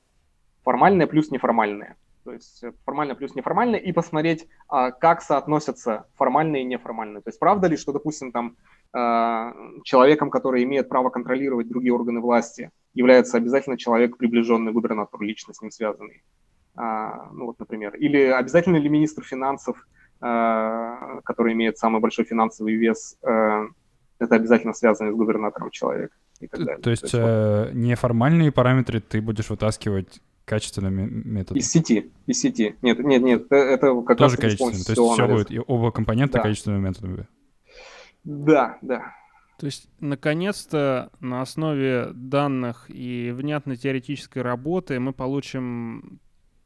Формальное 0.63 1.07
плюс 1.07 1.31
неформальное. 1.31 1.97
То 2.25 2.33
есть 2.33 2.65
э, 2.65 2.73
формально 2.85 3.15
плюс 3.15 3.35
неформальное, 3.35 3.79
и 3.79 3.93
посмотреть, 3.93 4.49
а, 4.69 4.91
как 4.91 5.23
соотносятся 5.23 6.07
формальные 6.17 6.63
и 6.63 6.65
неформальные. 6.65 7.23
То 7.23 7.29
есть 7.29 7.39
правда 7.39 7.69
ли, 7.69 7.77
что, 7.77 7.93
допустим, 7.93 8.33
там 8.33 8.57
э, 8.95 9.53
человеком, 9.85 10.31
который 10.31 10.65
имеет 10.65 10.89
право 10.89 11.11
контролировать 11.11 11.69
другие 11.69 11.93
органы 11.93 12.21
власти, 12.21 12.71
является 12.95 13.37
обязательно 13.37 13.77
человек, 13.77 14.17
приближенный 14.17 14.73
к 14.73 14.75
губернатору, 14.75 15.23
лично 15.23 15.53
с 15.53 15.61
ним 15.61 15.71
связанный. 15.71 16.23
А, 16.77 17.31
ну 17.33 17.47
вот, 17.47 17.59
например. 17.59 17.95
Или 17.97 18.23
обязательно 18.23 18.77
ли 18.77 18.89
министр 18.89 19.23
финансов 19.23 19.87
который 20.25 21.53
имеет 21.53 21.77
самый 21.77 22.01
большой 22.01 22.25
финансовый 22.25 22.77
вес, 22.77 23.19
э, 23.23 23.69
это 24.19 24.35
обязательно 24.37 24.73
связано 24.73 25.13
с 25.13 25.15
губернатором 25.15 25.71
человека. 25.71 26.15
И 26.41 26.47
так 26.47 26.61
далее. 26.65 26.83
То 26.83 26.91
есть, 26.91 27.03
То 27.03 27.07
есть 27.07 27.15
э, 27.15 27.65
вот... 27.67 27.75
неформальные 27.75 28.51
параметры 28.51 29.01
ты 29.01 29.21
будудешь 29.21 29.51
вытаскивать 29.51 30.21
качественными 30.45 31.07
методами? 31.07 31.61
Из 31.61 31.71
сети, 31.71 32.11
из 32.27 32.41
сети. 32.41 32.77
Нет, 32.83 32.99
нет, 32.99 33.23
нет, 33.23 33.53
это 33.53 34.03
как 34.03 34.19
Тоже 34.19 34.37
раз 34.37 34.41
качественно, 34.41 34.73
то 34.73 34.93
есть 34.93 35.13
все 35.13 35.29
будет, 35.29 35.51
и 35.51 35.61
оба 35.67 35.91
компонента 35.91 36.39
да. 36.39 36.43
качественными 36.43 36.89
методами? 36.89 37.29
Да, 38.25 38.79
да. 38.83 39.15
То 39.59 39.67
есть, 39.67 39.89
наконец-то, 40.01 41.11
на 41.21 41.43
основе 41.43 42.09
данных 42.13 42.87
и 42.89 43.31
внятной 43.31 43.77
теоретической 43.77 44.43
работы 44.43 44.99
мы 44.99 45.13
получим 45.13 46.19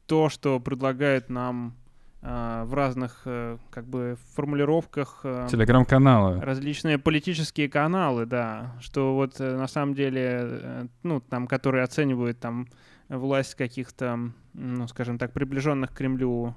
то, 0.07 0.29
что 0.29 0.59
предлагает 0.59 1.29
нам 1.29 1.75
э, 1.77 1.78
в 2.21 2.73
разных 2.73 3.21
э, 3.25 3.57
как 3.69 3.85
бы 3.85 4.17
формулировках. 4.33 5.21
Э, 5.23 5.47
Телеграм-каналы. 5.49 6.41
Различные 6.41 6.97
политические 6.97 7.69
каналы, 7.69 8.25
да, 8.25 8.75
что 8.81 9.15
вот 9.15 9.39
э, 9.39 9.55
на 9.55 9.67
самом 9.67 9.95
деле, 9.95 10.89
ну, 11.03 11.21
там, 11.21 11.47
которые 11.47 11.83
оценивают 11.83 12.39
там 12.39 12.67
власть 13.07 13.55
каких-то, 13.55 14.19
ну, 14.53 14.87
скажем 14.89 15.17
так, 15.17 15.31
приближенных 15.31 15.91
к 15.91 15.97
Кремлю 15.97 16.55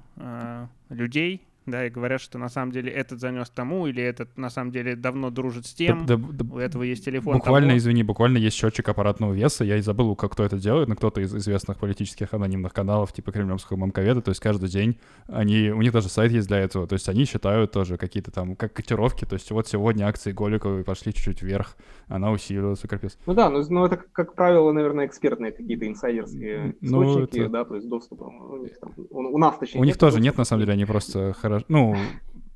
людей, 0.89 1.47
да, 1.65 1.85
и 1.85 1.89
говорят, 1.89 2.21
что 2.21 2.37
на 2.37 2.49
самом 2.49 2.71
деле 2.71 2.91
этот 2.91 3.19
занес 3.19 3.49
тому, 3.49 3.87
или 3.87 4.01
этот 4.01 4.37
на 4.37 4.49
самом 4.49 4.71
деле 4.71 4.95
давно 4.95 5.29
дружит 5.29 5.65
с 5.65 5.73
тем, 5.73 6.05
да, 6.05 6.17
да, 6.17 6.45
у 6.53 6.57
этого 6.57 6.83
есть 6.83 7.05
телефон. 7.05 7.35
Буквально, 7.35 7.69
того. 7.69 7.77
извини, 7.77 8.03
буквально 8.03 8.37
есть 8.37 8.57
счетчик 8.57 8.87
аппаратного 8.89 9.33
веса, 9.33 9.63
я 9.63 9.77
и 9.77 9.81
забыл, 9.81 10.15
как 10.15 10.33
кто 10.33 10.43
это 10.43 10.57
делает, 10.57 10.89
но 10.89 10.95
кто-то 10.95 11.21
из 11.21 11.33
известных 11.35 11.77
политических 11.77 12.33
анонимных 12.33 12.73
каналов, 12.73 13.13
типа 13.13 13.31
кремлевского 13.31 13.77
мамковеда, 13.77 14.21
то 14.21 14.29
есть 14.29 14.41
каждый 14.41 14.69
день 14.69 14.99
они, 15.27 15.69
у 15.69 15.81
них 15.81 15.91
даже 15.91 16.09
сайт 16.09 16.31
есть 16.31 16.47
для 16.47 16.59
этого, 16.59 16.87
то 16.87 16.93
есть 16.93 17.07
они 17.09 17.25
считают 17.25 17.71
тоже 17.71 17.97
какие-то 17.97 18.31
там, 18.31 18.55
как 18.55 18.73
котировки, 18.73 19.25
то 19.25 19.33
есть 19.33 19.49
вот 19.51 19.67
сегодня 19.67 20.05
акции 20.05 20.31
Голиковой 20.31 20.83
пошли 20.83 21.13
чуть-чуть 21.13 21.41
вверх, 21.41 21.77
она 22.07 22.31
усилилась, 22.31 22.79
капец. 22.81 23.17
Ну 23.25 23.33
да, 23.33 23.49
но, 23.49 23.59
ну, 23.59 23.65
но 23.69 23.85
это, 23.85 23.97
как 23.97 24.35
правило, 24.35 24.71
наверное, 24.71 25.05
экспертные 25.05 25.51
какие-то 25.51 25.87
инсайдерские 25.87 26.75
ну, 26.81 27.03
источники, 27.03 27.39
это... 27.41 27.49
да, 27.49 27.65
то 27.65 27.75
есть 27.75 27.87
доступ 27.87 28.21
у, 28.21 28.57
них 28.57 28.79
там, 28.79 28.93
у, 29.09 29.19
у 29.19 29.37
нас, 29.37 29.57
точнее, 29.57 29.81
У 29.81 29.83
них 29.83 29.97
тоже 29.97 30.19
нет, 30.19 30.37
на 30.37 30.43
самом 30.43 30.61
деле, 30.61 30.73
они 30.73 30.85
просто 30.85 31.33
хорошо, 31.53 31.65
ну, 31.69 31.95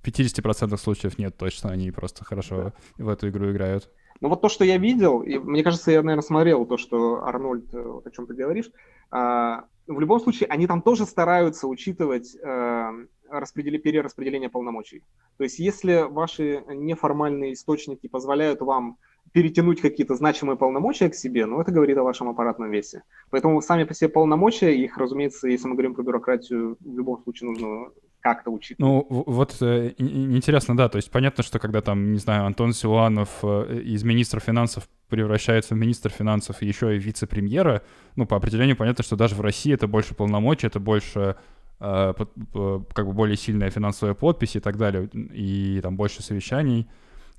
50% 0.04 0.78
случаев 0.78 1.18
нет 1.18 1.38
точно, 1.38 1.72
они 1.72 1.92
просто 1.92 2.24
хорошо 2.24 2.74
да. 2.98 3.04
в 3.04 3.10
эту 3.10 3.30
игру 3.30 3.52
играют. 3.52 3.90
Ну 4.20 4.30
вот 4.30 4.42
то, 4.42 4.50
что 4.50 4.64
я 4.66 4.78
видел, 4.78 5.22
и 5.22 5.38
мне 5.38 5.64
кажется, 5.64 5.92
я, 5.92 6.02
наверное, 6.02 6.24
смотрел 6.24 6.66
то, 6.66 6.78
что 6.78 7.24
Арнольд, 7.24 7.72
э, 7.74 7.82
вот 7.82 8.08
о 8.08 8.12
чем 8.12 8.26
ты 8.26 8.34
говоришь, 8.34 8.72
а, 9.12 9.66
в 9.86 10.00
любом 10.00 10.20
случае 10.20 10.50
они 10.50 10.66
там 10.66 10.82
тоже 10.82 11.06
стараются 11.06 11.68
учитывать 11.68 12.36
а, 12.44 12.94
распределение, 13.30 13.82
перераспределение 13.82 14.50
полномочий. 14.50 15.04
То 15.38 15.44
есть 15.44 15.60
если 15.60 16.06
ваши 16.10 16.64
неформальные 16.68 17.54
источники 17.54 18.08
позволяют 18.08 18.62
вам 18.62 18.98
перетянуть 19.34 19.82
какие-то 19.82 20.16
значимые 20.16 20.58
полномочия 20.58 21.10
к 21.10 21.16
себе, 21.16 21.46
ну, 21.46 21.62
это 21.62 21.72
говорит 21.72 21.98
о 21.98 22.04
вашем 22.04 22.30
аппаратном 22.30 22.72
весе. 22.72 23.04
Поэтому 23.30 23.62
сами 23.62 23.84
по 23.84 23.94
себе 23.94 24.10
полномочия, 24.10 24.74
их, 24.74 24.98
разумеется, 24.98 25.48
если 25.48 25.68
мы 25.68 25.74
говорим 25.74 25.94
про 25.94 26.04
бюрократию, 26.04 26.78
в 26.80 26.98
любом 26.98 27.22
случае 27.24 27.50
нужно 27.50 27.92
как-то 28.34 28.52
учитывать. 28.52 28.80
Ну, 28.80 29.06
вот 29.10 29.58
э, 29.62 29.94
интересно, 29.98 30.76
да, 30.76 30.90
то 30.90 30.98
есть 30.98 31.12
понятно, 31.12 31.44
что 31.44 31.60
когда 31.60 31.82
там, 31.82 32.14
не 32.14 32.20
знаю, 32.20 32.46
Антон 32.46 32.74
Силуанов 32.74 33.40
э, 33.44 33.82
из 33.86 34.04
министра 34.04 34.40
финансов 34.40 34.88
превращается 35.10 35.76
в 35.76 35.78
министр 35.78 36.10
финансов 36.10 36.62
и 36.62 36.68
еще 36.68 36.96
и 36.96 37.00
вице-премьера, 37.00 37.82
ну, 38.16 38.26
по 38.26 38.36
определению 38.38 38.76
понятно, 38.76 39.04
что 39.04 39.16
даже 39.16 39.36
в 39.36 39.42
России 39.42 39.74
это 39.74 39.88
больше 39.88 40.16
полномочий, 40.16 40.68
это 40.68 40.80
больше 40.80 41.36
э, 41.80 42.14
как 42.14 43.06
бы 43.08 43.14
более 43.14 43.38
сильная 43.38 43.70
финансовая 43.70 44.14
подпись 44.14 44.56
и 44.56 44.60
так 44.60 44.78
далее, 44.78 45.10
и 45.14 45.80
там 45.82 45.96
больше 45.96 46.22
совещаний 46.22 46.88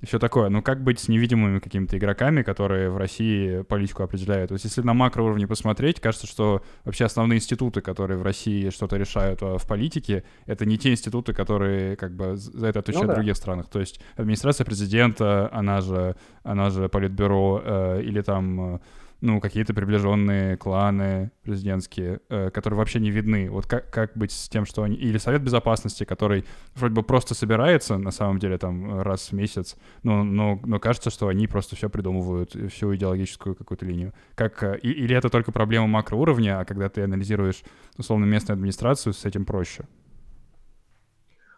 и 0.00 0.06
все 0.06 0.18
такое. 0.18 0.48
Но 0.48 0.62
как 0.62 0.82
быть 0.82 1.00
с 1.00 1.08
невидимыми 1.08 1.58
какими-то 1.58 1.98
игроками, 1.98 2.42
которые 2.42 2.90
в 2.90 2.96
России 2.96 3.62
политику 3.62 4.04
определяют? 4.04 4.48
То 4.48 4.54
есть 4.54 4.64
если 4.64 4.82
на 4.82 4.94
макроуровне 4.94 5.46
посмотреть, 5.46 6.00
кажется, 6.00 6.26
что 6.26 6.62
вообще 6.84 7.04
основные 7.04 7.38
институты, 7.38 7.80
которые 7.80 8.18
в 8.18 8.22
России 8.22 8.70
что-то 8.70 8.96
решают 8.96 9.42
а, 9.42 9.58
в 9.58 9.66
политике, 9.66 10.22
это 10.46 10.64
не 10.66 10.78
те 10.78 10.92
институты, 10.92 11.32
которые 11.32 11.96
как 11.96 12.14
бы 12.14 12.36
за 12.36 12.68
это 12.68 12.78
отвечают 12.78 13.06
ну, 13.06 13.08
да. 13.08 13.14
в 13.14 13.16
других 13.16 13.36
странах. 13.36 13.68
То 13.68 13.80
есть 13.80 14.00
администрация 14.16 14.64
президента, 14.64 15.50
она 15.52 15.80
же, 15.80 16.14
она 16.44 16.70
же 16.70 16.88
политбюро, 16.88 17.62
э, 17.64 18.02
или 18.02 18.20
там 18.20 18.76
э, 18.76 18.78
ну, 19.20 19.40
какие-то 19.40 19.74
приближенные 19.74 20.56
кланы 20.56 21.32
президентские, 21.42 22.20
э, 22.28 22.50
которые 22.50 22.78
вообще 22.78 23.00
не 23.00 23.10
видны. 23.10 23.50
Вот 23.50 23.66
как, 23.66 23.90
как 23.90 24.12
быть 24.14 24.30
с 24.30 24.48
тем, 24.48 24.64
что 24.64 24.84
они... 24.84 24.96
Или 24.96 25.18
Совет 25.18 25.42
Безопасности, 25.42 26.04
который 26.04 26.44
вроде 26.76 26.94
бы 26.94 27.02
просто 27.02 27.34
собирается, 27.34 27.98
на 27.98 28.12
самом 28.12 28.38
деле, 28.38 28.58
там, 28.58 29.00
раз 29.00 29.30
в 29.30 29.32
месяц, 29.32 29.76
но, 30.04 30.22
но, 30.22 30.60
но 30.64 30.78
кажется, 30.78 31.10
что 31.10 31.26
они 31.28 31.48
просто 31.48 31.74
все 31.74 31.90
придумывают, 31.90 32.52
всю 32.70 32.94
идеологическую 32.94 33.56
какую-то 33.56 33.84
линию. 33.86 34.12
Как, 34.36 34.62
э, 34.62 34.78
или 34.78 35.16
это 35.16 35.30
только 35.30 35.50
проблема 35.50 35.88
макроуровня, 35.88 36.60
а 36.60 36.64
когда 36.64 36.88
ты 36.88 37.02
анализируешь, 37.02 37.62
условно, 37.96 38.24
местную 38.24 38.54
администрацию, 38.54 39.12
с 39.12 39.24
этим 39.24 39.44
проще? 39.44 39.84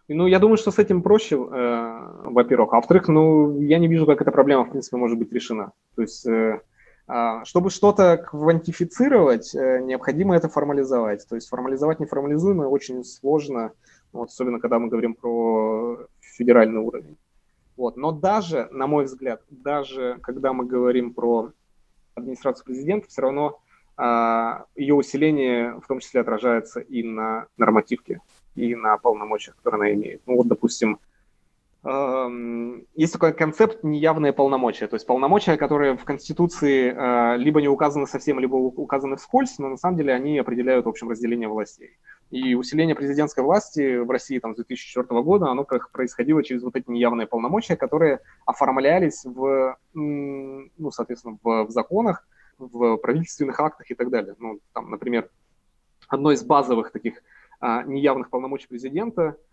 Ну, 0.09 0.27
я 0.27 0.39
думаю, 0.39 0.57
что 0.57 0.71
с 0.71 0.79
этим 0.79 1.03
проще, 1.03 1.37
э, 1.37 2.21
во-первых. 2.25 2.73
А 2.73 2.77
во-вторых, 2.77 3.09
ну, 3.09 3.61
я 3.61 3.79
не 3.79 3.87
вижу, 3.87 4.07
как 4.07 4.23
эта 4.23 4.33
проблема, 4.33 4.65
в 4.65 4.71
принципе, 4.71 4.97
может 4.97 5.19
быть 5.19 5.31
решена. 5.31 5.73
То 5.95 6.03
есть... 6.03 6.27
Э, 6.27 6.63
чтобы 7.45 7.71
что-то 7.71 8.17
квантифицировать, 8.19 9.55
э, 9.55 9.81
необходимо 9.81 10.37
это 10.37 10.49
формализовать. 10.49 11.27
То 11.29 11.35
есть 11.35 11.49
формализовать 11.49 12.01
неформализуемое 12.01 12.69
очень 12.69 13.05
сложно, 13.05 13.73
вот, 14.13 14.29
особенно 14.29 14.61
когда 14.61 14.79
мы 14.79 14.89
говорим 14.89 15.15
про 15.15 16.07
федеральный 16.21 16.81
уровень. 16.81 17.17
Вот. 17.77 17.97
Но 17.97 18.13
даже, 18.13 18.69
на 18.71 18.87
мой 18.87 19.05
взгляд, 19.07 19.43
даже 19.49 20.19
когда 20.23 20.53
мы 20.53 20.67
говорим 20.67 21.15
про 21.15 21.53
администрацию 22.15 22.65
президента, 22.65 23.09
все 23.09 23.23
равно 23.23 23.61
а, 23.97 24.67
ее 24.77 24.95
усиление 24.95 25.81
в 25.83 25.87
том 25.87 26.01
числе 26.01 26.21
отражается 26.21 26.81
и 26.81 27.03
на 27.03 27.47
нормативке, 27.57 28.21
и 28.55 28.75
на 28.75 28.99
полномочиях, 28.99 29.57
которые 29.57 29.81
она 29.81 29.95
имеет. 29.95 30.23
Ну 30.27 30.37
вот, 30.37 30.47
допустим, 30.47 30.99
есть 31.83 33.13
такой 33.15 33.33
концепт 33.33 33.83
неявные 33.83 34.35
полномочия, 34.35 34.87
то 34.87 34.97
есть 34.97 35.07
полномочия, 35.07 35.57
которые 35.57 35.97
в 35.97 36.05
Конституции 36.05 36.93
э, 36.95 37.39
либо 37.39 37.63
не 37.63 37.69
указаны 37.69 38.07
совсем, 38.07 38.39
либо 38.39 38.55
указаны 38.57 39.17
вскользь, 39.17 39.59
но 39.59 39.71
на 39.71 39.77
самом 39.79 39.97
деле 39.97 40.13
они 40.13 40.39
определяют, 40.39 40.85
в 40.85 40.91
общем, 40.91 41.09
разделение 41.09 41.49
властей. 41.49 41.97
И 42.31 42.55
усиление 42.55 42.95
президентской 42.95 43.43
власти 43.43 43.97
в 43.97 44.11
России 44.11 44.39
там, 44.39 44.53
с 44.53 44.57
2004 44.57 45.23
года, 45.23 45.47
оно 45.47 45.65
как 45.65 45.91
происходило 45.91 46.43
через 46.45 46.63
вот 46.63 46.77
эти 46.77 46.91
неявные 46.91 47.27
полномочия, 47.27 47.77
которые 47.77 48.21
оформлялись 48.45 49.25
в, 49.25 49.79
ну, 49.95 50.91
соответственно, 50.91 51.39
в, 51.43 51.65
в 51.65 51.71
законах, 51.71 52.29
в 52.59 52.99
правительственных 52.99 53.59
актах 53.59 53.91
и 53.91 53.95
так 53.95 54.11
далее. 54.11 54.35
Ну, 54.39 54.61
там, 54.75 54.91
например, 54.91 55.31
одно 56.09 56.31
из 56.31 56.45
базовых 56.45 56.93
таких 56.93 57.23
а, 57.59 57.85
неявных 57.85 58.29
полномочий 58.29 58.69
президента– 58.69 59.37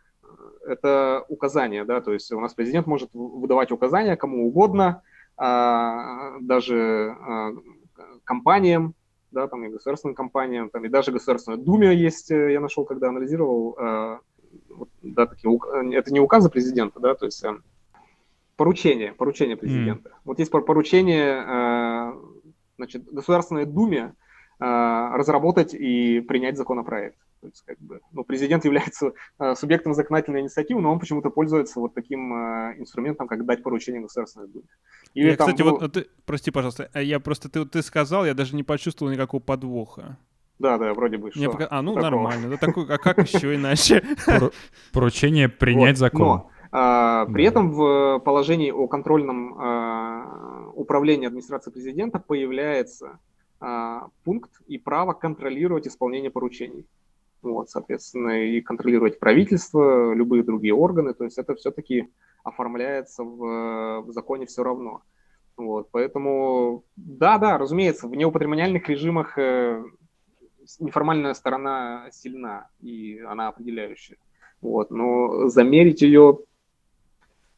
это 0.67 1.25
указание, 1.29 1.85
да, 1.85 2.01
то 2.01 2.13
есть 2.13 2.31
у 2.31 2.39
нас 2.39 2.53
президент 2.53 2.87
может 2.87 3.09
выдавать 3.13 3.71
указания 3.71 4.15
кому 4.15 4.47
угодно, 4.47 5.01
а, 5.37 6.39
даже 6.41 7.15
а, 7.19 7.51
компаниям, 8.23 8.95
да, 9.31 9.47
там 9.47 9.63
и 9.65 9.69
государственным 9.69 10.15
компаниям, 10.15 10.69
там 10.69 10.83
и 10.85 10.89
даже 10.89 11.11
Государственной 11.11 11.57
Думе 11.57 11.95
есть, 11.95 12.31
э, 12.31 12.53
я 12.53 12.59
нашел, 12.59 12.85
когда 12.85 13.09
анализировал, 13.09 13.75
а, 13.77 14.19
да, 15.01 15.27
такие, 15.27 15.51
это 15.93 16.13
не 16.13 16.19
указы 16.19 16.49
президента, 16.49 16.99
да, 16.99 17.13
то 17.13 17.25
есть 17.25 17.43
поручение, 18.55 19.13
поручение 19.13 19.57
президента. 19.57 20.09
Mm. 20.09 20.13
Вот 20.25 20.39
есть 20.39 20.49
поручение, 20.51 22.13
значит, 22.77 23.05
Государственной 23.11 23.65
Думе 23.65 24.15
разработать 24.59 25.73
и 25.73 26.19
принять 26.21 26.57
законопроект. 26.57 27.17
То 27.41 27.47
есть, 27.47 27.63
как 27.65 27.77
бы, 27.79 28.01
ну, 28.11 28.23
президент 28.23 28.65
является 28.65 29.13
э, 29.39 29.55
субъектом 29.55 29.93
законодательной 29.93 30.41
инициативы, 30.41 30.81
но 30.81 30.91
он 30.91 30.99
почему-то 30.99 31.29
пользуется 31.29 31.79
вот 31.79 31.93
таким 31.93 32.33
э, 32.33 32.75
инструментом, 32.79 33.27
как 33.27 33.45
дать 33.45 33.61
поручение 33.61 34.01
Государственной 34.01 34.47
Думе. 34.47 34.65
Или, 35.13 35.29
я, 35.29 35.35
там, 35.37 35.47
кстати, 35.47 35.61
ну... 35.61 35.77
вот, 35.77 35.93
ты, 35.93 36.07
прости, 36.25 36.49
пожалуйста, 36.49 36.89
а 36.93 37.01
я 37.01 37.19
просто, 37.19 37.49
ты, 37.49 37.65
ты 37.65 37.81
сказал, 37.83 38.25
я 38.25 38.33
даже 38.33 38.55
не 38.55 38.63
почувствовал 38.63 39.11
никакого 39.11 39.39
подвоха. 39.39 40.17
Да, 40.57 40.79
да, 40.79 40.93
вроде 40.95 41.17
бы. 41.17 41.31
Мне 41.35 41.49
пока... 41.49 41.67
А, 41.69 41.83
ну 41.83 41.93
такого? 41.93 42.09
нормально. 42.09 42.49
Да, 42.49 42.57
такой, 42.57 42.85
а 42.89 42.97
как 42.97 43.19
еще 43.19 43.53
иначе? 43.53 44.03
Поручение 44.91 45.47
принять 45.47 45.97
закон. 45.97 46.47
А, 46.71 47.27
при 47.27 47.45
этом 47.45 47.71
в 47.71 48.19
положении 48.25 48.71
о 48.71 48.87
контрольном 48.87 49.53
а, 49.59 50.71
управлении 50.73 51.27
администрации 51.27 51.69
президента 51.69 52.17
появляется 52.17 53.19
а, 53.59 54.09
пункт 54.23 54.51
и 54.67 54.77
право 54.77 55.13
контролировать 55.13 55.87
исполнение 55.87 56.31
поручений 56.31 56.85
вот, 57.41 57.69
соответственно, 57.69 58.43
и 58.43 58.61
контролировать 58.61 59.19
правительство, 59.19 60.13
любые 60.13 60.43
другие 60.43 60.73
органы, 60.73 61.13
то 61.13 61.23
есть 61.23 61.37
это 61.37 61.55
все-таки 61.55 62.09
оформляется 62.43 63.23
в, 63.23 64.01
в 64.01 64.11
законе 64.11 64.45
все 64.45 64.63
равно. 64.63 65.01
Вот, 65.55 65.89
поэтому, 65.91 66.83
да, 66.95 67.37
да, 67.37 67.57
разумеется, 67.57 68.07
в 68.07 68.15
неопатримониальных 68.15 68.87
режимах 68.89 69.37
э, 69.37 69.83
неформальная 70.79 71.33
сторона 71.33 72.09
сильна, 72.11 72.69
и 72.79 73.19
она 73.19 73.47
определяющая. 73.47 74.17
Вот, 74.61 74.91
но 74.91 75.47
замерить 75.47 76.01
ее 76.01 76.39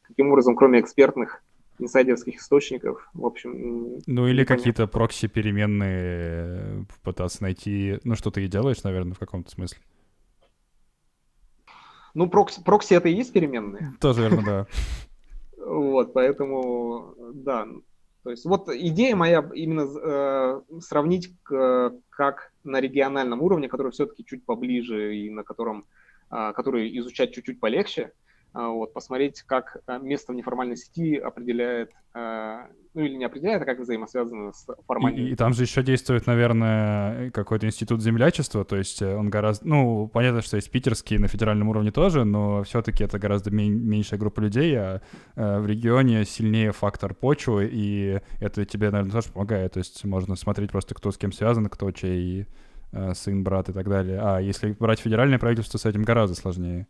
каким 0.01 0.31
образом, 0.31 0.55
кроме 0.55 0.79
экспертных 0.79 1.43
инсайдерских 1.79 2.37
источников, 2.37 3.09
в 3.13 3.25
общем... 3.25 3.99
Ну 4.05 4.27
или 4.27 4.43
какие-то 4.43 4.87
прокси-переменные 4.87 5.91
э, 5.91 6.83
пытаться 7.03 7.43
найти, 7.43 7.99
ну 8.03 8.15
что 8.15 8.31
ты 8.31 8.45
и 8.45 8.47
делаешь, 8.47 8.83
наверное, 8.83 9.13
в 9.13 9.19
каком-то 9.19 9.49
смысле. 9.49 9.79
Ну, 12.13 12.29
прокси, 12.29 12.63
прокси 12.63 12.95
это 12.95 13.07
и 13.07 13.13
есть 13.13 13.33
переменные. 13.33 13.93
Тоже 13.99 14.21
верно, 14.21 14.43
да. 14.43 14.67
Вот, 15.65 16.13
поэтому, 16.13 17.13
да. 17.33 17.67
То 18.23 18.31
есть 18.31 18.45
вот 18.45 18.69
идея 18.69 19.15
моя 19.15 19.47
именно 19.53 19.81
э, 19.81 20.61
сравнить 20.81 21.35
к, 21.43 21.93
как 22.09 22.51
на 22.63 22.81
региональном 22.81 23.41
уровне, 23.41 23.69
который 23.69 23.91
все-таки 23.91 24.25
чуть 24.25 24.45
поближе 24.45 25.15
и 25.15 25.29
на 25.29 25.43
котором 25.43 25.85
которые 26.29 26.95
изучать 26.99 27.33
чуть-чуть 27.33 27.59
полегче, 27.59 28.03
а, 28.03 28.28
вот, 28.53 28.93
посмотреть, 28.93 29.43
как 29.43 29.77
а, 29.85 29.99
место 29.99 30.33
в 30.33 30.35
неформальной 30.35 30.75
сети 30.75 31.15
определяет, 31.17 31.91
а, 32.13 32.67
ну 32.95 33.03
или 33.03 33.15
не 33.15 33.25
определяет, 33.25 33.61
а 33.61 33.65
как 33.65 33.79
взаимосвязано 33.79 34.51
с 34.53 34.65
формальной. 34.87 35.21
И, 35.21 35.31
и 35.31 35.35
там 35.35 35.53
же 35.53 35.63
еще 35.63 35.83
действует, 35.83 36.25
наверное, 36.25 37.29
какой-то 37.29 37.67
институт 37.67 38.01
землячества, 38.01 38.65
то 38.65 38.75
есть 38.75 39.01
э, 39.03 39.15
он 39.15 39.29
гораздо, 39.29 39.67
ну, 39.67 40.07
понятно, 40.07 40.41
что 40.41 40.55
есть 40.55 40.71
питерский 40.71 41.19
на 41.19 41.27
федеральном 41.27 41.69
уровне 41.69 41.91
тоже, 41.91 42.25
но 42.25 42.63
все-таки 42.63 43.03
это 43.03 43.19
гораздо 43.19 43.51
меньшая 43.51 44.19
группа 44.19 44.39
людей, 44.39 44.75
а, 44.75 45.01
а 45.35 45.59
в 45.59 45.67
регионе 45.67 46.25
сильнее 46.25 46.71
фактор 46.71 47.13
почвы, 47.13 47.69
и 47.71 48.19
это 48.39 48.65
тебе, 48.65 48.89
наверное, 48.89 49.11
тоже 49.11 49.31
помогает, 49.31 49.73
то 49.73 49.79
есть 49.79 50.03
можно 50.05 50.35
смотреть 50.35 50.71
просто, 50.71 50.95
кто 50.95 51.11
с 51.11 51.17
кем 51.17 51.31
связан, 51.31 51.67
кто 51.67 51.91
чей 51.91 52.47
сын, 53.13 53.43
брат 53.43 53.69
и 53.69 53.73
так 53.73 53.87
далее. 53.87 54.19
А 54.19 54.39
если 54.39 54.71
брать 54.71 54.99
федеральное 54.99 55.37
правительство, 55.37 55.77
с 55.77 55.85
этим 55.85 56.01
гораздо 56.01 56.35
сложнее. 56.35 56.87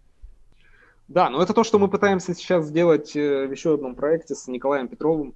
Да, 1.09 1.31
но 1.31 1.41
это 1.41 1.53
то, 1.53 1.63
что 1.63 1.79
мы 1.79 1.87
пытаемся 1.87 2.35
сейчас 2.35 2.67
сделать 2.67 3.15
э, 3.15 3.47
в 3.47 3.51
еще 3.51 3.73
одном 3.73 3.95
проекте 3.95 4.35
с 4.35 4.47
Николаем 4.47 4.87
Петровым. 4.87 5.33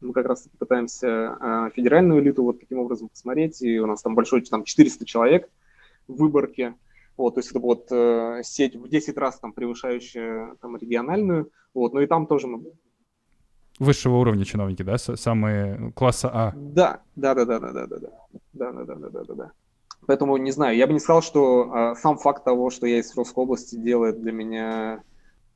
Мы 0.00 0.12
как 0.12 0.26
раз 0.26 0.48
пытаемся 0.58 1.06
э, 1.08 1.70
федеральную 1.76 2.20
элиту 2.20 2.42
вот 2.42 2.58
таким 2.58 2.80
образом 2.80 3.08
посмотреть, 3.08 3.62
и 3.62 3.78
у 3.78 3.86
нас 3.86 4.02
там 4.02 4.16
большой, 4.16 4.42
там 4.42 4.64
400 4.64 5.06
человек 5.06 5.48
в 6.08 6.16
выборке. 6.16 6.74
Вот, 7.16 7.34
то 7.34 7.38
есть 7.38 7.50
это 7.50 7.60
вот 7.60 7.86
э, 7.92 8.40
сеть 8.42 8.74
в 8.74 8.88
10 8.88 9.16
раз 9.16 9.38
там 9.38 9.52
превышающая 9.52 10.56
там 10.60 10.76
региональную. 10.76 11.52
Вот, 11.72 11.94
ну 11.94 12.00
и 12.00 12.06
там 12.06 12.26
тоже 12.26 12.48
мы 12.48 12.60
высшего 13.78 14.16
уровня 14.16 14.44
чиновники, 14.44 14.82
да, 14.82 14.98
самые 14.98 15.92
класса 15.92 16.30
А. 16.32 16.52
Да, 16.56 17.00
да, 17.14 17.34
да, 17.34 17.44
да, 17.44 17.60
да, 17.60 17.72
да, 17.72 17.86
да, 17.86 17.96
да, 17.96 18.72
да, 18.72 18.72
да, 18.72 18.94
да, 18.94 19.08
да, 19.08 19.24
да, 19.24 19.34
да. 19.34 19.52
Поэтому 20.06 20.36
не 20.36 20.50
знаю, 20.50 20.76
я 20.76 20.88
бы 20.88 20.92
не 20.92 20.98
сказал, 20.98 21.22
что 21.22 21.92
э, 21.92 21.94
сам 22.00 22.18
факт 22.18 22.42
того, 22.44 22.70
что 22.70 22.88
я 22.88 22.98
из 22.98 23.06
Свердловской 23.06 23.44
области, 23.44 23.76
делает 23.76 24.20
для 24.20 24.32
меня 24.32 25.02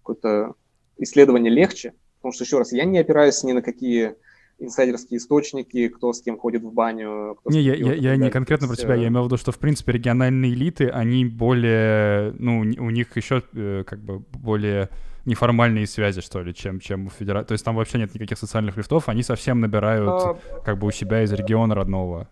какое-то 0.06 0.54
исследование 0.98 1.52
легче, 1.52 1.94
потому 2.16 2.32
что, 2.32 2.44
еще 2.44 2.58
раз, 2.58 2.72
я 2.72 2.84
не 2.84 2.98
опираюсь 2.98 3.42
ни 3.42 3.52
на 3.52 3.62
какие 3.62 4.14
инсайдерские 4.58 5.18
источники, 5.18 5.88
кто 5.88 6.12
с 6.12 6.22
кем 6.22 6.38
ходит 6.38 6.62
в 6.62 6.72
баню. 6.72 7.36
Кто 7.40 7.50
не, 7.50 7.60
я, 7.60 7.74
я, 7.74 7.92
я 7.92 8.16
не 8.16 8.30
конкретно 8.30 8.68
про 8.68 8.76
тебя, 8.76 8.94
я 8.94 9.08
имел 9.08 9.22
в 9.22 9.26
виду, 9.26 9.36
что, 9.36 9.52
в 9.52 9.58
принципе, 9.58 9.92
региональные 9.92 10.52
элиты, 10.52 10.88
они 10.88 11.26
более, 11.26 12.32
ну, 12.38 12.60
у 12.60 12.90
них 12.90 13.14
еще 13.16 13.42
э, 13.52 13.84
как 13.86 14.00
бы 14.00 14.20
более 14.20 14.88
неформальные 15.26 15.86
связи, 15.86 16.20
что 16.22 16.40
ли, 16.40 16.54
чем, 16.54 16.80
чем 16.80 17.06
у 17.06 17.10
федерации. 17.10 17.48
То 17.48 17.52
есть 17.52 17.64
там 17.64 17.76
вообще 17.76 17.98
нет 17.98 18.14
никаких 18.14 18.38
социальных 18.38 18.76
лифтов, 18.76 19.08
они 19.08 19.22
совсем 19.22 19.60
набирают 19.60 20.08
а... 20.08 20.38
как 20.64 20.78
бы 20.78 20.86
у 20.86 20.90
себя 20.90 21.22
из 21.22 21.32
региона 21.32 21.74
родного. 21.74 22.28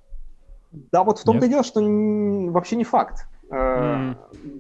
Да, 0.92 1.04
вот 1.04 1.18
в 1.18 1.24
том-то 1.24 1.46
и 1.46 1.48
дело, 1.48 1.62
что 1.62 1.80
вообще 1.82 2.76
не 2.76 2.84
факт. 2.84 3.26
Mm. 3.54 4.16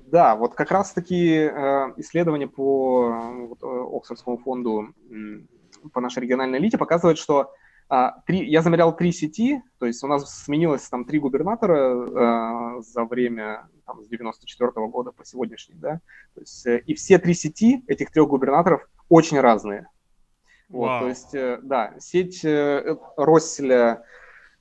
Да, 0.06 0.36
вот 0.36 0.54
как 0.54 0.70
раз-таки 0.70 1.34
э, 1.34 1.92
исследование 1.96 2.46
по 2.46 3.48
э, 3.60 3.96
Оксфордскому 3.96 4.38
фонду 4.38 4.94
по 5.92 6.00
нашей 6.00 6.20
региональной 6.20 6.58
элите 6.58 6.78
показывает, 6.78 7.18
что 7.18 7.52
а, 7.88 8.22
три, 8.26 8.48
я 8.48 8.62
замерял 8.62 8.96
три 8.96 9.12
сети, 9.12 9.62
то 9.78 9.86
есть 9.86 10.02
у 10.04 10.06
нас 10.06 10.44
сменилось 10.44 10.88
там 10.88 11.04
три 11.04 11.18
губернатора 11.18 12.80
за 12.80 13.04
время 13.04 13.68
там, 13.84 14.02
с 14.02 14.08
94 14.08 14.70
-го 14.70 14.88
года 14.88 15.10
по 15.12 15.24
сегодняшний, 15.24 15.74
да, 15.74 16.00
то 16.34 16.40
есть, 16.40 16.66
и 16.66 16.94
все 16.94 17.18
три 17.18 17.34
сети 17.34 17.84
этих 17.86 18.10
трех 18.10 18.28
губернаторов 18.28 18.88
очень 19.10 19.40
разные. 19.40 19.88
Wow. 20.70 20.76
Вот, 20.76 21.00
то 21.00 21.08
есть, 21.08 21.32
да, 21.66 21.94
сеть 21.98 22.42
Росселя 23.16 24.04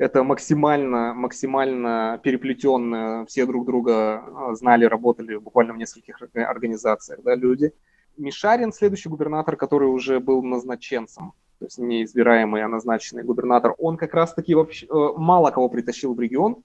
это 0.03 0.23
максимально, 0.23 1.13
максимально 1.13 2.19
переплетенно, 2.23 3.25
все 3.27 3.45
друг 3.45 3.65
друга 3.65 4.23
а, 4.25 4.55
знали, 4.55 4.85
работали 4.85 5.37
буквально 5.37 5.73
в 5.73 5.77
нескольких 5.77 6.21
организациях, 6.33 7.21
да, 7.23 7.35
люди. 7.35 7.71
Мишарин, 8.17 8.73
следующий 8.73 9.09
губернатор, 9.09 9.55
который 9.55 9.85
уже 9.85 10.19
был 10.19 10.43
назначенцем, 10.43 11.33
то 11.59 11.65
есть 11.65 11.77
не 11.77 12.03
избираемый, 12.03 12.63
а 12.63 12.67
назначенный 12.67 13.23
губернатор, 13.23 13.73
он 13.77 13.97
как 13.97 14.13
раз-таки 14.13 14.53
вообще 14.53 14.85
э, 14.85 15.13
мало 15.17 15.51
кого 15.51 15.69
притащил 15.69 16.13
в 16.13 16.19
регион. 16.19 16.57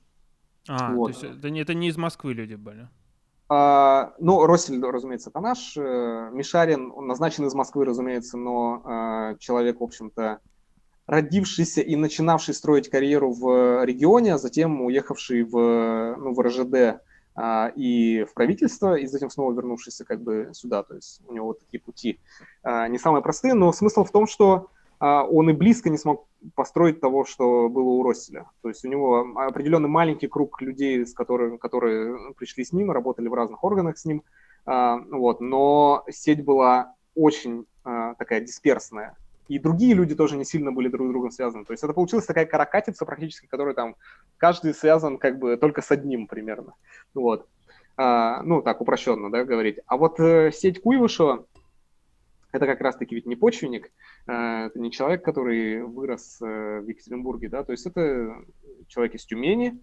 А, 0.69 0.93
вот. 0.93 1.07
то 1.07 1.11
есть 1.11 1.39
это 1.39 1.51
не, 1.51 1.61
это 1.61 1.75
не 1.75 1.89
из 1.89 1.97
Москвы 1.97 2.35
люди 2.35 2.55
были? 2.55 2.89
А, 3.49 4.15
ну, 4.19 4.45
Россель, 4.45 4.83
разумеется, 4.85 5.31
это 5.31 5.41
наш. 5.41 5.77
Э, 5.77 6.29
Мишарин, 6.33 6.93
он 6.95 7.07
назначен 7.07 7.47
из 7.47 7.55
Москвы, 7.55 7.85
разумеется, 7.85 8.37
но 8.37 8.83
а, 8.85 9.35
человек, 9.37 9.81
в 9.81 9.85
общем-то, 9.85 10.41
родившийся 11.09 11.81
и 11.81 11.97
начинавший 11.97 12.55
строить 12.55 12.91
карьеру 12.91 13.33
в 13.33 13.85
регионе, 13.85 14.35
а 14.35 14.39
затем 14.39 14.83
уехавший 14.83 15.43
в, 15.43 16.17
ну, 16.17 16.35
в 16.35 16.41
РЖД 16.41 17.01
а, 17.35 17.73
и 17.75 18.25
в 18.25 18.35
правительство, 18.35 18.95
и 18.95 19.07
затем 19.07 19.31
снова 19.31 19.53
вернувшийся 19.55 20.05
как 20.05 20.23
бы 20.23 20.51
сюда. 20.53 20.83
То 20.83 20.97
есть 20.97 21.23
у 21.27 21.33
него 21.33 21.47
вот 21.47 21.61
такие 21.61 21.81
пути 21.81 22.21
а, 22.63 22.89
не 22.89 22.99
самые 22.99 23.23
простые, 23.23 23.55
но 23.55 23.73
смысл 23.73 24.05
в 24.05 24.11
том, 24.11 24.27
что 24.27 24.69
а, 25.01 25.25
он 25.25 25.49
и 25.49 25.55
близко 25.55 25.89
не 25.89 25.97
смог 25.97 26.27
построить 26.55 27.01
того, 27.01 27.25
что 27.25 27.71
было 27.71 27.89
у 27.89 28.03
Росселя. 28.03 28.45
То 28.61 28.69
есть 28.69 28.85
у 28.85 28.89
него 28.89 29.33
определенный 29.35 29.89
маленький 29.89 30.29
круг 30.29 30.61
людей, 30.61 31.07
с 31.07 31.15
которыми, 31.15 31.57
которые 31.57 32.35
пришли 32.35 32.65
с 32.65 32.73
ним, 32.75 32.91
работали 32.91 33.29
в 33.29 33.35
разных 33.35 33.65
органах 33.65 33.97
с 33.97 34.05
ним, 34.05 34.25
а, 34.67 34.99
вот, 35.11 35.41
но 35.41 36.05
сеть 36.11 36.45
была 36.45 36.95
очень 37.15 37.65
а, 37.83 38.15
такая 38.17 38.43
дисперсная 38.43 39.17
и 39.49 39.59
другие 39.59 39.95
люди 39.95 40.15
тоже 40.15 40.37
не 40.37 40.45
сильно 40.45 40.73
были 40.73 40.89
друг 40.89 41.09
с 41.09 41.11
другом 41.11 41.31
связаны. 41.31 41.65
То 41.65 41.73
есть 41.73 41.83
это 41.83 41.95
получилась 41.95 42.27
такая 42.27 42.47
каракатица 42.47 43.05
практически, 43.07 43.47
которая 43.47 43.75
там 43.75 43.97
каждый 44.37 44.75
связан 44.75 45.19
как 45.19 45.39
бы 45.39 45.57
только 45.57 45.81
с 45.83 45.91
одним 45.91 46.27
примерно. 46.27 46.75
Вот. 47.15 47.49
А, 47.97 48.43
ну, 48.43 48.63
так 48.63 48.81
упрощенно, 48.81 49.31
да, 49.31 49.45
говорить. 49.45 49.81
А 49.87 49.97
вот 49.97 50.21
э, 50.21 50.53
сеть 50.53 50.81
Куйвышева, 50.81 51.47
это 52.53 52.67
как 52.67 52.81
раз-таки 52.81 53.15
ведь 53.15 53.27
не 53.27 53.35
почвенник, 53.35 53.91
э, 54.27 54.67
это 54.67 54.79
не 54.79 54.93
человек, 54.93 55.25
который 55.25 55.83
вырос 55.83 56.41
э, 56.41 56.81
в 56.81 56.87
Екатеринбурге, 56.87 57.49
да, 57.49 57.65
то 57.65 57.73
есть 57.73 57.87
это 57.87 58.37
человек 58.87 59.15
из 59.15 59.25
Тюмени, 59.25 59.83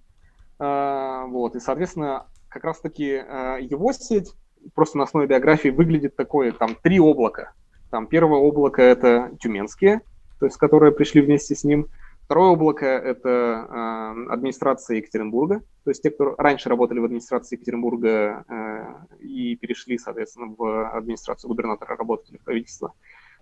э, 0.59 1.23
вот, 1.27 1.55
и, 1.57 1.59
соответственно, 1.59 2.27
как 2.47 2.63
раз-таки 2.63 3.21
э, 3.21 3.57
его 3.61 3.91
сеть 3.91 4.31
просто 4.73 4.97
на 4.97 5.03
основе 5.03 5.27
биографии 5.27 5.69
выглядит 5.69 6.15
такое, 6.15 6.53
там, 6.53 6.75
три 6.81 6.99
облака– 6.99 7.53
там 7.90 8.07
первое 8.07 8.40
облако 8.40 8.82
это 8.82 9.32
тюменские, 9.40 10.02
то 10.40 10.45
есть 10.45 10.57
которые 10.57 10.91
пришли 10.91 11.22
вместе 11.22 11.56
с 11.56 11.64
ним. 11.64 11.88
Второе 12.26 12.49
облако 12.49 12.86
это 12.88 13.30
э, 13.30 14.34
администрация 14.34 14.98
Екатеринбурга, 14.98 15.62
то 15.84 15.91
есть 15.91 16.02
те, 16.02 16.10
кто 16.10 16.34
раньше 16.38 16.70
работали 16.70 16.98
в 16.98 17.06
администрации 17.06 17.56
Екатеринбурга 17.56 18.44
э, 18.49 19.18
и 19.20 19.56
перешли, 19.56 19.99
соответственно, 19.99 20.56
в 20.57 20.90
администрацию 20.90 21.49
губернатора, 21.49 21.95
работали 21.95 22.38
в 22.38 22.44
правительство. 22.44 22.94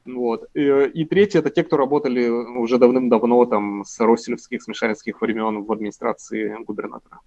Вот. 0.05 0.49
И, 0.53 0.61
и 0.93 1.05
третье 1.05 1.39
это 1.39 1.49
те, 1.49 1.63
кто 1.63 1.77
работали 1.77 2.27
уже 2.27 2.77
давным-давно 2.77 3.45
там 3.45 3.85
с 3.85 3.99
россельских, 4.01 4.61
с 4.61 5.21
времен 5.21 5.63
в 5.63 5.71
администрации 5.71 6.57
губернатора. 6.65 7.19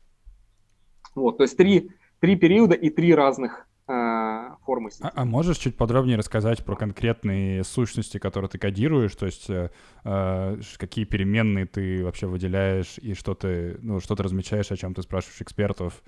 Вот, 1.14 1.38
то 1.38 1.44
есть 1.44 1.56
три, 1.56 1.90
три 2.20 2.36
периода 2.36 2.74
и 2.74 2.90
три 2.90 3.14
разных 3.14 3.66
формы 3.86 4.90
сети. 4.90 5.04
А, 5.04 5.12
а 5.14 5.24
можешь 5.24 5.58
чуть 5.58 5.76
подробнее 5.76 6.16
рассказать 6.16 6.64
про 6.64 6.74
конкретные 6.74 7.62
сущности, 7.62 8.18
которые 8.18 8.48
ты 8.48 8.58
кодируешь, 8.58 9.14
то 9.14 9.26
есть 9.26 9.48
э, 9.48 9.70
э, 10.04 10.60
какие 10.76 11.04
переменные 11.04 11.66
ты 11.66 12.04
вообще 12.04 12.26
выделяешь 12.26 12.98
и 12.98 13.14
что 13.14 13.34
ты, 13.34 13.78
ну, 13.80 14.00
что 14.00 14.16
ты 14.16 14.22
размечаешь, 14.24 14.72
о 14.72 14.76
чем 14.76 14.92
ты 14.92 15.02
спрашиваешь 15.02 15.40
экспертов? 15.40 16.02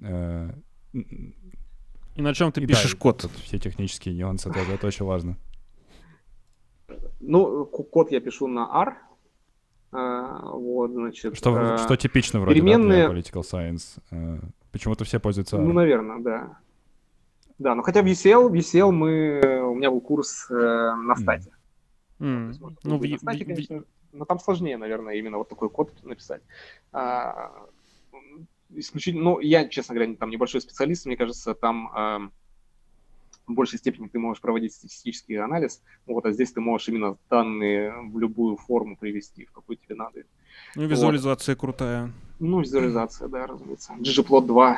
Э, 0.00 0.52
и 0.92 2.22
на 2.22 2.32
чем 2.32 2.52
ты 2.52 2.62
и 2.62 2.66
пишешь 2.66 2.92
да, 2.92 2.98
код? 2.98 3.28
Все 3.42 3.58
технические 3.58 4.14
нюансы 4.14 4.52
тоже, 4.52 4.72
это 4.72 4.86
очень 4.86 5.04
важно. 5.04 5.36
Ну, 7.18 7.66
код 7.66 8.12
я 8.12 8.20
пишу 8.20 8.46
на 8.46 8.68
R, 8.82 8.96
Uh, 9.92 10.52
вот, 10.52 10.90
значит, 10.90 11.36
что, 11.36 11.56
uh, 11.56 11.78
что 11.78 11.96
типично 11.96 12.40
вроде 12.40 12.60
переменные... 12.60 13.06
да, 13.06 13.12
для 13.12 13.20
political 13.20 13.42
science. 13.42 13.98
Uh, 14.10 14.42
почему-то 14.72 15.04
все 15.04 15.20
пользуются 15.20 15.56
R. 15.56 15.62
Ну, 15.62 15.72
наверное, 15.72 16.18
да. 16.18 16.58
Да, 17.58 17.74
но 17.74 17.82
хотя 17.82 18.02
в 18.02 18.06
UCL, 18.06 18.48
в 18.48 18.52
UCL 18.52 18.90
мы, 18.90 19.62
у 19.70 19.74
меня 19.74 19.90
был 19.90 20.00
курс 20.00 20.46
э, 20.50 20.54
на 20.54 21.16
стате. 21.16 21.50
Mm. 22.18 22.48
Есть, 22.48 22.60
ну, 22.60 22.98
в, 22.98 23.08
на 23.08 23.18
стате, 23.18 23.44
в, 23.44 23.46
конечно, 23.46 23.84
но 24.12 24.24
там 24.24 24.38
сложнее, 24.38 24.76
наверное, 24.76 25.14
именно 25.14 25.38
вот 25.38 25.48
такой 25.48 25.70
код 25.70 25.92
написать. 26.04 26.42
А, 26.92 27.52
исключительно, 28.70 29.24
ну, 29.24 29.40
я, 29.40 29.68
честно 29.68 29.94
говоря, 29.94 30.14
там 30.16 30.30
небольшой 30.30 30.60
специалист, 30.60 31.06
мне 31.06 31.16
кажется, 31.16 31.54
там 31.54 31.90
а, 31.94 32.30
в 33.46 33.52
большей 33.52 33.78
степени 33.78 34.08
ты 34.08 34.18
можешь 34.18 34.40
проводить 34.40 34.74
статистический 34.74 35.36
анализ, 35.36 35.82
вот, 36.06 36.24
а 36.26 36.32
здесь 36.32 36.52
ты 36.52 36.60
можешь 36.60 36.88
именно 36.88 37.16
данные 37.30 37.92
в 38.10 38.18
любую 38.18 38.56
форму 38.56 38.96
привести, 38.96 39.44
в 39.46 39.52
какую 39.52 39.76
тебе 39.76 39.94
надо. 39.94 40.22
Ну, 40.74 40.86
визуализация 40.86 41.54
вот. 41.54 41.60
крутая. 41.60 42.12
Ну, 42.38 42.60
визуализация, 42.60 43.28
да, 43.28 43.46
разумеется. 43.46 43.94
ggplot 43.94 44.42
2. 44.46 44.76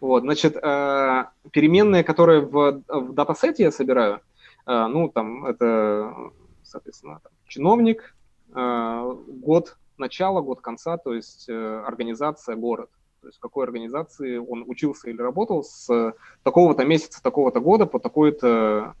вот, 0.00 0.22
значит, 0.22 0.56
э, 0.56 1.24
переменные, 1.50 2.04
которые 2.04 2.42
в, 2.42 2.82
в 2.88 3.12
датасете 3.12 3.64
я 3.64 3.72
собираю, 3.72 4.20
э, 4.66 4.86
ну, 4.86 5.08
там, 5.08 5.44
это, 5.44 6.14
соответственно, 6.62 7.20
там, 7.22 7.32
чиновник, 7.46 8.14
э, 8.54 9.14
год 9.26 9.76
начала, 9.98 10.40
год 10.40 10.60
конца, 10.60 10.96
то 10.96 11.12
есть 11.12 11.48
организация, 11.50 12.56
город. 12.56 12.88
то 13.20 13.26
есть 13.26 13.38
в 13.38 13.40
какой 13.40 13.64
организации 13.64 14.38
он 14.38 14.64
учился 14.66 15.10
или 15.10 15.20
работал 15.20 15.62
с 15.62 16.14
такого-то 16.42 16.84
месяца, 16.86 17.22
такого-то 17.22 17.60
года 17.60 17.84
по 17.84 17.98
такой-то 17.98 18.94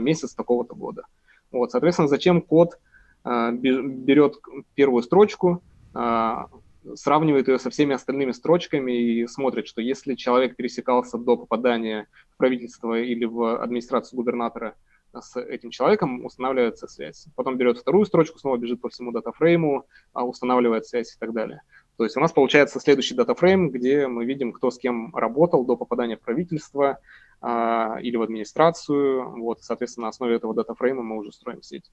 месяц 0.00 0.34
такого-то 0.34 0.74
года. 0.74 1.04
Вот, 1.52 1.70
соответственно, 1.70 2.08
зачем 2.08 2.42
код 2.42 2.80
берет 3.24 4.38
первую 4.74 5.04
строчку, 5.04 5.62
сравнивает 6.94 7.48
ее 7.48 7.58
со 7.58 7.70
всеми 7.70 7.94
остальными 7.94 8.32
строчками 8.32 8.92
и 8.92 9.26
смотрит, 9.26 9.66
что 9.66 9.80
если 9.80 10.14
человек 10.14 10.56
пересекался 10.56 11.18
до 11.18 11.36
попадания 11.36 12.06
в 12.30 12.36
правительство 12.36 12.98
или 12.98 13.24
в 13.24 13.62
администрацию 13.62 14.16
губернатора 14.16 14.74
с 15.12 15.40
этим 15.40 15.70
человеком, 15.70 16.24
устанавливается 16.24 16.86
связь. 16.86 17.26
Потом 17.34 17.56
берет 17.56 17.78
вторую 17.78 18.06
строчку, 18.06 18.38
снова 18.38 18.56
бежит 18.56 18.80
по 18.80 18.88
всему 18.88 19.10
датафрейму, 19.10 19.86
устанавливает 20.14 20.86
связь 20.86 21.14
и 21.14 21.18
так 21.18 21.32
далее. 21.32 21.62
То 21.96 22.04
есть 22.04 22.16
у 22.16 22.20
нас 22.20 22.32
получается 22.32 22.80
следующий 22.80 23.14
датафрейм, 23.14 23.70
где 23.70 24.06
мы 24.06 24.24
видим, 24.24 24.52
кто 24.52 24.70
с 24.70 24.78
кем 24.78 25.14
работал 25.14 25.64
до 25.66 25.76
попадания 25.76 26.16
в 26.16 26.20
правительство 26.20 26.98
а, 27.40 27.98
или 28.00 28.16
в 28.16 28.22
администрацию. 28.22 29.38
Вот, 29.38 29.62
соответственно, 29.62 30.04
на 30.06 30.08
основе 30.10 30.36
этого 30.36 30.54
датафрейма 30.54 31.02
мы 31.02 31.18
уже 31.18 31.32
строим 31.32 31.62
сеть. 31.62 31.90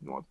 Вот. 0.00 0.24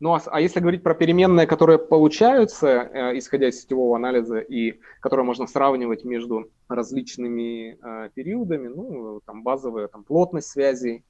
Ну, 0.00 0.14
а, 0.14 0.22
а 0.26 0.40
если 0.40 0.60
говорить 0.60 0.82
про 0.82 0.94
переменные, 0.94 1.46
которые 1.46 1.78
получаются, 1.78 2.68
э, 2.68 3.18
исходя 3.18 3.48
из 3.48 3.60
сетевого 3.60 3.96
анализа, 3.96 4.38
и 4.38 4.80
которые 5.00 5.26
можно 5.26 5.46
сравнивать 5.46 6.04
между 6.04 6.50
различными 6.68 7.78
э, 7.80 8.10
периодами, 8.14 8.68
ну, 8.68 9.20
там 9.26 9.42
базовая 9.42 9.88
там, 9.88 10.02
плотность 10.04 10.48
связей, 10.48 11.04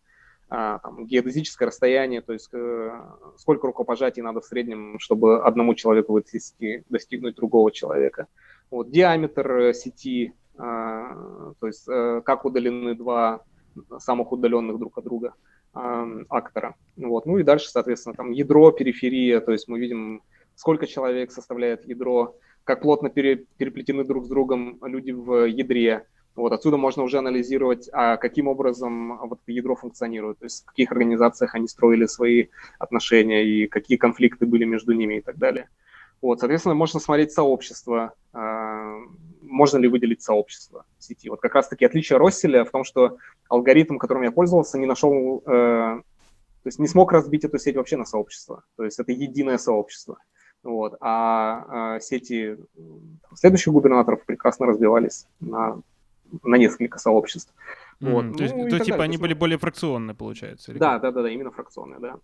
а, 0.53 0.81
там, 0.81 1.07
геодезическое 1.07 1.69
расстояние, 1.69 2.23
то 2.23 2.33
есть 2.33 2.53
э, 2.53 3.01
сколько 3.37 3.69
рукопожатий 3.69 4.21
надо 4.21 4.41
в 4.41 4.45
среднем, 4.45 4.99
чтобы 4.99 5.45
одному 5.45 5.77
человеку 5.77 6.15
в 6.15 6.17
этой 6.17 6.41
сети 6.41 6.83
достигнуть 6.89 7.37
другого 7.37 7.71
человека. 7.71 8.27
Вот, 8.69 8.91
диаметр 8.91 9.53
э, 9.53 9.75
сети, 9.75 10.35
а, 10.59 11.53
то 11.61 11.69
есть 11.69 11.89
э, 11.89 12.23
как 12.25 12.45
удалены 12.45 12.97
два 12.97 13.45
самых 14.01 14.33
удаленных 14.33 14.81
друг 14.81 14.99
от 14.99 15.05
друга 15.05 15.35
актора. 15.73 16.75
Вот. 16.97 17.27
Ну 17.27 17.39
и 17.39 17.43
дальше, 17.43 17.69
соответственно, 17.69 18.15
там 18.15 18.31
ядро, 18.31 18.71
периферия, 18.73 19.41
то 19.41 19.53
есть 19.53 19.69
мы 19.69 19.79
видим, 19.79 20.23
сколько 20.57 20.87
человек 20.87 21.33
составляет 21.33 21.87
ядро, 21.87 22.37
как 22.65 22.83
плотно 22.83 23.09
переплетены 23.11 24.05
друг 24.05 24.27
с 24.27 24.29
другом 24.29 24.79
люди 24.83 25.13
в 25.13 25.47
ядре, 25.47 26.07
вот 26.37 26.53
отсюда 26.53 26.77
можно 26.77 27.03
уже 27.03 27.19
анализировать, 27.19 27.89
а 27.93 28.17
каким 28.17 28.49
образом 28.49 29.19
вот 29.29 29.41
ядро 29.47 29.75
функционирует, 29.75 30.39
то 30.39 30.47
есть 30.47 30.63
в 30.63 30.67
каких 30.67 30.93
организациях 30.93 31.55
они 31.55 31.67
строили 31.67 32.07
свои 32.07 32.47
отношения 32.79 33.45
и 33.45 33.67
какие 33.67 33.99
конфликты 33.99 34.47
были 34.47 34.65
между 34.65 34.93
ними 34.93 35.19
и 35.19 35.21
так 35.21 35.39
далее. 35.39 35.69
Вот, 36.23 36.41
соответственно, 36.41 36.75
можно 36.75 37.01
смотреть 37.01 37.33
сообщество, 37.33 38.13
э, 38.33 38.99
можно 39.51 39.79
ли 39.79 39.89
выделить 39.89 40.23
сообщество 40.23 40.85
в 40.99 41.05
сети. 41.05 41.29
Вот 41.29 41.41
как 41.41 41.55
раз-таки 41.55 41.85
отличие 41.85 42.19
Росселя 42.19 42.65
в 42.65 42.71
том, 42.71 42.85
что 42.85 43.19
алгоритм, 43.49 43.99
которым 43.99 44.23
я 44.23 44.33
пользовался, 44.33 44.79
не 44.79 44.87
нашел, 44.87 45.43
э, 45.47 45.51
то 45.51 46.67
есть 46.67 46.79
не 46.79 46.89
смог 46.89 47.13
разбить 47.13 47.45
эту 47.45 47.59
сеть 47.59 47.77
вообще 47.77 47.97
на 47.97 48.05
сообщество. 48.05 48.65
То 48.77 48.85
есть 48.85 48.99
это 48.99 49.13
единое 49.13 49.59
сообщество. 49.59 50.19
Вот. 50.63 50.97
А 51.01 51.97
э, 51.97 52.01
сети 52.01 52.57
следующих 53.35 53.73
губернаторов 53.73 54.25
прекрасно 54.25 54.67
разбивались 54.67 55.27
на 55.41 55.81
на 56.45 56.57
несколько 56.57 56.99
сообществ. 56.99 57.53
Mm-hmm. 58.01 58.13
Вот. 58.13 58.37
То, 58.37 58.43
есть, 58.45 58.55
ну, 58.55 58.69
то 58.69 58.79
типа 58.79 58.99
далее. 58.99 59.05
они 59.05 59.17
были 59.17 59.35
более 59.35 59.59
фракционные, 59.59 60.15
получается? 60.15 60.73
Да, 60.75 60.99
да, 60.99 61.11
да, 61.11 61.23
да, 61.23 61.31
именно 61.31 61.51
фракционные, 61.51 61.99
да. 61.99 62.17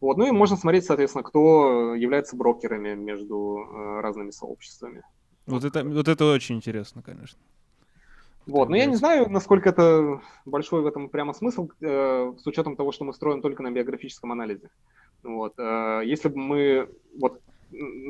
Вот. 0.00 0.16
Ну 0.16 0.26
и 0.26 0.32
можно 0.32 0.56
смотреть, 0.56 0.84
соответственно, 0.84 1.24
кто 1.24 1.94
является 1.94 2.36
брокерами 2.36 2.94
между 2.94 3.58
э, 3.58 4.00
разными 4.00 4.30
сообществами. 4.30 5.02
Вот 5.46 5.64
это, 5.64 5.84
вот 5.84 6.08
это 6.08 6.24
очень 6.32 6.56
интересно, 6.56 7.02
конечно. 7.02 7.38
Вот, 8.46 8.68
но 8.68 8.76
я 8.76 8.84
не 8.84 8.96
знаю, 8.96 9.30
насколько 9.30 9.70
это 9.70 10.20
большой 10.44 10.82
в 10.82 10.86
этом 10.86 11.08
прямо 11.08 11.32
смысл, 11.32 11.68
э, 11.80 12.32
с 12.38 12.46
учетом 12.46 12.76
того, 12.76 12.92
что 12.92 13.04
мы 13.04 13.14
строим 13.14 13.40
только 13.40 13.62
на 13.62 13.70
биографическом 13.70 14.32
анализе. 14.32 14.68
Вот, 15.22 15.54
э, 15.56 16.02
если 16.04 16.28
бы 16.28 16.38
мы 16.38 16.88
вот 17.18 17.40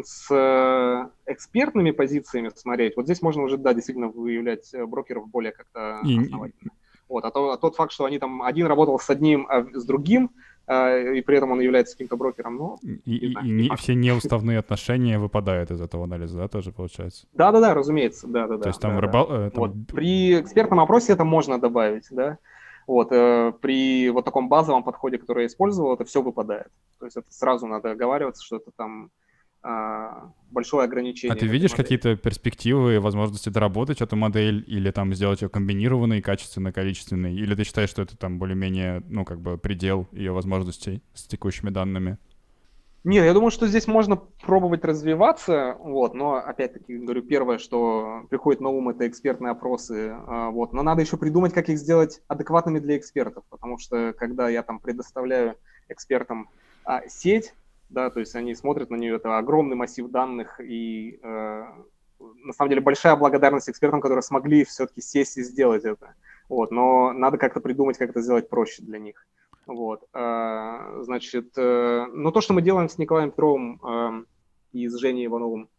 с 0.02 0.26
э, 0.30 1.08
экспертными 1.26 1.92
позициями 1.92 2.50
смотреть, 2.54 2.96
вот 2.96 3.06
здесь 3.06 3.22
можно 3.22 3.42
уже, 3.42 3.56
да, 3.58 3.72
действительно 3.74 4.08
выявлять 4.08 4.74
э, 4.74 4.84
брокеров 4.84 5.28
более 5.28 5.52
как-то 5.52 6.00
основательно. 6.00 6.72
Вот, 7.08 7.24
а, 7.24 7.30
то, 7.30 7.50
а 7.50 7.58
тот 7.58 7.76
факт, 7.76 7.92
что 7.92 8.06
они 8.06 8.18
там, 8.18 8.42
один 8.42 8.66
работал 8.66 8.98
с 8.98 9.08
одним, 9.10 9.46
а 9.48 9.64
с 9.72 9.84
другим, 9.84 10.30
и 10.66 11.20
при 11.20 11.36
этом 11.36 11.52
он 11.52 11.60
является 11.60 11.94
каким-то 11.94 12.16
брокером, 12.16 12.56
ну... 12.56 12.78
И, 13.04 13.16
и, 13.16 13.32
знаю, 13.32 13.46
и 13.46 13.50
не, 13.50 13.76
все 13.76 13.94
неуставные 13.94 14.58
отношения 14.58 15.18
выпадают 15.18 15.70
из 15.70 15.80
этого 15.80 16.04
анализа, 16.04 16.38
да, 16.38 16.48
тоже 16.48 16.72
получается? 16.72 17.26
Да-да-да, 17.34 17.74
разумеется, 17.74 18.26
да-да-да. 18.26 18.62
То 18.62 18.68
есть 18.70 18.80
там 18.80 18.94
да, 18.94 19.00
рыбал... 19.00 19.28
Да. 19.28 19.50
Там... 19.50 19.60
Вот, 19.60 19.72
при 19.88 20.40
экспертном 20.40 20.80
опросе 20.80 21.12
это 21.12 21.24
можно 21.24 21.60
добавить, 21.60 22.06
да. 22.10 22.38
Вот, 22.86 23.12
э, 23.12 23.52
при 23.60 24.08
вот 24.10 24.24
таком 24.24 24.48
базовом 24.48 24.84
подходе, 24.84 25.18
который 25.18 25.42
я 25.42 25.46
использовал, 25.46 25.94
это 25.94 26.04
все 26.04 26.22
выпадает. 26.22 26.68
То 26.98 27.06
есть 27.06 27.16
это 27.16 27.30
сразу 27.32 27.66
надо 27.66 27.90
оговариваться, 27.90 28.42
что 28.42 28.56
это 28.56 28.70
там 28.76 29.04
а, 29.04 29.08
большое 30.50 30.84
ограничение. 30.84 31.34
А 31.34 31.38
ты 31.38 31.46
видишь 31.46 31.74
какие-то 31.74 32.16
перспективы, 32.16 33.00
возможности 33.00 33.48
доработать 33.48 34.00
эту 34.00 34.16
модель 34.16 34.64
или 34.66 34.90
там 34.90 35.12
сделать 35.14 35.42
ее 35.42 35.48
комбинированной, 35.48 36.22
качественной, 36.22 36.72
количественной? 36.72 37.34
Или 37.34 37.54
ты 37.54 37.64
считаешь, 37.64 37.90
что 37.90 38.02
это 38.02 38.16
там 38.16 38.38
более-менее, 38.38 39.02
ну, 39.08 39.24
как 39.24 39.40
бы 39.40 39.58
предел 39.58 40.06
ее 40.12 40.32
возможностей 40.32 41.02
с 41.14 41.24
текущими 41.24 41.70
данными? 41.70 42.18
Нет, 43.04 43.26
я 43.26 43.34
думаю, 43.34 43.50
что 43.50 43.66
здесь 43.66 43.86
можно 43.86 44.16
пробовать 44.16 44.82
развиваться, 44.82 45.76
вот, 45.78 46.14
но 46.14 46.36
опять-таки 46.36 46.96
говорю, 46.96 47.22
первое, 47.22 47.58
что 47.58 48.22
приходит 48.30 48.62
на 48.62 48.70
ум, 48.70 48.88
это 48.88 49.06
экспертные 49.06 49.50
опросы, 49.50 50.14
а, 50.26 50.48
вот, 50.48 50.72
но 50.72 50.82
надо 50.82 51.02
еще 51.02 51.18
придумать, 51.18 51.52
как 51.52 51.68
их 51.68 51.76
сделать 51.76 52.22
адекватными 52.28 52.78
для 52.78 52.96
экспертов, 52.96 53.44
потому 53.50 53.76
что 53.76 54.14
когда 54.14 54.48
я 54.48 54.62
там 54.62 54.78
предоставляю 54.78 55.56
экспертам 55.90 56.48
а, 56.86 57.06
сеть, 57.06 57.52
да, 57.88 58.10
то 58.10 58.20
есть 58.20 58.34
они 58.34 58.54
смотрят 58.54 58.90
на 58.90 58.96
нее, 58.96 59.16
это 59.16 59.38
огромный 59.38 59.76
массив 59.76 60.08
данных, 60.10 60.60
и 60.60 61.18
э, 61.22 61.64
на 62.18 62.52
самом 62.52 62.70
деле 62.70 62.80
большая 62.80 63.16
благодарность 63.16 63.68
экспертам, 63.68 64.00
которые 64.00 64.22
смогли 64.22 64.64
все-таки 64.64 65.00
сесть 65.00 65.36
и 65.36 65.42
сделать 65.42 65.84
это. 65.84 66.14
Вот, 66.48 66.70
но 66.70 67.12
надо 67.12 67.38
как-то 67.38 67.60
придумать, 67.60 67.98
как 67.98 68.10
это 68.10 68.20
сделать 68.20 68.48
проще 68.48 68.82
для 68.82 68.98
них. 68.98 69.26
Вот, 69.66 70.04
э, 70.12 71.00
значит, 71.02 71.56
э, 71.56 72.06
но 72.12 72.30
то, 72.30 72.40
что 72.40 72.52
мы 72.52 72.60
делаем 72.60 72.88
с 72.88 72.98
Николаем 72.98 73.30
Петровым 73.30 73.80
э, 73.82 74.24
и 74.72 74.88
с 74.88 74.96
Женей 74.96 75.26
Ивановым 75.26 75.70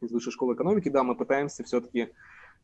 из 0.00 0.10
Высшей 0.10 0.32
школы 0.32 0.54
экономики, 0.54 0.88
да, 0.88 1.02
мы 1.02 1.14
пытаемся 1.14 1.62
все-таки 1.64 2.08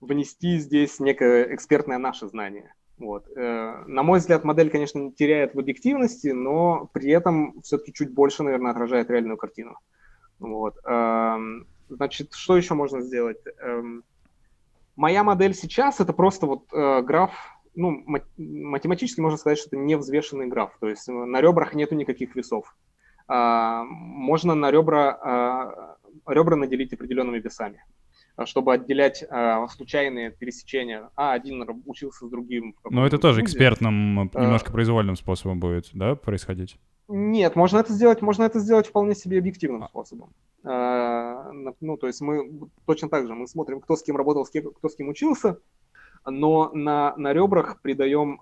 внести 0.01 0.59
здесь 0.59 0.98
некое 0.98 1.55
экспертное 1.55 1.98
наше 1.98 2.27
знание. 2.28 2.74
Вот. 2.98 3.27
Э, 3.36 3.85
на 3.86 4.02
мой 4.02 4.18
взгляд, 4.20 4.44
модель, 4.44 4.70
конечно, 4.70 5.12
теряет 5.12 5.55
в 5.55 5.59
объективности, 5.59 6.28
но 6.28 6.89
при 6.93 7.10
этом 7.10 7.60
все-таки 7.62 7.93
чуть 7.93 8.12
больше, 8.12 8.43
наверное, 8.43 8.73
отражает 8.73 9.10
реальную 9.10 9.36
картину. 9.36 9.78
Вот. 10.39 10.77
Эм, 10.85 11.66
значит, 11.89 12.32
что 12.32 12.56
еще 12.56 12.74
можно 12.74 13.01
сделать? 13.01 13.39
Эм, 13.60 14.02
моя 14.97 15.24
модель 15.24 15.55
сейчас 15.55 16.01
это 16.01 16.12
просто 16.12 16.47
вот 16.47 16.64
э, 16.73 17.02
граф, 17.02 17.32
ну, 17.74 18.02
математически 18.39 19.20
можно 19.20 19.36
сказать, 19.36 19.59
что 19.59 19.68
это 19.68 19.77
невзвешенный 19.77 20.47
граф, 20.47 20.74
то 20.81 20.89
есть 20.89 21.06
на 21.09 21.40
ребрах 21.43 21.74
нету 21.74 21.94
никаких 21.94 22.35
весов. 22.35 22.74
А, 23.28 23.85
можно 23.85 24.55
на 24.55 24.70
ребра, 24.70 25.18
а, 25.20 25.97
ребра 26.27 26.56
наделить 26.56 26.93
определенными 26.93 27.39
весами. 27.39 27.85
А, 28.36 28.44
чтобы 28.44 28.74
отделять 28.74 29.24
а, 29.30 29.66
случайные 29.68 30.30
пересечения. 30.30 31.08
А, 31.16 31.32
один 31.32 31.66
учился 31.86 32.26
с 32.26 32.30
другим. 32.30 32.76
Но 32.84 33.06
это 33.06 33.18
тоже 33.18 33.40
экспертным, 33.40 34.30
а, 34.34 34.42
немножко 34.42 34.70
произвольным 34.72 35.16
способом 35.16 35.58
будет, 35.58 35.88
да, 35.94 36.16
происходить? 36.16 36.76
Нет, 37.08 37.56
можно 37.56 37.78
это 37.78 37.92
сделать, 37.94 38.20
можно 38.20 38.42
это 38.42 38.58
сделать 38.58 38.88
вполне 38.88 39.14
себе 39.14 39.38
объективным 39.38 39.84
а. 39.84 39.88
способом. 39.88 40.34
А, 40.64 41.50
ну, 41.80 41.96
то 41.96 42.08
есть 42.08 42.20
мы 42.20 42.68
точно 42.84 43.08
так 43.08 43.26
же, 43.26 43.34
мы 43.34 43.46
смотрим, 43.46 43.80
кто 43.80 43.96
с 43.96 44.02
кем 44.02 44.18
работал, 44.18 44.44
с 44.44 44.50
кем, 44.50 44.70
кто 44.70 44.90
с 44.90 44.96
кем 44.96 45.08
учился, 45.08 45.58
но 46.26 46.70
на, 46.74 47.16
на 47.16 47.32
ребрах 47.32 47.80
придаем 47.80 48.38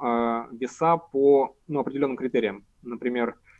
веса 0.58 0.96
по 0.96 1.54
ну, 1.68 1.80
определенным 1.80 2.16
критериям. 2.16 2.64
Например, 2.82 3.30
а, 3.30 3.53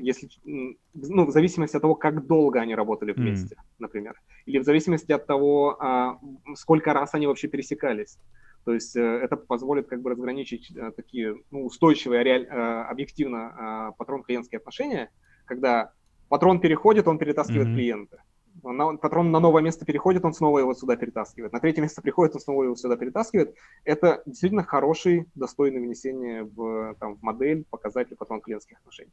если, 0.00 0.28
ну, 0.44 1.26
в 1.26 1.30
зависимости 1.30 1.76
от 1.76 1.82
того, 1.82 1.96
как 1.96 2.24
долго 2.26 2.60
они 2.60 2.76
работали 2.76 3.12
вместе, 3.12 3.56
mm. 3.56 3.58
например, 3.80 4.14
или 4.46 4.58
в 4.58 4.64
зависимости 4.64 5.10
от 5.10 5.26
того, 5.26 5.76
а, 5.80 6.18
сколько 6.54 6.92
раз 6.92 7.14
они 7.14 7.26
вообще 7.26 7.48
пересекались. 7.48 8.16
То 8.64 8.72
есть 8.72 8.96
э, 8.96 9.00
это 9.00 9.36
позволит 9.36 9.88
как 9.88 10.00
бы 10.00 10.10
разграничить 10.10 10.74
э, 10.74 10.90
такие 10.96 11.36
ну, 11.50 11.66
устойчивые, 11.66 12.24
реаль, 12.24 12.46
э, 12.46 12.82
объективно 12.90 13.92
патрон-клиентские 13.98 14.58
отношения, 14.58 15.10
когда 15.44 15.92
патрон 16.28 16.60
переходит, 16.60 17.06
он 17.06 17.18
перетаскивает 17.18 17.68
mm-hmm. 17.68 17.74
клиента. 17.74 18.22
На, 18.62 18.96
патрон 18.96 19.30
на 19.30 19.40
новое 19.40 19.62
место 19.62 19.84
переходит, 19.84 20.24
он 20.24 20.32
снова 20.32 20.58
его 20.58 20.74
сюда 20.74 20.96
перетаскивает. 20.96 21.52
На 21.52 21.60
третье 21.60 21.82
место 21.82 22.02
приходит, 22.02 22.34
он 22.34 22.40
снова 22.40 22.64
его 22.64 22.76
сюда 22.76 22.96
перетаскивает. 22.96 23.54
Это 23.84 24.22
действительно 24.26 24.62
хороший, 24.62 25.26
достойный 25.34 25.80
внесения 25.80 26.44
в, 26.44 26.94
там, 27.00 27.16
в 27.16 27.22
модель 27.22 27.64
показатель 27.68 28.16
патрон 28.16 28.40
клиентских 28.40 28.78
отношений. 28.78 29.12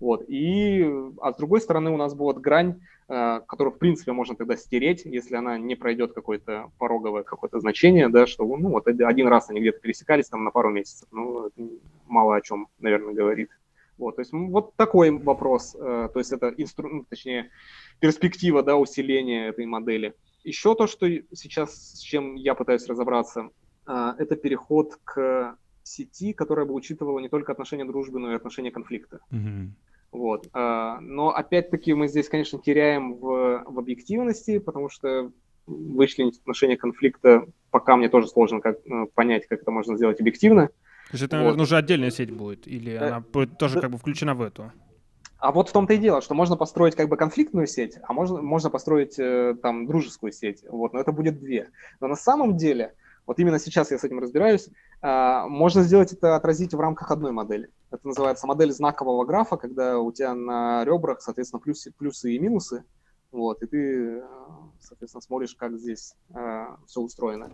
Вот. 0.00 0.24
И, 0.28 0.84
а 1.20 1.32
с 1.32 1.36
другой 1.36 1.60
стороны 1.60 1.90
у 1.90 1.96
нас 1.96 2.14
будет 2.14 2.38
грань, 2.38 2.80
э, 3.08 3.40
которую, 3.46 3.72
в 3.72 3.78
принципе, 3.78 4.12
можно 4.12 4.34
тогда 4.34 4.56
стереть, 4.56 5.04
если 5.04 5.36
она 5.36 5.58
не 5.58 5.76
пройдет 5.76 6.12
какое-то 6.12 6.70
пороговое 6.78 7.22
какое-то 7.22 7.60
значение, 7.60 8.08
да, 8.08 8.26
что, 8.26 8.44
ну, 8.44 8.70
вот 8.70 8.88
один 8.88 9.28
раз 9.28 9.48
они 9.48 9.60
где-то 9.60 9.78
пересекались 9.78 10.28
там 10.28 10.44
на 10.44 10.50
пару 10.50 10.70
месяцев. 10.70 11.08
Ну, 11.12 11.50
мало 12.06 12.36
о 12.36 12.40
чем, 12.40 12.68
наверное, 12.80 13.14
говорит. 13.14 13.50
Вот, 14.02 14.16
то 14.16 14.20
есть 14.22 14.32
вот 14.32 14.74
такой 14.74 15.10
вопрос, 15.10 15.76
э, 15.78 16.08
то 16.12 16.18
есть 16.18 16.32
это 16.32 16.52
инстру... 16.56 16.88
ну, 16.88 17.04
точнее 17.08 17.50
перспектива 18.00 18.64
да, 18.64 18.76
усиления 18.76 19.46
этой 19.46 19.64
модели. 19.64 20.14
Еще 20.42 20.74
то, 20.74 20.88
что 20.88 21.08
сейчас 21.32 21.92
с 21.94 22.00
чем 22.00 22.34
я 22.34 22.56
пытаюсь 22.56 22.88
разобраться, 22.88 23.50
э, 23.86 24.14
это 24.18 24.34
переход 24.34 24.98
к 25.04 25.56
сети, 25.84 26.32
которая 26.32 26.66
бы 26.66 26.74
учитывала 26.74 27.20
не 27.20 27.28
только 27.28 27.52
отношения 27.52 27.84
дружбы, 27.84 28.18
но 28.18 28.32
и 28.32 28.34
отношения 28.34 28.72
конфликта. 28.72 29.20
Mm-hmm. 29.30 29.68
Вот. 30.10 30.48
Э, 30.52 30.96
но 31.00 31.30
опять-таки 31.30 31.94
мы 31.94 32.08
здесь, 32.08 32.28
конечно, 32.28 32.58
теряем 32.58 33.14
в, 33.14 33.62
в 33.64 33.78
объективности, 33.78 34.58
потому 34.58 34.88
что 34.88 35.30
вычленить 35.66 36.38
отношения 36.38 36.76
конфликта 36.76 37.46
пока 37.70 37.96
мне 37.96 38.08
тоже 38.08 38.26
сложно 38.26 38.60
как, 38.60 38.78
понять, 39.14 39.46
как 39.46 39.62
это 39.62 39.70
можно 39.70 39.96
сделать 39.96 40.20
объективно. 40.20 40.70
То 41.10 41.14
есть 41.14 41.24
это, 41.24 41.36
вот. 41.36 41.42
наверное, 41.42 41.62
уже 41.64 41.76
отдельная 41.76 42.10
сеть 42.10 42.30
будет, 42.30 42.66
или 42.66 42.94
она 42.94 43.20
будет 43.20 43.58
тоже 43.58 43.80
как 43.80 43.90
бы 43.90 43.98
включена 43.98 44.34
в 44.34 44.42
эту? 44.42 44.72
А 45.42 45.50
вот 45.50 45.68
в 45.68 45.72
том-то 45.72 45.94
и 45.94 45.98
дело, 45.98 46.22
что 46.22 46.34
можно 46.34 46.56
построить 46.56 46.94
как 46.94 47.08
бы 47.08 47.16
конфликтную 47.16 47.66
сеть, 47.66 47.98
а 48.04 48.12
можно, 48.12 48.40
можно 48.40 48.70
построить 48.70 49.18
э, 49.18 49.56
там 49.60 49.86
дружескую 49.86 50.30
сеть, 50.30 50.62
вот, 50.68 50.92
но 50.92 51.00
это 51.00 51.10
будет 51.10 51.40
две. 51.40 51.70
Но 52.00 52.06
на 52.06 52.14
самом 52.14 52.56
деле, 52.56 52.94
вот 53.26 53.40
именно 53.40 53.58
сейчас 53.58 53.90
я 53.90 53.98
с 53.98 54.04
этим 54.04 54.20
разбираюсь, 54.20 54.68
э, 55.02 55.42
можно 55.48 55.82
сделать 55.82 56.12
это, 56.12 56.36
отразить 56.36 56.74
в 56.74 56.80
рамках 56.80 57.10
одной 57.10 57.32
модели. 57.32 57.70
Это 57.90 58.06
называется 58.06 58.46
модель 58.46 58.70
знакового 58.70 59.24
графа, 59.24 59.56
когда 59.56 59.98
у 59.98 60.12
тебя 60.12 60.32
на 60.34 60.84
ребрах, 60.84 61.20
соответственно, 61.20 61.58
плюсы, 61.58 61.90
плюсы 61.90 62.32
и 62.32 62.38
минусы, 62.38 62.84
вот, 63.32 63.62
и 63.64 63.66
ты, 63.66 64.18
э, 64.18 64.22
соответственно, 64.78 65.22
смотришь, 65.22 65.56
как 65.56 65.76
здесь 65.76 66.14
э, 66.34 66.66
все 66.86 67.00
устроено. 67.00 67.50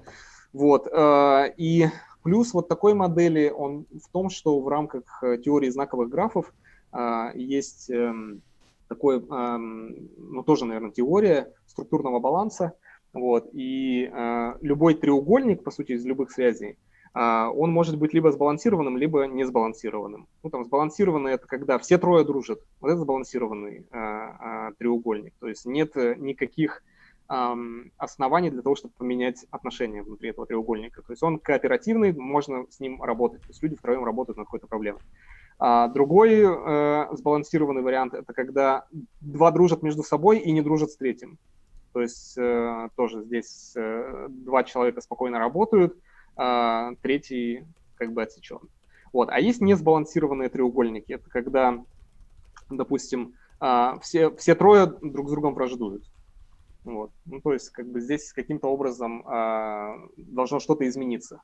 Вот, 0.52 0.86
э, 0.86 1.54
и 1.56 1.86
Плюс 2.22 2.52
вот 2.52 2.68
такой 2.68 2.94
модели, 2.94 3.48
он 3.48 3.86
в 3.90 4.10
том, 4.12 4.30
что 4.30 4.60
в 4.60 4.68
рамках 4.68 5.22
э, 5.22 5.38
теории 5.38 5.70
знаковых 5.70 6.08
графов 6.08 6.52
а, 6.90 7.32
есть 7.34 7.90
эм, 7.90 8.42
такой, 8.88 9.18
эм, 9.18 10.08
ну 10.16 10.42
тоже, 10.42 10.64
наверное, 10.64 10.90
теория 10.90 11.52
структурного 11.66 12.18
баланса, 12.18 12.72
вот, 13.12 13.48
и 13.52 14.10
э, 14.12 14.54
любой 14.60 14.94
треугольник, 14.94 15.62
по 15.62 15.70
сути, 15.70 15.92
из 15.92 16.04
любых 16.04 16.30
связей, 16.30 16.76
а, 17.14 17.50
он 17.50 17.72
может 17.72 17.98
быть 17.98 18.12
либо 18.12 18.30
сбалансированным, 18.32 18.96
либо 18.96 19.24
не 19.24 19.44
сбалансированным. 19.44 20.28
Ну, 20.42 20.50
там 20.50 20.64
сбалансированный 20.64 21.32
это 21.32 21.46
когда 21.46 21.78
все 21.78 21.98
трое 21.98 22.24
дружат. 22.24 22.60
Вот 22.80 22.90
это 22.90 23.00
сбалансированный 23.00 23.86
а, 23.90 24.72
треугольник. 24.78 25.34
То 25.40 25.48
есть 25.48 25.64
нет 25.64 25.94
никаких 25.96 26.82
оснований 27.28 28.50
для 28.50 28.62
того, 28.62 28.74
чтобы 28.74 28.94
поменять 28.96 29.44
отношения 29.50 30.02
внутри 30.02 30.30
этого 30.30 30.46
треугольника. 30.46 31.02
То 31.02 31.12
есть 31.12 31.22
он 31.22 31.38
кооперативный, 31.38 32.12
можно 32.12 32.64
с 32.70 32.80
ним 32.80 33.02
работать. 33.02 33.42
То 33.42 33.48
есть 33.48 33.62
люди 33.62 33.76
втроем 33.76 34.02
работают 34.04 34.38
над 34.38 34.46
какой-то 34.46 34.66
проблемой. 34.66 35.02
А 35.58 35.88
другой 35.88 36.40
э, 36.40 37.06
сбалансированный 37.12 37.82
вариант 37.82 38.14
это 38.14 38.32
когда 38.32 38.86
два 39.20 39.50
дружат 39.50 39.82
между 39.82 40.02
собой 40.04 40.38
и 40.38 40.52
не 40.52 40.62
дружат 40.62 40.90
с 40.90 40.96
третьим. 40.96 41.36
То 41.92 42.00
есть 42.00 42.38
э, 42.38 42.88
тоже 42.96 43.24
здесь 43.24 43.72
э, 43.76 44.28
два 44.28 44.62
человека 44.62 45.00
спокойно 45.00 45.38
работают, 45.38 45.96
э, 46.36 46.90
третий 47.02 47.64
как 47.96 48.12
бы 48.12 48.22
отсечен. 48.22 48.60
Вот. 49.12 49.30
А 49.30 49.40
есть 49.40 49.60
несбалансированные 49.60 50.48
треугольники. 50.48 51.12
Это 51.12 51.28
когда, 51.28 51.84
допустим, 52.70 53.34
э, 53.60 53.94
все, 54.00 54.30
все 54.36 54.54
трое 54.54 54.86
друг 54.86 55.28
с 55.28 55.32
другом 55.32 55.54
враждуют. 55.54 56.04
Вот. 56.88 57.10
Ну, 57.26 57.40
то 57.42 57.52
есть, 57.52 57.68
как 57.68 57.86
бы 57.86 58.00
здесь 58.00 58.32
каким-то 58.32 58.68
образом 58.68 59.20
э, 59.28 60.08
должно 60.16 60.58
что-то 60.58 60.88
измениться. 60.88 61.42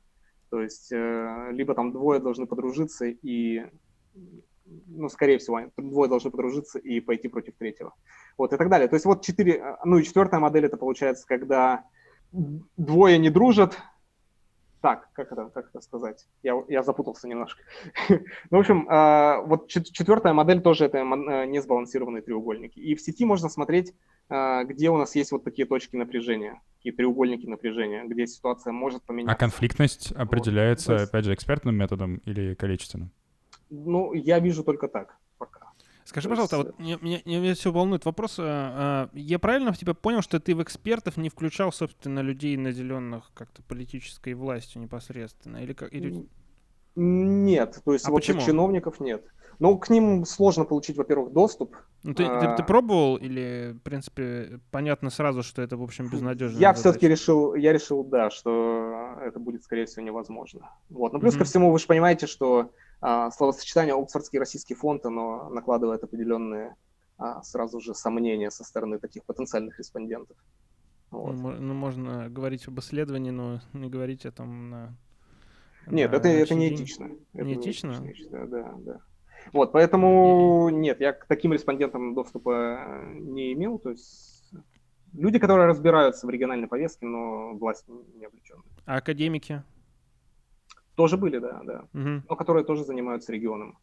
То 0.49 0.63
есть, 0.63 0.91
э, 0.91 1.49
либо 1.53 1.75
там 1.75 1.93
двое 1.93 2.19
должны 2.19 2.47
подружиться 2.47 3.05
и, 3.05 3.67
ну, 4.65 5.11
скорее 5.11 5.37
всего, 5.37 5.61
двое 5.77 6.09
должны 6.09 6.31
подружиться 6.31 6.79
и 6.79 7.01
пойти 7.01 7.29
против 7.29 7.57
третьего. 7.57 7.93
Вот, 8.39 8.55
и 8.55 8.57
так 8.57 8.71
далее. 8.71 8.89
То 8.89 8.97
есть, 8.97 9.05
вот 9.05 9.23
четыре, 9.23 9.77
ну, 9.85 9.99
и 9.99 10.03
четвертая 10.03 10.41
модель, 10.41 10.65
это 10.65 10.79
получается, 10.79 11.27
когда 11.27 11.85
двое 12.33 13.19
не 13.19 13.29
дружат, 13.29 13.77
так, 14.81 15.09
как 15.13 15.33
это, 15.33 15.51
как 15.51 15.69
это 15.71 15.81
сказать? 15.81 16.27
Я, 16.43 16.63
я 16.69 16.83
запутался 16.83 17.29
немножко. 17.29 17.63
ну, 18.09 18.19
в 18.51 18.61
общем, 18.61 18.89
э, 18.89 19.41
вот 19.47 19.69
четвертая 19.69 20.33
модель 20.33 20.61
тоже 20.61 20.87
это 20.87 20.99
э, 20.99 21.03
несбалансированные 21.47 22.23
треугольники. 22.23 22.79
И 22.79 22.95
в 22.95 23.01
сети 23.01 23.25
можно 23.25 23.49
смотреть, 23.49 23.95
где 24.29 24.91
у 24.91 24.97
нас 24.97 25.15
есть 25.15 25.33
вот 25.33 25.45
такие 25.45 25.67
точки 25.67 25.97
напряжения, 25.97 26.61
такие 26.79 26.95
треугольники 26.95 27.47
напряжения, 27.47 28.05
где 28.05 28.27
ситуация 28.27 28.73
может 28.73 29.03
поменяться. 29.03 29.35
А 29.35 29.39
конфликтность 29.39 30.13
определяется, 30.13 30.93
вот. 30.93 31.01
опять 31.03 31.25
же, 31.25 31.35
экспертным 31.35 31.77
методом 31.77 32.17
или 32.25 32.55
количественным? 32.55 33.11
Ну, 33.71 34.13
я 34.13 34.39
вижу 34.39 34.65
только 34.65 34.89
так 34.89 35.17
пока. 35.39 35.71
Скажи, 36.05 36.29
пожалуйста, 36.29 36.59
вот 36.59 36.79
меня, 36.79 36.99
меня, 37.01 37.21
меня 37.25 37.55
все 37.55 37.73
волнует 37.73 38.05
вопрос. 38.05 38.37
А, 38.39 38.45
а, 38.45 39.11
я 39.15 39.39
правильно 39.39 39.73
в 39.73 39.79
тебя 39.79 39.95
понял, 39.95 40.21
что 40.21 40.39
ты 40.39 40.55
в 40.55 40.63
экспертов 40.63 41.17
не 41.17 41.31
включал, 41.31 41.73
собственно, 41.73 42.21
людей, 42.21 42.57
наделенных 42.57 43.31
как-то 43.35 43.63
политической 43.63 44.35
властью 44.35 44.83
непосредственно? 44.83 45.59
Или 45.59 45.73
как? 45.73 45.93
Или... 45.93 46.27
Нет, 46.95 47.81
то 47.85 47.93
есть 47.95 48.07
а 48.07 48.11
вот 48.11 48.19
почему? 48.19 48.41
чиновников 48.41 49.01
нет. 49.01 49.25
Ну, 49.59 49.79
к 49.79 49.91
ним 49.91 50.25
сложно 50.25 50.65
получить, 50.65 50.97
во-первых, 50.97 51.33
доступ. 51.33 51.77
Ну, 52.03 52.15
ты, 52.15 52.25
а... 52.25 52.41
ты, 52.41 52.63
ты 52.63 52.67
пробовал 52.67 53.17
или, 53.17 53.73
в 53.75 53.81
принципе, 53.81 54.61
понятно 54.71 55.11
сразу, 55.11 55.43
что 55.43 55.63
это, 55.63 55.77
в 55.77 55.83
общем, 55.83 56.09
безнадежно? 56.11 56.59
Я 56.59 56.73
все-таки 56.75 57.09
решил, 57.09 57.55
я 57.55 57.73
решил, 57.73 58.05
да, 58.05 58.31
что 58.31 59.17
это 59.23 59.39
будет, 59.39 59.65
скорее 59.65 59.87
всего, 59.87 60.05
невозможно. 60.05 60.71
Вот. 60.91 61.13
Но 61.13 61.21
плюс 61.21 61.35
mm-hmm. 61.35 61.39
ко 61.39 61.45
всему, 61.45 61.73
вы 61.73 61.79
же 61.79 61.87
понимаете, 61.87 62.27
что 62.27 62.71
а, 63.01 63.31
словосочетание 63.31 63.95
Оксфордский 63.95 64.39
российский 64.39 64.75
фонд, 64.75 65.07
оно 65.07 65.49
накладывает 65.51 66.03
определенные 66.03 66.75
а, 67.19 67.43
сразу 67.43 67.81
же 67.81 67.95
сомнения 67.95 68.51
со 68.51 68.65
стороны 68.65 68.99
таких 68.99 69.25
потенциальных 69.25 69.79
респондентов. 69.79 70.37
Вот. 71.11 71.35
Ну, 71.35 71.53
ну, 71.53 71.75
можно 71.75 72.29
говорить 72.29 72.67
об 72.67 72.81
исследовании, 72.81 73.31
но 73.31 73.61
не 73.73 73.89
говорить 73.89 74.27
о 74.27 74.33
том 74.33 74.71
на... 74.71 74.97
Нет, 75.87 76.11
на 76.11 76.17
это, 76.17 76.29
это 76.29 76.55
не 76.55 76.75
этично. 76.75 77.11
Это 77.35 77.45
не 77.45 77.55
этично? 77.55 77.91
Не 78.01 78.13
этично 78.13 78.47
да, 78.47 78.75
да. 78.79 79.01
Вот, 79.53 79.73
поэтому 79.73 80.69
нет, 80.71 81.01
я 81.01 81.13
к 81.13 81.27
таким 81.27 81.53
респондентам 81.53 82.15
доступа 82.15 83.03
не 83.15 83.53
имел, 83.53 83.79
то 83.79 83.91
есть 83.91 84.53
люди, 85.13 85.39
которые 85.39 85.67
разбираются 85.67 86.27
в 86.27 86.31
региональной 86.31 86.69
повестке, 86.69 87.07
но 87.07 87.55
власть 87.55 87.87
не 87.89 88.25
облечена. 88.25 88.63
А 88.87 88.97
академики? 88.97 89.63
Тоже 90.95 91.17
были, 91.17 91.39
да, 91.39 91.61
да. 91.65 91.85
Угу. 91.93 92.23
Но 92.29 92.37
которые 92.37 92.65
тоже 92.65 92.85
занимаются 92.85 93.33
регионом. 93.33 93.79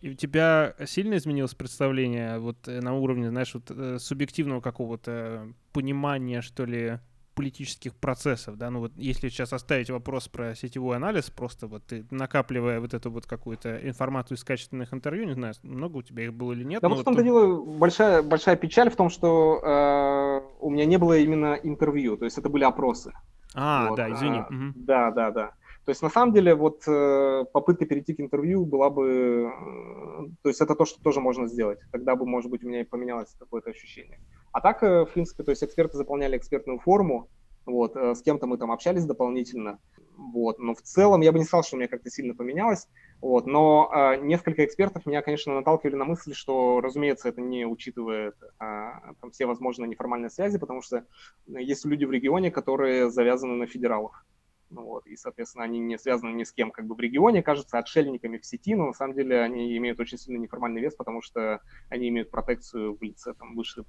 И 0.00 0.10
у 0.10 0.14
тебя 0.14 0.74
сильно 0.84 1.16
изменилось 1.16 1.54
представление 1.54 2.38
вот 2.38 2.68
э, 2.68 2.80
на 2.80 2.94
уровне, 2.94 3.30
знаешь, 3.30 3.54
вот 3.54 3.70
э, 3.70 3.98
субъективного 3.98 4.60
какого-то 4.60 5.52
понимания, 5.72 6.42
что 6.42 6.64
ли, 6.64 6.98
политических 7.36 7.94
процессов, 7.94 8.56
да, 8.56 8.70
ну 8.70 8.80
вот 8.80 8.92
если 8.96 9.28
сейчас 9.28 9.52
оставить 9.52 9.90
вопрос 9.90 10.26
про 10.26 10.54
сетевой 10.54 10.96
анализ, 10.96 11.30
просто 11.30 11.66
вот 11.66 11.84
ты 11.86 12.06
накапливая 12.10 12.80
вот 12.80 12.94
эту 12.94 13.10
вот 13.10 13.26
какую-то 13.26 13.76
информацию 13.86 14.38
из 14.38 14.42
качественных 14.42 14.92
интервью, 14.94 15.26
не 15.26 15.34
знаю, 15.34 15.54
много 15.62 15.98
у 15.98 16.02
тебя 16.02 16.24
их 16.24 16.32
было 16.32 16.52
или 16.52 16.64
нет. 16.64 16.80
Да 16.80 16.88
вот 16.88 17.00
в 17.00 17.04
том-то 17.04 17.22
вот... 17.22 17.24
дело, 17.24 17.62
большая, 17.62 18.22
большая 18.22 18.56
печаль 18.56 18.90
в 18.90 18.96
том, 18.96 19.10
что 19.10 19.60
э, 19.62 20.40
у 20.60 20.70
меня 20.70 20.86
не 20.86 20.96
было 20.96 21.18
именно 21.18 21.54
интервью, 21.62 22.16
то 22.16 22.24
есть 22.24 22.38
это 22.38 22.48
были 22.48 22.64
опросы. 22.64 23.12
А, 23.54 23.88
вот, 23.90 23.96
да, 23.96 24.10
извини. 24.10 24.38
А, 24.38 24.46
угу. 24.50 24.72
Да, 24.74 25.10
да, 25.10 25.30
да. 25.30 25.52
То 25.84 25.90
есть 25.90 26.02
на 26.02 26.10
самом 26.10 26.34
деле 26.34 26.54
вот 26.54 26.82
э, 26.88 27.44
попытка 27.52 27.86
перейти 27.86 28.14
к 28.14 28.20
интервью 28.20 28.64
была 28.64 28.90
бы, 28.90 29.48
э, 29.48 30.28
то 30.42 30.48
есть 30.48 30.60
это 30.60 30.74
то, 30.74 30.84
что 30.84 31.00
тоже 31.00 31.20
можно 31.20 31.46
сделать. 31.46 31.78
Тогда 31.92 32.16
бы, 32.16 32.26
может 32.26 32.50
быть, 32.50 32.64
у 32.64 32.68
меня 32.68 32.80
и 32.80 32.84
поменялось 32.84 33.36
какое-то 33.38 33.70
ощущение. 33.70 34.18
А 34.56 34.62
так, 34.62 34.82
э, 34.82 35.04
в 35.04 35.12
принципе, 35.12 35.42
то 35.42 35.50
есть 35.50 35.62
эксперты 35.62 35.98
заполняли 35.98 36.38
экспертную 36.38 36.78
форму, 36.78 37.28
вот, 37.66 37.94
с 37.94 38.22
кем-то 38.22 38.46
мы 38.46 38.56
там 38.56 38.72
общались 38.72 39.04
дополнительно, 39.04 39.78
вот, 40.16 40.58
но 40.58 40.74
в 40.74 40.80
целом 40.80 41.20
я 41.20 41.30
бы 41.30 41.38
не 41.38 41.44
сказал, 41.44 41.62
что 41.62 41.76
у 41.76 41.78
меня 41.78 41.88
как-то 41.88 42.08
сильно 42.08 42.34
поменялось, 42.34 42.88
вот, 43.20 43.46
но 43.46 43.92
э, 43.94 44.16
несколько 44.22 44.64
экспертов 44.64 45.04
меня, 45.04 45.20
конечно, 45.20 45.52
наталкивали 45.52 45.96
на 45.96 46.06
мысль, 46.06 46.32
что, 46.32 46.80
разумеется, 46.80 47.28
это 47.28 47.42
не 47.42 47.66
учитывает 47.66 48.34
э, 48.42 48.48
там 48.58 49.30
все 49.30 49.44
возможные 49.44 49.88
неформальные 49.88 50.30
связи, 50.30 50.58
потому 50.58 50.80
что 50.80 51.04
есть 51.46 51.84
люди 51.84 52.06
в 52.06 52.10
регионе, 52.10 52.50
которые 52.50 53.10
завязаны 53.10 53.56
на 53.56 53.66
федералах, 53.66 54.24
ну, 54.70 54.84
вот, 54.84 55.06
и, 55.06 55.16
соответственно, 55.16 55.64
они 55.64 55.78
не 55.80 55.98
связаны 55.98 56.30
ни 56.30 56.44
с 56.44 56.52
кем 56.52 56.70
как 56.70 56.86
бы 56.86 56.94
в 56.94 57.00
регионе, 57.00 57.42
кажутся 57.42 57.78
отшельниками 57.78 58.38
в 58.38 58.46
сети, 58.46 58.74
но 58.74 58.86
на 58.86 58.92
самом 58.94 59.14
деле 59.14 59.40
они 59.42 59.76
имеют 59.76 60.00
очень 60.00 60.16
сильный 60.16 60.40
неформальный 60.40 60.80
вес, 60.80 60.94
потому 60.94 61.20
что 61.20 61.60
они 61.90 62.08
имеют 62.08 62.30
протекцию 62.30 62.96
в 62.96 63.02
лице 63.02 63.34
там, 63.34 63.54
высших. 63.54 63.86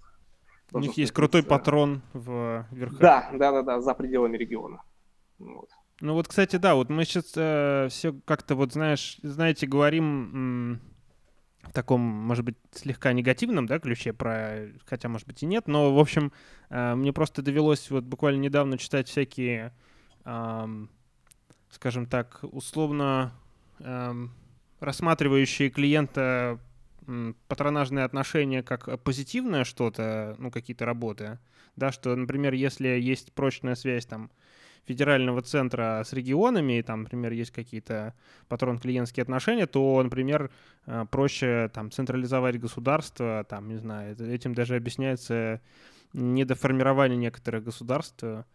У 0.73 0.79
них 0.79 0.93
есть 0.93 1.13
крутой 1.13 1.43
патрон 1.43 2.01
в 2.13 2.65
верхах. 2.71 2.99
Да, 2.99 3.29
да, 3.33 3.51
да, 3.51 3.61
да, 3.61 3.81
за 3.81 3.93
пределами 3.93 4.37
региона. 4.37 4.81
Вот. 5.39 5.69
Ну 6.01 6.13
вот, 6.13 6.27
кстати, 6.27 6.57
да, 6.57 6.75
вот 6.75 6.89
мы 6.89 7.05
сейчас 7.05 7.33
э, 7.35 7.87
все 7.89 8.13
как-то 8.25 8.55
вот, 8.55 8.73
знаешь, 8.73 9.17
знаете, 9.23 9.65
говорим 9.65 10.79
в 11.63 11.71
таком, 11.73 12.01
может 12.01 12.45
быть, 12.45 12.55
слегка 12.71 13.13
негативном, 13.13 13.65
да, 13.65 13.79
ключе 13.79 14.13
про, 14.13 14.67
хотя, 14.85 15.09
может 15.09 15.27
быть, 15.27 15.43
и 15.43 15.45
нет, 15.45 15.67
но, 15.67 15.93
в 15.93 15.99
общем, 15.99 16.31
э, 16.69 16.95
мне 16.95 17.13
просто 17.13 17.41
довелось 17.41 17.89
вот 17.89 18.03
буквально 18.03 18.39
недавно 18.41 18.77
читать 18.77 19.07
всякие, 19.07 19.73
эм, 20.23 20.89
скажем 21.71 22.05
так, 22.05 22.39
условно 22.43 23.31
эм, 23.79 24.31
рассматривающие 24.79 25.69
клиента 25.69 26.59
патронажные 27.47 28.05
отношения 28.05 28.63
как 28.63 29.01
позитивное 29.03 29.63
что-то, 29.63 30.35
ну, 30.39 30.51
какие-то 30.51 30.85
работы, 30.85 31.39
да, 31.75 31.91
что, 31.91 32.15
например, 32.15 32.53
если 32.53 32.87
есть 32.87 33.33
прочная 33.33 33.75
связь 33.75 34.05
там 34.05 34.31
федерального 34.85 35.41
центра 35.41 36.03
с 36.05 36.13
регионами, 36.13 36.79
и 36.79 36.81
там, 36.81 37.03
например, 37.03 37.33
есть 37.33 37.51
какие-то 37.51 38.13
патрон-клиентские 38.47 39.23
отношения, 39.23 39.67
то, 39.67 40.01
например, 40.01 40.49
э, 40.85 41.05
проще 41.11 41.69
там 41.73 41.91
централизовать 41.91 42.59
государство, 42.59 43.45
там, 43.49 43.67
не 43.67 43.77
знаю, 43.77 44.15
этим 44.17 44.53
даже 44.53 44.75
объясняется 44.75 45.61
недоформирование 46.13 47.17
некоторых 47.17 47.65
государств 47.65 48.23
в 48.23 48.45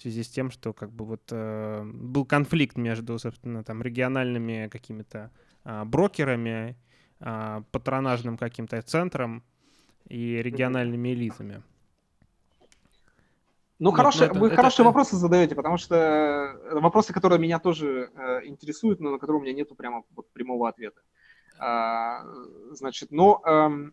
связи 0.00 0.22
с 0.22 0.28
тем, 0.28 0.50
что 0.50 0.72
как 0.72 0.90
бы 0.90 1.04
вот 1.04 1.22
э, 1.30 1.82
был 1.84 2.24
конфликт 2.24 2.76
между, 2.76 3.18
собственно, 3.18 3.62
там 3.62 3.82
региональными 3.82 4.68
какими-то 4.72 5.30
э, 5.64 5.84
брокерами, 5.84 6.70
э, 6.70 6.74
патронажным 7.70 8.36
каким-то 8.36 8.82
центром 8.82 9.42
и 10.08 10.42
региональными 10.42 11.12
элитами. 11.12 11.62
Ну, 13.82 13.90
Нет, 13.90 13.96
хорошие, 13.96 14.28
ну, 14.28 14.30
это, 14.30 14.40
вы 14.40 14.46
это, 14.46 14.56
хорошие 14.56 14.84
это... 14.84 14.84
вопросы 14.84 15.16
задаете, 15.16 15.56
потому 15.56 15.76
что 15.76 15.96
э, 15.96 16.78
вопросы, 16.78 17.12
которые 17.12 17.40
меня 17.40 17.58
тоже 17.58 18.12
э, 18.14 18.46
интересуют, 18.46 19.00
но 19.00 19.10
на 19.10 19.18
которые 19.18 19.40
у 19.40 19.42
меня 19.42 19.54
нету 19.54 19.74
прямо 19.74 20.04
вот, 20.14 20.30
прямого 20.30 20.68
ответа. 20.68 21.00
А, 21.58 22.24
значит, 22.70 23.10
ну, 23.10 23.40
э, 23.44 23.90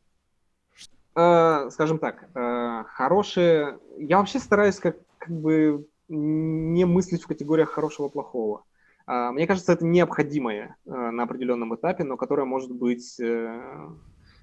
э, 1.16 1.70
скажем 1.72 1.98
так, 1.98 2.30
э, 2.36 2.84
хорошие... 2.88 3.80
Я 3.98 4.20
вообще 4.20 4.38
стараюсь 4.38 4.78
как, 4.78 4.98
как 5.18 5.32
бы 5.32 5.88
не 6.08 6.86
мыслить 6.86 7.24
в 7.24 7.28
категориях 7.28 7.72
хорошего-плохого. 7.72 8.66
Э, 9.10 9.32
мне 9.32 9.48
кажется, 9.48 9.74
это 9.74 9.86
необходимое 9.86 10.78
э, 10.86 10.90
на 10.92 11.24
определенном 11.24 11.76
этапе, 11.76 12.04
но 12.04 12.16
которое 12.16 12.46
может 12.46 12.72
быть, 12.72 13.20
э, 13.20 13.90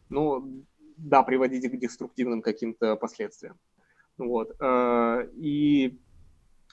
ну, 0.09 0.65
да, 0.97 1.23
приводить 1.23 1.71
к 1.71 1.77
деструктивным 1.77 2.43
каким-то 2.43 2.97
последствиям. 2.97 3.57
Вот. 4.19 4.57
Э, 4.61 5.29
и 5.35 6.01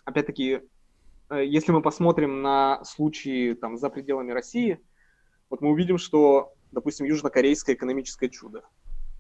опять-таки, 0.06 0.62
если 1.30 1.72
мы 1.72 1.82
посмотрим 1.82 2.42
на 2.42 2.84
случаи 2.84 3.54
там, 3.54 3.78
за 3.78 3.90
пределами 3.90 4.32
России, 4.32 4.80
вот 5.50 5.62
мы 5.62 5.70
увидим, 5.70 5.98
что, 5.98 6.54
допустим, 6.72 7.06
южнокорейское 7.06 7.76
экономическое 7.76 8.30
чудо, 8.30 8.64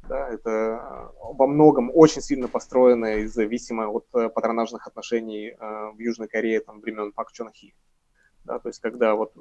да, 0.09 0.29
это 0.29 1.11
во 1.21 1.47
многом 1.47 1.89
очень 1.93 2.21
сильно 2.21 2.47
построенное 2.47 3.19
и 3.19 3.25
зависимое 3.25 3.87
от 3.87 4.05
патронажных 4.11 4.85
отношений 4.85 5.55
в 5.59 5.97
Южной 5.97 6.27
Корее 6.27 6.59
там, 6.59 6.81
времен 6.81 7.13
Пак 7.13 7.31
Чон 7.31 7.51
Хи. 7.51 7.73
Да, 8.45 8.59
то 8.59 8.69
есть 8.69 8.81
когда 8.81 9.15
вот 9.15 9.33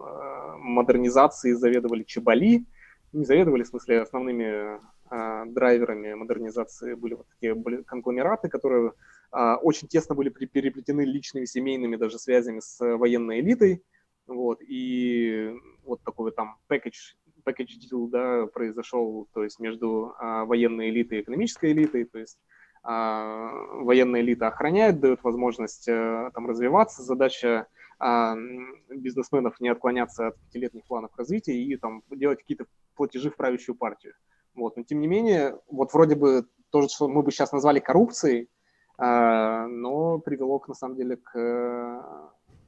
модернизации 0.59 1.53
заведовали 1.53 2.05
Чебали, 2.05 2.65
не 3.13 3.25
заведовали, 3.25 3.63
в 3.63 3.69
смысле, 3.69 4.01
основными 4.01 4.81
а, 5.11 5.45
драйверами 5.45 6.15
модернизации 6.15 6.95
были 6.95 7.15
вот 7.15 7.27
такие 7.29 7.55
были 7.55 7.83
конгломераты, 7.83 8.49
которые 8.49 8.93
а, 9.31 9.57
очень 9.57 9.89
тесно 9.89 10.15
были 10.15 10.31
переплетены 10.31 11.03
личными, 11.03 11.45
семейными 11.45 11.97
даже 11.97 12.19
связями 12.19 12.61
с 12.61 12.79
военной 12.81 13.41
элитой. 13.41 13.83
Вот, 14.27 14.61
и 14.63 15.55
вот 15.85 16.01
такой 16.03 16.27
вот 16.27 16.37
там 16.37 16.57
package, 16.71 17.17
package 17.45 17.77
deal 17.83 18.09
да, 18.09 18.47
произошел 18.47 19.29
то 19.35 19.45
есть 19.45 19.59
между 19.59 20.15
а, 20.19 20.45
военной 20.47 20.89
элитой 20.89 21.19
и 21.19 21.21
экономической 21.23 21.73
элитой. 21.73 22.05
То 22.05 22.19
есть 22.19 22.39
а, 22.83 23.51
военная 23.73 24.23
элита 24.23 24.49
охраняет, 24.49 25.01
дает 25.01 25.23
возможность 25.23 25.89
а, 25.89 26.31
там 26.35 26.47
развиваться. 26.47 27.03
Задача 27.03 27.49
а, 27.59 27.67
бизнесменов 28.89 29.61
не 29.61 29.69
отклоняться 29.69 30.29
от 30.29 30.41
пятилетних 30.41 30.85
планов 30.85 31.13
развития 31.17 31.55
и 31.55 31.77
там 31.77 32.03
делать 32.11 32.41
какие-то 32.41 32.67
платежи 32.95 33.31
в 33.31 33.37
правящую 33.37 33.77
партию. 33.77 34.15
Вот. 34.55 34.77
Но 34.77 34.83
тем 34.83 35.01
не 35.01 35.07
менее, 35.07 35.59
вот 35.69 35.93
вроде 35.93 36.17
бы 36.17 36.47
то, 36.71 36.89
что 36.89 37.09
мы 37.09 37.23
бы 37.23 37.31
сейчас 37.31 37.53
назвали 37.53 37.79
коррупцией, 37.79 38.49
э, 38.99 39.67
но 39.67 40.19
привело, 40.19 40.59
к, 40.59 40.69
на 40.69 40.75
самом 40.75 40.97
деле, 40.97 41.17
к, 41.17 41.33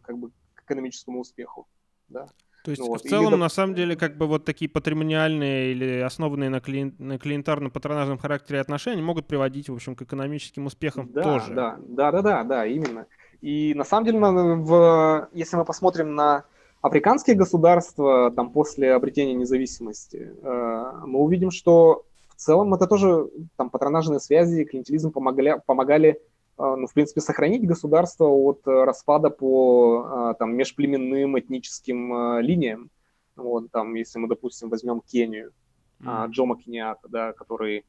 как 0.02 0.18
бы, 0.18 0.30
к 0.54 0.62
экономическому 0.62 1.20
успеху. 1.20 1.66
Да. 2.08 2.28
То 2.64 2.70
есть 2.70 2.80
ну, 2.80 2.88
вот. 2.88 3.02
в 3.02 3.08
целом, 3.08 3.34
или... 3.34 3.40
на 3.40 3.50
самом 3.50 3.74
деле, 3.74 3.94
как 3.94 4.16
бы 4.16 4.26
вот 4.26 4.46
такие 4.46 4.70
патримониальные 4.70 5.72
или 5.72 6.00
основанные 6.00 6.48
на, 6.48 6.60
клиент, 6.60 6.98
на 6.98 7.18
клиентарно-патронажном 7.18 8.16
характере 8.16 8.60
отношения 8.60 9.02
могут 9.02 9.26
приводить, 9.26 9.68
в 9.68 9.74
общем, 9.74 9.94
к 9.94 10.00
экономическим 10.00 10.64
успехам 10.64 11.12
да, 11.12 11.22
тоже. 11.22 11.52
Да, 11.52 11.78
да, 11.86 12.10
да, 12.10 12.22
да, 12.22 12.44
да, 12.44 12.66
именно. 12.66 13.06
И 13.44 13.74
на 13.74 13.84
самом 13.84 14.06
деле, 14.06 14.18
в, 14.20 15.28
если 15.34 15.56
мы 15.56 15.66
посмотрим 15.66 16.14
на 16.14 16.44
африканские 16.80 17.36
государства 17.36 18.30
там 18.30 18.50
после 18.50 18.94
обретения 18.94 19.34
независимости, 19.34 20.32
э, 20.42 20.92
мы 21.04 21.18
увидим, 21.18 21.50
что 21.50 22.06
в 22.30 22.36
целом 22.36 22.72
это 22.72 22.86
тоже 22.86 23.28
там 23.56 23.68
патронажные 23.68 24.18
связи, 24.18 24.64
клиентелизм 24.64 25.12
помогали, 25.12 25.60
помогали 25.66 26.08
э, 26.08 26.16
ну, 26.56 26.86
в 26.86 26.94
принципе, 26.94 27.20
сохранить 27.20 27.66
государство 27.66 28.24
от 28.28 28.62
распада 28.64 29.28
по 29.28 30.06
э, 30.06 30.34
там, 30.38 30.56
межплеменным 30.56 31.38
этническим 31.38 32.40
линиям. 32.40 32.88
Вот, 33.36 33.70
там, 33.72 33.92
если 33.92 34.18
мы, 34.20 34.26
допустим, 34.26 34.70
возьмем 34.70 35.02
Кению, 35.02 35.52
mm. 36.00 36.28
Джома 36.28 36.56
Кениата, 36.56 37.08
да, 37.10 37.34
который 37.34 37.84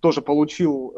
тоже 0.00 0.22
получил 0.22 0.94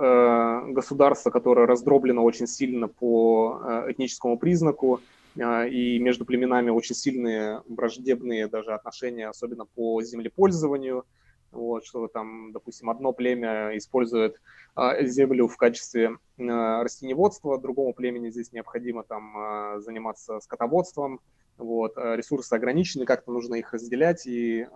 государство, 0.73 1.31
которое 1.31 1.67
раздроблено 1.67 2.23
очень 2.25 2.47
сильно 2.47 2.89
по 2.89 3.85
этническому 3.89 4.39
признаку, 4.39 5.01
а, 5.39 5.67
и 5.67 5.99
между 5.99 6.25
племенами 6.25 6.71
очень 6.71 6.95
сильные 6.95 7.63
враждебные 7.69 8.49
даже 8.49 8.73
отношения, 8.73 9.29
особенно 9.29 9.65
по 9.65 10.03
землепользованию. 10.03 11.05
Вот, 11.53 11.85
что 11.85 12.07
там, 12.07 12.53
допустим, 12.53 12.91
одно 12.91 13.13
племя 13.13 13.77
использует 13.77 14.41
а, 14.77 15.03
землю 15.03 15.49
в 15.49 15.57
качестве 15.57 16.17
а, 16.39 16.85
растениеводства, 16.85 17.59
другому 17.59 17.93
племени 17.93 18.31
здесь 18.31 18.53
необходимо 18.53 19.03
там 19.03 19.81
заниматься 19.81 20.41
скотоводством. 20.41 21.21
Вот, 21.59 21.99
ресурсы 21.99 22.55
ограничены, 22.55 23.05
как-то 23.05 23.33
нужно 23.33 23.57
их 23.57 23.75
разделять. 23.75 24.27
И, 24.27 24.67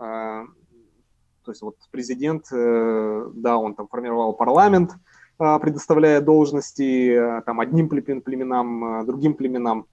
то 1.44 1.52
есть 1.52 1.62
вот 1.62 1.76
президент, 1.90 2.46
э, 2.52 3.30
да, 3.34 3.58
он 3.58 3.74
там 3.74 3.88
формировал 3.88 4.32
парламент, 4.32 4.92
предоставляя 5.36 6.20
должности 6.20 7.20
там 7.44 7.58
одним 7.58 7.88
племенам, 7.88 9.04
другим 9.04 9.34
племенам 9.34 9.86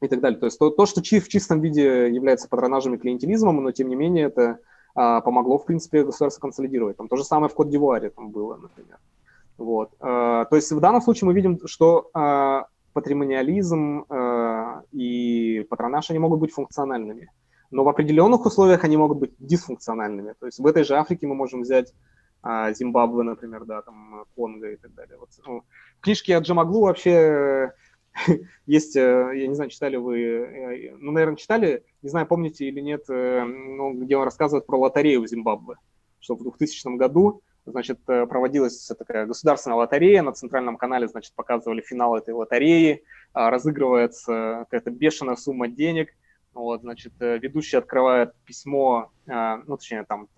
и 0.00 0.08
так 0.08 0.20
далее. 0.20 0.38
То 0.38 0.46
есть 0.46 0.58
то, 0.58 0.70
то 0.70 0.86
что 0.86 1.00
в 1.00 1.28
чистом 1.28 1.60
виде 1.60 2.08
является 2.08 2.48
патронажем 2.48 2.94
и 2.94 2.98
клиентелизмом, 2.98 3.62
но 3.62 3.72
тем 3.72 3.88
не 3.88 3.96
менее 3.96 4.26
это 4.26 4.58
а, 4.94 5.20
помогло, 5.20 5.58
в 5.58 5.64
принципе, 5.64 6.04
государство 6.04 6.40
консолидировать. 6.40 6.96
Там 6.96 7.08
то 7.08 7.16
же 7.16 7.24
самое 7.24 7.50
в 7.50 7.54
Кот-д'Ивуаре 7.54 8.10
там 8.10 8.30
было, 8.30 8.56
например. 8.56 8.98
Вот. 9.56 9.90
То 9.98 10.48
есть 10.52 10.70
в 10.70 10.78
данном 10.78 11.02
случае 11.02 11.26
мы 11.26 11.34
видим, 11.34 11.58
что 11.66 12.10
а, 12.14 12.66
патримониализм 12.92 14.04
и 14.92 15.66
патронаж, 15.68 16.10
они 16.10 16.20
могут 16.20 16.38
быть 16.38 16.52
функциональными. 16.52 17.30
Но 17.70 17.84
в 17.84 17.88
определенных 17.88 18.46
условиях 18.46 18.84
они 18.84 18.96
могут 18.96 19.18
быть 19.18 19.32
дисфункциональными. 19.38 20.34
То 20.38 20.46
есть 20.46 20.58
в 20.58 20.66
этой 20.66 20.84
же 20.84 20.96
Африке 20.96 21.26
мы 21.26 21.34
можем 21.34 21.62
взять 21.62 21.92
а, 22.42 22.72
Зимбабве, 22.72 23.22
например, 23.22 23.64
да, 23.64 23.82
там 23.82 24.24
Конго 24.34 24.70
и 24.70 24.76
так 24.76 24.94
далее. 24.94 25.18
Вот, 25.18 25.30
ну, 25.46 25.64
в 25.98 26.00
книжке 26.00 26.36
о 26.36 26.40
Джамаглу 26.40 26.82
вообще 26.82 27.72
есть, 28.66 28.96
э, 28.96 29.32
я 29.34 29.46
не 29.46 29.54
знаю, 29.54 29.70
читали 29.70 29.96
вы, 29.96 30.20
э, 30.20 30.96
ну, 30.98 31.12
наверное, 31.12 31.36
читали, 31.36 31.84
не 32.02 32.08
знаю, 32.08 32.26
помните 32.26 32.66
или 32.66 32.80
нет, 32.80 33.04
э, 33.08 33.44
ну, 33.44 33.92
где 33.92 34.16
он 34.16 34.24
рассказывает 34.24 34.66
про 34.66 34.78
лотерею 34.78 35.22
в 35.22 35.28
Зимбабве, 35.28 35.76
что 36.20 36.34
в 36.34 36.42
2000 36.42 36.96
году, 36.96 37.42
значит, 37.66 38.02
проводилась 38.04 38.90
такая 38.98 39.26
государственная 39.26 39.76
лотерея, 39.76 40.22
на 40.22 40.32
центральном 40.32 40.76
канале, 40.76 41.08
значит, 41.08 41.34
показывали 41.34 41.80
финал 41.80 42.16
этой 42.16 42.32
лотереи, 42.32 43.04
а, 43.34 43.50
разыгрывается 43.50 44.66
какая-то 44.70 44.90
бешеная 44.90 45.36
сумма 45.36 45.68
денег, 45.68 46.08
вот, 46.58 46.82
значит, 46.82 47.12
ведущий 47.20 47.76
открывает 47.76 48.34
письмо, 48.44 49.10
а, 49.28 49.58
ну, 49.66 49.76
точнее, 49.76 50.04
там, 50.04 50.28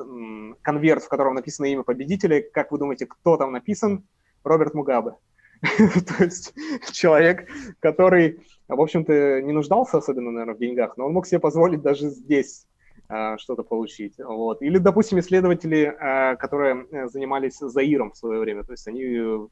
конверт, 0.62 1.02
в 1.02 1.08
котором 1.08 1.34
написано 1.34 1.66
имя 1.66 1.82
победителя. 1.82 2.42
Как 2.42 2.72
вы 2.72 2.78
думаете, 2.78 3.06
кто 3.06 3.36
там 3.36 3.52
написан? 3.52 4.04
Роберт 4.44 4.74
Мугабе. 4.74 5.16
То 5.60 6.24
есть 6.24 6.54
человек, 6.92 7.48
который, 7.80 8.40
в 8.68 8.80
общем-то, 8.80 9.42
не 9.42 9.52
нуждался 9.52 9.98
особенно, 9.98 10.30
наверное, 10.30 10.54
в 10.54 10.58
деньгах, 10.58 10.96
но 10.96 11.06
он 11.06 11.12
мог 11.12 11.26
себе 11.26 11.40
позволить 11.40 11.82
даже 11.82 12.08
здесь 12.08 12.66
а, 13.08 13.36
что-то 13.38 13.62
получить. 13.62 14.14
Вот. 14.18 14.62
Или, 14.62 14.78
допустим, 14.78 15.18
исследователи, 15.18 15.94
которые 16.38 16.86
э, 16.90 17.08
занимались 17.08 17.58
Заиром 17.58 18.12
в 18.12 18.16
свое 18.16 18.40
время, 18.40 18.64
то 18.64 18.72
есть 18.72 18.86
они, 18.86 19.02
э, 19.02 19.46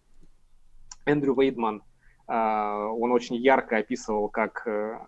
Эндрю 1.06 1.34
Вейдман, 1.34 1.82
он 2.30 3.12
очень 3.12 3.36
ярко 3.36 3.78
описывал, 3.78 4.28
как, 4.28 4.66
э, 4.66 4.98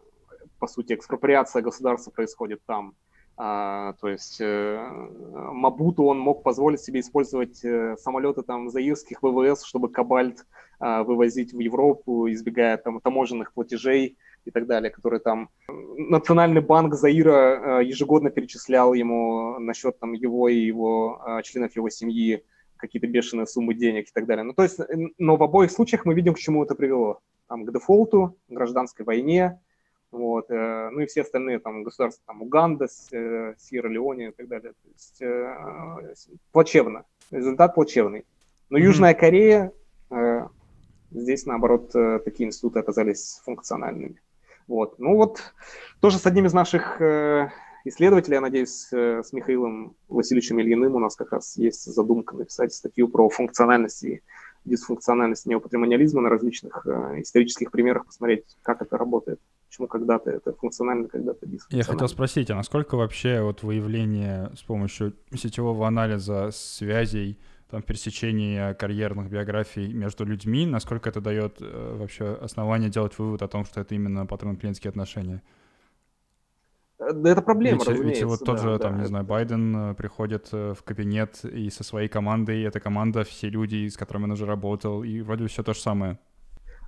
по 0.61 0.69
сути, 0.69 0.93
экспроприация 0.93 1.63
государства 1.63 2.11
происходит 2.11 2.61
там. 2.67 2.95
А, 3.43 3.95
то 3.95 4.09
есть 4.09 4.39
э, 4.41 4.79
Мабуту 5.53 6.05
он 6.05 6.19
мог 6.19 6.43
позволить 6.43 6.81
себе 6.81 7.01
использовать 7.01 7.65
э, 7.65 7.97
самолеты 7.97 8.43
там 8.43 8.69
заирских 8.69 9.23
ВВС, 9.23 9.65
чтобы 9.65 9.89
кобальт 9.89 10.45
э, 10.79 11.03
вывозить 11.05 11.55
в 11.55 11.59
Европу, 11.59 12.31
избегая 12.31 12.77
там 12.77 13.01
таможенных 13.01 13.55
платежей 13.55 14.19
и 14.45 14.51
так 14.51 14.67
далее, 14.67 14.91
которые 14.91 15.21
там 15.21 15.49
Национальный 15.69 16.61
банк 16.61 16.95
Заира 16.95 17.81
э, 17.81 17.85
ежегодно 17.87 18.29
перечислял 18.29 18.93
ему 18.93 19.59
на 19.59 19.73
счет 19.73 19.99
там 19.99 20.13
его 20.13 20.51
и 20.51 20.57
его 20.57 21.23
э, 21.27 21.43
членов 21.43 21.75
его 21.77 21.89
семьи 21.89 22.45
какие-то 22.77 23.07
бешеные 23.07 23.47
суммы 23.47 23.73
денег 23.73 24.09
и 24.09 24.13
так 24.13 24.27
далее. 24.27 24.45
Ну, 24.45 24.53
то 24.53 24.65
есть, 24.65 24.79
но 25.17 25.37
в 25.37 25.43
обоих 25.43 25.71
случаях 25.71 26.05
мы 26.05 26.13
видим, 26.13 26.35
к 26.35 26.39
чему 26.39 26.65
это 26.65 26.75
привело. 26.75 27.21
Там, 27.49 27.65
к 27.65 27.73
дефолту, 27.73 28.37
к 28.49 28.53
гражданской 28.53 29.05
войне, 29.05 29.61
вот, 30.13 30.51
э, 30.51 30.91
ну 30.91 31.01
и 31.01 31.07
все 31.07 31.23
остальные 31.23 31.61
там 31.61 31.85
государства, 31.85 32.23
там 32.27 32.43
Уганда, 32.43 32.89
э, 33.13 33.55
Сьерра-Леоне 33.59 34.29
и 34.29 34.33
так 34.33 34.49
далее. 34.49 34.73
То 34.73 34.89
есть 34.89 35.23
э, 35.23 36.15
плачевно, 36.53 37.05
результат 37.31 37.75
плачевный. 37.75 38.27
Но 38.71 38.79
mm-hmm. 38.79 38.83
Южная 38.83 39.15
Корея, 39.15 39.73
здесь 41.11 41.47
наоборот 41.47 41.93
такие 42.25 42.49
институты 42.49 42.81
оказались 42.81 43.41
функциональными. 43.45 44.21
Вот, 44.69 44.99
ну 44.99 45.17
вот 45.17 45.53
тоже 46.01 46.19
с 46.19 46.27
одним 46.27 46.47
из 46.47 46.53
наших 46.53 47.01
исследователей, 47.85 48.35
я 48.35 48.41
надеюсь, 48.41 48.89
с 48.93 49.33
Михаилом 49.33 49.97
Васильевичем 50.09 50.61
Ильиным 50.61 50.95
у 50.95 50.99
нас 51.01 51.17
как 51.17 51.33
раз 51.33 51.57
есть 51.57 51.85
задумка 51.85 52.37
написать 52.37 52.73
статью 52.73 53.09
про 53.09 53.29
функциональность 53.29 54.05
и 54.05 54.23
дисфункциональность 54.65 55.47
неопатримониализма 55.47 56.21
на 56.21 56.29
различных 56.29 56.87
исторических 56.87 57.73
примерах, 57.73 58.07
посмотреть, 58.07 58.45
как 58.63 58.83
это 58.83 58.97
работает 58.97 59.41
почему 59.71 59.87
когда-то 59.87 60.31
это 60.31 60.53
функционально, 60.53 61.09
когда-то 61.09 61.47
дисфункционально. 61.47 61.87
Я 61.87 61.93
хотел 61.93 62.09
спросить, 62.09 62.51
а 62.51 62.57
насколько 62.57 62.97
вообще 62.97 63.41
вот 63.41 63.63
выявление 63.63 64.51
с 64.57 64.63
помощью 64.63 65.15
сетевого 65.33 65.87
анализа 65.87 66.51
связей, 66.53 67.39
там, 67.71 67.83
пересечения 67.83 68.75
карьерных 68.75 69.31
биографий 69.31 69.93
между 69.93 70.25
людьми, 70.25 70.67
насколько 70.67 71.09
это 71.09 71.21
дает 71.21 71.59
э, 71.61 71.97
вообще 71.97 72.33
основание 72.33 72.91
делать 72.91 73.17
вывод 73.17 73.43
о 73.43 73.49
том, 73.49 73.65
что 73.65 73.81
это 73.81 73.95
именно 73.95 74.27
патрон-клиентские 74.27 74.89
отношения? 74.89 75.41
Да 76.99 77.31
это 77.31 77.41
проблема, 77.41 77.79
ведь, 77.79 77.89
разумеется. 77.89 78.25
Ведь 78.25 78.31
вот 78.31 78.45
тот 78.45 78.57
да, 78.57 78.63
же, 78.63 78.69
да, 78.71 78.79
там, 78.79 78.93
это... 78.95 79.03
не 79.03 79.07
знаю, 79.07 79.25
Байден 79.25 79.77
э, 79.77 79.95
приходит 79.95 80.49
э, 80.51 80.75
в 80.77 80.83
кабинет 80.83 81.45
и 81.45 81.71
со 81.71 81.85
своей 81.85 82.09
командой, 82.09 82.61
эта 82.65 82.81
команда, 82.81 83.23
все 83.23 83.49
люди, 83.49 83.87
с 83.87 83.97
которыми 83.97 84.25
он 84.25 84.33
уже 84.33 84.47
работал, 84.47 85.05
и 85.05 85.21
вроде 85.21 85.47
все 85.47 85.63
то 85.63 85.73
же 85.73 85.79
самое. 85.79 86.19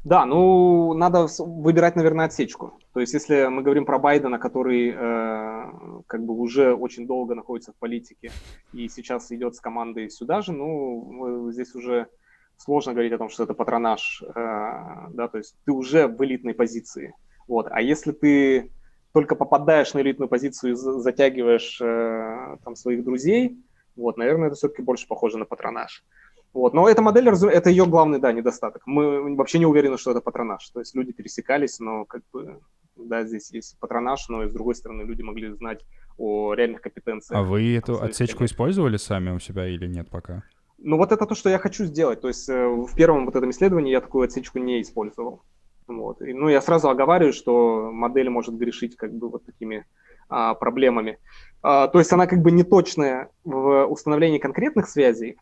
Да, 0.05 0.27
ну, 0.27 0.95
надо 0.95 1.29
выбирать, 1.39 1.95
наверное, 1.95 2.27
отсечку. 2.27 2.73
То 2.93 3.01
есть, 3.01 3.15
если 3.15 3.47
мы 3.47 3.63
говорим 3.63 3.87
про 3.87 4.01
Байдена, 4.01 4.39
который 4.39 4.91
э, 4.91 6.03
как 6.09 6.25
бы 6.25 6.35
уже 6.35 6.75
очень 6.75 7.07
долго 7.07 7.37
находится 7.37 7.73
в 7.73 7.77
политике 7.77 8.33
и 8.73 8.89
сейчас 8.89 9.31
идет 9.31 9.55
с 9.55 9.61
командой 9.61 10.11
сюда 10.11 10.43
же, 10.43 10.53
ну, 10.53 11.53
здесь 11.53 11.75
уже 11.77 12.09
сложно 12.57 12.95
говорить 12.95 13.13
о 13.13 13.19
том, 13.19 13.29
что 13.29 13.45
это 13.45 13.55
патронаж, 13.55 14.23
э, 14.23 14.33
да, 14.35 15.29
то 15.29 15.39
есть 15.39 15.55
ты 15.65 15.73
уже 15.73 16.09
в 16.09 16.25
элитной 16.25 16.55
позиции. 16.55 17.15
Вот. 17.47 17.69
А 17.71 17.81
если 17.81 18.11
ты 18.11 18.73
только 19.13 19.37
попадаешь 19.37 19.95
на 19.95 20.01
элитную 20.01 20.29
позицию 20.29 20.73
и 20.73 20.75
затягиваешь 20.75 21.81
э, 21.81 22.57
там 22.65 22.75
своих 22.75 23.05
друзей, 23.05 23.57
вот, 23.95 24.17
наверное, 24.17 24.49
это 24.49 24.57
все-таки 24.57 24.83
больше 24.83 25.07
похоже 25.07 25.39
на 25.39 25.45
патронаж. 25.45 26.05
Вот. 26.53 26.75
Но 26.75 26.89
эта 26.89 27.01
модель, 27.01 27.29
это 27.29 27.71
ее 27.71 27.87
главный, 27.87 28.19
да, 28.19 28.33
недостаток. 28.33 28.83
Мы 28.87 29.35
вообще 29.37 29.59
не 29.59 29.67
уверены, 29.67 29.97
что 29.97 30.11
это 30.11 30.21
патронаж. 30.21 30.69
То 30.71 30.81
есть 30.81 30.95
люди 30.95 31.13
пересекались, 31.13 31.81
но 31.81 32.05
как 32.05 32.23
бы, 32.33 32.61
да, 32.97 33.25
здесь 33.25 33.51
есть 33.53 33.79
патронаж, 33.81 34.29
но 34.29 34.43
и 34.43 34.49
с 34.49 34.53
другой 34.53 34.75
стороны 34.75 35.03
люди 35.03 35.23
могли 35.23 35.51
знать 35.51 35.81
о 36.19 36.53
реальных 36.55 36.83
компетенциях. 36.83 37.41
А 37.41 37.43
вы 37.43 37.77
эту 37.77 38.03
отсечку 38.03 38.39
коллег. 38.39 38.53
использовали 38.53 38.97
сами 38.99 39.31
у 39.31 39.39
себя 39.39 39.67
или 39.67 39.87
нет 39.87 40.11
пока? 40.11 40.43
Ну 40.79 40.99
вот 40.99 41.13
это 41.13 41.27
то, 41.27 41.35
что 41.35 41.49
я 41.49 41.59
хочу 41.59 41.85
сделать. 41.85 42.21
То 42.21 42.29
есть 42.29 42.49
э, 42.49 42.67
в 42.67 42.95
первом 42.95 43.25
вот 43.25 43.37
этом 43.37 43.51
исследовании 43.51 43.93
я 43.93 44.01
такую 44.01 44.25
отсечку 44.25 44.59
не 44.59 44.83
использовал. 44.83 45.43
Вот. 45.87 46.21
И, 46.21 46.35
ну 46.35 46.49
я 46.49 46.61
сразу 46.61 46.91
оговариваю, 46.91 47.33
что 47.33 47.91
модель 47.93 48.29
может 48.29 48.57
грешить 48.57 48.97
как 48.97 49.15
бы 49.15 49.31
вот 49.31 49.47
такими 49.47 49.87
а, 50.29 50.55
проблемами. 50.55 51.19
А, 51.63 51.89
то 51.89 51.99
есть 51.99 52.13
она 52.13 52.27
как 52.27 52.43
бы 52.43 52.51
не 52.51 52.63
точная 52.63 53.31
в 53.45 53.87
установлении 53.87 54.39
конкретных 54.39 54.89
связей, 54.89 55.37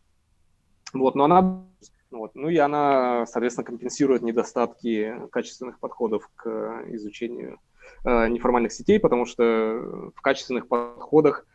вот, 0.92 1.14
но 1.14 1.24
она, 1.24 1.64
вот, 2.10 2.34
ну 2.34 2.48
и 2.48 2.56
она, 2.56 3.26
соответственно, 3.26 3.64
компенсирует 3.64 4.22
недостатки 4.22 5.14
качественных 5.30 5.78
подходов 5.78 6.28
к 6.36 6.84
изучению 6.88 7.58
э, 8.04 8.28
неформальных 8.28 8.72
сетей, 8.72 8.98
потому 8.98 9.26
что 9.26 10.12
в 10.14 10.20
качественных 10.20 10.68
подходах, 10.68 11.46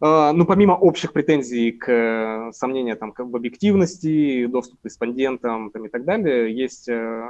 э, 0.00 0.32
ну 0.32 0.46
помимо 0.46 0.72
общих 0.72 1.12
претензий 1.12 1.72
к 1.72 1.90
э, 1.90 2.52
сомнения 2.52 2.94
там, 2.94 3.12
в 3.16 3.36
объективности, 3.36 4.46
доступ 4.46 4.80
к 4.80 4.84
респондентам 4.84 5.70
там, 5.70 5.86
и 5.86 5.88
так 5.88 6.04
далее, 6.04 6.56
есть 6.56 6.88
э, 6.88 7.28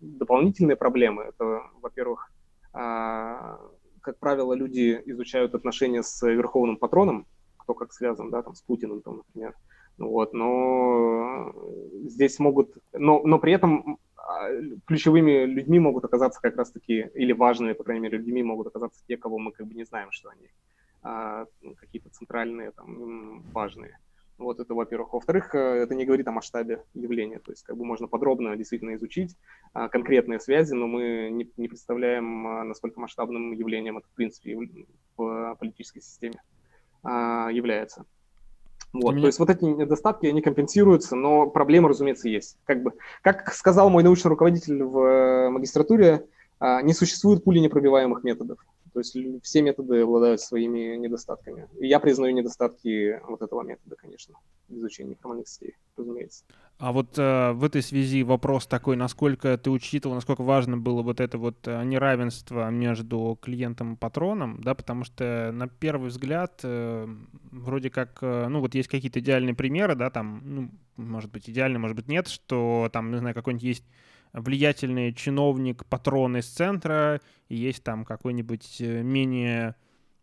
дополнительные 0.00 0.76
проблемы. 0.76 1.24
Это, 1.24 1.62
во-первых, 1.80 2.30
как 2.72 4.18
правило, 4.18 4.52
люди 4.52 5.00
изучают 5.06 5.54
отношения 5.54 6.02
с 6.02 6.26
верховным 6.26 6.76
патроном, 6.76 7.26
кто 7.56 7.72
как 7.72 7.92
связан, 7.92 8.30
да, 8.30 8.42
там, 8.42 8.54
с 8.54 8.62
Путиным, 8.62 9.00
там, 9.00 9.18
например. 9.18 9.54
Вот, 9.98 10.32
но 10.32 11.52
здесь 12.06 12.38
могут, 12.38 12.76
но, 12.92 13.22
но 13.22 13.38
при 13.38 13.52
этом 13.52 13.98
а, 14.16 14.48
ключевыми 14.86 15.44
людьми 15.44 15.78
могут 15.78 16.04
оказаться 16.04 16.40
как 16.40 16.56
раз-таки, 16.56 17.10
или 17.14 17.32
важными, 17.32 17.74
по 17.74 17.84
крайней 17.84 18.02
мере, 18.02 18.18
людьми 18.18 18.42
могут 18.42 18.66
оказаться 18.66 19.02
те, 19.06 19.16
кого 19.16 19.38
мы 19.38 19.52
как 19.52 19.66
бы 19.66 19.74
не 19.74 19.84
знаем, 19.84 20.10
что 20.10 20.30
они 20.30 20.48
а, 21.02 21.46
ну, 21.62 21.74
какие-то 21.74 22.10
центральные, 22.10 22.72
там, 22.72 23.42
важные. 23.52 23.98
Вот 24.36 24.58
это, 24.58 24.74
во-первых. 24.74 25.12
Во-вторых, 25.12 25.54
э, 25.54 25.58
это 25.58 25.94
не 25.94 26.04
говорит 26.04 26.26
о 26.26 26.32
масштабе 26.32 26.82
явления. 26.94 27.38
То 27.38 27.52
есть 27.52 27.62
как 27.62 27.76
бы 27.76 27.84
можно 27.84 28.08
подробно 28.08 28.56
действительно 28.56 28.94
изучить 28.96 29.36
а, 29.72 29.88
конкретные 29.88 30.40
связи, 30.40 30.74
но 30.74 30.88
мы 30.88 31.28
не, 31.30 31.48
не 31.56 31.68
представляем, 31.68 32.46
а, 32.46 32.64
насколько 32.64 32.98
масштабным 32.98 33.52
явлением 33.52 33.98
это 33.98 34.08
в 34.08 34.14
принципе 34.14 34.58
в 35.16 35.56
политической 35.60 36.00
системе 36.00 36.42
а, 37.04 37.48
является. 37.52 38.06
Вот, 38.94 39.10
меня... 39.12 39.22
То 39.22 39.26
есть 39.26 39.38
вот 39.40 39.50
эти 39.50 39.64
недостатки, 39.64 40.26
они 40.26 40.40
компенсируются, 40.40 41.16
но 41.16 41.48
проблемы, 41.48 41.88
разумеется, 41.88 42.28
есть. 42.28 42.56
Как, 42.64 42.82
бы, 42.82 42.92
как 43.22 43.52
сказал 43.52 43.90
мой 43.90 44.04
научный 44.04 44.28
руководитель 44.28 44.84
в 44.84 44.98
э, 44.98 45.50
магистратуре, 45.50 46.26
а, 46.60 46.80
не 46.80 46.94
существует 46.94 47.42
пули 47.42 47.58
непробиваемых 47.58 48.22
методов. 48.22 48.58
То 48.94 49.00
есть 49.00 49.16
все 49.42 49.60
методы 49.60 50.02
обладают 50.02 50.40
своими 50.40 50.96
недостатками. 50.96 51.68
И 51.80 51.88
я 51.88 51.98
признаю 51.98 52.32
недостатки 52.32 53.20
вот 53.26 53.42
этого 53.42 53.62
метода, 53.62 53.96
конечно, 53.96 54.36
изучения 54.68 55.16
формальных 55.16 55.48
сетей, 55.48 55.74
разумеется. 55.96 56.44
А 56.78 56.92
вот 56.92 57.18
э, 57.18 57.52
в 57.52 57.64
этой 57.64 57.82
связи 57.82 58.22
вопрос 58.22 58.68
такой, 58.68 58.94
насколько 58.94 59.58
ты 59.58 59.70
учитывал, 59.70 60.14
насколько 60.14 60.42
важно 60.42 60.76
было 60.76 61.02
вот 61.02 61.20
это 61.20 61.38
вот 61.38 61.66
э, 61.66 61.82
неравенство 61.84 62.70
между 62.70 63.36
клиентом 63.42 63.94
и 63.94 63.96
патроном, 63.96 64.60
да, 64.62 64.76
потому 64.76 65.02
что 65.02 65.50
на 65.52 65.66
первый 65.66 66.10
взгляд 66.10 66.60
э, 66.62 67.08
вроде 67.50 67.90
как, 67.90 68.18
э, 68.22 68.46
ну 68.48 68.60
вот 68.60 68.76
есть 68.76 68.88
какие-то 68.88 69.18
идеальные 69.18 69.54
примеры, 69.54 69.96
да, 69.96 70.10
там, 70.10 70.40
ну, 70.44 70.70
может 70.96 71.32
быть 71.32 71.50
идеальный, 71.50 71.80
может 71.80 71.96
быть 71.96 72.06
нет, 72.06 72.28
что 72.28 72.88
там, 72.92 73.10
не 73.10 73.18
знаю, 73.18 73.34
какой-нибудь 73.34 73.64
есть 73.64 73.84
влиятельный 74.34 75.12
чиновник, 75.12 75.86
патрон 75.86 76.36
из 76.36 76.46
центра, 76.46 77.20
и 77.48 77.56
есть 77.56 77.82
там 77.82 78.04
какой-нибудь 78.04 78.80
э, 78.80 79.02
менее 79.02 79.76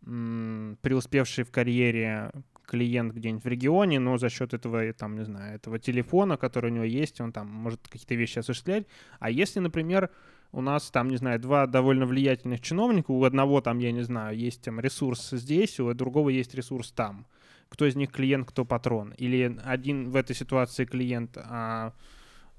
преуспевший 0.04 1.44
в 1.44 1.52
карьере 1.52 2.32
клиент 2.66 3.14
где-нибудь 3.14 3.44
в 3.44 3.48
регионе, 3.48 4.00
но 4.00 4.18
за 4.18 4.30
счет 4.30 4.54
этого, 4.54 4.92
там, 4.92 5.16
не 5.16 5.24
знаю, 5.24 5.56
этого 5.56 5.78
телефона, 5.78 6.36
который 6.36 6.70
у 6.70 6.74
него 6.74 6.84
есть, 6.84 7.20
он 7.20 7.32
там 7.32 7.48
может 7.48 7.86
какие-то 7.88 8.14
вещи 8.14 8.38
осуществлять. 8.38 8.86
А 9.20 9.30
если, 9.30 9.60
например, 9.60 10.10
у 10.52 10.60
нас 10.60 10.90
там, 10.90 11.08
не 11.08 11.16
знаю, 11.16 11.38
два 11.38 11.66
довольно 11.66 12.06
влиятельных 12.06 12.60
чиновника, 12.60 13.10
у 13.10 13.22
одного 13.24 13.60
там, 13.60 13.78
я 13.78 13.92
не 13.92 14.02
знаю, 14.02 14.36
есть 14.36 14.62
там 14.62 14.80
ресурс 14.80 15.30
здесь, 15.30 15.78
у 15.80 15.92
другого 15.94 16.30
есть 16.30 16.54
ресурс 16.54 16.92
там. 16.92 17.26
Кто 17.68 17.86
из 17.86 17.96
них 17.96 18.10
клиент, 18.10 18.48
кто 18.48 18.64
патрон? 18.64 19.14
Или 19.16 19.58
один 19.64 20.10
в 20.10 20.16
этой 20.16 20.36
ситуации 20.36 20.84
клиент, 20.84 21.38
а, 21.38 21.94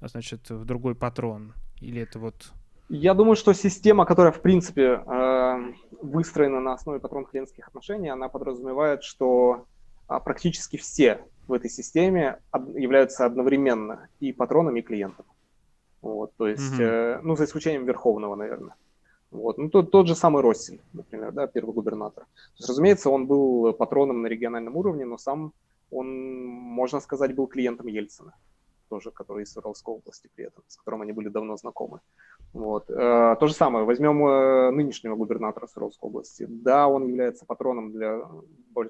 значит, 0.08 0.50
в 0.50 0.64
другой 0.64 0.94
патрон? 0.94 1.54
Или 1.80 2.02
это 2.02 2.18
вот... 2.18 2.52
Я 2.88 3.14
думаю, 3.14 3.36
что 3.36 3.52
система, 3.54 4.04
которая, 4.04 4.32
в 4.32 4.42
принципе, 4.42 5.02
э, 5.04 5.72
выстроена 6.02 6.60
на 6.60 6.74
основе 6.74 7.00
патрон-клиентских 7.00 7.68
отношений, 7.68 8.08
она 8.08 8.28
подразумевает, 8.28 9.02
что 9.02 9.66
а, 10.06 10.20
практически 10.20 10.76
все 10.76 11.24
в 11.46 11.52
этой 11.52 11.70
системе 11.70 12.38
являются 12.74 13.24
одновременно 13.24 14.08
и 14.20 14.32
патроном, 14.32 14.76
и 14.76 14.82
клиентом. 14.82 15.26
Вот, 16.02 16.34
то 16.36 16.46
есть, 16.46 16.78
mm-hmm. 16.78 17.20
ну, 17.22 17.36
за 17.36 17.44
исключением 17.44 17.86
Верховного, 17.86 18.34
наверное. 18.34 18.74
Вот. 19.30 19.58
Ну, 19.58 19.68
тот, 19.68 19.90
тот 19.90 20.06
же 20.06 20.14
самый 20.14 20.42
Россель, 20.42 20.80
например, 20.92 21.32
да, 21.32 21.46
первый 21.46 21.74
губернатор. 21.74 22.24
То 22.24 22.58
есть, 22.58 22.68
разумеется, 22.68 23.10
он 23.10 23.26
был 23.26 23.72
патроном 23.72 24.22
на 24.22 24.28
региональном 24.28 24.76
уровне, 24.76 25.04
но 25.04 25.18
сам 25.18 25.52
он, 25.90 26.44
можно 26.46 27.00
сказать, 27.00 27.34
был 27.34 27.46
клиентом 27.46 27.88
Ельцина. 27.88 28.34
Тоже, 28.94 29.10
который 29.10 29.42
из 29.42 29.50
Свердловской 29.50 29.92
области 29.92 30.30
при 30.36 30.44
этом, 30.44 30.62
с 30.68 30.76
которым 30.76 31.02
они 31.02 31.10
были 31.10 31.28
давно 31.28 31.56
знакомы. 31.56 31.98
Вот. 32.52 32.88
Э, 32.88 33.34
то 33.40 33.46
же 33.48 33.52
самое, 33.52 33.84
возьмем 33.84 34.24
э, 34.24 34.70
нынешнего 34.70 35.16
губернатора 35.16 35.66
Свердловской 35.66 36.08
области. 36.08 36.46
Да, 36.48 36.86
он 36.86 37.08
является 37.08 37.44
патроном 37.44 37.90
для 37.90 38.20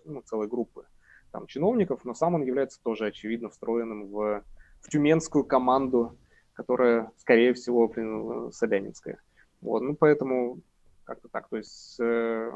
ну, 0.05 0.21
целой 0.27 0.47
группы 0.47 0.85
там, 1.33 1.47
чиновников, 1.47 2.05
но 2.05 2.13
сам 2.13 2.35
он 2.35 2.43
является 2.43 2.83
тоже, 2.83 3.07
очевидно, 3.07 3.49
встроенным 3.49 4.09
в, 4.09 4.43
в 4.83 4.91
тюменскую 4.91 5.45
команду, 5.45 6.19
которая, 6.53 7.11
скорее 7.17 7.55
всего, 7.55 7.91
Собянинская. 8.53 9.17
Вот, 9.63 9.81
ну, 9.81 9.97
поэтому 9.97 10.61
как-то 11.05 11.29
так. 11.29 11.49
То 11.49 11.57
есть 11.57 11.99
э, 11.99 12.53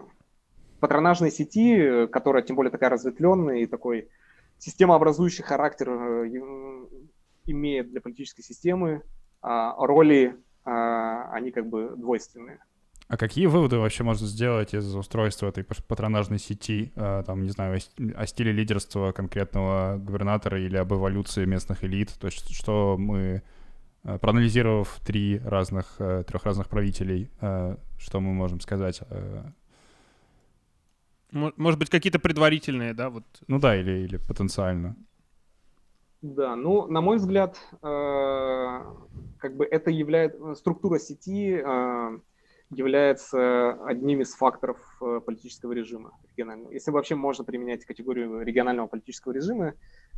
патронажной 0.80 1.30
сети, 1.30 2.06
которая 2.08 2.42
тем 2.42 2.56
более 2.56 2.70
такая 2.70 2.90
разветвленная 2.90 3.60
и 3.60 3.66
такой 3.66 4.10
системообразующий 4.58 5.44
характер 5.44 5.88
э, 5.90 6.28
имеет 7.50 7.90
для 7.90 8.00
политической 8.00 8.42
системы, 8.42 9.02
а 9.40 9.74
роли, 9.86 10.36
а, 10.64 11.30
они 11.32 11.50
как 11.50 11.68
бы 11.68 11.94
двойственные. 11.96 12.58
А 13.08 13.16
какие 13.16 13.46
выводы 13.46 13.78
вообще 13.78 14.04
можно 14.04 14.26
сделать 14.26 14.74
из 14.74 14.94
устройства 14.94 15.46
этой 15.46 15.64
патронажной 15.64 16.38
сети, 16.38 16.92
э, 16.94 17.22
там, 17.26 17.42
не 17.42 17.48
знаю, 17.48 17.80
о 18.14 18.26
стиле 18.26 18.52
лидерства 18.52 19.12
конкретного 19.12 19.96
губернатора 19.96 20.60
или 20.60 20.76
об 20.76 20.92
эволюции 20.92 21.46
местных 21.46 21.84
элит? 21.84 22.12
То 22.20 22.26
есть 22.26 22.54
что 22.54 22.96
мы, 22.98 23.42
э, 24.04 24.18
проанализировав 24.18 25.00
три 25.06 25.38
разных, 25.38 25.96
трех 25.96 26.44
разных 26.44 26.68
правителей, 26.68 27.30
что 27.40 28.20
мы 28.20 28.34
можем 28.34 28.60
сказать 28.60 29.02
может 31.30 31.78
быть, 31.78 31.90
какие-то 31.90 32.18
предварительные, 32.18 32.94
да? 32.94 33.10
Вот. 33.10 33.24
Ну 33.46 33.58
да, 33.58 33.76
или, 33.76 34.04
или 34.04 34.16
потенциально. 34.16 34.96
Да, 36.20 36.56
ну, 36.56 36.86
на 36.88 37.00
мой 37.00 37.18
взгляд, 37.18 37.56
э, 37.80 38.80
как 39.38 39.56
бы 39.56 39.64
это 39.64 39.90
является, 39.90 40.54
структура 40.56 40.98
сети 40.98 41.62
э, 41.64 42.18
является 42.70 43.72
одним 43.84 44.22
из 44.22 44.34
факторов 44.34 44.78
э, 45.00 45.20
политического 45.24 45.72
режима 45.72 46.10
регионального. 46.30 46.72
Если 46.72 46.90
вообще 46.90 47.14
можно 47.14 47.44
применять 47.44 47.84
категорию 47.84 48.42
регионального 48.42 48.88
политического 48.88 49.32
режима, 49.32 49.74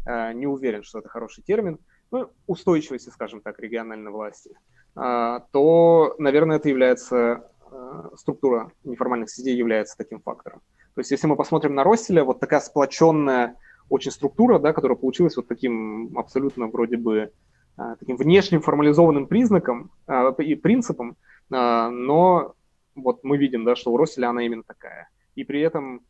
э, 0.07 0.33
не 0.33 0.47
уверен, 0.47 0.83
что 0.85 1.01
это 1.01 1.11
хороший 1.11 1.45
термин, 1.45 1.79
ну, 2.11 2.31
устойчивости, 2.47 3.11
скажем 3.11 3.43
так, 3.43 3.59
региональной 3.61 4.11
власти, 4.11 4.53
э, 4.97 5.41
то, 5.53 6.15
наверное, 6.19 6.57
это 6.57 6.71
является, 6.71 7.51
э, 7.71 8.03
структура 8.17 8.73
неформальных 8.85 9.29
сетей 9.29 9.55
является 9.55 9.99
таким 9.99 10.21
фактором. 10.21 10.63
То 10.95 11.01
есть 11.03 11.11
если 11.11 11.27
мы 11.27 11.37
посмотрим 11.37 11.75
на 11.75 11.85
Росселя, 11.85 12.25
вот 12.25 12.41
такая 12.41 12.61
сплоченная 12.61 13.57
очень 13.91 14.13
структура, 14.13 14.59
да, 14.59 14.73
которая 14.73 14.97
получилась 14.97 15.37
вот 15.37 15.49
таким 15.49 16.17
абсолютно 16.17 16.69
вроде 16.69 16.97
бы 16.97 17.33
а, 17.77 17.97
таким 17.97 18.17
внешним 18.17 18.63
формализованным 18.63 19.27
признаком 19.27 19.91
а, 20.07 20.31
и 20.39 20.55
принципом, 20.55 21.17
а, 21.51 21.91
но 21.91 22.55
вот 22.95 23.25
мы 23.25 23.37
видим, 23.37 23.65
да, 23.65 23.75
что 23.77 23.93
у 23.93 23.97
Росселя 23.97 24.31
она 24.31 24.43
именно 24.47 24.63
такая. 24.63 25.09
И 25.35 25.45
при 25.45 25.61
этом 25.61 26.03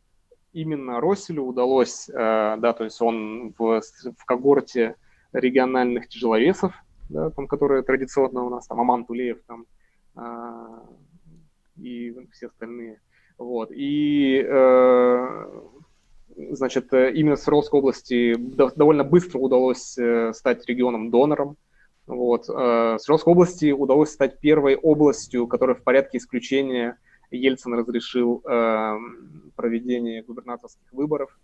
именно 0.53 1.01
Росселю 1.01 1.45
удалось, 1.45 2.11
да, 2.13 2.75
то 2.77 2.85
есть 2.85 3.01
он 3.01 3.55
в, 3.57 3.81
в 3.81 4.25
когорте 4.25 4.97
региональных 5.33 6.09
тяжеловесов, 6.09 6.75
да, 7.09 7.31
там, 7.31 7.47
которые 7.47 7.83
традиционно 7.83 8.45
у 8.45 8.51
нас, 8.51 8.67
там, 8.67 8.81
Аман 8.81 9.05
Тулеев, 9.05 9.39
там, 9.47 9.67
и 11.77 12.17
все 12.33 12.49
остальные, 12.49 13.01
вот. 13.39 13.71
И, 13.73 14.45
э, 14.45 15.63
значит, 16.51 16.93
именно 16.93 17.37
в 17.37 17.41
Свердловской 17.41 17.81
области 17.81 18.35
довольно 18.37 19.05
быстро 19.05 19.39
удалось 19.39 19.97
э, 19.99 20.33
стать 20.35 20.67
регионом-донором. 20.67 21.57
Вот. 22.07 22.49
Э, 22.49 22.97
Свердловской 22.99 23.33
области 23.33 23.73
удалось 23.73 24.11
стать 24.11 24.39
первой 24.41 24.77
областью, 24.77 25.47
которая 25.47 25.77
в 25.77 25.83
порядке 25.83 26.19
исключения 26.19 26.99
Ельцин 27.31 27.75
разрешил 27.75 28.43
э, 28.45 28.97
проведение 29.57 30.23
губернаторских 30.23 30.93
выборов. 30.93 31.39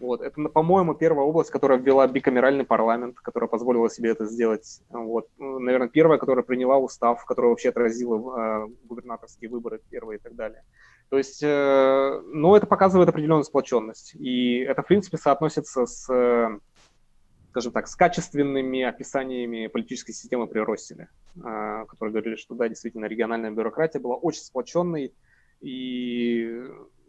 Вот. 0.00 0.22
Это, 0.22 0.42
по-моему, 0.48 0.94
первая 0.94 1.26
область, 1.26 1.50
которая 1.50 1.78
ввела 1.78 2.06
бикамеральный 2.06 2.64
парламент, 2.64 3.20
которая 3.20 3.48
позволила 3.48 3.90
себе 3.90 4.10
это 4.10 4.24
сделать. 4.24 4.80
Вот. 4.88 5.28
Наверное, 5.38 5.88
первая, 5.88 6.18
которая 6.18 6.44
приняла 6.44 6.78
устав, 6.78 7.24
которая 7.26 7.50
вообще 7.50 7.68
отразила 7.68 8.16
э, 8.16 8.68
губернаторские 8.84 9.50
выборы 9.50 9.80
первые 9.90 10.18
и 10.18 10.20
так 10.20 10.34
далее. 10.34 10.64
То 11.10 11.18
есть, 11.18 11.42
э, 11.42 12.22
ну, 12.26 12.54
это 12.54 12.66
показывает 12.66 13.08
определенную 13.08 13.44
сплоченность. 13.44 14.14
И 14.14 14.58
это, 14.58 14.82
в 14.82 14.86
принципе, 14.86 15.18
соотносится 15.18 15.84
с, 15.84 16.08
скажем 17.50 17.72
так, 17.72 17.88
с 17.88 17.96
качественными 17.96 18.82
описаниями 18.82 19.66
политической 19.66 20.12
системы 20.12 20.46
при 20.46 20.60
Росселе, 20.60 21.08
э, 21.36 21.84
которые 21.88 22.12
говорили, 22.12 22.36
что, 22.36 22.54
да, 22.54 22.68
действительно, 22.68 23.06
региональная 23.06 23.50
бюрократия 23.50 23.98
была 23.98 24.14
очень 24.14 24.42
сплоченной 24.42 25.12
и 25.60 26.64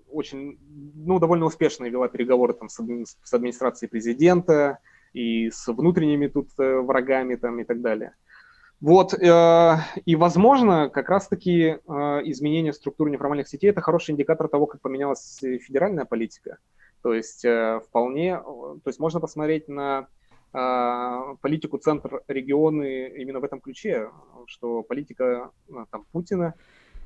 очень, 0.10 0.58
ну, 0.96 1.20
довольно 1.20 1.46
успешно 1.46 1.86
вела 1.86 2.08
переговоры 2.08 2.54
там 2.54 2.70
с, 2.70 2.84
с 3.24 3.34
администрацией 3.34 3.90
президента 3.90 4.80
и 5.14 5.50
с 5.52 5.68
внутренними 5.68 6.28
тут 6.28 6.50
э, 6.58 6.80
врагами 6.80 7.36
там 7.36 7.60
и 7.60 7.64
так 7.64 7.82
далее. 7.82 8.16
Вот, 8.82 9.14
э, 9.14 9.78
и, 10.06 10.16
возможно, 10.16 10.90
как 10.90 11.10
раз-таки 11.10 11.62
э, 11.62 11.78
изменение 12.26 12.74
структуры 12.74 13.12
неформальных 13.12 13.48
сетей– 13.48 13.70
это 13.72 13.80
хороший 13.80 14.12
индикатор 14.12 14.48
того, 14.48 14.66
как 14.66 14.82
поменялась 14.82 15.38
федеральная 15.40 16.06
политика. 16.06 16.58
То 17.04 17.14
есть 17.14 17.46
э, 17.46 17.80
вполне, 17.88 18.40
то 18.40 18.88
есть 18.88 19.00
можно 19.00 19.20
посмотреть 19.20 19.68
на 19.68 20.08
э, 20.52 21.36
политику 21.42 21.78
центр-регионы 21.78 23.10
именно 23.18 23.40
в 23.40 23.44
этом 23.44 23.62
ключе, 23.62 24.10
что 24.48 24.82
политика 24.82 25.52
э, 25.70 25.74
там, 25.92 26.06
Путина 26.12 26.56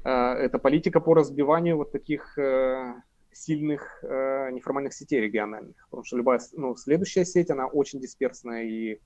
э,– 0.05 0.09
это 0.09 0.59
политика 0.59 1.01
по 1.01 1.13
разбиванию 1.13 1.75
вот 1.75 1.91
таких 1.91 2.37
э, 2.37 2.93
сильных 3.33 3.99
э, 4.01 4.49
неформальных 4.51 4.93
сетей 4.93 5.19
региональных, 5.19 5.75
потому 5.89 6.05
что 6.05 6.15
любая, 6.15 6.39
ну, 6.53 6.77
следующая 6.77 7.25
сеть, 7.25 7.49
она 7.49 7.67
очень 7.67 7.99
дисперсная 7.99 8.63
и 8.63 8.99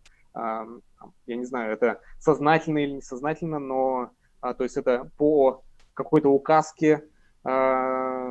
я 1.25 1.35
не 1.35 1.45
знаю, 1.45 1.73
это 1.73 2.01
сознательно 2.19 2.79
или 2.79 2.91
несознательно, 2.91 3.59
но 3.59 4.11
а, 4.41 4.53
то 4.53 4.63
есть 4.63 4.77
это 4.77 5.11
по 5.17 5.63
какой-то 5.93 6.29
указке 6.29 7.03
а, 7.43 8.27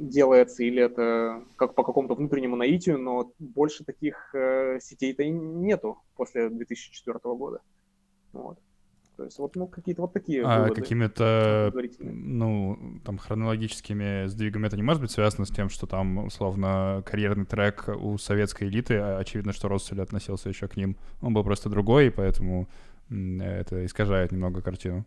делается, 0.00 0.62
или 0.64 0.82
это 0.82 1.42
как 1.56 1.74
по 1.74 1.82
какому-то 1.82 2.14
внутреннему 2.14 2.56
наитию, 2.56 2.98
но 2.98 3.32
больше 3.38 3.84
таких 3.84 4.34
э, 4.34 4.78
сетей-то 4.80 5.22
и 5.22 5.30
нету 5.30 5.98
после 6.16 6.48
2004 6.48 7.18
года. 7.22 7.60
Вот. 8.32 8.58
То 9.16 9.24
есть 9.24 9.38
вот 9.38 9.56
ну, 9.56 9.66
какие-то 9.66 10.02
вот 10.02 10.12
такие 10.12 10.44
А 10.44 10.68
какими-то, 10.68 11.72
ну, 12.00 13.00
там, 13.02 13.16
хронологическими 13.16 14.26
сдвигами 14.26 14.66
это 14.66 14.76
не 14.76 14.82
может 14.82 15.00
быть 15.00 15.10
связано 15.10 15.46
с 15.46 15.50
тем, 15.50 15.70
что 15.70 15.86
там, 15.86 16.26
условно, 16.26 17.02
карьерный 17.06 17.46
трек 17.46 17.88
у 17.88 18.18
советской 18.18 18.64
элиты, 18.64 18.96
а 18.96 19.18
очевидно, 19.18 19.54
что 19.54 19.68
Россель 19.68 20.02
относился 20.02 20.50
еще 20.50 20.68
к 20.68 20.76
ним, 20.76 20.96
он 21.22 21.32
был 21.32 21.44
просто 21.44 21.70
другой, 21.70 22.08
и 22.08 22.10
поэтому 22.10 22.68
это 23.08 23.86
искажает 23.86 24.32
немного 24.32 24.60
картину. 24.60 25.06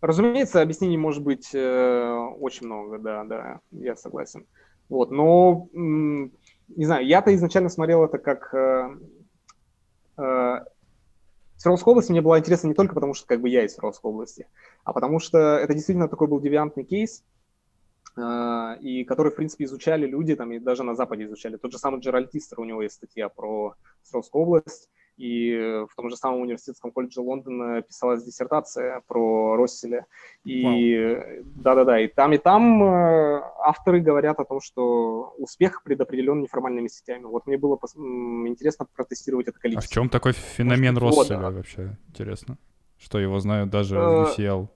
Разумеется, 0.00 0.60
объяснений 0.60 0.98
может 0.98 1.22
быть 1.22 1.54
э, 1.54 2.12
очень 2.40 2.66
много, 2.66 2.98
да, 2.98 3.22
да, 3.22 3.60
я 3.70 3.94
согласен. 3.94 4.46
Вот, 4.88 5.12
но, 5.12 5.68
не 5.72 6.84
знаю, 6.84 7.06
я-то 7.06 7.32
изначально 7.36 7.68
смотрел 7.68 8.04
это 8.04 8.18
как 8.18 8.52
э, 8.52 8.96
э, 10.18 10.60
Свердловская 11.62 11.92
область 11.92 12.10
мне 12.10 12.20
была 12.20 12.40
интересна 12.40 12.66
не 12.66 12.74
только 12.74 12.92
потому, 12.92 13.14
что 13.14 13.24
как 13.24 13.40
бы 13.40 13.48
я 13.48 13.64
из 13.64 13.74
Свердловской 13.74 14.10
области, 14.10 14.48
а 14.82 14.92
потому 14.92 15.20
что 15.20 15.38
это 15.38 15.74
действительно 15.74 16.08
такой 16.08 16.26
был 16.26 16.40
девиантный 16.40 16.82
кейс, 16.82 17.22
э, 18.16 18.78
и 18.80 19.04
который, 19.04 19.30
в 19.30 19.36
принципе, 19.36 19.66
изучали 19.66 20.04
люди, 20.04 20.34
там, 20.34 20.50
и 20.50 20.58
даже 20.58 20.82
на 20.82 20.96
Западе 20.96 21.26
изучали. 21.26 21.56
Тот 21.56 21.70
же 21.70 21.78
самый 21.78 22.00
Джеральд 22.00 22.32
Тистер, 22.32 22.58
у 22.58 22.64
него 22.64 22.82
есть 22.82 22.96
статья 22.96 23.28
про 23.28 23.76
Свердловскую 24.02 24.42
область, 24.42 24.90
и 25.16 25.84
в 25.90 25.94
том 25.94 26.10
же 26.10 26.16
самом 26.16 26.40
университетском 26.40 26.90
колледже 26.90 27.20
Лондона 27.20 27.82
писалась 27.82 28.24
диссертация 28.24 29.02
про 29.06 29.56
Росселя. 29.56 30.06
И 30.44 31.42
да-да-да, 31.56 32.00
и 32.00 32.08
там, 32.08 32.32
и 32.32 32.38
там 32.38 32.82
э, 32.82 33.42
авторы 33.60 34.00
говорят 34.00 34.40
о 34.40 34.44
том, 34.44 34.60
что 34.60 35.34
успех 35.38 35.82
предопределен 35.82 36.40
неформальными 36.40 36.88
сетями. 36.88 37.24
Вот 37.24 37.46
мне 37.46 37.58
было 37.58 37.78
интересно 38.46 38.86
протестировать 38.94 39.48
это 39.48 39.58
количество. 39.58 39.86
А 39.86 39.90
в 39.90 39.92
чем 39.92 40.08
такой 40.08 40.32
феномен 40.32 40.96
Росселя 40.96 41.50
вообще? 41.50 41.96
Интересно. 42.08 42.58
Что 42.98 43.18
его 43.18 43.38
знают 43.40 43.70
даже 43.70 43.98
в 43.98 44.38
UCL. 44.38 44.68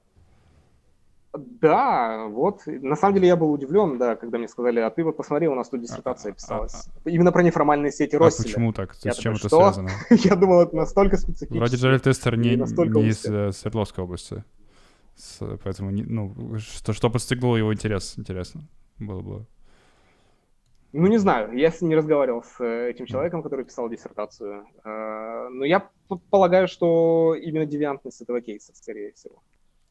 Да, 1.38 2.26
вот. 2.28 2.62
На 2.66 2.96
самом 2.96 3.14
деле 3.14 3.28
я 3.28 3.36
был 3.36 3.52
удивлен, 3.52 3.98
да, 3.98 4.16
когда 4.16 4.38
мне 4.38 4.48
сказали, 4.48 4.80
а 4.80 4.90
ты 4.90 5.04
вот 5.04 5.16
посмотри, 5.16 5.48
у 5.48 5.54
нас 5.54 5.68
тут 5.68 5.80
диссертация 5.80 6.32
а, 6.32 6.34
писалась. 6.34 6.74
А, 6.74 7.00
а, 7.04 7.10
Именно 7.10 7.32
про 7.32 7.42
неформальные 7.42 7.92
сети 7.92 8.16
Росселя. 8.16 8.42
А 8.42 8.44
почему 8.44 8.72
так? 8.72 8.94
С 8.94 9.16
чем 9.16 9.34
это 9.34 9.48
связано? 9.48 9.90
я 10.10 10.36
думал, 10.36 10.62
это 10.62 10.76
настолько 10.76 11.16
специфично. 11.16 11.58
Вроде 11.58 11.76
Джеральд 11.76 12.02
Тестер 12.02 12.36
не, 12.36 12.56
не 12.56 13.08
из 13.08 13.24
э, 13.24 13.52
Свердловской 13.52 14.04
области. 14.04 14.44
С, 15.16 15.38
поэтому, 15.64 15.90
ну, 15.90 16.58
что, 16.58 16.92
что 16.92 17.10
подстегнуло 17.10 17.56
его 17.56 17.72
интерес, 17.72 18.14
интересно 18.18 18.68
было 18.98 19.20
бы. 19.20 19.46
Ну, 20.92 21.08
не 21.08 21.18
знаю, 21.18 21.52
я 21.56 21.72
не 21.80 21.94
разговаривал 21.94 22.42
с 22.42 22.60
э, 22.60 22.90
этим 22.90 23.06
человеком, 23.06 23.42
который 23.42 23.64
писал 23.64 23.88
диссертацию. 23.88 24.66
Э, 24.84 25.48
но 25.50 25.64
я 25.64 25.90
полагаю, 26.30 26.68
что 26.68 27.34
именно 27.34 27.66
девиантность 27.66 28.22
этого 28.22 28.40
кейса, 28.40 28.72
скорее 28.74 29.12
всего. 29.12 29.42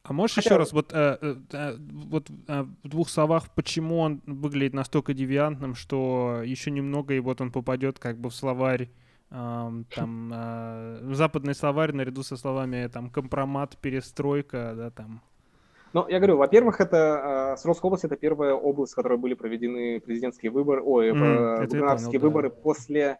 А 0.08 0.12
можешь 0.12 0.36
Хотя... 0.36 0.50
еще 0.50 0.56
раз, 0.56 0.72
вот, 0.72 0.92
э, 0.92 1.36
э, 1.52 1.76
вот 1.78 2.30
э, 2.48 2.62
в 2.84 2.88
двух 2.88 3.08
словах, 3.08 3.50
почему 3.54 3.98
он 3.98 4.22
выглядит 4.26 4.72
настолько 4.72 5.14
девиантным, 5.14 5.74
что 5.74 6.42
еще 6.44 6.70
немного, 6.70 7.14
и 7.14 7.18
вот 7.18 7.40
он 7.40 7.50
попадет 7.50 7.98
как 7.98 8.16
бы 8.18 8.30
в 8.30 8.34
словарь, 8.34 8.88
э, 9.30 9.70
там, 9.94 10.32
э, 10.32 11.00
в 11.02 11.14
западный 11.14 11.54
словарь 11.54 11.92
наряду 11.92 12.22
со 12.22 12.36
словами 12.36 12.86
там 12.86 13.10
компромат, 13.10 13.76
перестройка, 13.78 14.74
да, 14.76 14.90
там, 14.90 15.22
ну, 15.92 16.06
я 16.08 16.18
говорю, 16.18 16.36
во-первых, 16.36 16.80
это 16.80 17.54
э, 17.54 17.56
Свердловская 17.56 17.88
область 17.88 18.04
это 18.04 18.16
первая 18.16 18.54
область, 18.54 18.92
в 18.92 18.96
которой 18.96 19.18
были 19.18 19.34
проведены 19.34 19.98
президентские 20.00 20.52
выборы, 20.52 20.82
ой, 20.82 21.10
mm, 21.10 21.66
губернаторские 21.66 22.20
понял, 22.20 22.22
выборы 22.22 22.50
да. 22.50 22.54
после 22.62 23.18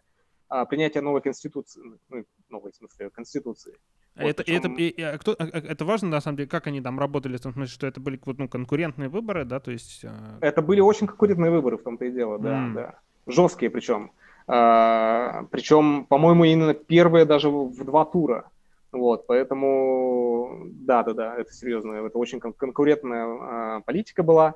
принятия 0.68 1.00
новой 1.00 1.20
конституции, 1.20 1.80
ну, 2.08 2.24
новой, 2.48 2.72
в 2.72 2.76
смысле, 2.76 3.10
конституции. 3.10 3.74
А 4.16 4.22
вот, 4.22 4.30
это, 4.30 4.44
причем... 4.44 4.72
это, 4.72 4.82
и, 4.82 5.02
а 5.02 5.18
кто, 5.18 5.32
а, 5.32 5.44
а, 5.44 5.58
это 5.58 5.84
важно, 5.84 6.08
на 6.08 6.20
самом 6.20 6.38
деле, 6.38 6.48
как 6.48 6.66
они 6.66 6.80
там 6.80 6.98
работали, 6.98 7.36
в 7.36 7.40
том 7.40 7.52
смысле, 7.52 7.72
что 7.72 7.86
это 7.86 8.00
были 8.00 8.18
вот, 8.24 8.38
ну, 8.38 8.48
конкурентные 8.48 9.08
выборы, 9.08 9.44
да, 9.44 9.60
то 9.60 9.70
есть... 9.70 10.04
А... 10.04 10.38
Это 10.40 10.62
были 10.62 10.80
очень 10.80 11.06
конкурентные 11.06 11.50
выборы, 11.50 11.76
в 11.76 11.82
том-то 11.82 12.04
и 12.06 12.10
дело, 12.10 12.38
да, 12.38 12.66
mm. 12.66 12.72
да. 12.72 12.94
Жесткие 13.26 13.70
причем. 13.70 14.12
А, 14.46 15.44
причем, 15.50 16.06
по-моему, 16.06 16.44
именно 16.44 16.72
первые 16.72 17.24
даже 17.24 17.50
в 17.50 17.84
два 17.84 18.04
тура. 18.04 18.48
Вот, 18.92 19.26
поэтому, 19.26 20.62
да-да-да, 20.70 21.36
это 21.36 21.52
серьезно, 21.52 21.92
это 21.92 22.16
очень 22.16 22.40
конкурентная 22.40 23.26
а, 23.26 23.80
политика 23.80 24.22
была. 24.22 24.54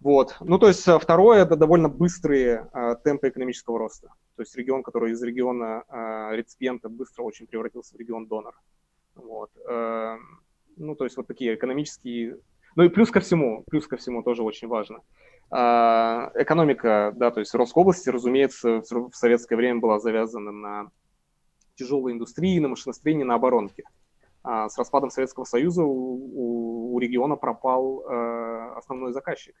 Вот. 0.00 0.36
Ну, 0.40 0.58
то 0.58 0.68
есть 0.68 0.86
второе– 1.00 1.42
это 1.42 1.56
довольно 1.56 1.88
быстрые 1.88 2.68
а, 2.72 2.94
темпы 2.96 3.28
экономического 3.28 3.78
роста. 3.78 4.08
То 4.36 4.42
есть 4.42 4.54
регион, 4.56 4.82
который 4.82 5.12
из 5.12 5.22
региона 5.22 5.84
а, 5.88 6.32
реципиента 6.32 6.88
быстро 6.88 7.22
очень 7.22 7.46
превратился 7.46 7.94
в 7.94 7.98
регион 7.98 8.26
донор. 8.26 8.54
Вот. 9.14 9.50
А, 9.68 10.16
ну, 10.76 10.94
то 10.94 11.04
есть 11.04 11.16
вот 11.16 11.26
такие 11.26 11.54
экономические... 11.54 12.38
Ну 12.76 12.82
и 12.84 12.88
плюс 12.90 13.10
ко 13.10 13.20
всему, 13.20 13.64
плюс 13.68 13.86
ко 13.86 13.96
всему 13.96 14.22
тоже 14.22 14.42
очень 14.42 14.68
важно. 14.68 15.00
А, 15.50 16.30
экономика, 16.34 17.12
да, 17.16 17.30
то 17.30 17.40
есть 17.40 17.54
Ростской 17.54 17.82
области, 17.82 18.10
разумеется, 18.10 18.82
в 18.90 19.10
советское 19.14 19.56
время 19.56 19.80
была 19.80 19.98
завязана 19.98 20.52
на 20.52 20.90
тяжелой 21.76 22.12
индустрии, 22.12 22.58
на 22.58 22.68
машиностроении, 22.68 23.22
на 23.22 23.34
оборонке. 23.34 23.84
А 24.42 24.68
с 24.68 24.78
распадом 24.78 25.10
Советского 25.10 25.44
Союза 25.44 25.84
у, 25.84 25.90
у, 25.90 26.94
у 26.94 26.98
региона 26.98 27.36
пропал 27.36 28.02
э, 28.02 28.72
основной 28.76 29.12
заказчик. 29.12 29.56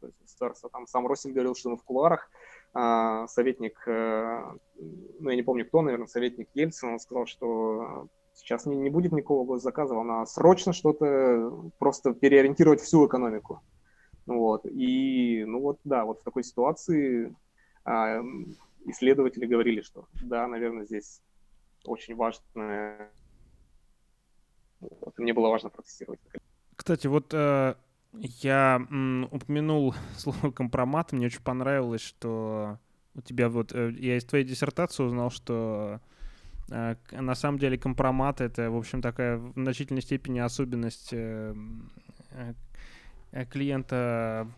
То 0.00 0.06
есть 0.06 0.20
государство, 0.20 0.70
там 0.70 0.86
сам 0.86 1.06
Росин 1.06 1.32
говорил, 1.32 1.54
что 1.54 1.70
мы 1.70 1.76
в 1.76 1.82
кулуарах, 1.82 2.30
э, 2.74 3.26
советник, 3.28 3.82
э, 3.86 4.52
ну 5.20 5.30
я 5.30 5.36
не 5.36 5.42
помню 5.42 5.66
кто, 5.66 5.82
наверное, 5.82 6.06
советник 6.06 6.48
Ельцин, 6.54 6.90
он 6.90 7.00
сказал, 7.00 7.26
что 7.26 8.08
сейчас 8.34 8.66
не, 8.66 8.76
не 8.76 8.90
будет 8.90 9.12
никакого 9.12 9.44
госзаказа, 9.44 9.94
надо 9.94 10.26
срочно 10.26 10.72
что-то 10.72 11.70
просто 11.78 12.12
переориентировать 12.14 12.80
всю 12.80 13.06
экономику. 13.06 13.62
Вот. 14.26 14.66
И, 14.66 15.44
ну 15.46 15.60
вот, 15.60 15.78
да, 15.84 16.04
вот 16.04 16.20
в 16.20 16.24
такой 16.24 16.42
ситуации 16.42 17.34
э, 17.84 18.22
исследователи 18.86 19.46
говорили, 19.46 19.80
что 19.80 20.06
да, 20.22 20.46
наверное, 20.48 20.84
здесь 20.84 21.22
очень 21.84 22.16
важное. 22.16 23.10
Вот, 24.80 25.18
мне 25.18 25.32
было 25.32 25.48
важно 25.48 25.70
протестировать. 25.70 26.20
Кстати, 26.76 27.06
вот 27.06 27.32
э, 27.32 27.74
я 28.20 28.86
м, 28.90 29.28
упомянул 29.30 29.94
слово 30.16 30.50
компромат. 30.50 31.12
Мне 31.12 31.26
очень 31.26 31.42
понравилось, 31.42 32.02
что 32.02 32.78
у 33.14 33.20
тебя 33.20 33.48
вот... 33.48 33.72
Э, 33.72 33.92
я 33.98 34.16
из 34.16 34.24
твоей 34.24 34.44
диссертации 34.44 35.02
узнал, 35.02 35.30
что 35.30 36.00
э, 36.70 36.96
на 37.12 37.34
самом 37.34 37.58
деле 37.58 37.78
компромат— 37.78 38.40
это, 38.42 38.70
в 38.70 38.76
общем, 38.76 39.02
такая 39.02 39.36
в 39.38 39.52
значительной 39.54 40.02
степени 40.02 40.38
особенность 40.38 41.10
э, 41.12 41.54
э, 43.32 43.44
клиента 43.46 44.48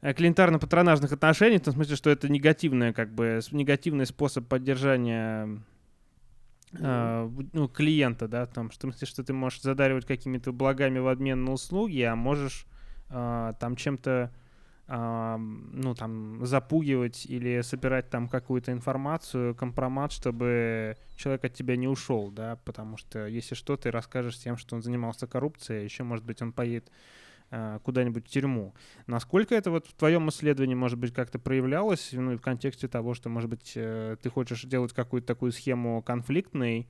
э, 0.00 0.12
клиентарно-патронажных 0.12 1.12
отношений, 1.12 1.58
в 1.58 1.62
том 1.62 1.74
смысле, 1.74 1.96
что 1.96 2.10
это 2.10 2.28
негативное, 2.28 2.92
как 2.92 3.12
бы, 3.12 3.40
негативный 3.52 4.06
способ 4.06 4.46
поддержания 4.46 5.60
Uh, 6.74 7.48
ну, 7.54 7.66
клиента, 7.66 8.28
да, 8.28 8.44
в 8.44 8.74
смысле, 8.74 9.06
что 9.06 9.24
ты 9.24 9.32
можешь 9.32 9.62
задаривать 9.62 10.04
какими-то 10.04 10.52
благами 10.52 10.98
в 10.98 11.08
обмен 11.08 11.42
на 11.42 11.52
услуги, 11.52 12.02
а 12.02 12.14
можешь 12.14 12.66
uh, 13.10 13.54
там 13.58 13.76
чем-то 13.76 14.32
uh, 14.88 15.36
ну, 15.38 15.94
там, 15.94 16.44
запугивать 16.44 17.26
или 17.26 17.60
собирать 17.60 18.10
там 18.10 18.28
какую-то 18.28 18.72
информацию, 18.72 19.54
компромат, 19.54 20.12
чтобы 20.12 20.96
человек 21.16 21.44
от 21.44 21.54
тебя 21.54 21.76
не 21.76 21.88
ушел, 21.88 22.30
да, 22.30 22.56
потому 22.64 22.96
что 22.96 23.26
если 23.26 23.54
что, 23.54 23.76
ты 23.76 23.90
расскажешь 23.90 24.38
тем, 24.38 24.56
что 24.56 24.76
он 24.76 24.82
занимался 24.82 25.26
коррупцией, 25.26 25.84
еще, 25.84 26.04
может 26.04 26.24
быть, 26.24 26.42
он 26.42 26.52
поедет 26.52 26.90
куда-нибудь 27.82 28.26
в 28.26 28.28
тюрьму. 28.28 28.74
Насколько 29.06 29.54
это 29.54 29.70
вот 29.70 29.86
в 29.86 29.94
твоем 29.94 30.28
исследовании, 30.28 30.74
может 30.74 30.98
быть, 30.98 31.14
как-то 31.14 31.38
проявлялось, 31.38 32.10
ну, 32.12 32.36
в 32.36 32.42
контексте 32.42 32.88
того, 32.88 33.14
что, 33.14 33.30
может 33.30 33.48
быть, 33.48 33.72
э, 33.74 34.18
ты 34.20 34.28
хочешь 34.28 34.64
делать 34.64 34.92
какую-то 34.92 35.28
такую 35.28 35.52
схему 35.52 36.02
конфликтной, 36.02 36.88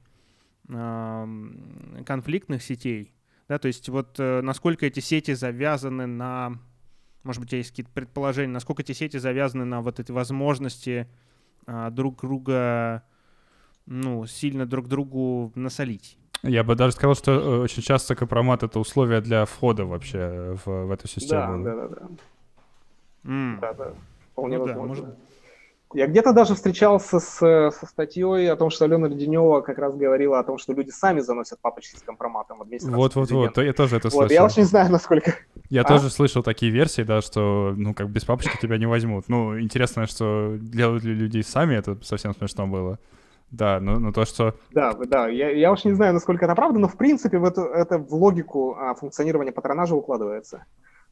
конфликтных 0.66 2.62
сетей, 2.62 3.14
да, 3.48 3.58
то 3.58 3.68
есть 3.68 3.88
вот 3.88 4.16
э, 4.18 4.40
насколько 4.42 4.86
эти 4.86 5.00
сети 5.00 5.32
завязаны 5.32 6.06
на, 6.06 6.58
может 7.22 7.40
быть, 7.40 7.52
есть 7.52 7.70
какие-то 7.70 7.90
предположения, 7.92 8.52
насколько 8.52 8.82
эти 8.82 8.92
сети 8.92 9.16
завязаны 9.16 9.64
на 9.64 9.80
вот 9.80 10.00
эти 10.00 10.12
возможности 10.12 11.08
а, 11.66 11.90
друг 11.90 12.20
друга, 12.20 13.02
ну, 13.86 14.26
сильно 14.26 14.66
друг 14.66 14.88
другу 14.88 15.52
насолить. 15.54 16.18
Я 16.42 16.62
бы 16.62 16.76
даже 16.76 16.92
сказал, 16.92 17.14
что 17.14 17.32
э, 17.32 17.58
очень 17.60 17.82
часто 17.82 18.14
компромат— 18.14 18.62
это 18.64 18.78
условие 18.78 19.20
для 19.20 19.44
входа 19.44 19.84
вообще 19.84 20.56
в, 20.64 20.86
в 20.86 20.90
эту 20.90 21.08
систему. 21.08 21.64
Да, 21.64 21.74
да, 21.74 21.88
да. 21.88 21.96
Да, 23.24 23.30
mm. 23.30 23.60
да, 23.60 23.72
да. 23.72 23.94
Вполне 24.32 24.58
ну, 24.58 24.66
возможно. 24.66 24.94
Да, 24.94 25.02
может... 25.02 25.18
Я 25.94 26.06
где-то 26.06 26.32
даже 26.32 26.54
встречался 26.54 27.18
с, 27.18 27.38
со 27.38 27.86
статьей 27.86 28.50
о 28.52 28.56
том, 28.56 28.68
что 28.68 28.84
Алена 28.84 29.08
Леденева 29.08 29.62
как 29.62 29.78
раз 29.78 29.96
говорила 29.96 30.38
о 30.38 30.44
том, 30.44 30.58
что 30.58 30.74
люди 30.74 30.90
сами 30.90 31.20
заносят 31.20 31.60
папочки 31.60 31.96
с 31.96 32.02
компроматом 32.02 32.58
в 32.58 32.62
администрацию 32.62 32.96
Вот-вот-вот, 32.96 33.56
я 33.58 33.72
тоже 33.72 33.96
это 33.96 34.10
слышал. 34.10 34.22
Вот, 34.22 34.30
я 34.30 34.44
очень 34.44 34.62
не 34.62 34.68
знаю, 34.68 34.90
насколько... 34.90 35.34
Я 35.70 35.82
а? 35.82 35.84
тоже 35.84 36.10
слышал 36.10 36.42
такие 36.42 36.70
версии, 36.70 37.02
да, 37.02 37.22
что, 37.22 37.72
ну, 37.76 37.94
как 37.94 38.10
без 38.10 38.24
папочки 38.24 38.58
тебя 38.60 38.76
не 38.76 38.86
возьмут. 38.86 39.28
Ну, 39.28 39.58
интересно, 39.58 40.06
что 40.06 40.56
делают 40.60 41.04
ли 41.04 41.14
люди 41.14 41.40
сами, 41.40 41.74
это 41.74 41.96
совсем 42.02 42.34
смешно 42.34 42.66
было. 42.66 42.98
Да, 43.50 43.80
но, 43.80 43.98
но 43.98 44.12
то, 44.12 44.26
что... 44.26 44.54
Да, 44.72 44.92
да, 44.92 45.28
я, 45.28 45.50
я 45.50 45.72
уж 45.72 45.84
не 45.84 45.92
знаю, 45.92 46.12
насколько 46.12 46.44
это 46.44 46.54
правда, 46.54 46.78
но 46.78 46.88
в 46.88 46.96
принципе 46.96 47.38
в 47.38 47.44
эту, 47.44 47.62
это 47.62 47.98
в 47.98 48.12
логику 48.12 48.76
а, 48.78 48.94
функционирования 48.94 49.52
патронажа 49.52 49.94
укладывается. 49.94 50.66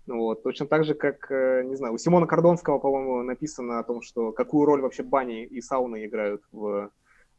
Ну, 0.06 0.18
вот, 0.18 0.42
точно 0.44 0.66
так 0.66 0.84
же, 0.84 0.94
как, 0.94 1.30
э, 1.30 1.64
не 1.64 1.74
знаю, 1.74 1.94
у 1.94 1.98
Симона 1.98 2.26
Кордонского, 2.26 2.78
по-моему, 2.78 3.22
написано 3.22 3.80
о 3.80 3.82
том, 3.82 4.02
что 4.02 4.30
какую 4.30 4.64
роль 4.64 4.80
вообще 4.80 5.02
бани 5.02 5.44
и 5.44 5.60
сауны 5.60 6.06
играют 6.06 6.42
в, 6.52 6.90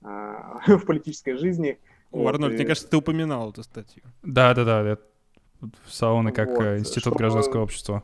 а, 0.04 0.60
в 0.68 0.86
политической 0.86 1.38
жизни. 1.38 1.80
О, 2.12 2.20
вот, 2.20 2.28
Арнольд, 2.34 2.54
и... 2.54 2.58
мне 2.58 2.66
кажется, 2.66 2.90
ты 2.90 2.98
упоминал 2.98 3.52
эту 3.52 3.64
статью. 3.64 4.04
Да-да-да, 4.22 4.98
сауны 5.88 6.32
как 6.34 6.50
вот, 6.50 6.62
э, 6.62 6.80
институт 6.80 7.04
чтобы... 7.04 7.18
гражданского 7.18 7.64
общества. 7.64 8.04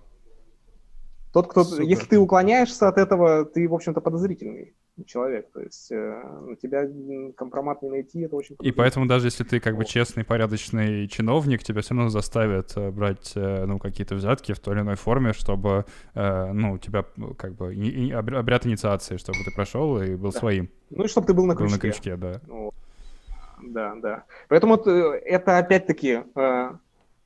Тот, 1.33 1.47
кто, 1.47 1.63
Супер. 1.63 1.83
если 1.83 2.05
ты 2.05 2.19
уклоняешься 2.19 2.87
от 2.87 2.97
этого, 2.97 3.43
ты, 3.43 3.67
в 3.67 3.73
общем-то, 3.73 4.01
подозрительный 4.01 4.75
человек. 5.05 5.51
То 5.51 5.61
есть 5.61 5.91
э, 5.91 6.55
тебя 6.61 6.87
компромат 7.35 7.81
не 7.81 7.89
найти, 7.89 8.21
это 8.21 8.35
очень 8.35 8.55
И 8.61 8.71
поэтому 8.71 9.05
даже 9.05 9.27
если 9.27 9.43
ты 9.43 9.59
как 9.59 9.75
бы 9.75 9.85
честный, 9.85 10.23
порядочный 10.23 11.07
чиновник, 11.07 11.63
тебя 11.63 11.81
все 11.81 11.95
равно 11.95 12.09
заставят 12.09 12.73
э, 12.75 12.91
брать, 12.91 13.33
э, 13.35 13.65
ну, 13.65 13.79
какие-то 13.79 14.15
взятки 14.15 14.53
в 14.53 14.59
той 14.59 14.75
или 14.75 14.81
иной 14.81 14.95
форме, 14.95 15.33
чтобы, 15.33 15.85
э, 16.13 16.51
ну, 16.53 16.73
у 16.73 16.77
тебя 16.77 17.05
как 17.37 17.55
бы 17.55 17.73
и, 17.73 18.07
и 18.07 18.11
обряд 18.11 18.65
инициации, 18.65 19.17
чтобы 19.17 19.39
ты 19.43 19.51
прошел 19.51 20.01
и 20.01 20.15
был 20.15 20.31
да. 20.31 20.39
своим. 20.39 20.69
Ну 20.89 21.05
и 21.05 21.07
чтобы 21.07 21.27
ты 21.27 21.33
был 21.33 21.45
на 21.45 21.55
крючке. 21.55 21.65
Был 21.65 21.75
на 21.75 21.79
крючке, 21.79 22.15
да. 22.15 22.41
Ну, 22.47 22.73
да, 23.67 23.95
да. 23.95 24.23
Поэтому 24.47 24.75
э, 24.75 25.21
это 25.25 25.57
опять-таки 25.57 26.23
э, 26.35 26.71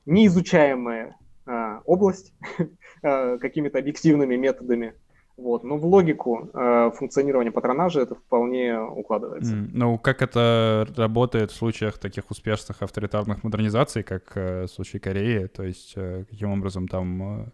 неизучаемая 0.06 1.16
э, 1.46 1.80
область 1.84 2.32
какими-то 3.02 3.78
объективными 3.78 4.36
методами. 4.36 4.94
Вот. 5.38 5.62
Но 5.62 5.78
в 5.78 5.86
логику 5.86 6.50
э, 6.52 6.90
функционирования 6.96 7.52
патронажа 7.52 8.00
это 8.00 8.16
вполне 8.16 8.76
укладывается. 8.80 9.54
Mm. 9.54 9.70
Ну, 9.72 9.98
как 9.98 10.20
это 10.20 10.86
работает 10.96 11.52
в 11.52 11.54
случаях 11.54 11.98
таких 11.98 12.28
успешных 12.32 12.82
авторитарных 12.82 13.44
модернизаций, 13.44 14.02
как 14.02 14.36
э, 14.36 14.64
в 14.64 14.68
случае 14.68 14.98
Кореи? 14.98 15.46
То 15.46 15.62
есть 15.62 15.92
э, 15.94 16.24
каким 16.28 16.50
образом 16.50 16.88
там 16.88 17.42
э, 17.42 17.46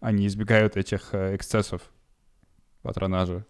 они 0.00 0.26
избегают 0.26 0.76
этих 0.76 1.14
э, 1.14 1.36
эксцессов 1.36 1.82
патронажа? 2.82 3.46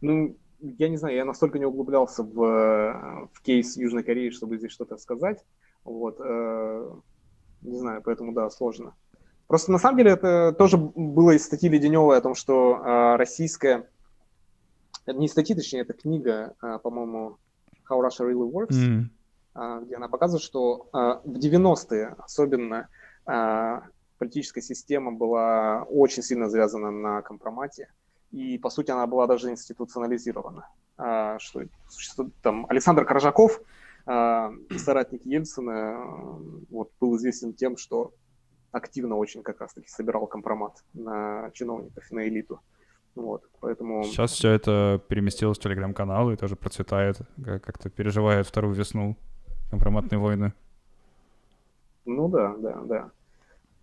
Ну, 0.00 0.36
я 0.60 0.88
не 0.88 0.96
знаю, 0.96 1.14
я 1.14 1.24
настолько 1.24 1.60
не 1.60 1.64
углублялся 1.64 2.24
в, 2.24 2.42
э, 2.42 3.28
в 3.32 3.40
кейс 3.42 3.76
Южной 3.76 4.02
Кореи, 4.02 4.30
чтобы 4.30 4.58
здесь 4.58 4.72
что-то 4.72 4.96
сказать. 4.96 5.44
Вот. 5.84 6.16
Э, 6.18 6.90
не 7.62 7.78
знаю, 7.78 8.02
поэтому, 8.04 8.32
да, 8.32 8.50
сложно. 8.50 8.94
Просто 9.48 9.72
на 9.72 9.78
самом 9.78 9.96
деле 9.96 10.12
это 10.12 10.54
тоже 10.56 10.76
было 10.76 11.32
из 11.32 11.44
статьи 11.44 11.70
Леденевой 11.70 12.18
о 12.18 12.20
том, 12.20 12.34
что 12.34 12.76
э, 12.76 13.16
российская 13.16 13.88
не 15.06 15.26
статьи, 15.26 15.56
точнее, 15.56 15.80
это 15.80 15.94
книга, 15.94 16.54
а, 16.60 16.78
по-моему, 16.78 17.38
How 17.90 18.06
Russia 18.06 18.30
Really 18.30 18.50
Works, 18.50 19.08
mm. 19.54 19.86
где 19.86 19.96
она 19.96 20.08
показывает, 20.08 20.42
что 20.42 20.88
в 20.92 21.38
90-е 21.38 22.14
особенно 22.18 22.88
политическая 24.18 24.60
система 24.60 25.12
была 25.12 25.84
очень 25.84 26.22
сильно 26.22 26.50
завязана 26.50 26.90
на 26.90 27.22
компромате, 27.22 27.88
и, 28.32 28.58
по 28.58 28.68
сути, 28.68 28.90
она 28.90 29.06
была 29.06 29.26
даже 29.26 29.50
институционализирована. 29.50 30.68
Что, 31.38 31.62
что 31.96 32.28
там 32.42 32.66
Александр 32.68 33.06
Коржаков, 33.06 33.62
соратник 34.04 35.24
Ельцина, 35.24 36.04
вот, 36.68 36.90
был 37.00 37.16
известен 37.16 37.54
тем, 37.54 37.78
что 37.78 38.12
активно 38.72 39.16
очень 39.16 39.42
как 39.42 39.60
раз-таки 39.60 39.88
собирал 39.88 40.26
компромат 40.26 40.82
на 40.94 41.50
чиновников, 41.54 42.10
на 42.10 42.28
элиту. 42.28 42.60
Вот, 43.14 43.42
поэтому... 43.60 44.04
Сейчас 44.04 44.32
все 44.32 44.50
это 44.50 45.02
переместилось 45.08 45.58
в 45.58 45.62
телеграм-канал 45.62 46.30
и 46.30 46.36
тоже 46.36 46.54
процветает, 46.54 47.18
как-то 47.44 47.90
переживает 47.90 48.46
вторую 48.46 48.74
весну 48.74 49.16
компроматные 49.70 50.18
войны. 50.18 50.52
Ну 52.04 52.28
да, 52.28 52.54
да, 52.58 52.80
да. 52.84 53.10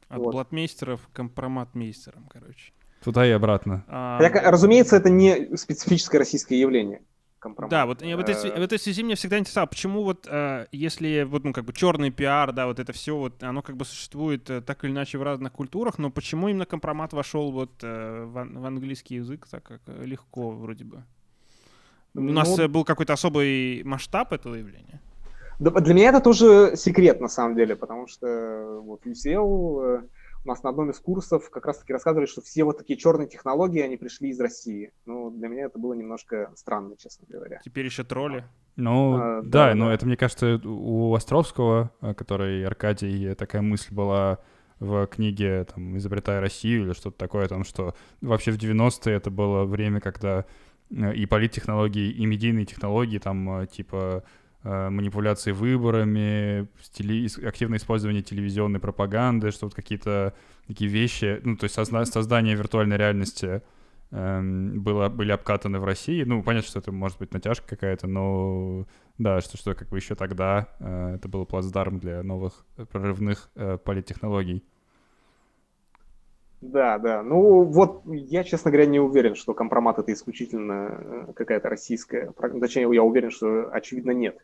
От 0.07 0.19
вот. 0.19 0.31
блатмейстеров 0.31 1.05
к 1.07 1.11
компроматмейстерам, 1.11 2.27
короче. 2.29 2.71
Туда 3.03 3.27
и 3.27 3.31
обратно. 3.31 3.83
А... 3.87 4.19
Разумеется, 4.19 4.95
это 4.95 5.09
не 5.09 5.55
специфическое 5.57 6.19
российское 6.19 6.59
явление 6.59 7.01
компромат. 7.45 7.69
Да, 7.69 7.85
вот 7.85 8.01
в 8.01 8.19
этой, 8.19 8.35
в 8.35 8.63
этой 8.63 8.79
связи 8.79 9.03
мне 9.03 9.15
всегда 9.15 9.37
интересовало, 9.37 9.67
почему 9.67 10.03
вот 10.03 10.27
э, 10.27 10.65
если 10.71 11.23
вот, 11.23 11.43
ну, 11.43 11.53
как 11.53 11.65
бы 11.65 11.73
черный 11.73 12.09
пиар, 12.09 12.51
да, 12.51 12.65
вот 12.65 12.79
это 12.79 12.91
все, 12.91 13.15
вот 13.15 13.43
оно 13.43 13.61
как 13.61 13.77
бы 13.77 13.85
существует 13.85 14.49
э, 14.49 14.61
так 14.61 14.83
или 14.83 14.91
иначе 14.91 15.17
в 15.17 15.23
разных 15.23 15.51
культурах, 15.51 15.99
но 15.99 16.09
почему 16.09 16.47
именно 16.47 16.65
компромат 16.65 17.13
вошел 17.13 17.51
вот 17.51 17.71
э, 17.83 18.25
в, 18.25 18.33
в 18.33 18.65
английский 18.65 19.15
язык 19.15 19.47
так 19.47 19.63
как 19.63 19.81
легко 20.03 20.49
вроде 20.49 20.85
бы? 20.85 21.03
У 22.15 22.21
ну, 22.21 22.33
нас 22.33 22.57
был 22.69 22.83
какой-то 22.83 23.13
особый 23.13 23.83
масштаб 23.83 24.33
этого 24.33 24.55
явления? 24.55 25.01
для 25.59 25.93
меня 25.93 26.09
это 26.09 26.19
тоже 26.19 26.73
секрет, 26.75 27.21
на 27.21 27.29
самом 27.29 27.55
деле, 27.55 27.75
потому 27.75 28.07
что 28.07 28.81
вот 28.83 29.05
UCL 29.05 30.09
у 30.45 30.47
нас 30.47 30.61
на 30.63 30.69
одном 30.69 30.91
из 30.91 30.99
курсов 30.99 31.49
как 31.49 31.65
раз-таки 31.65 31.91
рассказывали, 31.91 32.27
что 32.27 32.41
все 32.41 32.63
вот 32.63 32.77
такие 32.77 32.97
черные 32.97 33.27
технологии, 33.27 33.81
они 33.81 33.97
пришли 33.97 34.29
из 34.29 34.39
России. 34.39 34.91
Ну, 35.05 35.31
для 35.31 35.47
меня 35.47 35.65
это 35.65 35.79
было 35.79 35.93
немножко 35.93 36.51
странно, 36.55 36.95
честно 36.97 37.25
говоря. 37.27 37.59
Теперь 37.63 37.85
еще 37.85 38.03
тролли. 38.03 38.45
Ну, 38.75 39.15
а, 39.15 39.41
да, 39.41 39.69
да, 39.69 39.75
но 39.75 39.87
да. 39.87 39.93
это, 39.93 40.05
мне 40.05 40.17
кажется, 40.17 40.61
у 40.63 41.13
Островского, 41.13 41.91
э, 42.01 42.13
который 42.13 42.65
Аркадий, 42.65 43.33
такая 43.33 43.61
мысль 43.61 43.93
была 43.93 44.39
в 44.79 45.07
книге 45.07 45.65
там, 45.65 45.97
«Изобретая 45.97 46.41
Россию» 46.41 46.85
или 46.85 46.93
что-то 46.93 47.17
такое, 47.17 47.47
там, 47.47 47.63
что 47.63 47.95
вообще 48.21 48.51
в 48.51 48.57
90-е 48.57 49.15
это 49.15 49.31
было 49.31 49.63
время, 49.63 49.99
когда 49.99 50.45
э, 50.91 51.15
и 51.15 51.25
политтехнологии, 51.25 52.11
и 52.11 52.25
медийные 52.25 52.65
технологии, 52.65 53.17
там, 53.17 53.61
э, 53.61 53.67
типа 53.67 54.23
манипуляции 54.65 55.51
выборами, 55.51 56.67
теле... 56.91 57.27
активное 57.47 57.77
использование 57.77 58.23
телевизионной 58.23 58.79
пропаганды, 58.79 59.51
что 59.51 59.67
вот 59.67 59.75
какие-то 59.75 60.33
такие 60.67 60.89
вещи, 60.89 61.39
ну, 61.43 61.55
то 61.55 61.65
есть 61.65 61.75
созна... 61.75 62.03
создание 62.05 62.55
виртуальной 62.55 62.97
реальности 62.97 63.61
эм, 64.11 64.81
было, 64.81 65.09
были 65.09 65.31
обкатаны 65.31 65.79
в 65.79 65.85
России. 65.85 66.23
Ну, 66.23 66.41
понятно, 66.41 66.67
что 66.67 66.79
это 66.79 66.91
может 66.91 67.19
быть 67.19 67.31
натяжка 67.31 67.67
какая-то, 67.67 68.07
но 68.07 68.87
да, 69.17 69.39
что, 69.41 69.57
что 69.57 69.75
как 69.75 69.89
бы 69.89 69.97
еще 69.97 70.15
тогда 70.15 70.67
э, 70.79 71.15
это 71.15 71.29
был 71.29 71.45
плацдарм 71.45 71.99
для 71.99 72.23
новых 72.23 72.65
прорывных 72.91 73.49
э, 73.55 73.77
политтехнологий. 73.77 74.63
Да, 76.61 76.97
да. 76.97 77.21
Ну 77.21 77.63
вот 77.63 78.01
я, 78.07 78.43
честно 78.43 78.71
говоря, 78.71 78.87
не 78.87 78.99
уверен, 78.99 79.35
что 79.35 79.53
компромат 79.53 79.99
это 79.99 80.11
исключительно 80.11 81.27
э, 81.27 81.33
какая-то 81.33 81.69
российская. 81.69 82.31
Точнее, 82.31 82.93
я 82.93 83.03
уверен, 83.03 83.29
что 83.29 83.69
очевидно 83.71 84.11
нет. 84.11 84.37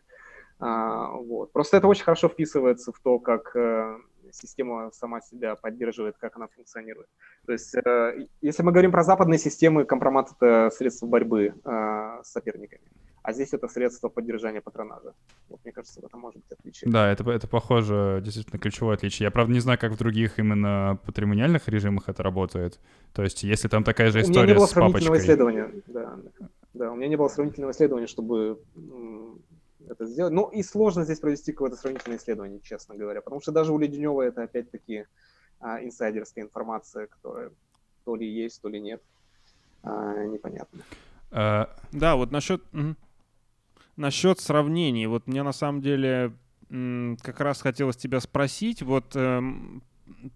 А, 0.61 1.09
вот. 1.11 1.51
Просто 1.51 1.77
это 1.77 1.87
очень 1.87 2.03
хорошо 2.03 2.29
вписывается 2.29 2.91
в 2.91 2.99
то, 2.99 3.17
как 3.17 3.55
э, 3.55 3.97
система 4.31 4.91
сама 4.91 5.19
себя 5.19 5.55
поддерживает, 5.55 6.17
как 6.19 6.35
она 6.37 6.47
функционирует. 6.47 7.07
То 7.47 7.53
есть, 7.53 7.75
э, 7.75 8.27
если 8.41 8.61
мы 8.61 8.71
говорим 8.71 8.91
про 8.91 9.03
западные 9.03 9.39
системы, 9.39 9.85
компромат— 9.85 10.29
это 10.39 10.69
средство 10.69 11.07
борьбы 11.07 11.55
э, 11.63 12.21
с 12.23 12.31
соперниками, 12.31 12.83
а 13.23 13.33
здесь 13.33 13.53
это 13.53 13.67
средство 13.67 14.09
поддержания 14.09 14.61
патронажа. 14.61 15.15
Вот, 15.49 15.59
мне 15.63 15.73
кажется, 15.73 15.99
в 15.99 16.05
этом 16.05 16.19
может 16.19 16.39
быть 16.39 16.51
отличие. 16.51 16.91
Да, 16.91 17.11
это, 17.11 17.27
это 17.31 17.47
похоже, 17.47 18.21
действительно, 18.23 18.59
ключевое 18.59 18.95
отличие. 18.95 19.25
Я, 19.25 19.31
правда, 19.31 19.53
не 19.53 19.61
знаю, 19.61 19.79
как 19.79 19.93
в 19.93 19.97
других 19.97 20.37
именно 20.37 20.99
патримониальных 21.07 21.67
режимах 21.67 22.07
это 22.07 22.21
работает. 22.21 22.79
То 23.13 23.23
есть, 23.23 23.41
если 23.41 23.67
там 23.67 23.83
такая 23.83 24.11
же 24.11 24.21
история 24.21 24.27
с 24.27 24.33
папочкой... 24.33 24.43
У 24.43 24.43
меня 24.43 24.53
не 24.53 24.59
было 24.59 24.65
сравнительного 24.67 25.17
исследования, 25.17 25.71
да, 25.87 26.19
да. 26.75 26.91
У 26.91 26.95
меня 26.95 27.07
не 27.07 27.15
было 27.15 27.27
сравнительного 27.29 27.71
исследования, 27.71 28.05
чтобы 28.05 28.59
это 29.89 30.05
сделать. 30.05 30.33
Ну 30.33 30.49
и 30.49 30.63
сложно 30.63 31.03
здесь 31.03 31.19
провести 31.19 31.51
какое-то 31.51 31.77
сравнительное 31.77 32.17
исследование, 32.17 32.59
честно 32.61 32.95
говоря, 32.95 33.21
потому 33.21 33.41
что 33.41 33.51
даже 33.51 33.73
у 33.73 33.77
Леденева 33.77 34.21
это 34.21 34.43
опять-таки 34.43 35.05
а, 35.59 35.83
инсайдерская 35.83 36.43
информация, 36.43 37.07
которая 37.07 37.51
то 38.05 38.15
ли 38.15 38.27
есть, 38.27 38.61
то 38.61 38.69
ли 38.69 38.79
нет, 38.79 39.01
а, 39.83 40.25
непонятно. 40.25 40.81
А... 41.31 41.75
Да, 41.91 42.15
вот 42.15 42.31
насчет, 42.31 42.63
насчет 43.95 44.39
сравнений, 44.39 45.05
вот 45.07 45.27
мне 45.27 45.43
на 45.43 45.53
самом 45.53 45.81
деле 45.81 46.33
как 46.69 47.41
раз 47.41 47.61
хотелось 47.61 47.97
тебя 47.97 48.21
спросить, 48.21 48.81
вот 48.81 49.13
эм, 49.15 49.83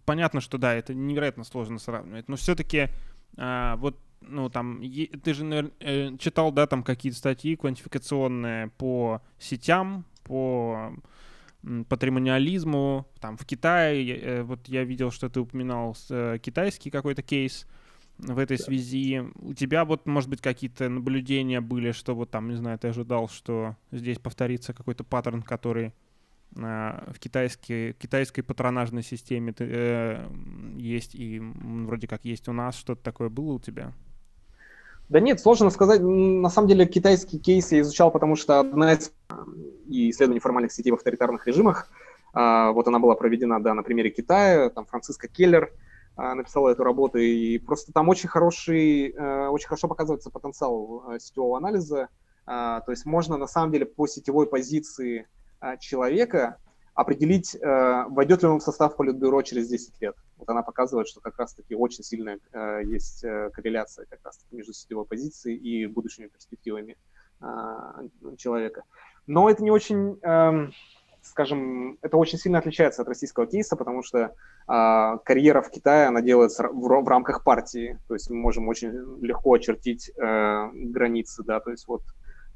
понятно, 0.05 0.41
что 0.41 0.57
да, 0.57 0.73
это 0.73 0.93
невероятно 0.93 1.45
сложно 1.45 1.79
сравнивать, 1.79 2.27
но 2.27 2.35
все-таки 2.35 2.89
а, 3.37 3.77
вот 3.77 3.97
ну, 4.27 4.49
там, 4.49 4.81
ты 5.23 5.33
же, 5.33 5.43
наверное, 5.43 5.71
э, 5.79 6.17
читал, 6.17 6.51
да, 6.51 6.67
там 6.67 6.83
какие-то 6.83 7.17
статьи 7.17 7.55
квантификационные 7.55 8.69
по 8.77 9.21
сетям, 9.39 10.05
по 10.23 10.93
патримониализму, 11.89 13.07
там, 13.19 13.37
в 13.37 13.45
Китае, 13.45 14.17
э, 14.17 14.43
вот 14.43 14.67
я 14.67 14.83
видел, 14.83 15.11
что 15.11 15.29
ты 15.29 15.39
упоминал 15.39 15.95
э, 16.09 16.37
китайский 16.41 16.91
какой-то 16.91 17.23
кейс 17.23 17.65
в 18.17 18.37
этой 18.37 18.57
связи. 18.57 19.23
У 19.35 19.53
тебя 19.53 19.83
вот, 19.83 20.05
может 20.05 20.29
быть, 20.29 20.41
какие-то 20.41 20.89
наблюдения 20.89 21.61
были, 21.61 21.91
что 21.91 22.15
вот 22.15 22.29
там, 22.29 22.49
не 22.49 22.55
знаю, 22.55 22.77
ты 22.77 22.89
ожидал, 22.89 23.27
что 23.27 23.75
здесь 23.91 24.19
повторится 24.19 24.73
какой-то 24.73 25.03
паттерн, 25.03 25.41
который 25.41 25.93
в 26.51 27.15
китайской, 27.19 27.93
китайской 27.93 28.41
патронажной 28.41 29.03
системе 29.03 29.53
э, 29.59 30.25
есть 30.77 31.13
и 31.13 31.41
вроде 31.41 32.07
как 32.07 32.23
есть 32.23 32.47
у 32.47 32.53
нас. 32.53 32.77
Что-то 32.77 33.03
такое 33.03 33.27
было 33.27 33.53
у 33.53 33.59
тебя? 33.59 33.91
Да 35.09 35.19
нет, 35.19 35.39
сложно 35.39 35.69
сказать. 35.69 36.01
На 36.01 36.49
самом 36.49 36.67
деле 36.67 36.85
китайский 36.85 37.39
кейс 37.39 37.71
я 37.71 37.81
изучал, 37.81 38.11
потому 38.11 38.35
что 38.35 38.59
одна 38.59 38.93
из 38.93 39.11
исследований 39.87 40.39
формальных 40.39 40.71
сетей 40.71 40.91
в 40.91 40.95
авторитарных 40.95 41.45
режимах, 41.45 41.89
а, 42.33 42.71
вот 42.71 42.87
она 42.87 42.99
была 42.99 43.15
проведена, 43.15 43.61
да, 43.61 43.73
на 43.73 43.83
примере 43.83 44.09
Китая, 44.09 44.69
там 44.69 44.85
Франциско 44.85 45.27
Келлер 45.27 45.71
а, 46.15 46.33
написала 46.35 46.69
эту 46.69 46.83
работу, 46.83 47.17
и 47.19 47.57
просто 47.59 47.93
там 47.93 48.09
очень 48.09 48.29
хороший, 48.29 49.11
э, 49.11 49.47
очень 49.47 49.67
хорошо 49.67 49.87
показывается 49.87 50.29
потенциал 50.29 51.11
э, 51.11 51.19
сетевого 51.19 51.57
анализа, 51.57 52.09
а, 52.45 52.81
то 52.81 52.91
есть 52.91 53.05
можно 53.05 53.37
на 53.37 53.47
самом 53.47 53.71
деле 53.71 53.85
по 53.85 54.07
сетевой 54.07 54.47
позиции 54.47 55.27
человека 55.79 56.57
определить, 56.95 57.55
э, 57.55 58.05
войдет 58.07 58.41
ли 58.41 58.47
он 58.47 58.59
в 58.59 58.63
состав 58.63 58.95
Политбюро 58.95 59.41
через 59.41 59.67
10 59.67 60.01
лет. 60.01 60.15
Вот 60.37 60.49
она 60.49 60.63
показывает, 60.63 61.07
что 61.09 61.19
как 61.19 61.37
раз-таки 61.37 61.75
очень 61.75 62.03
сильная 62.05 62.39
э, 62.53 62.83
есть 62.85 63.23
э, 63.23 63.49
корреляция 63.53 64.05
как 64.05 64.19
раз-таки 64.23 64.55
между 64.55 64.73
сетевой 64.73 65.05
позицией 65.05 65.57
и 65.57 65.85
будущими 65.85 66.27
перспективами 66.27 66.97
человека. 68.37 68.83
Но 69.27 69.49
это 69.49 69.61
не 69.61 69.69
очень, 69.69 70.17
эм, 70.21 70.71
скажем, 71.21 71.99
это 72.01 72.15
очень 72.15 72.39
сильно 72.39 72.59
отличается 72.59 73.01
от 73.01 73.09
российского 73.09 73.45
кейса, 73.45 73.75
потому 73.75 74.03
что 74.03 74.33
карьера 74.65 75.61
в 75.61 75.69
Китае, 75.69 76.07
она 76.07 76.21
делается 76.21 76.69
в, 76.71 77.07
рамках 77.07 77.43
партии, 77.43 77.99
то 78.07 78.13
есть 78.13 78.29
мы 78.29 78.37
можем 78.37 78.69
очень 78.69 78.89
легко 79.21 79.53
очертить 79.53 80.11
границы, 80.15 81.43
да, 81.43 81.59
то 81.59 81.71
есть 81.71 81.87
вот 81.89 82.03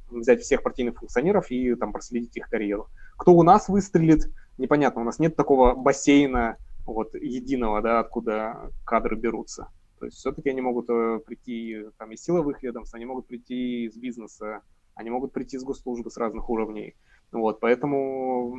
взять 0.10 0.41
всех 0.41 0.64
партийных 0.64 0.98
функционеров 0.98 1.52
и 1.52 1.76
там 1.76 1.94
проследить 1.94 2.36
их 2.38 2.49
карьеру. 2.49 2.88
Кто 3.18 3.34
у 3.34 3.44
нас 3.44 3.69
выстрелит, 3.69 4.31
непонятно. 4.57 5.02
У 5.02 5.06
нас 5.06 5.19
нет 5.19 5.36
такого 5.36 5.76
бассейна 5.76 6.57
вот 6.86 7.14
единого, 7.15 7.81
да, 7.81 7.99
откуда 7.99 8.72
кадры 8.86 9.15
берутся. 9.15 9.69
То 9.99 10.06
есть 10.06 10.18
все-таки 10.18 10.49
они 10.49 10.61
могут 10.61 10.90
э, 10.90 11.19
прийти 11.26 11.86
там, 11.98 12.11
из 12.11 12.23
силовых 12.23 12.64
ведомств, 12.64 12.95
они 12.95 13.06
могут 13.06 13.27
прийти 13.27 13.86
из 13.86 13.98
бизнеса, 13.98 14.61
они 14.95 15.10
могут 15.10 15.34
прийти 15.34 15.57
из 15.57 15.64
госслужбы 15.64 16.10
с 16.10 16.18
разных 16.18 16.49
уровней. 16.49 16.95
Вот, 17.31 17.60
поэтому 17.60 18.56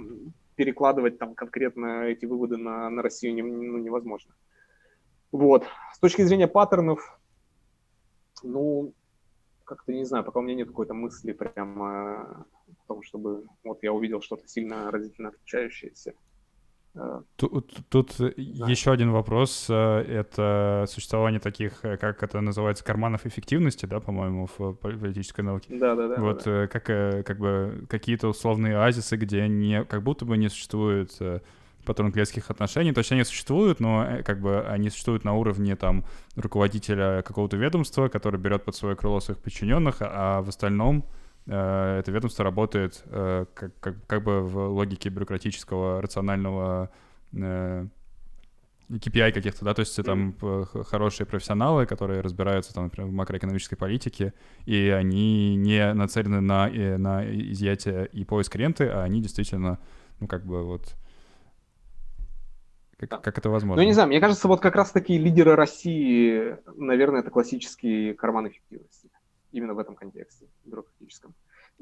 перекладывать 0.54 1.18
там 1.18 1.34
конкретно 1.34 2.04
эти 2.04 2.26
выводы 2.26 2.56
на, 2.58 2.90
на 2.90 3.02
Россию 3.02 3.34
не, 3.34 3.42
ну, 3.42 3.78
невозможно. 3.78 4.34
Вот. 5.32 5.64
С 5.94 5.98
точки 5.98 6.22
зрения 6.22 6.46
паттернов, 6.46 7.18
ну, 8.42 8.92
как-то 9.70 9.92
не 9.92 10.04
знаю, 10.04 10.24
пока 10.24 10.40
у 10.40 10.42
меня 10.42 10.56
нет 10.56 10.68
какой-то 10.68 10.94
мысли 10.94 11.32
прямо 11.32 12.20
о 12.22 12.46
том, 12.88 13.02
чтобы 13.02 13.44
вот 13.62 13.82
я 13.82 13.92
увидел 13.92 14.20
что-то 14.20 14.48
сильно 14.48 14.90
разительно 14.90 15.28
отличающееся. 15.28 16.14
Э, 16.96 17.22
тут, 17.36 17.72
тут 17.88 18.16
да. 18.18 18.32
еще 18.36 18.90
один 18.90 19.12
вопрос. 19.12 19.66
Э, 19.70 20.00
это 20.00 20.86
существование 20.88 21.40
таких, 21.40 21.84
э, 21.84 21.96
как 21.98 22.20
это 22.24 22.40
называется, 22.40 22.84
карманов 22.84 23.26
эффективности, 23.26 23.86
да, 23.86 24.00
по-моему, 24.00 24.48
в 24.58 24.72
политической 24.74 25.42
науке. 25.42 25.72
Да, 25.78 25.94
да, 25.94 26.08
да. 26.08 26.16
Вот 26.20 26.42
да. 26.44 26.66
Как, 26.66 26.84
как 26.84 27.38
бы 27.38 27.86
какие-то 27.88 28.26
условные 28.26 28.76
оазисы, 28.76 29.16
где 29.16 29.46
не, 29.46 29.84
как 29.84 30.02
будто 30.02 30.24
бы 30.24 30.36
не 30.36 30.48
существует 30.48 31.16
патронклетских 31.90 32.50
отношений. 32.50 32.92
То 32.92 33.00
есть 33.00 33.12
они 33.12 33.24
существуют, 33.24 33.80
но 33.80 34.22
как 34.24 34.40
бы 34.40 34.60
они 34.60 34.90
существуют 34.90 35.24
на 35.24 35.34
уровне 35.34 35.76
там 35.76 36.04
руководителя 36.36 37.22
какого-то 37.22 37.56
ведомства, 37.56 38.08
который 38.08 38.40
берет 38.40 38.64
под 38.64 38.76
свое 38.76 38.96
крыло 38.96 39.20
своих 39.20 39.38
подчиненных, 39.40 39.96
а 40.00 40.42
в 40.42 40.48
остальном 40.48 41.04
Э, 41.46 41.98
это 41.98 42.12
ведомство 42.12 42.44
работает 42.44 43.02
э, 43.06 43.46
как, 43.54 43.78
как, 43.80 44.06
как 44.06 44.22
бы 44.22 44.40
в 44.42 44.68
логике 44.68 45.08
бюрократического, 45.08 46.00
рационального 46.00 46.90
KPI 47.32 47.90
э, 48.90 49.32
каких-то, 49.32 49.64
да, 49.64 49.74
то 49.74 49.80
есть 49.80 50.02
там 50.04 50.36
хорошие 50.88 51.26
профессионалы, 51.26 51.86
которые 51.86 52.20
разбираются 52.20 52.74
там, 52.74 52.84
например, 52.84 53.10
в 53.10 53.12
макроэкономической 53.12 53.78
политике, 53.78 54.32
и 54.64 54.88
они 54.88 55.56
не 55.56 55.92
нацелены 55.92 56.40
на, 56.40 56.68
на 56.98 57.24
изъятие 57.24 58.06
и 58.12 58.24
поиск 58.24 58.54
ренты, 58.56 58.86
а 58.86 59.02
они 59.02 59.20
действительно, 59.20 59.78
ну, 60.20 60.26
как 60.26 60.44
бы 60.44 60.64
вот... 60.64 60.94
Как, 63.06 63.22
как 63.22 63.38
это 63.38 63.50
возможно? 63.50 63.82
Ну, 63.82 63.86
не 63.86 63.92
знаю, 63.92 64.08
мне 64.08 64.20
кажется, 64.20 64.48
вот 64.48 64.60
как 64.60 64.74
раз 64.76 64.90
таки 64.90 65.18
лидеры 65.18 65.54
России, 65.56 66.56
наверное, 66.76 67.20
это 67.20 67.30
классический 67.30 68.14
карман 68.14 68.48
эффективности 68.48 69.10
именно 69.52 69.74
в 69.74 69.78
этом 69.78 69.96
контексте 69.96 70.46
бюрократическом. 70.64 71.34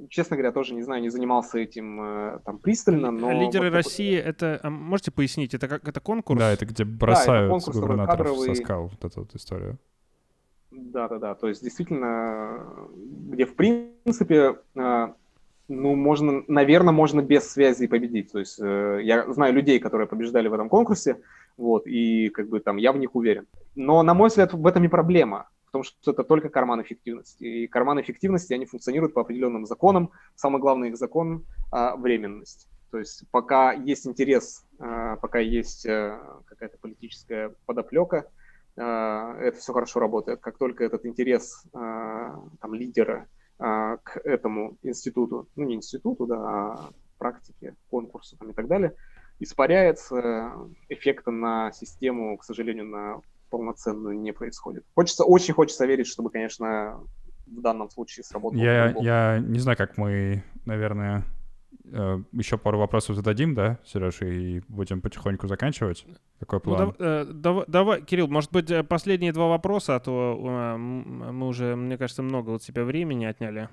Честно 0.09 0.37
говоря, 0.37 0.53
тоже 0.53 0.75
не 0.75 0.83
знаю, 0.83 1.03
не 1.03 1.09
занимался 1.09 1.59
этим 1.59 2.01
э, 2.01 2.39
там 2.45 2.59
пристально, 2.59 3.11
но... 3.11 3.33
Лидеры 3.33 3.69
вот 3.69 3.75
России, 3.75 4.17
это, 4.17 4.61
а 4.63 4.71
можете 4.71 5.11
пояснить, 5.11 5.55
это 5.55 5.67
как 5.67 5.89
это 5.89 6.01
конкурс? 6.01 6.39
Да, 6.39 6.53
это 6.53 6.67
где 6.67 6.85
бросают 6.85 7.51
да, 7.51 7.57
это 7.57 7.73
губернаторов 7.73 8.19
кадровый... 8.19 8.55
со 8.55 8.63
скал, 8.63 8.87
вот 8.87 9.05
эту 9.05 9.21
вот 9.21 9.35
историю. 9.35 9.79
Да-да-да, 10.71 11.35
то 11.35 11.49
есть 11.49 11.65
действительно, 11.65 12.65
где 12.97 13.45
в 13.45 13.57
принципе, 13.57 14.59
э, 14.77 15.09
ну, 15.69 15.95
можно, 15.95 16.43
наверное, 16.49 16.93
можно 16.93 17.21
без 17.21 17.51
связи 17.51 17.87
победить. 17.87 18.33
То 18.33 18.39
есть 18.39 18.59
э, 18.61 19.01
я 19.03 19.31
знаю 19.33 19.55
людей, 19.55 19.79
которые 19.79 20.07
побеждали 20.07 20.49
в 20.49 20.55
этом 20.55 20.69
конкурсе, 20.69 21.21
вот, 21.57 21.87
и 21.87 22.31
как 22.31 22.49
бы 22.49 22.61
там 22.61 22.77
я 22.77 22.93
в 22.93 22.99
них 22.99 23.15
уверен. 23.15 23.47
Но, 23.75 24.03
на 24.03 24.15
мой 24.15 24.29
взгляд, 24.29 24.53
в 24.53 24.67
этом 24.67 24.83
не 24.83 24.89
проблема 24.89 25.49
потому 25.69 25.85
что 25.85 26.11
это 26.11 26.25
только 26.25 26.49
карман 26.49 26.83
эффективности. 26.83 27.45
И 27.45 27.67
карман 27.67 28.01
эффективности, 28.01 28.55
они 28.55 28.67
функционируют 28.67 29.15
по 29.15 29.21
определенным 29.21 29.67
законам. 29.67 30.11
Самый 30.35 30.61
главный 30.61 30.89
их 30.89 30.97
закон 30.97 31.45
а,– 31.71 31.97
временность. 31.97 32.69
То 32.91 32.99
есть 32.99 33.25
пока 33.31 33.73
есть 33.73 34.07
интерес, 34.07 34.65
а, 34.79 35.17
пока 35.17 35.39
есть 35.39 35.87
а, 35.87 36.41
какая-то 36.47 36.79
политическая 36.79 37.55
подоплека, 37.67 38.31
а, 38.77 39.37
это 39.39 39.59
все 39.59 39.73
хорошо 39.73 40.01
работает. 40.01 40.41
Как 40.41 40.57
только 40.57 40.85
этот 40.85 41.05
интерес 41.05 41.65
а, 41.75 42.41
там, 42.61 42.75
лидера 42.75 43.27
к 43.59 44.21
этому 44.25 44.79
институту, 44.83 45.49
ну 45.57 45.65
не 45.65 45.75
институту, 45.75 46.27
да, 46.27 46.37
а 46.37 46.91
практике, 47.19 47.75
конкурсу 47.91 48.37
там, 48.37 48.51
и 48.51 48.55
так 48.55 48.69
далее, 48.69 48.95
испаряется, 49.41 50.53
эффекта 50.89 51.31
на 51.31 51.73
систему, 51.73 52.37
к 52.39 52.45
сожалению, 52.45 52.87
на 52.87 53.21
полноценную 53.51 54.19
не 54.19 54.33
происходит. 54.33 54.85
Хочется, 54.95 55.25
очень 55.25 55.55
хочется 55.55 55.87
верить, 55.87 56.07
чтобы, 56.07 56.31
конечно, 56.31 57.01
в 57.47 57.61
данном 57.61 57.91
случае 57.91 58.25
сработало. 58.25 58.61
Я, 58.61 58.95
я 59.01 59.39
не 59.39 59.59
знаю, 59.59 59.77
как 59.77 59.97
мы, 59.97 60.45
наверное, 60.65 61.25
еще 62.33 62.59
пару 62.59 62.79
вопросов 62.79 63.17
зададим, 63.17 63.55
да, 63.55 63.79
Сереж, 63.85 64.23
и 64.23 64.63
будем 64.69 65.01
потихоньку 65.01 65.47
заканчивать. 65.47 66.07
Какой 66.41 66.59
ну, 66.59 66.63
план? 66.63 66.87
Ну, 66.89 66.95
да, 66.99 67.25
давай, 67.25 67.65
давай, 67.67 68.03
Кирилл, 68.03 68.29
может 68.29 68.53
быть, 68.53 68.71
э, 68.71 68.85
последние 68.85 69.33
два 69.33 69.49
вопроса, 69.49 69.97
а 69.97 70.01
то 70.01 70.39
э, 70.39 70.77
мы 70.77 71.47
уже, 71.47 71.75
мне 71.75 71.99
кажется, 71.99 72.23
много 72.23 72.55
от 72.55 72.63
себя 72.63 72.85
времени 72.85 73.25
отняли. 73.25 73.69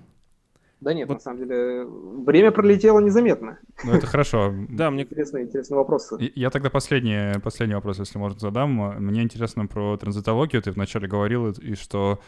Да 0.81 0.93
нет, 0.93 1.07
вот. 1.07 1.15
на 1.15 1.19
самом 1.19 1.39
деле, 1.39 1.85
время 1.85 2.51
пролетело 2.51 2.99
незаметно. 2.99 3.59
Ну, 3.83 3.93
это 3.93 4.07
хорошо. 4.07 4.53
Да, 4.69 4.91
мне... 4.91 5.03
Интересные, 5.03 5.45
интересные 5.45 5.77
вопросы. 5.77 6.17
Я 6.35 6.49
тогда 6.49 6.69
последний, 6.69 7.39
последний 7.39 7.75
вопрос, 7.75 7.99
если 7.99 8.17
можно, 8.17 8.39
задам. 8.39 8.71
Мне 9.03 9.23
интересно 9.23 9.67
про 9.67 9.97
транзитологию. 9.97 10.61
Ты 10.61 10.71
вначале 10.71 11.07
говорил, 11.07 11.49
и 11.49 11.75
что 11.75 12.19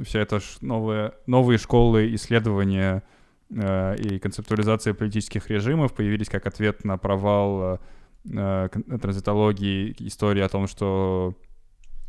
вся 0.00 0.20
эта 0.20 0.38
новые, 0.60 1.12
новые 1.26 1.58
школы 1.58 2.14
исследования 2.14 3.02
э, 3.02 3.17
и 3.50 4.18
концептуализация 4.18 4.94
политических 4.94 5.48
режимов 5.48 5.94
появились 5.94 6.28
как 6.28 6.46
ответ 6.46 6.84
на 6.84 6.98
провал 6.98 7.80
э, 8.30 8.68
транзитологии, 9.00 9.96
истории 10.00 10.42
о 10.42 10.48
том, 10.48 10.66
что, 10.66 11.34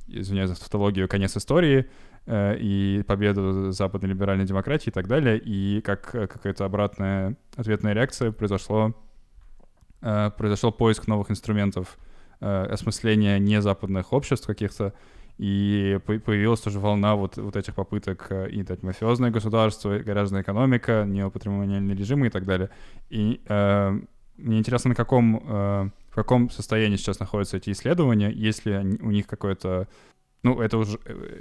извиняюсь 0.07 0.49
за 0.49 0.59
тавтологию, 0.59 1.07
конец 1.07 1.37
истории— 1.37 1.89
Э, 2.31 2.55
и 2.59 3.01
победу 3.07 3.71
западной 3.71 4.09
либеральной 4.09 4.45
демократии 4.45 4.89
и 4.89 4.93
так 4.93 5.07
далее. 5.07 5.39
И 5.39 5.81
как 5.81 6.13
э, 6.13 6.27
какая-то 6.27 6.63
обратная 6.63 7.35
ответная 7.55 7.93
реакция 7.93 8.31
произошло, 8.31 8.93
э, 10.01 10.29
произошел 10.37 10.71
поиск 10.71 11.07
новых 11.07 11.31
инструментов 11.31 11.97
осмысления 12.39 13.37
незападных 13.37 14.13
обществ 14.13 14.47
каких-то, 14.47 14.93
и 15.39 15.97
появилась 16.05 16.59
тоже 16.59 16.81
волна 16.81 17.15
вот, 17.15 17.37
вот 17.37 17.55
этих 17.55 17.73
попыток 17.73 18.29
и 18.51 18.61
дать 18.61 18.83
мафиозное 18.83 19.31
государство, 19.31 19.97
гражданская 19.97 20.41
экономика, 20.41 21.05
неопатримониальный 21.07 21.95
режимы 21.95 22.27
и 22.27 22.29
так 22.29 22.45
далее. 22.45 22.69
И 23.09 23.39
э, 23.47 23.99
мне 24.35 24.59
интересно, 24.59 24.89
на 24.89 24.95
каком, 24.95 25.37
э, 25.37 25.89
в 26.09 26.15
каком 26.15 26.49
состоянии 26.49 26.97
сейчас 26.97 27.21
находятся 27.21 27.55
эти 27.55 27.69
исследования, 27.71 28.29
если 28.31 28.75
у 29.01 29.11
них 29.11 29.27
какое-то 29.27 29.87
ну, 30.43 30.61
это 30.61 30.77
уже, 30.77 30.97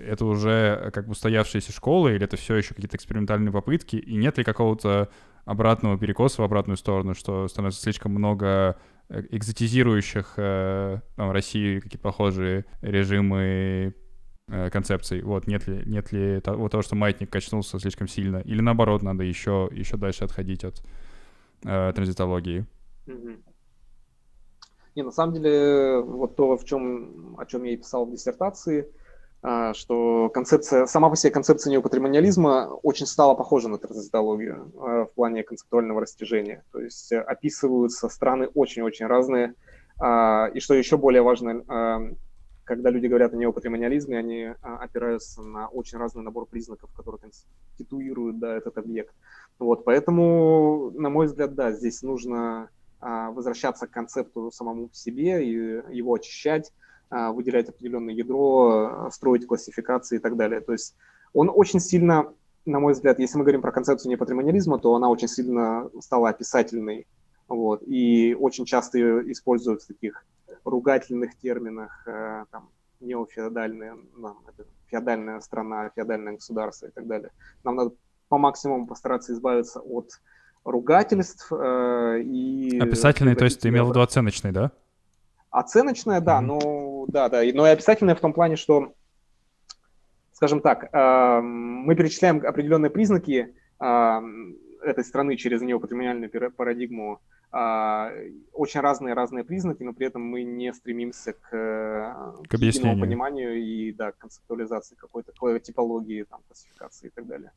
это 0.06 0.24
уже 0.24 0.90
как 0.92 1.06
бы 1.06 1.12
устоявшиеся 1.12 1.72
школы, 1.72 2.14
или 2.14 2.24
это 2.24 2.36
все 2.36 2.54
еще 2.54 2.74
какие-то 2.74 2.96
экспериментальные 2.96 3.52
попытки, 3.52 3.96
и 3.96 4.14
нет 4.14 4.38
ли 4.38 4.44
какого-то 4.44 5.08
обратного 5.44 5.98
перекоса 5.98 6.42
в 6.42 6.44
обратную 6.44 6.76
сторону, 6.76 7.14
что 7.14 7.48
становится 7.48 7.80
слишком 7.80 8.12
много 8.12 8.46
э, 8.46 8.74
экзотизирующих 9.10 10.34
э, 10.36 11.00
там, 11.16 11.30
России 11.30 11.80
какие 11.80 12.00
похожие 12.00 12.64
режимы 12.82 13.94
э, 14.48 14.70
концепций. 14.70 15.22
Вот, 15.22 15.46
нет 15.46 15.66
ли, 15.66 15.82
нет 15.86 16.12
ли 16.12 16.40
того, 16.40 16.68
того, 16.68 16.82
что 16.82 16.94
маятник 16.94 17.30
качнулся 17.30 17.78
слишком 17.78 18.08
сильно, 18.08 18.38
или 18.38 18.60
наоборот, 18.60 19.02
надо 19.02 19.24
еще, 19.24 19.68
еще 19.72 19.96
дальше 19.96 20.24
отходить 20.24 20.64
от 20.64 20.82
э, 21.64 21.92
транзитологии? 21.94 22.66
Mm-hmm. 23.06 23.38
Не, 24.96 25.02
на 25.04 25.12
самом 25.12 25.34
деле, 25.34 26.00
вот 26.00 26.36
то, 26.36 26.56
в 26.56 26.64
чем, 26.64 27.36
о 27.38 27.46
чем 27.46 27.62
я 27.62 27.72
и 27.72 27.76
писал 27.76 28.04
в 28.04 28.10
диссертации, 28.10 28.80
а, 28.82 28.88
что 29.74 30.30
концепция, 30.30 30.86
сама 30.86 31.10
по 31.10 31.16
себе 31.16 31.32
концепция 31.32 31.70
неопатримониализма 31.70 32.70
очень 32.82 33.06
стала 33.06 33.34
похожа 33.34 33.68
на 33.68 33.78
транзитологию 33.78 34.72
а, 34.76 35.04
в 35.04 35.12
плане 35.12 35.44
концептуального 35.44 36.00
растяжения. 36.00 36.64
То 36.72 36.80
есть 36.80 37.12
описываются 37.12 38.08
страны 38.08 38.48
очень-очень 38.54 39.06
разные. 39.06 39.54
А, 40.00 40.48
и 40.52 40.60
что 40.60 40.74
еще 40.74 40.96
более 40.96 41.22
важно, 41.22 42.16
когда 42.64 42.90
люди 42.90 43.06
говорят 43.06 43.32
о 43.32 43.36
неопатримониализме, 43.36 44.18
они 44.18 44.54
опираются 44.60 45.42
на 45.42 45.68
очень 45.68 45.98
разный 45.98 46.22
набор 46.22 46.46
признаков, 46.46 46.90
которые 46.92 47.20
конституируют 47.20 48.38
да, 48.40 48.56
этот 48.56 48.76
объект. 48.76 49.14
Вот, 49.58 49.84
поэтому, 49.84 50.90
на 50.94 51.10
мой 51.10 51.26
взгляд, 51.26 51.54
да, 51.54 51.72
здесь 51.72 52.02
нужно 52.02 52.70
а, 53.00 53.30
возвращаться 53.30 53.86
к 53.86 53.90
концепту 53.90 54.50
самому 54.50 54.88
по 54.88 54.94
себе 54.94 55.44
и 55.44 55.52
его 55.96 56.14
очищать, 56.14 56.72
а, 56.72 56.87
выделять 57.10 57.68
определенное 57.68 58.14
ядро, 58.14 59.06
а, 59.06 59.10
строить 59.10 59.46
классификации 59.46 60.16
и 60.16 60.18
так 60.18 60.36
далее. 60.36 60.60
То 60.60 60.72
есть 60.72 60.94
он 61.32 61.50
очень 61.54 61.80
сильно, 61.80 62.32
на 62.66 62.80
мой 62.80 62.92
взгляд, 62.92 63.18
если 63.18 63.38
мы 63.38 63.44
говорим 63.44 63.62
про 63.62 63.72
концепцию 63.72 64.12
непатримониализма, 64.12 64.78
то 64.78 64.94
она 64.94 65.08
очень 65.08 65.28
сильно 65.28 65.90
стала 66.00 66.30
описательной. 66.30 67.06
Вот, 67.48 67.82
и 67.86 68.36
очень 68.38 68.66
часто 68.66 68.98
ее 68.98 69.32
используют 69.32 69.82
в 69.82 69.86
таких 69.86 70.22
ругательных 70.64 71.34
терминах, 71.38 72.06
там, 72.50 72.68
неофеодальная, 73.00 73.96
нам, 74.16 74.38
это 74.46 74.68
феодальная 74.88 75.40
страна, 75.40 75.90
феодальное 75.94 76.34
государство 76.34 76.86
и 76.86 76.90
так 76.90 77.06
далее. 77.06 77.30
Нам 77.64 77.76
надо 77.76 77.92
по 78.28 78.38
максимуму 78.38 78.86
постараться 78.86 79.32
избавиться 79.32 79.80
от 79.80 80.10
ругательств 80.64 81.50
э, 81.52 82.20
и... 82.22 82.78
Описательные, 82.78 83.36
то 83.36 83.44
есть 83.44 83.60
ты 83.60 83.68
имел 83.68 83.86
в 83.86 83.90
виду 83.90 84.00
оценочные, 84.00 84.52
да? 84.52 84.72
Оценочная, 85.50 86.20
да, 86.20 86.38
mm-hmm. 86.38 86.44
ну, 86.44 86.58
да, 87.08 87.28
да, 87.28 87.42
но 87.54 87.66
и 87.66 87.70
описательная 87.70 88.14
в 88.14 88.20
том 88.20 88.32
плане, 88.32 88.56
что, 88.56 88.92
скажем 90.32 90.60
так, 90.60 90.90
э, 90.92 91.40
мы 91.40 91.96
перечисляем 91.96 92.46
определенные 92.46 92.90
признаки 92.90 93.54
э, 93.80 94.20
этой 94.82 95.04
страны 95.04 95.36
через 95.36 95.62
неопатримониальную 95.62 96.30
парадигму, 96.52 97.20
э, 97.50 98.30
очень 98.52 98.80
разные-разные 98.80 99.42
признаки, 99.42 99.82
но 99.82 99.94
при 99.94 100.06
этом 100.06 100.22
мы 100.22 100.42
не 100.42 100.72
стремимся 100.74 101.32
к, 101.32 101.48
к, 101.50 102.48
к 102.48 103.00
пониманию 103.00 103.56
и, 103.56 103.92
да, 103.92 104.12
концептуализации 104.12 104.94
какой-то 104.94 105.32
типологии, 105.60 106.24
там, 106.24 106.40
классификации 106.46 107.06
и 107.06 107.10
так 107.10 107.26
далее. 107.26 107.52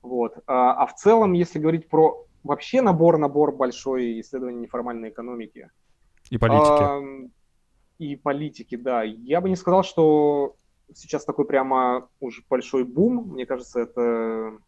Вот. 0.00 0.38
А, 0.46 0.72
а 0.72 0.86
в 0.86 0.94
целом, 0.94 1.34
если 1.34 1.58
говорить 1.58 1.88
про 1.88 2.26
вообще 2.44 2.80
набор-набор 2.80 3.52
большой 3.52 4.20
исследований 4.20 4.60
неформальной 4.60 5.10
экономики. 5.10 5.70
И 6.30 6.38
политики. 6.38 7.30
И 7.98 8.16
политики, 8.16 8.76
да. 8.76 9.02
Я 9.02 9.40
бы 9.40 9.48
не 9.48 9.56
сказал, 9.56 9.82
что 9.82 10.56
сейчас 10.94 11.24
такой 11.24 11.46
прямо 11.46 12.08
уж 12.20 12.44
большой 12.48 12.84
бум. 12.84 13.32
Мне 13.32 13.46
кажется, 13.46 13.80
это 13.80 14.58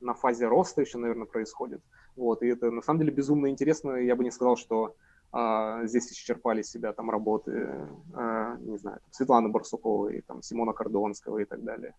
на 0.00 0.14
фазе 0.14 0.46
роста 0.46 0.80
еще, 0.80 0.98
наверное, 0.98 1.26
происходит. 1.26 1.82
Вот, 2.16 2.42
и 2.42 2.46
это 2.46 2.70
на 2.70 2.82
самом 2.82 3.00
деле 3.00 3.12
безумно 3.12 3.48
интересно. 3.48 3.92
Я 3.96 4.16
бы 4.16 4.24
не 4.24 4.30
сказал, 4.30 4.56
что 4.56 4.94
а, 5.32 5.84
здесь 5.86 6.12
исчерпали 6.12 6.62
себя 6.62 6.92
там 6.92 7.10
работы, 7.10 7.88
а, 8.14 8.56
не 8.58 8.78
знаю, 8.78 9.00
Светланы 9.10 9.48
Барсуковой, 9.48 10.22
там, 10.26 10.42
Симона 10.42 10.72
Кордонского 10.72 11.38
и 11.38 11.44
так 11.44 11.64
далее. 11.64 11.94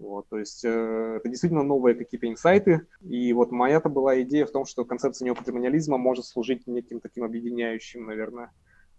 Вот, 0.00 0.26
то 0.30 0.38
есть 0.38 0.64
э, 0.64 1.16
это 1.18 1.28
действительно 1.28 1.62
новые 1.62 1.94
какие-то 1.94 2.26
инсайты. 2.26 2.86
И 3.02 3.34
вот 3.34 3.52
моя-то 3.52 3.90
была 3.90 4.20
идея 4.22 4.46
в 4.46 4.50
том, 4.50 4.64
что 4.64 4.86
концепция 4.86 5.26
неопатримониализма 5.26 5.98
может 5.98 6.24
служить 6.24 6.66
неким 6.66 7.00
таким 7.00 7.22
объединяющим, 7.22 8.06
наверное, 8.06 8.50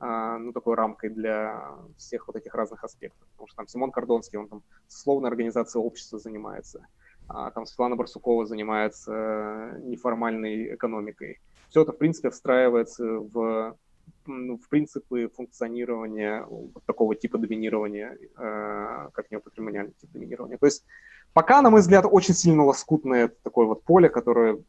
ну, 0.01 0.51
такой 0.51 0.75
рамкой 0.75 1.09
для 1.09 1.75
всех 1.97 2.27
вот 2.27 2.35
этих 2.35 2.55
разных 2.55 2.83
аспектов. 2.83 3.27
Потому 3.33 3.47
что 3.47 3.57
там 3.57 3.67
Симон 3.67 3.91
Кордонский, 3.91 4.39
он 4.39 4.47
там 4.47 4.63
словной 4.87 5.29
организацией 5.29 5.83
общества 5.83 6.17
занимается. 6.19 6.85
А 7.27 7.51
там 7.51 7.65
Светлана 7.65 7.95
Барсукова 7.95 8.45
занимается 8.45 9.77
неформальной 9.83 10.75
экономикой. 10.75 11.39
Все 11.69 11.83
это, 11.83 11.93
в 11.93 11.97
принципе, 11.97 12.29
встраивается 12.29 13.05
в 13.05 13.77
ну, 14.25 14.57
в 14.57 14.69
принципы 14.69 15.29
функционирования 15.35 16.45
такого 16.85 17.15
типа 17.15 17.37
доминирования, 17.37 18.17
э, 18.37 19.09
как 19.13 19.31
неопатримониальный 19.31 19.93
тип 19.99 20.11
доминирования. 20.11 20.57
То 20.57 20.65
есть 20.65 20.85
пока, 21.33 21.61
на 21.61 21.69
мой 21.69 21.81
взгляд, 21.81 22.05
очень 22.09 22.33
сильно 22.33 22.63
лоскутное 22.63 23.31
такое 23.43 23.65
вот 23.65 23.83
поле, 23.83 24.09
которое 24.09 24.61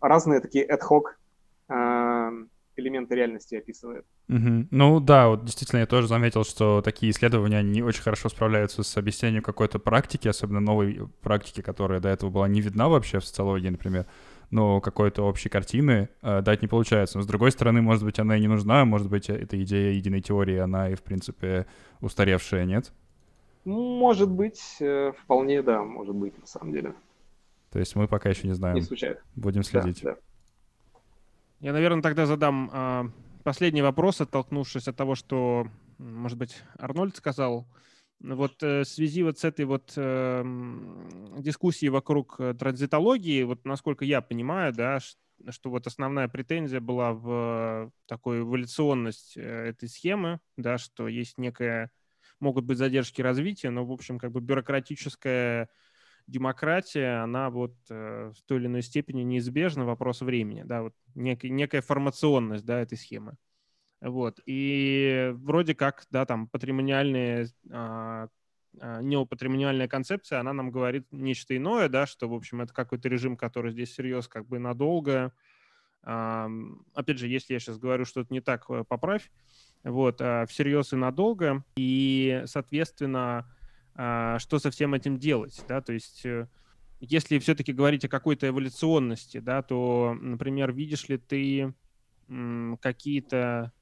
разные 0.00 0.40
такие 0.40 0.66
ad-hoc 0.66 1.04
э, 1.68 2.46
элементы 2.76 3.14
реальности 3.14 3.54
описывает. 3.54 4.04
Угу. 4.28 4.68
Ну 4.70 5.00
да, 5.00 5.28
вот 5.28 5.44
действительно 5.44 5.80
я 5.80 5.86
тоже 5.86 6.08
заметил, 6.08 6.44
что 6.44 6.82
такие 6.82 7.10
исследования 7.10 7.62
не 7.62 7.82
очень 7.82 8.02
хорошо 8.02 8.28
справляются 8.28 8.82
с 8.82 8.96
объяснением 8.96 9.42
какой-то 9.42 9.78
практики, 9.78 10.28
особенно 10.28 10.60
новой 10.60 11.08
практики, 11.20 11.60
которая 11.60 12.00
до 12.00 12.08
этого 12.08 12.30
была 12.30 12.48
не 12.48 12.60
видна 12.60 12.88
вообще 12.88 13.20
в 13.20 13.24
социологии, 13.24 13.68
например 13.68 14.06
но 14.50 14.80
какой-то 14.80 15.22
общей 15.22 15.48
картины 15.48 16.08
э, 16.22 16.40
дать 16.42 16.62
не 16.62 16.68
получается. 16.68 17.18
Но 17.18 17.22
с 17.22 17.26
другой 17.26 17.50
стороны, 17.52 17.82
может 17.82 18.04
быть, 18.04 18.18
она 18.18 18.36
и 18.36 18.40
не 18.40 18.48
нужна, 18.48 18.84
может 18.84 19.08
быть, 19.08 19.28
эта 19.28 19.60
идея 19.62 19.92
единой 19.92 20.20
теории, 20.20 20.56
она 20.56 20.90
и, 20.90 20.94
в 20.94 21.02
принципе, 21.02 21.66
устаревшая, 22.00 22.64
нет? 22.64 22.92
Может 23.64 24.30
быть, 24.30 24.76
э, 24.80 25.12
вполне, 25.22 25.62
да, 25.62 25.82
может 25.82 26.14
быть, 26.14 26.38
на 26.38 26.46
самом 26.46 26.72
деле. 26.72 26.94
То 27.72 27.80
есть 27.80 27.96
мы 27.96 28.06
пока 28.06 28.30
еще 28.30 28.46
не 28.46 28.54
знаем. 28.54 28.76
Не 28.76 28.82
случайно. 28.82 29.18
Будем 29.34 29.62
следить. 29.64 30.02
Да, 30.02 30.12
да. 30.12 30.18
Я, 31.66 31.72
наверное, 31.72 32.00
тогда 32.00 32.26
задам 32.26 32.70
э, 32.72 33.10
последний 33.42 33.82
вопрос, 33.82 34.20
оттолкнувшись 34.20 34.86
от 34.86 34.94
того, 34.94 35.16
что, 35.16 35.66
может 35.98 36.38
быть, 36.38 36.62
Арнольд 36.78 37.16
сказал. 37.16 37.66
Вот 38.20 38.62
э, 38.62 38.82
в 38.82 38.84
связи 38.84 39.24
вот 39.24 39.40
с 39.40 39.44
этой 39.44 39.64
вот 39.64 39.92
э, 39.96 40.44
дискуссией 41.38 41.88
вокруг 41.88 42.36
э, 42.38 42.54
транзитологии, 42.54 43.42
вот 43.42 43.64
насколько 43.64 44.04
я 44.04 44.20
понимаю, 44.20 44.72
да, 44.74 45.00
что 45.00 45.70
вот 45.70 45.88
основная 45.88 46.28
претензия 46.28 46.78
была 46.78 47.12
в 47.12 47.90
такой 48.06 48.42
эволюционность 48.42 49.36
этой 49.36 49.88
схемы, 49.88 50.38
да, 50.56 50.78
что 50.78 51.08
есть 51.08 51.36
некая, 51.36 51.90
могут 52.38 52.64
быть 52.64 52.78
задержки 52.78 53.22
развития, 53.22 53.70
но, 53.70 53.84
в 53.84 53.90
общем, 53.90 54.20
как 54.20 54.30
бы 54.30 54.40
бюрократическая 54.40 55.68
демократия, 56.26 57.22
она 57.22 57.50
вот 57.50 57.74
в 57.88 58.34
той 58.46 58.58
или 58.58 58.66
иной 58.66 58.82
степени 58.82 59.22
неизбежна, 59.22 59.84
вопрос 59.84 60.20
времени, 60.20 60.62
да, 60.64 60.82
вот 60.82 60.94
некая, 61.14 61.48
некая 61.48 61.82
формационность, 61.82 62.64
да, 62.64 62.80
этой 62.80 62.98
схемы. 62.98 63.36
Вот. 64.00 64.40
И 64.46 65.32
вроде 65.34 65.74
как, 65.74 66.04
да, 66.10 66.26
там 66.26 66.48
патримониальная, 66.48 67.48
а, 67.70 68.28
а, 68.80 69.00
неопатримониальная 69.00 69.88
концепция, 69.88 70.40
она 70.40 70.52
нам 70.52 70.70
говорит 70.70 71.06
нечто 71.10 71.56
иное, 71.56 71.88
да, 71.88 72.06
что, 72.06 72.28
в 72.28 72.34
общем, 72.34 72.60
это 72.60 72.74
какой-то 72.74 73.08
режим, 73.08 73.36
который 73.36 73.72
здесь 73.72 73.94
серьез 73.94 74.28
как 74.28 74.46
бы 74.46 74.58
надолго. 74.58 75.32
Опять 76.02 77.18
же, 77.18 77.26
если 77.26 77.54
я 77.54 77.58
сейчас 77.58 77.78
говорю 77.78 78.04
что-то 78.04 78.32
не 78.32 78.40
так, 78.40 78.66
э, 78.70 78.84
поправь. 78.86 79.32
Вот, 79.82 80.20
а, 80.20 80.46
всерьез 80.46 80.92
и 80.92 80.96
надолго. 80.96 81.64
И, 81.76 82.42
соответственно, 82.46 83.52
что 83.96 84.58
со 84.58 84.70
всем 84.70 84.94
этим 84.94 85.18
делать, 85.18 85.64
да, 85.68 85.80
то 85.80 85.92
есть 85.92 86.24
э, 86.26 86.48
если 87.00 87.38
все-таки 87.38 87.72
говорить 87.72 88.04
о 88.04 88.08
какой-то 88.08 88.48
эволюционности, 88.48 89.38
да, 89.38 89.62
то, 89.62 90.16
например, 90.20 90.72
видишь 90.72 91.08
ли 91.08 91.18
ты 91.18 91.74
какие-то 92.80 93.72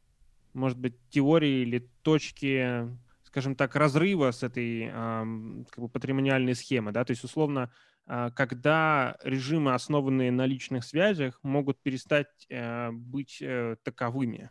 может 0.54 0.78
быть, 0.78 0.94
теории 1.10 1.62
или 1.62 1.90
точки, 2.02 2.88
скажем 3.24 3.56
так, 3.56 3.74
разрыва 3.74 4.30
с 4.30 4.42
этой 4.42 4.88
как 4.88 5.78
бы, 5.78 5.88
патримониальной 5.88 6.54
схемы, 6.54 6.92
да, 6.92 7.04
то 7.04 7.10
есть, 7.10 7.24
условно, 7.24 7.72
а, 8.06 8.30
когда 8.30 9.16
режимы, 9.24 9.74
основанные 9.74 10.30
на 10.30 10.46
личных 10.46 10.84
связях, 10.84 11.40
могут 11.42 11.80
перестать 11.80 12.46
э, 12.50 12.90
быть 12.92 13.38
э, 13.40 13.76
таковыми. 13.82 14.50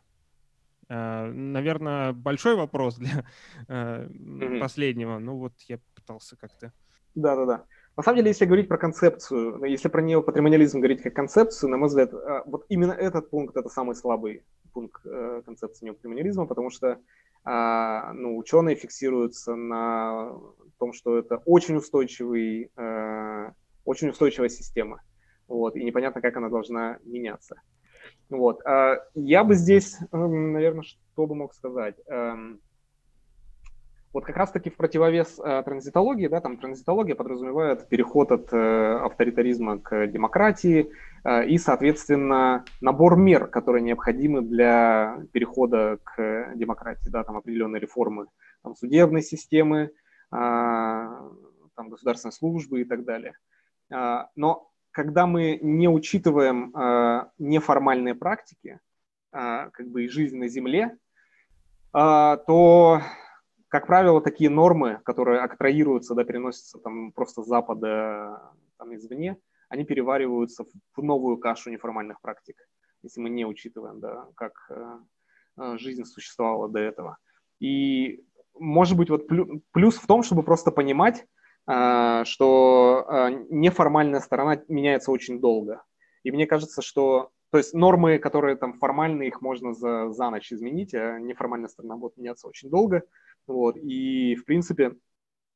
Э, 0.89 1.25
наверное, 1.31 2.13
большой 2.13 2.55
вопрос 2.55 2.97
для 2.97 3.25
mm-hmm. 3.67 4.59
последнего, 4.59 5.19
ну 5.19 5.37
вот 5.37 5.53
я 5.67 5.79
пытался 5.95 6.35
как-то. 6.37 6.71
Да-да-да. 7.15 7.65
На 7.95 8.01
самом 8.01 8.17
деле, 8.17 8.29
если 8.29 8.45
говорить 8.45 8.67
про 8.67 8.77
концепцию, 8.77 9.63
если 9.65 9.87
про 9.87 10.01
неопатримониализм 10.01 10.79
говорить 10.79 11.03
как 11.03 11.13
концепцию, 11.13 11.69
на 11.69 11.77
мой 11.77 11.89
взгляд, 11.89 12.11
вот 12.45 12.65
именно 12.69 12.91
этот 12.91 13.29
пункт 13.29 13.55
это 13.55 13.69
самый 13.69 13.95
слабый 13.95 14.43
пункт 14.73 15.05
э, 15.05 15.41
концепции 15.45 15.85
неопремиализма, 15.85 16.47
потому 16.47 16.71
что 16.71 16.99
а, 17.45 18.13
ну, 18.13 18.37
ученые 18.37 18.75
фиксируются 18.75 19.55
на 19.55 20.31
том, 20.79 20.93
что 20.93 21.17
это 21.17 21.37
очень 21.45 21.75
устойчивый, 21.75 22.71
э, 22.75 23.51
очень 23.85 24.09
устойчивая 24.09 24.49
система, 24.49 25.01
вот, 25.47 25.75
и 25.75 25.83
непонятно, 25.83 26.21
как 26.21 26.37
она 26.37 26.49
должна 26.49 26.99
меняться. 27.03 27.61
Вот. 28.29 28.65
А 28.65 28.97
я 29.13 29.43
бы 29.43 29.55
здесь, 29.55 29.97
эм, 30.11 30.53
наверное, 30.53 30.83
что 30.83 31.27
бы 31.27 31.35
мог 31.35 31.53
сказать. 31.53 31.95
Эм, 32.07 32.61
вот 34.13 34.25
как 34.25 34.37
раз-таки 34.37 34.69
в 34.69 34.77
противовес 34.77 35.39
э, 35.39 35.63
транзитологии, 35.63 36.27
да, 36.27 36.39
там 36.39 36.57
транзитология 36.57 37.15
подразумевает 37.15 37.87
переход 37.87 38.31
от 38.31 38.53
э, 38.53 38.97
авторитаризма 38.97 39.79
к 39.79 40.05
демократии 40.05 40.91
э, 41.23 41.47
и, 41.47 41.57
соответственно, 41.57 42.63
набор 42.79 43.17
мер, 43.17 43.47
которые 43.47 43.81
необходимы 43.81 44.43
для 44.43 45.17
перехода 45.31 45.97
к 46.03 46.51
демократии, 46.53 47.09
да, 47.09 47.23
там 47.23 47.37
определенные 47.37 47.79
реформы 47.79 48.27
там, 48.61 48.75
судебной 48.75 49.23
системы, 49.23 49.89
э, 49.89 49.89
там, 50.31 51.89
государственной 51.89 52.33
службы 52.33 52.81
и 52.81 52.85
так 52.85 53.05
далее. 53.05 53.33
Э, 53.91 54.25
но 54.35 54.69
когда 54.93 55.25
мы 55.25 55.59
не 55.61 55.89
учитываем 55.89 56.73
э, 56.75 57.25
неформальные 57.39 58.15
практики, 58.15 58.79
э, 59.31 59.69
как 59.71 59.87
бы 59.87 60.05
и 60.05 60.07
жизнь 60.07 60.37
на 60.37 60.47
Земле, 60.47 60.95
э, 61.93 62.37
то 62.47 63.01
как 63.67 63.87
правило, 63.87 64.21
такие 64.21 64.51
нормы, 64.51 65.01
которые 65.03 65.41
октраюются, 65.41 66.13
да, 66.13 66.23
переносятся 66.23 66.77
там 66.77 67.11
просто 67.11 67.41
с 67.41 67.47
запада, 67.47 68.53
там, 68.77 68.93
извне, 68.93 69.37
они 69.67 69.83
перевариваются 69.83 70.63
в 70.95 71.01
новую 71.01 71.37
кашу 71.37 71.71
неформальных 71.71 72.21
практик, 72.21 72.55
если 73.01 73.19
мы 73.19 73.31
не 73.31 73.47
учитываем, 73.47 73.99
да, 73.99 74.27
как 74.35 74.53
э, 74.69 75.77
жизнь 75.79 76.05
существовала 76.05 76.69
до 76.69 76.77
этого. 76.77 77.17
И 77.59 78.23
может 78.53 78.95
быть 78.95 79.09
вот 79.09 79.27
плюс 79.71 79.95
в 79.95 80.05
том, 80.05 80.21
чтобы 80.21 80.43
просто 80.43 80.69
понимать, 80.69 81.25
что 81.65 83.05
э, 83.07 83.45
неформальная 83.49 84.19
сторона 84.19 84.61
меняется 84.67 85.11
очень 85.11 85.39
долго. 85.39 85.81
И 86.23 86.31
мне 86.31 86.45
кажется, 86.45 86.81
что 86.81 87.31
то 87.51 87.57
есть 87.57 87.73
нормы, 87.73 88.17
которые 88.17 88.57
там 88.57 88.73
формальные, 88.73 89.29
их 89.29 89.41
можно 89.41 89.73
за, 89.73 90.09
за 90.09 90.29
ночь 90.29 90.51
изменить, 90.51 90.93
а 90.93 91.19
неформальная 91.19 91.69
сторона 91.69 91.95
будет 91.95 92.17
меняться 92.17 92.47
очень 92.47 92.69
долго. 92.69 93.03
Вот, 93.47 93.77
и, 93.77 94.35
в 94.35 94.43
принципе, 94.45 94.97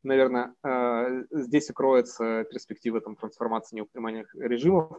наверное, 0.03 0.53
э, 0.63 1.25
здесь 1.31 1.69
и 1.69 1.73
кроется 1.73 2.45
перспектива 2.45 3.01
там, 3.01 3.15
трансформации 3.15 3.75
неуправляемых 3.77 4.33
режимов 4.35 4.91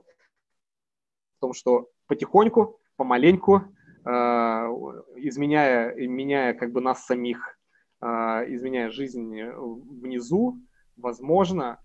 в 1.36 1.40
том, 1.40 1.55
что 1.55 1.89
потихоньку, 2.06 2.80
помаленьку, 2.97 3.62
изменяя, 4.05 5.94
меняя 5.94 6.55
как 6.55 6.72
бы 6.72 6.80
нас 6.80 7.05
самих, 7.05 7.59
изменяя 8.01 8.90
жизнь 8.90 9.40
внизу, 9.43 10.59
возможно, 10.99 11.81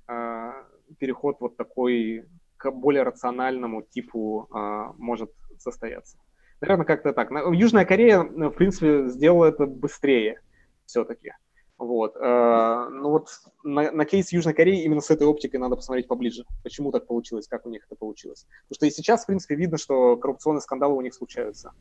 переход 0.99 1.37
вот 1.39 1.55
такой 1.55 2.25
к 2.57 2.71
более 2.71 3.03
рациональному 3.03 3.81
типу 3.81 4.49
может 4.97 5.31
состояться. 5.57 6.17
Наверное, 6.61 6.85
как-то 6.85 7.13
так. 7.13 7.29
Южная 7.53 7.85
Корея, 7.85 8.21
в 8.21 8.51
принципе, 8.51 9.07
сделала 9.07 9.45
это 9.45 9.65
быстрее 9.65 10.41
все-таки. 10.85 11.33
Вот. 11.77 12.15
Э, 12.15 12.87
ну 12.89 13.09
вот 13.09 13.27
на, 13.63 13.91
на 13.91 14.05
кейс 14.05 14.31
Южной 14.31 14.53
Кореи 14.53 14.83
именно 14.83 15.01
с 15.01 15.09
этой 15.09 15.27
оптикой 15.27 15.59
надо 15.59 15.75
посмотреть 15.75 16.07
поближе. 16.07 16.45
Почему 16.63 16.91
так 16.91 17.07
получилось, 17.07 17.47
как 17.47 17.65
у 17.65 17.69
них 17.69 17.83
это 17.85 17.95
получилось. 17.95 18.45
Потому 18.69 18.75
что 18.75 18.85
и 18.85 18.91
сейчас, 18.91 19.23
в 19.23 19.25
принципе, 19.25 19.55
видно, 19.55 19.77
что 19.77 20.15
коррупционные 20.15 20.61
скандалы 20.61 20.95
у 20.95 21.01
них 21.01 21.13
случаются. 21.13 21.73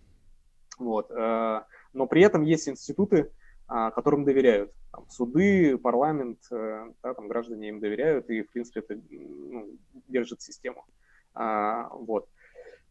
Вот. 0.78 1.10
Но 1.10 2.06
при 2.08 2.22
этом 2.22 2.42
есть 2.42 2.68
институты, 2.68 3.30
которым 3.66 4.24
доверяют. 4.24 4.72
Там, 4.92 5.08
суды, 5.08 5.78
парламент, 5.78 6.38
да, 6.50 7.14
там, 7.14 7.28
граждане 7.28 7.70
им 7.70 7.80
доверяют, 7.80 8.28
и, 8.30 8.42
в 8.42 8.50
принципе, 8.50 8.80
это 8.80 9.00
ну, 9.10 9.68
держит 10.08 10.42
систему. 10.42 10.84
Вот. 11.34 12.28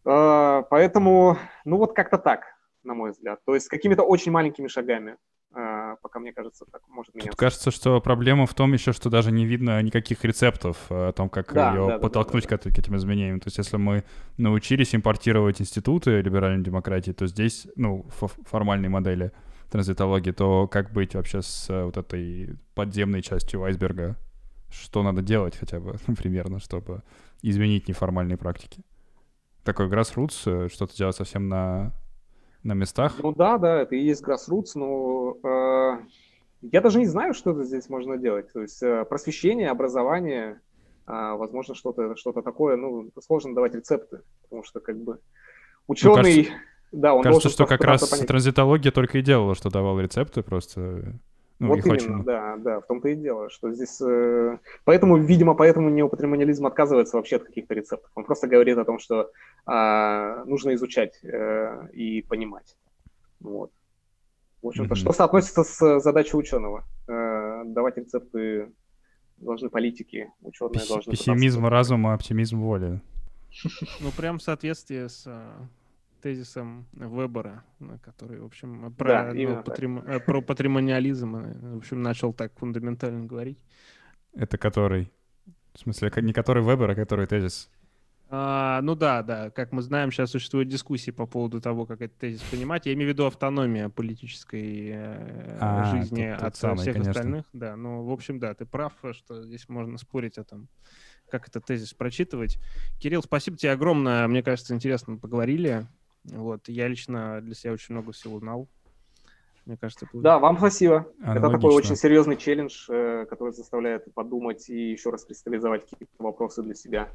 Поэтому, 0.03 1.37
ну 1.63 1.77
вот 1.77 1.93
как-то 1.93 2.17
так, 2.17 2.45
на 2.83 2.95
мой 2.95 3.11
взгляд. 3.11 3.39
То 3.45 3.53
есть 3.53 3.67
какими-то 3.67 4.03
очень 4.03 4.31
маленькими 4.31 4.67
шагами. 4.67 5.17
А, 5.53 5.97
пока, 5.97 6.19
мне 6.19 6.31
кажется, 6.31 6.65
так 6.71 6.81
может 6.87 7.13
меняться. 7.13 7.31
Тут 7.31 7.39
кажется, 7.39 7.71
что 7.71 7.99
проблема 7.99 8.45
в 8.45 8.53
том 8.53 8.71
еще, 8.71 8.93
что 8.93 9.09
даже 9.09 9.31
не 9.31 9.45
видно 9.45 9.81
никаких 9.81 10.23
рецептов 10.23 10.77
э, 10.89 11.09
о 11.09 11.11
том, 11.11 11.29
как 11.29 11.51
да, 11.53 11.71
ее 11.71 11.87
да, 11.87 11.99
подтолкнуть 11.99 12.45
да, 12.47 12.57
да, 12.57 12.63
да. 12.63 12.71
К, 12.71 12.79
этим 12.79 12.95
изменениям. 12.95 13.41
То 13.41 13.47
есть 13.47 13.57
если 13.57 13.75
мы 13.75 14.05
научились 14.37 14.95
импортировать 14.95 15.59
институты 15.59 16.21
либеральной 16.21 16.63
демократии, 16.63 17.11
то 17.11 17.27
здесь, 17.27 17.67
ну, 17.75 18.05
формальной 18.45 18.87
модели 18.87 19.33
транзитологии, 19.71 20.31
то 20.31 20.67
как 20.67 20.91
быть 20.91 21.15
вообще 21.15 21.41
с 21.41 21.69
э, 21.69 21.83
вот 21.83 21.97
этой 21.97 22.57
подземной 22.75 23.21
частью 23.21 23.63
айсберга? 23.63 24.17
Что 24.69 25.01
надо 25.01 25.21
делать 25.21 25.55
хотя 25.55 25.79
бы 25.79 25.95
примерно, 26.17 26.59
чтобы 26.59 27.03
изменить 27.41 27.87
неформальные 27.87 28.37
практики? 28.37 28.83
Такой 29.63 29.87
grassroots, 29.87 30.65
э, 30.65 30.69
что-то 30.69 30.95
делать 30.95 31.15
совсем 31.15 31.47
на 31.47 31.93
на 32.63 32.73
местах? 32.73 33.15
Ну 33.21 33.33
да, 33.33 33.57
да, 33.57 33.81
это 33.81 33.95
и 33.95 33.99
есть 33.99 34.23
grassroots, 34.23 34.71
но 34.75 35.37
э, 35.43 35.99
я 36.61 36.81
даже 36.81 36.99
не 36.99 37.07
знаю, 37.07 37.33
что 37.33 37.63
здесь 37.63 37.89
можно 37.89 38.17
делать. 38.17 38.51
То 38.53 38.61
есть 38.61 38.83
э, 38.83 39.05
просвещение, 39.05 39.69
образование, 39.69 40.61
э, 41.07 41.33
возможно, 41.33 41.75
что-то 41.75 42.15
что 42.15 42.31
такое, 42.33 42.77
ну, 42.77 43.09
сложно 43.25 43.55
давать 43.55 43.73
рецепты, 43.73 44.21
потому 44.43 44.63
что 44.63 44.79
как 44.79 44.97
бы 44.97 45.19
ученый... 45.87 46.13
Ну, 46.15 46.23
кажется, 46.43 46.51
да, 46.91 47.13
он 47.13 47.23
кажется, 47.23 47.49
что 47.49 47.65
как 47.65 47.83
раз 47.83 48.07
понять. 48.07 48.27
транзитология 48.27 48.91
только 48.91 49.19
и 49.19 49.21
делала, 49.21 49.55
что 49.55 49.69
давал 49.69 49.99
рецепты, 49.99 50.43
просто 50.43 51.19
ну, 51.61 51.67
вот 51.67 51.85
именно, 51.85 51.93
очень... 51.93 52.23
да, 52.23 52.57
да, 52.57 52.79
в 52.79 52.87
том-то 52.87 53.09
и 53.09 53.15
дело, 53.15 53.51
что 53.51 53.71
здесь... 53.71 54.01
Э, 54.01 54.57
поэтому, 54.83 55.17
видимо, 55.17 55.53
поэтому 55.53 55.91
неопатримониализм 55.91 56.65
отказывается 56.65 57.17
вообще 57.17 57.35
от 57.35 57.43
каких-то 57.43 57.75
рецептов. 57.75 58.09
Он 58.15 58.23
просто 58.23 58.47
говорит 58.47 58.79
о 58.79 58.83
том, 58.83 58.97
что 58.97 59.29
э, 59.67 60.43
нужно 60.45 60.73
изучать 60.73 61.23
э, 61.23 61.87
и 61.93 62.23
понимать. 62.23 62.75
Вот. 63.39 63.71
В 64.63 64.69
общем-то, 64.69 64.95
mm-hmm. 64.95 64.97
что 64.97 65.13
соотносится 65.13 65.63
с 65.63 65.99
задачей 65.99 66.35
ученого? 66.35 66.83
Э, 67.07 67.61
давать 67.65 67.97
рецепты 67.97 68.71
должны 69.37 69.69
политики, 69.69 70.31
ученые 70.41 70.79
Пес- 70.79 70.87
должны... 70.87 71.11
Пессимизм 71.11 71.67
разума, 71.67 72.15
оптимизм 72.15 72.59
воли. 72.59 73.01
Ну, 73.99 74.09
прям 74.17 74.39
в 74.39 74.41
соответствии 74.41 75.05
с 75.05 75.25
э, 75.27 75.41
тезисом 76.21 76.87
Вебера, 76.93 77.63
который, 78.03 78.39
в 78.39 78.45
общем, 78.45 78.93
про, 78.93 79.07
да, 79.07 79.33
ну, 79.33 79.63
патрим... 79.63 79.99
Э, 79.99 80.19
про 80.19 80.41
патримониализм, 80.41 81.35
э, 81.35 81.73
в 81.73 81.77
общем, 81.77 82.01
начал 82.01 82.33
так 82.33 82.57
фундаментально 82.57 83.25
говорить. 83.25 83.59
Это 84.33 84.57
который? 84.57 85.11
В 85.73 85.79
смысле, 85.79 86.11
не 86.17 86.33
который 86.33 86.63
Вебер, 86.63 86.91
а 86.91 86.95
который 86.95 87.27
тезис? 87.27 87.69
А, 88.33 88.81
ну 88.81 88.95
да, 88.95 89.23
да. 89.23 89.49
Как 89.49 89.73
мы 89.73 89.81
знаем, 89.81 90.09
сейчас 90.09 90.31
существуют 90.31 90.69
дискуссии 90.69 91.11
по 91.11 91.25
поводу 91.25 91.59
того, 91.59 91.85
как 91.85 92.01
этот 92.01 92.17
тезис 92.17 92.41
понимать. 92.43 92.85
Я 92.85 92.93
имею 92.93 93.09
в 93.09 93.13
виду 93.13 93.25
автономия 93.25 93.89
политической 93.89 94.89
э, 94.93 95.57
а, 95.59 95.93
жизни 95.93 96.33
тут, 96.33 96.43
от 96.47 96.55
самый, 96.55 96.77
всех 96.77 96.93
конечно. 96.93 97.11
остальных. 97.11 97.45
Да, 97.51 97.75
ну, 97.75 98.05
в 98.05 98.11
общем, 98.11 98.39
да, 98.39 98.53
ты 98.53 98.65
прав, 98.65 98.93
что 99.11 99.43
здесь 99.43 99.67
можно 99.67 99.97
спорить 99.97 100.37
о 100.37 100.45
том, 100.45 100.69
как 101.29 101.49
этот 101.49 101.65
тезис 101.65 101.93
прочитывать. 101.93 102.57
Кирилл, 102.99 103.21
спасибо 103.21 103.57
тебе 103.57 103.73
огромное. 103.73 104.25
Мне 104.29 104.41
кажется, 104.41 104.73
интересно 104.73 105.17
поговорили. 105.17 105.87
Вот, 106.23 106.67
я 106.67 106.87
лично 106.87 107.41
для 107.41 107.55
себя 107.55 107.73
очень 107.73 107.95
много 107.95 108.11
всего 108.11 108.35
узнал. 108.35 108.67
Мне 109.65 109.77
кажется, 109.77 110.07
это... 110.09 110.21
Да, 110.21 110.39
вам 110.39 110.57
спасибо. 110.57 111.07
Аналогично. 111.21 111.47
Это 111.47 111.49
такой 111.49 111.75
очень 111.75 111.95
серьезный 111.95 112.35
челлендж, 112.35 112.85
э, 112.89 113.25
который 113.29 113.53
заставляет 113.53 114.11
подумать 114.13 114.67
и 114.69 114.91
еще 114.91 115.11
раз 115.11 115.23
кристаллизовать 115.23 115.83
какие-то 115.87 116.11
вопросы 116.17 116.63
для 116.63 116.73
себя. 116.73 117.09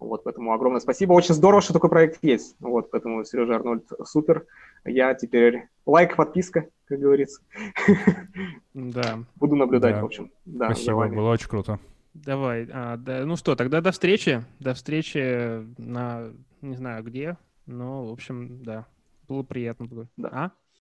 Вот, 0.00 0.24
поэтому 0.24 0.52
огромное 0.52 0.80
спасибо. 0.80 1.12
Очень 1.12 1.34
здорово, 1.34 1.62
что 1.62 1.72
такой 1.72 1.90
проект 1.90 2.18
есть. 2.22 2.56
Вот, 2.58 2.90
поэтому 2.90 3.24
Сережа 3.24 3.54
Арнольд 3.54 3.84
супер. 4.04 4.46
Я 4.84 5.14
теперь 5.14 5.68
лайк, 5.86 6.16
подписка, 6.16 6.66
как 6.86 6.98
говорится. 6.98 7.40
Да. 8.74 9.20
Буду 9.36 9.54
наблюдать, 9.54 9.94
да. 9.94 10.02
в 10.02 10.04
общем. 10.06 10.32
Да, 10.44 10.66
спасибо, 10.66 11.06
было 11.08 11.30
очень 11.30 11.48
круто. 11.48 11.78
Давай. 12.14 12.68
А, 12.72 12.96
да, 12.96 13.24
ну 13.24 13.36
что, 13.36 13.54
тогда 13.54 13.80
до 13.80 13.92
встречи. 13.92 14.44
До 14.58 14.74
встречи 14.74 15.64
на, 15.78 16.30
не 16.60 16.74
знаю 16.74 17.04
где, 17.04 17.36
но, 17.72 18.06
в 18.06 18.12
общем, 18.12 18.62
да, 18.62 18.86
было 19.28 19.42
приятно. 19.42 19.88
Да. 20.16 20.28
А? 20.28 20.50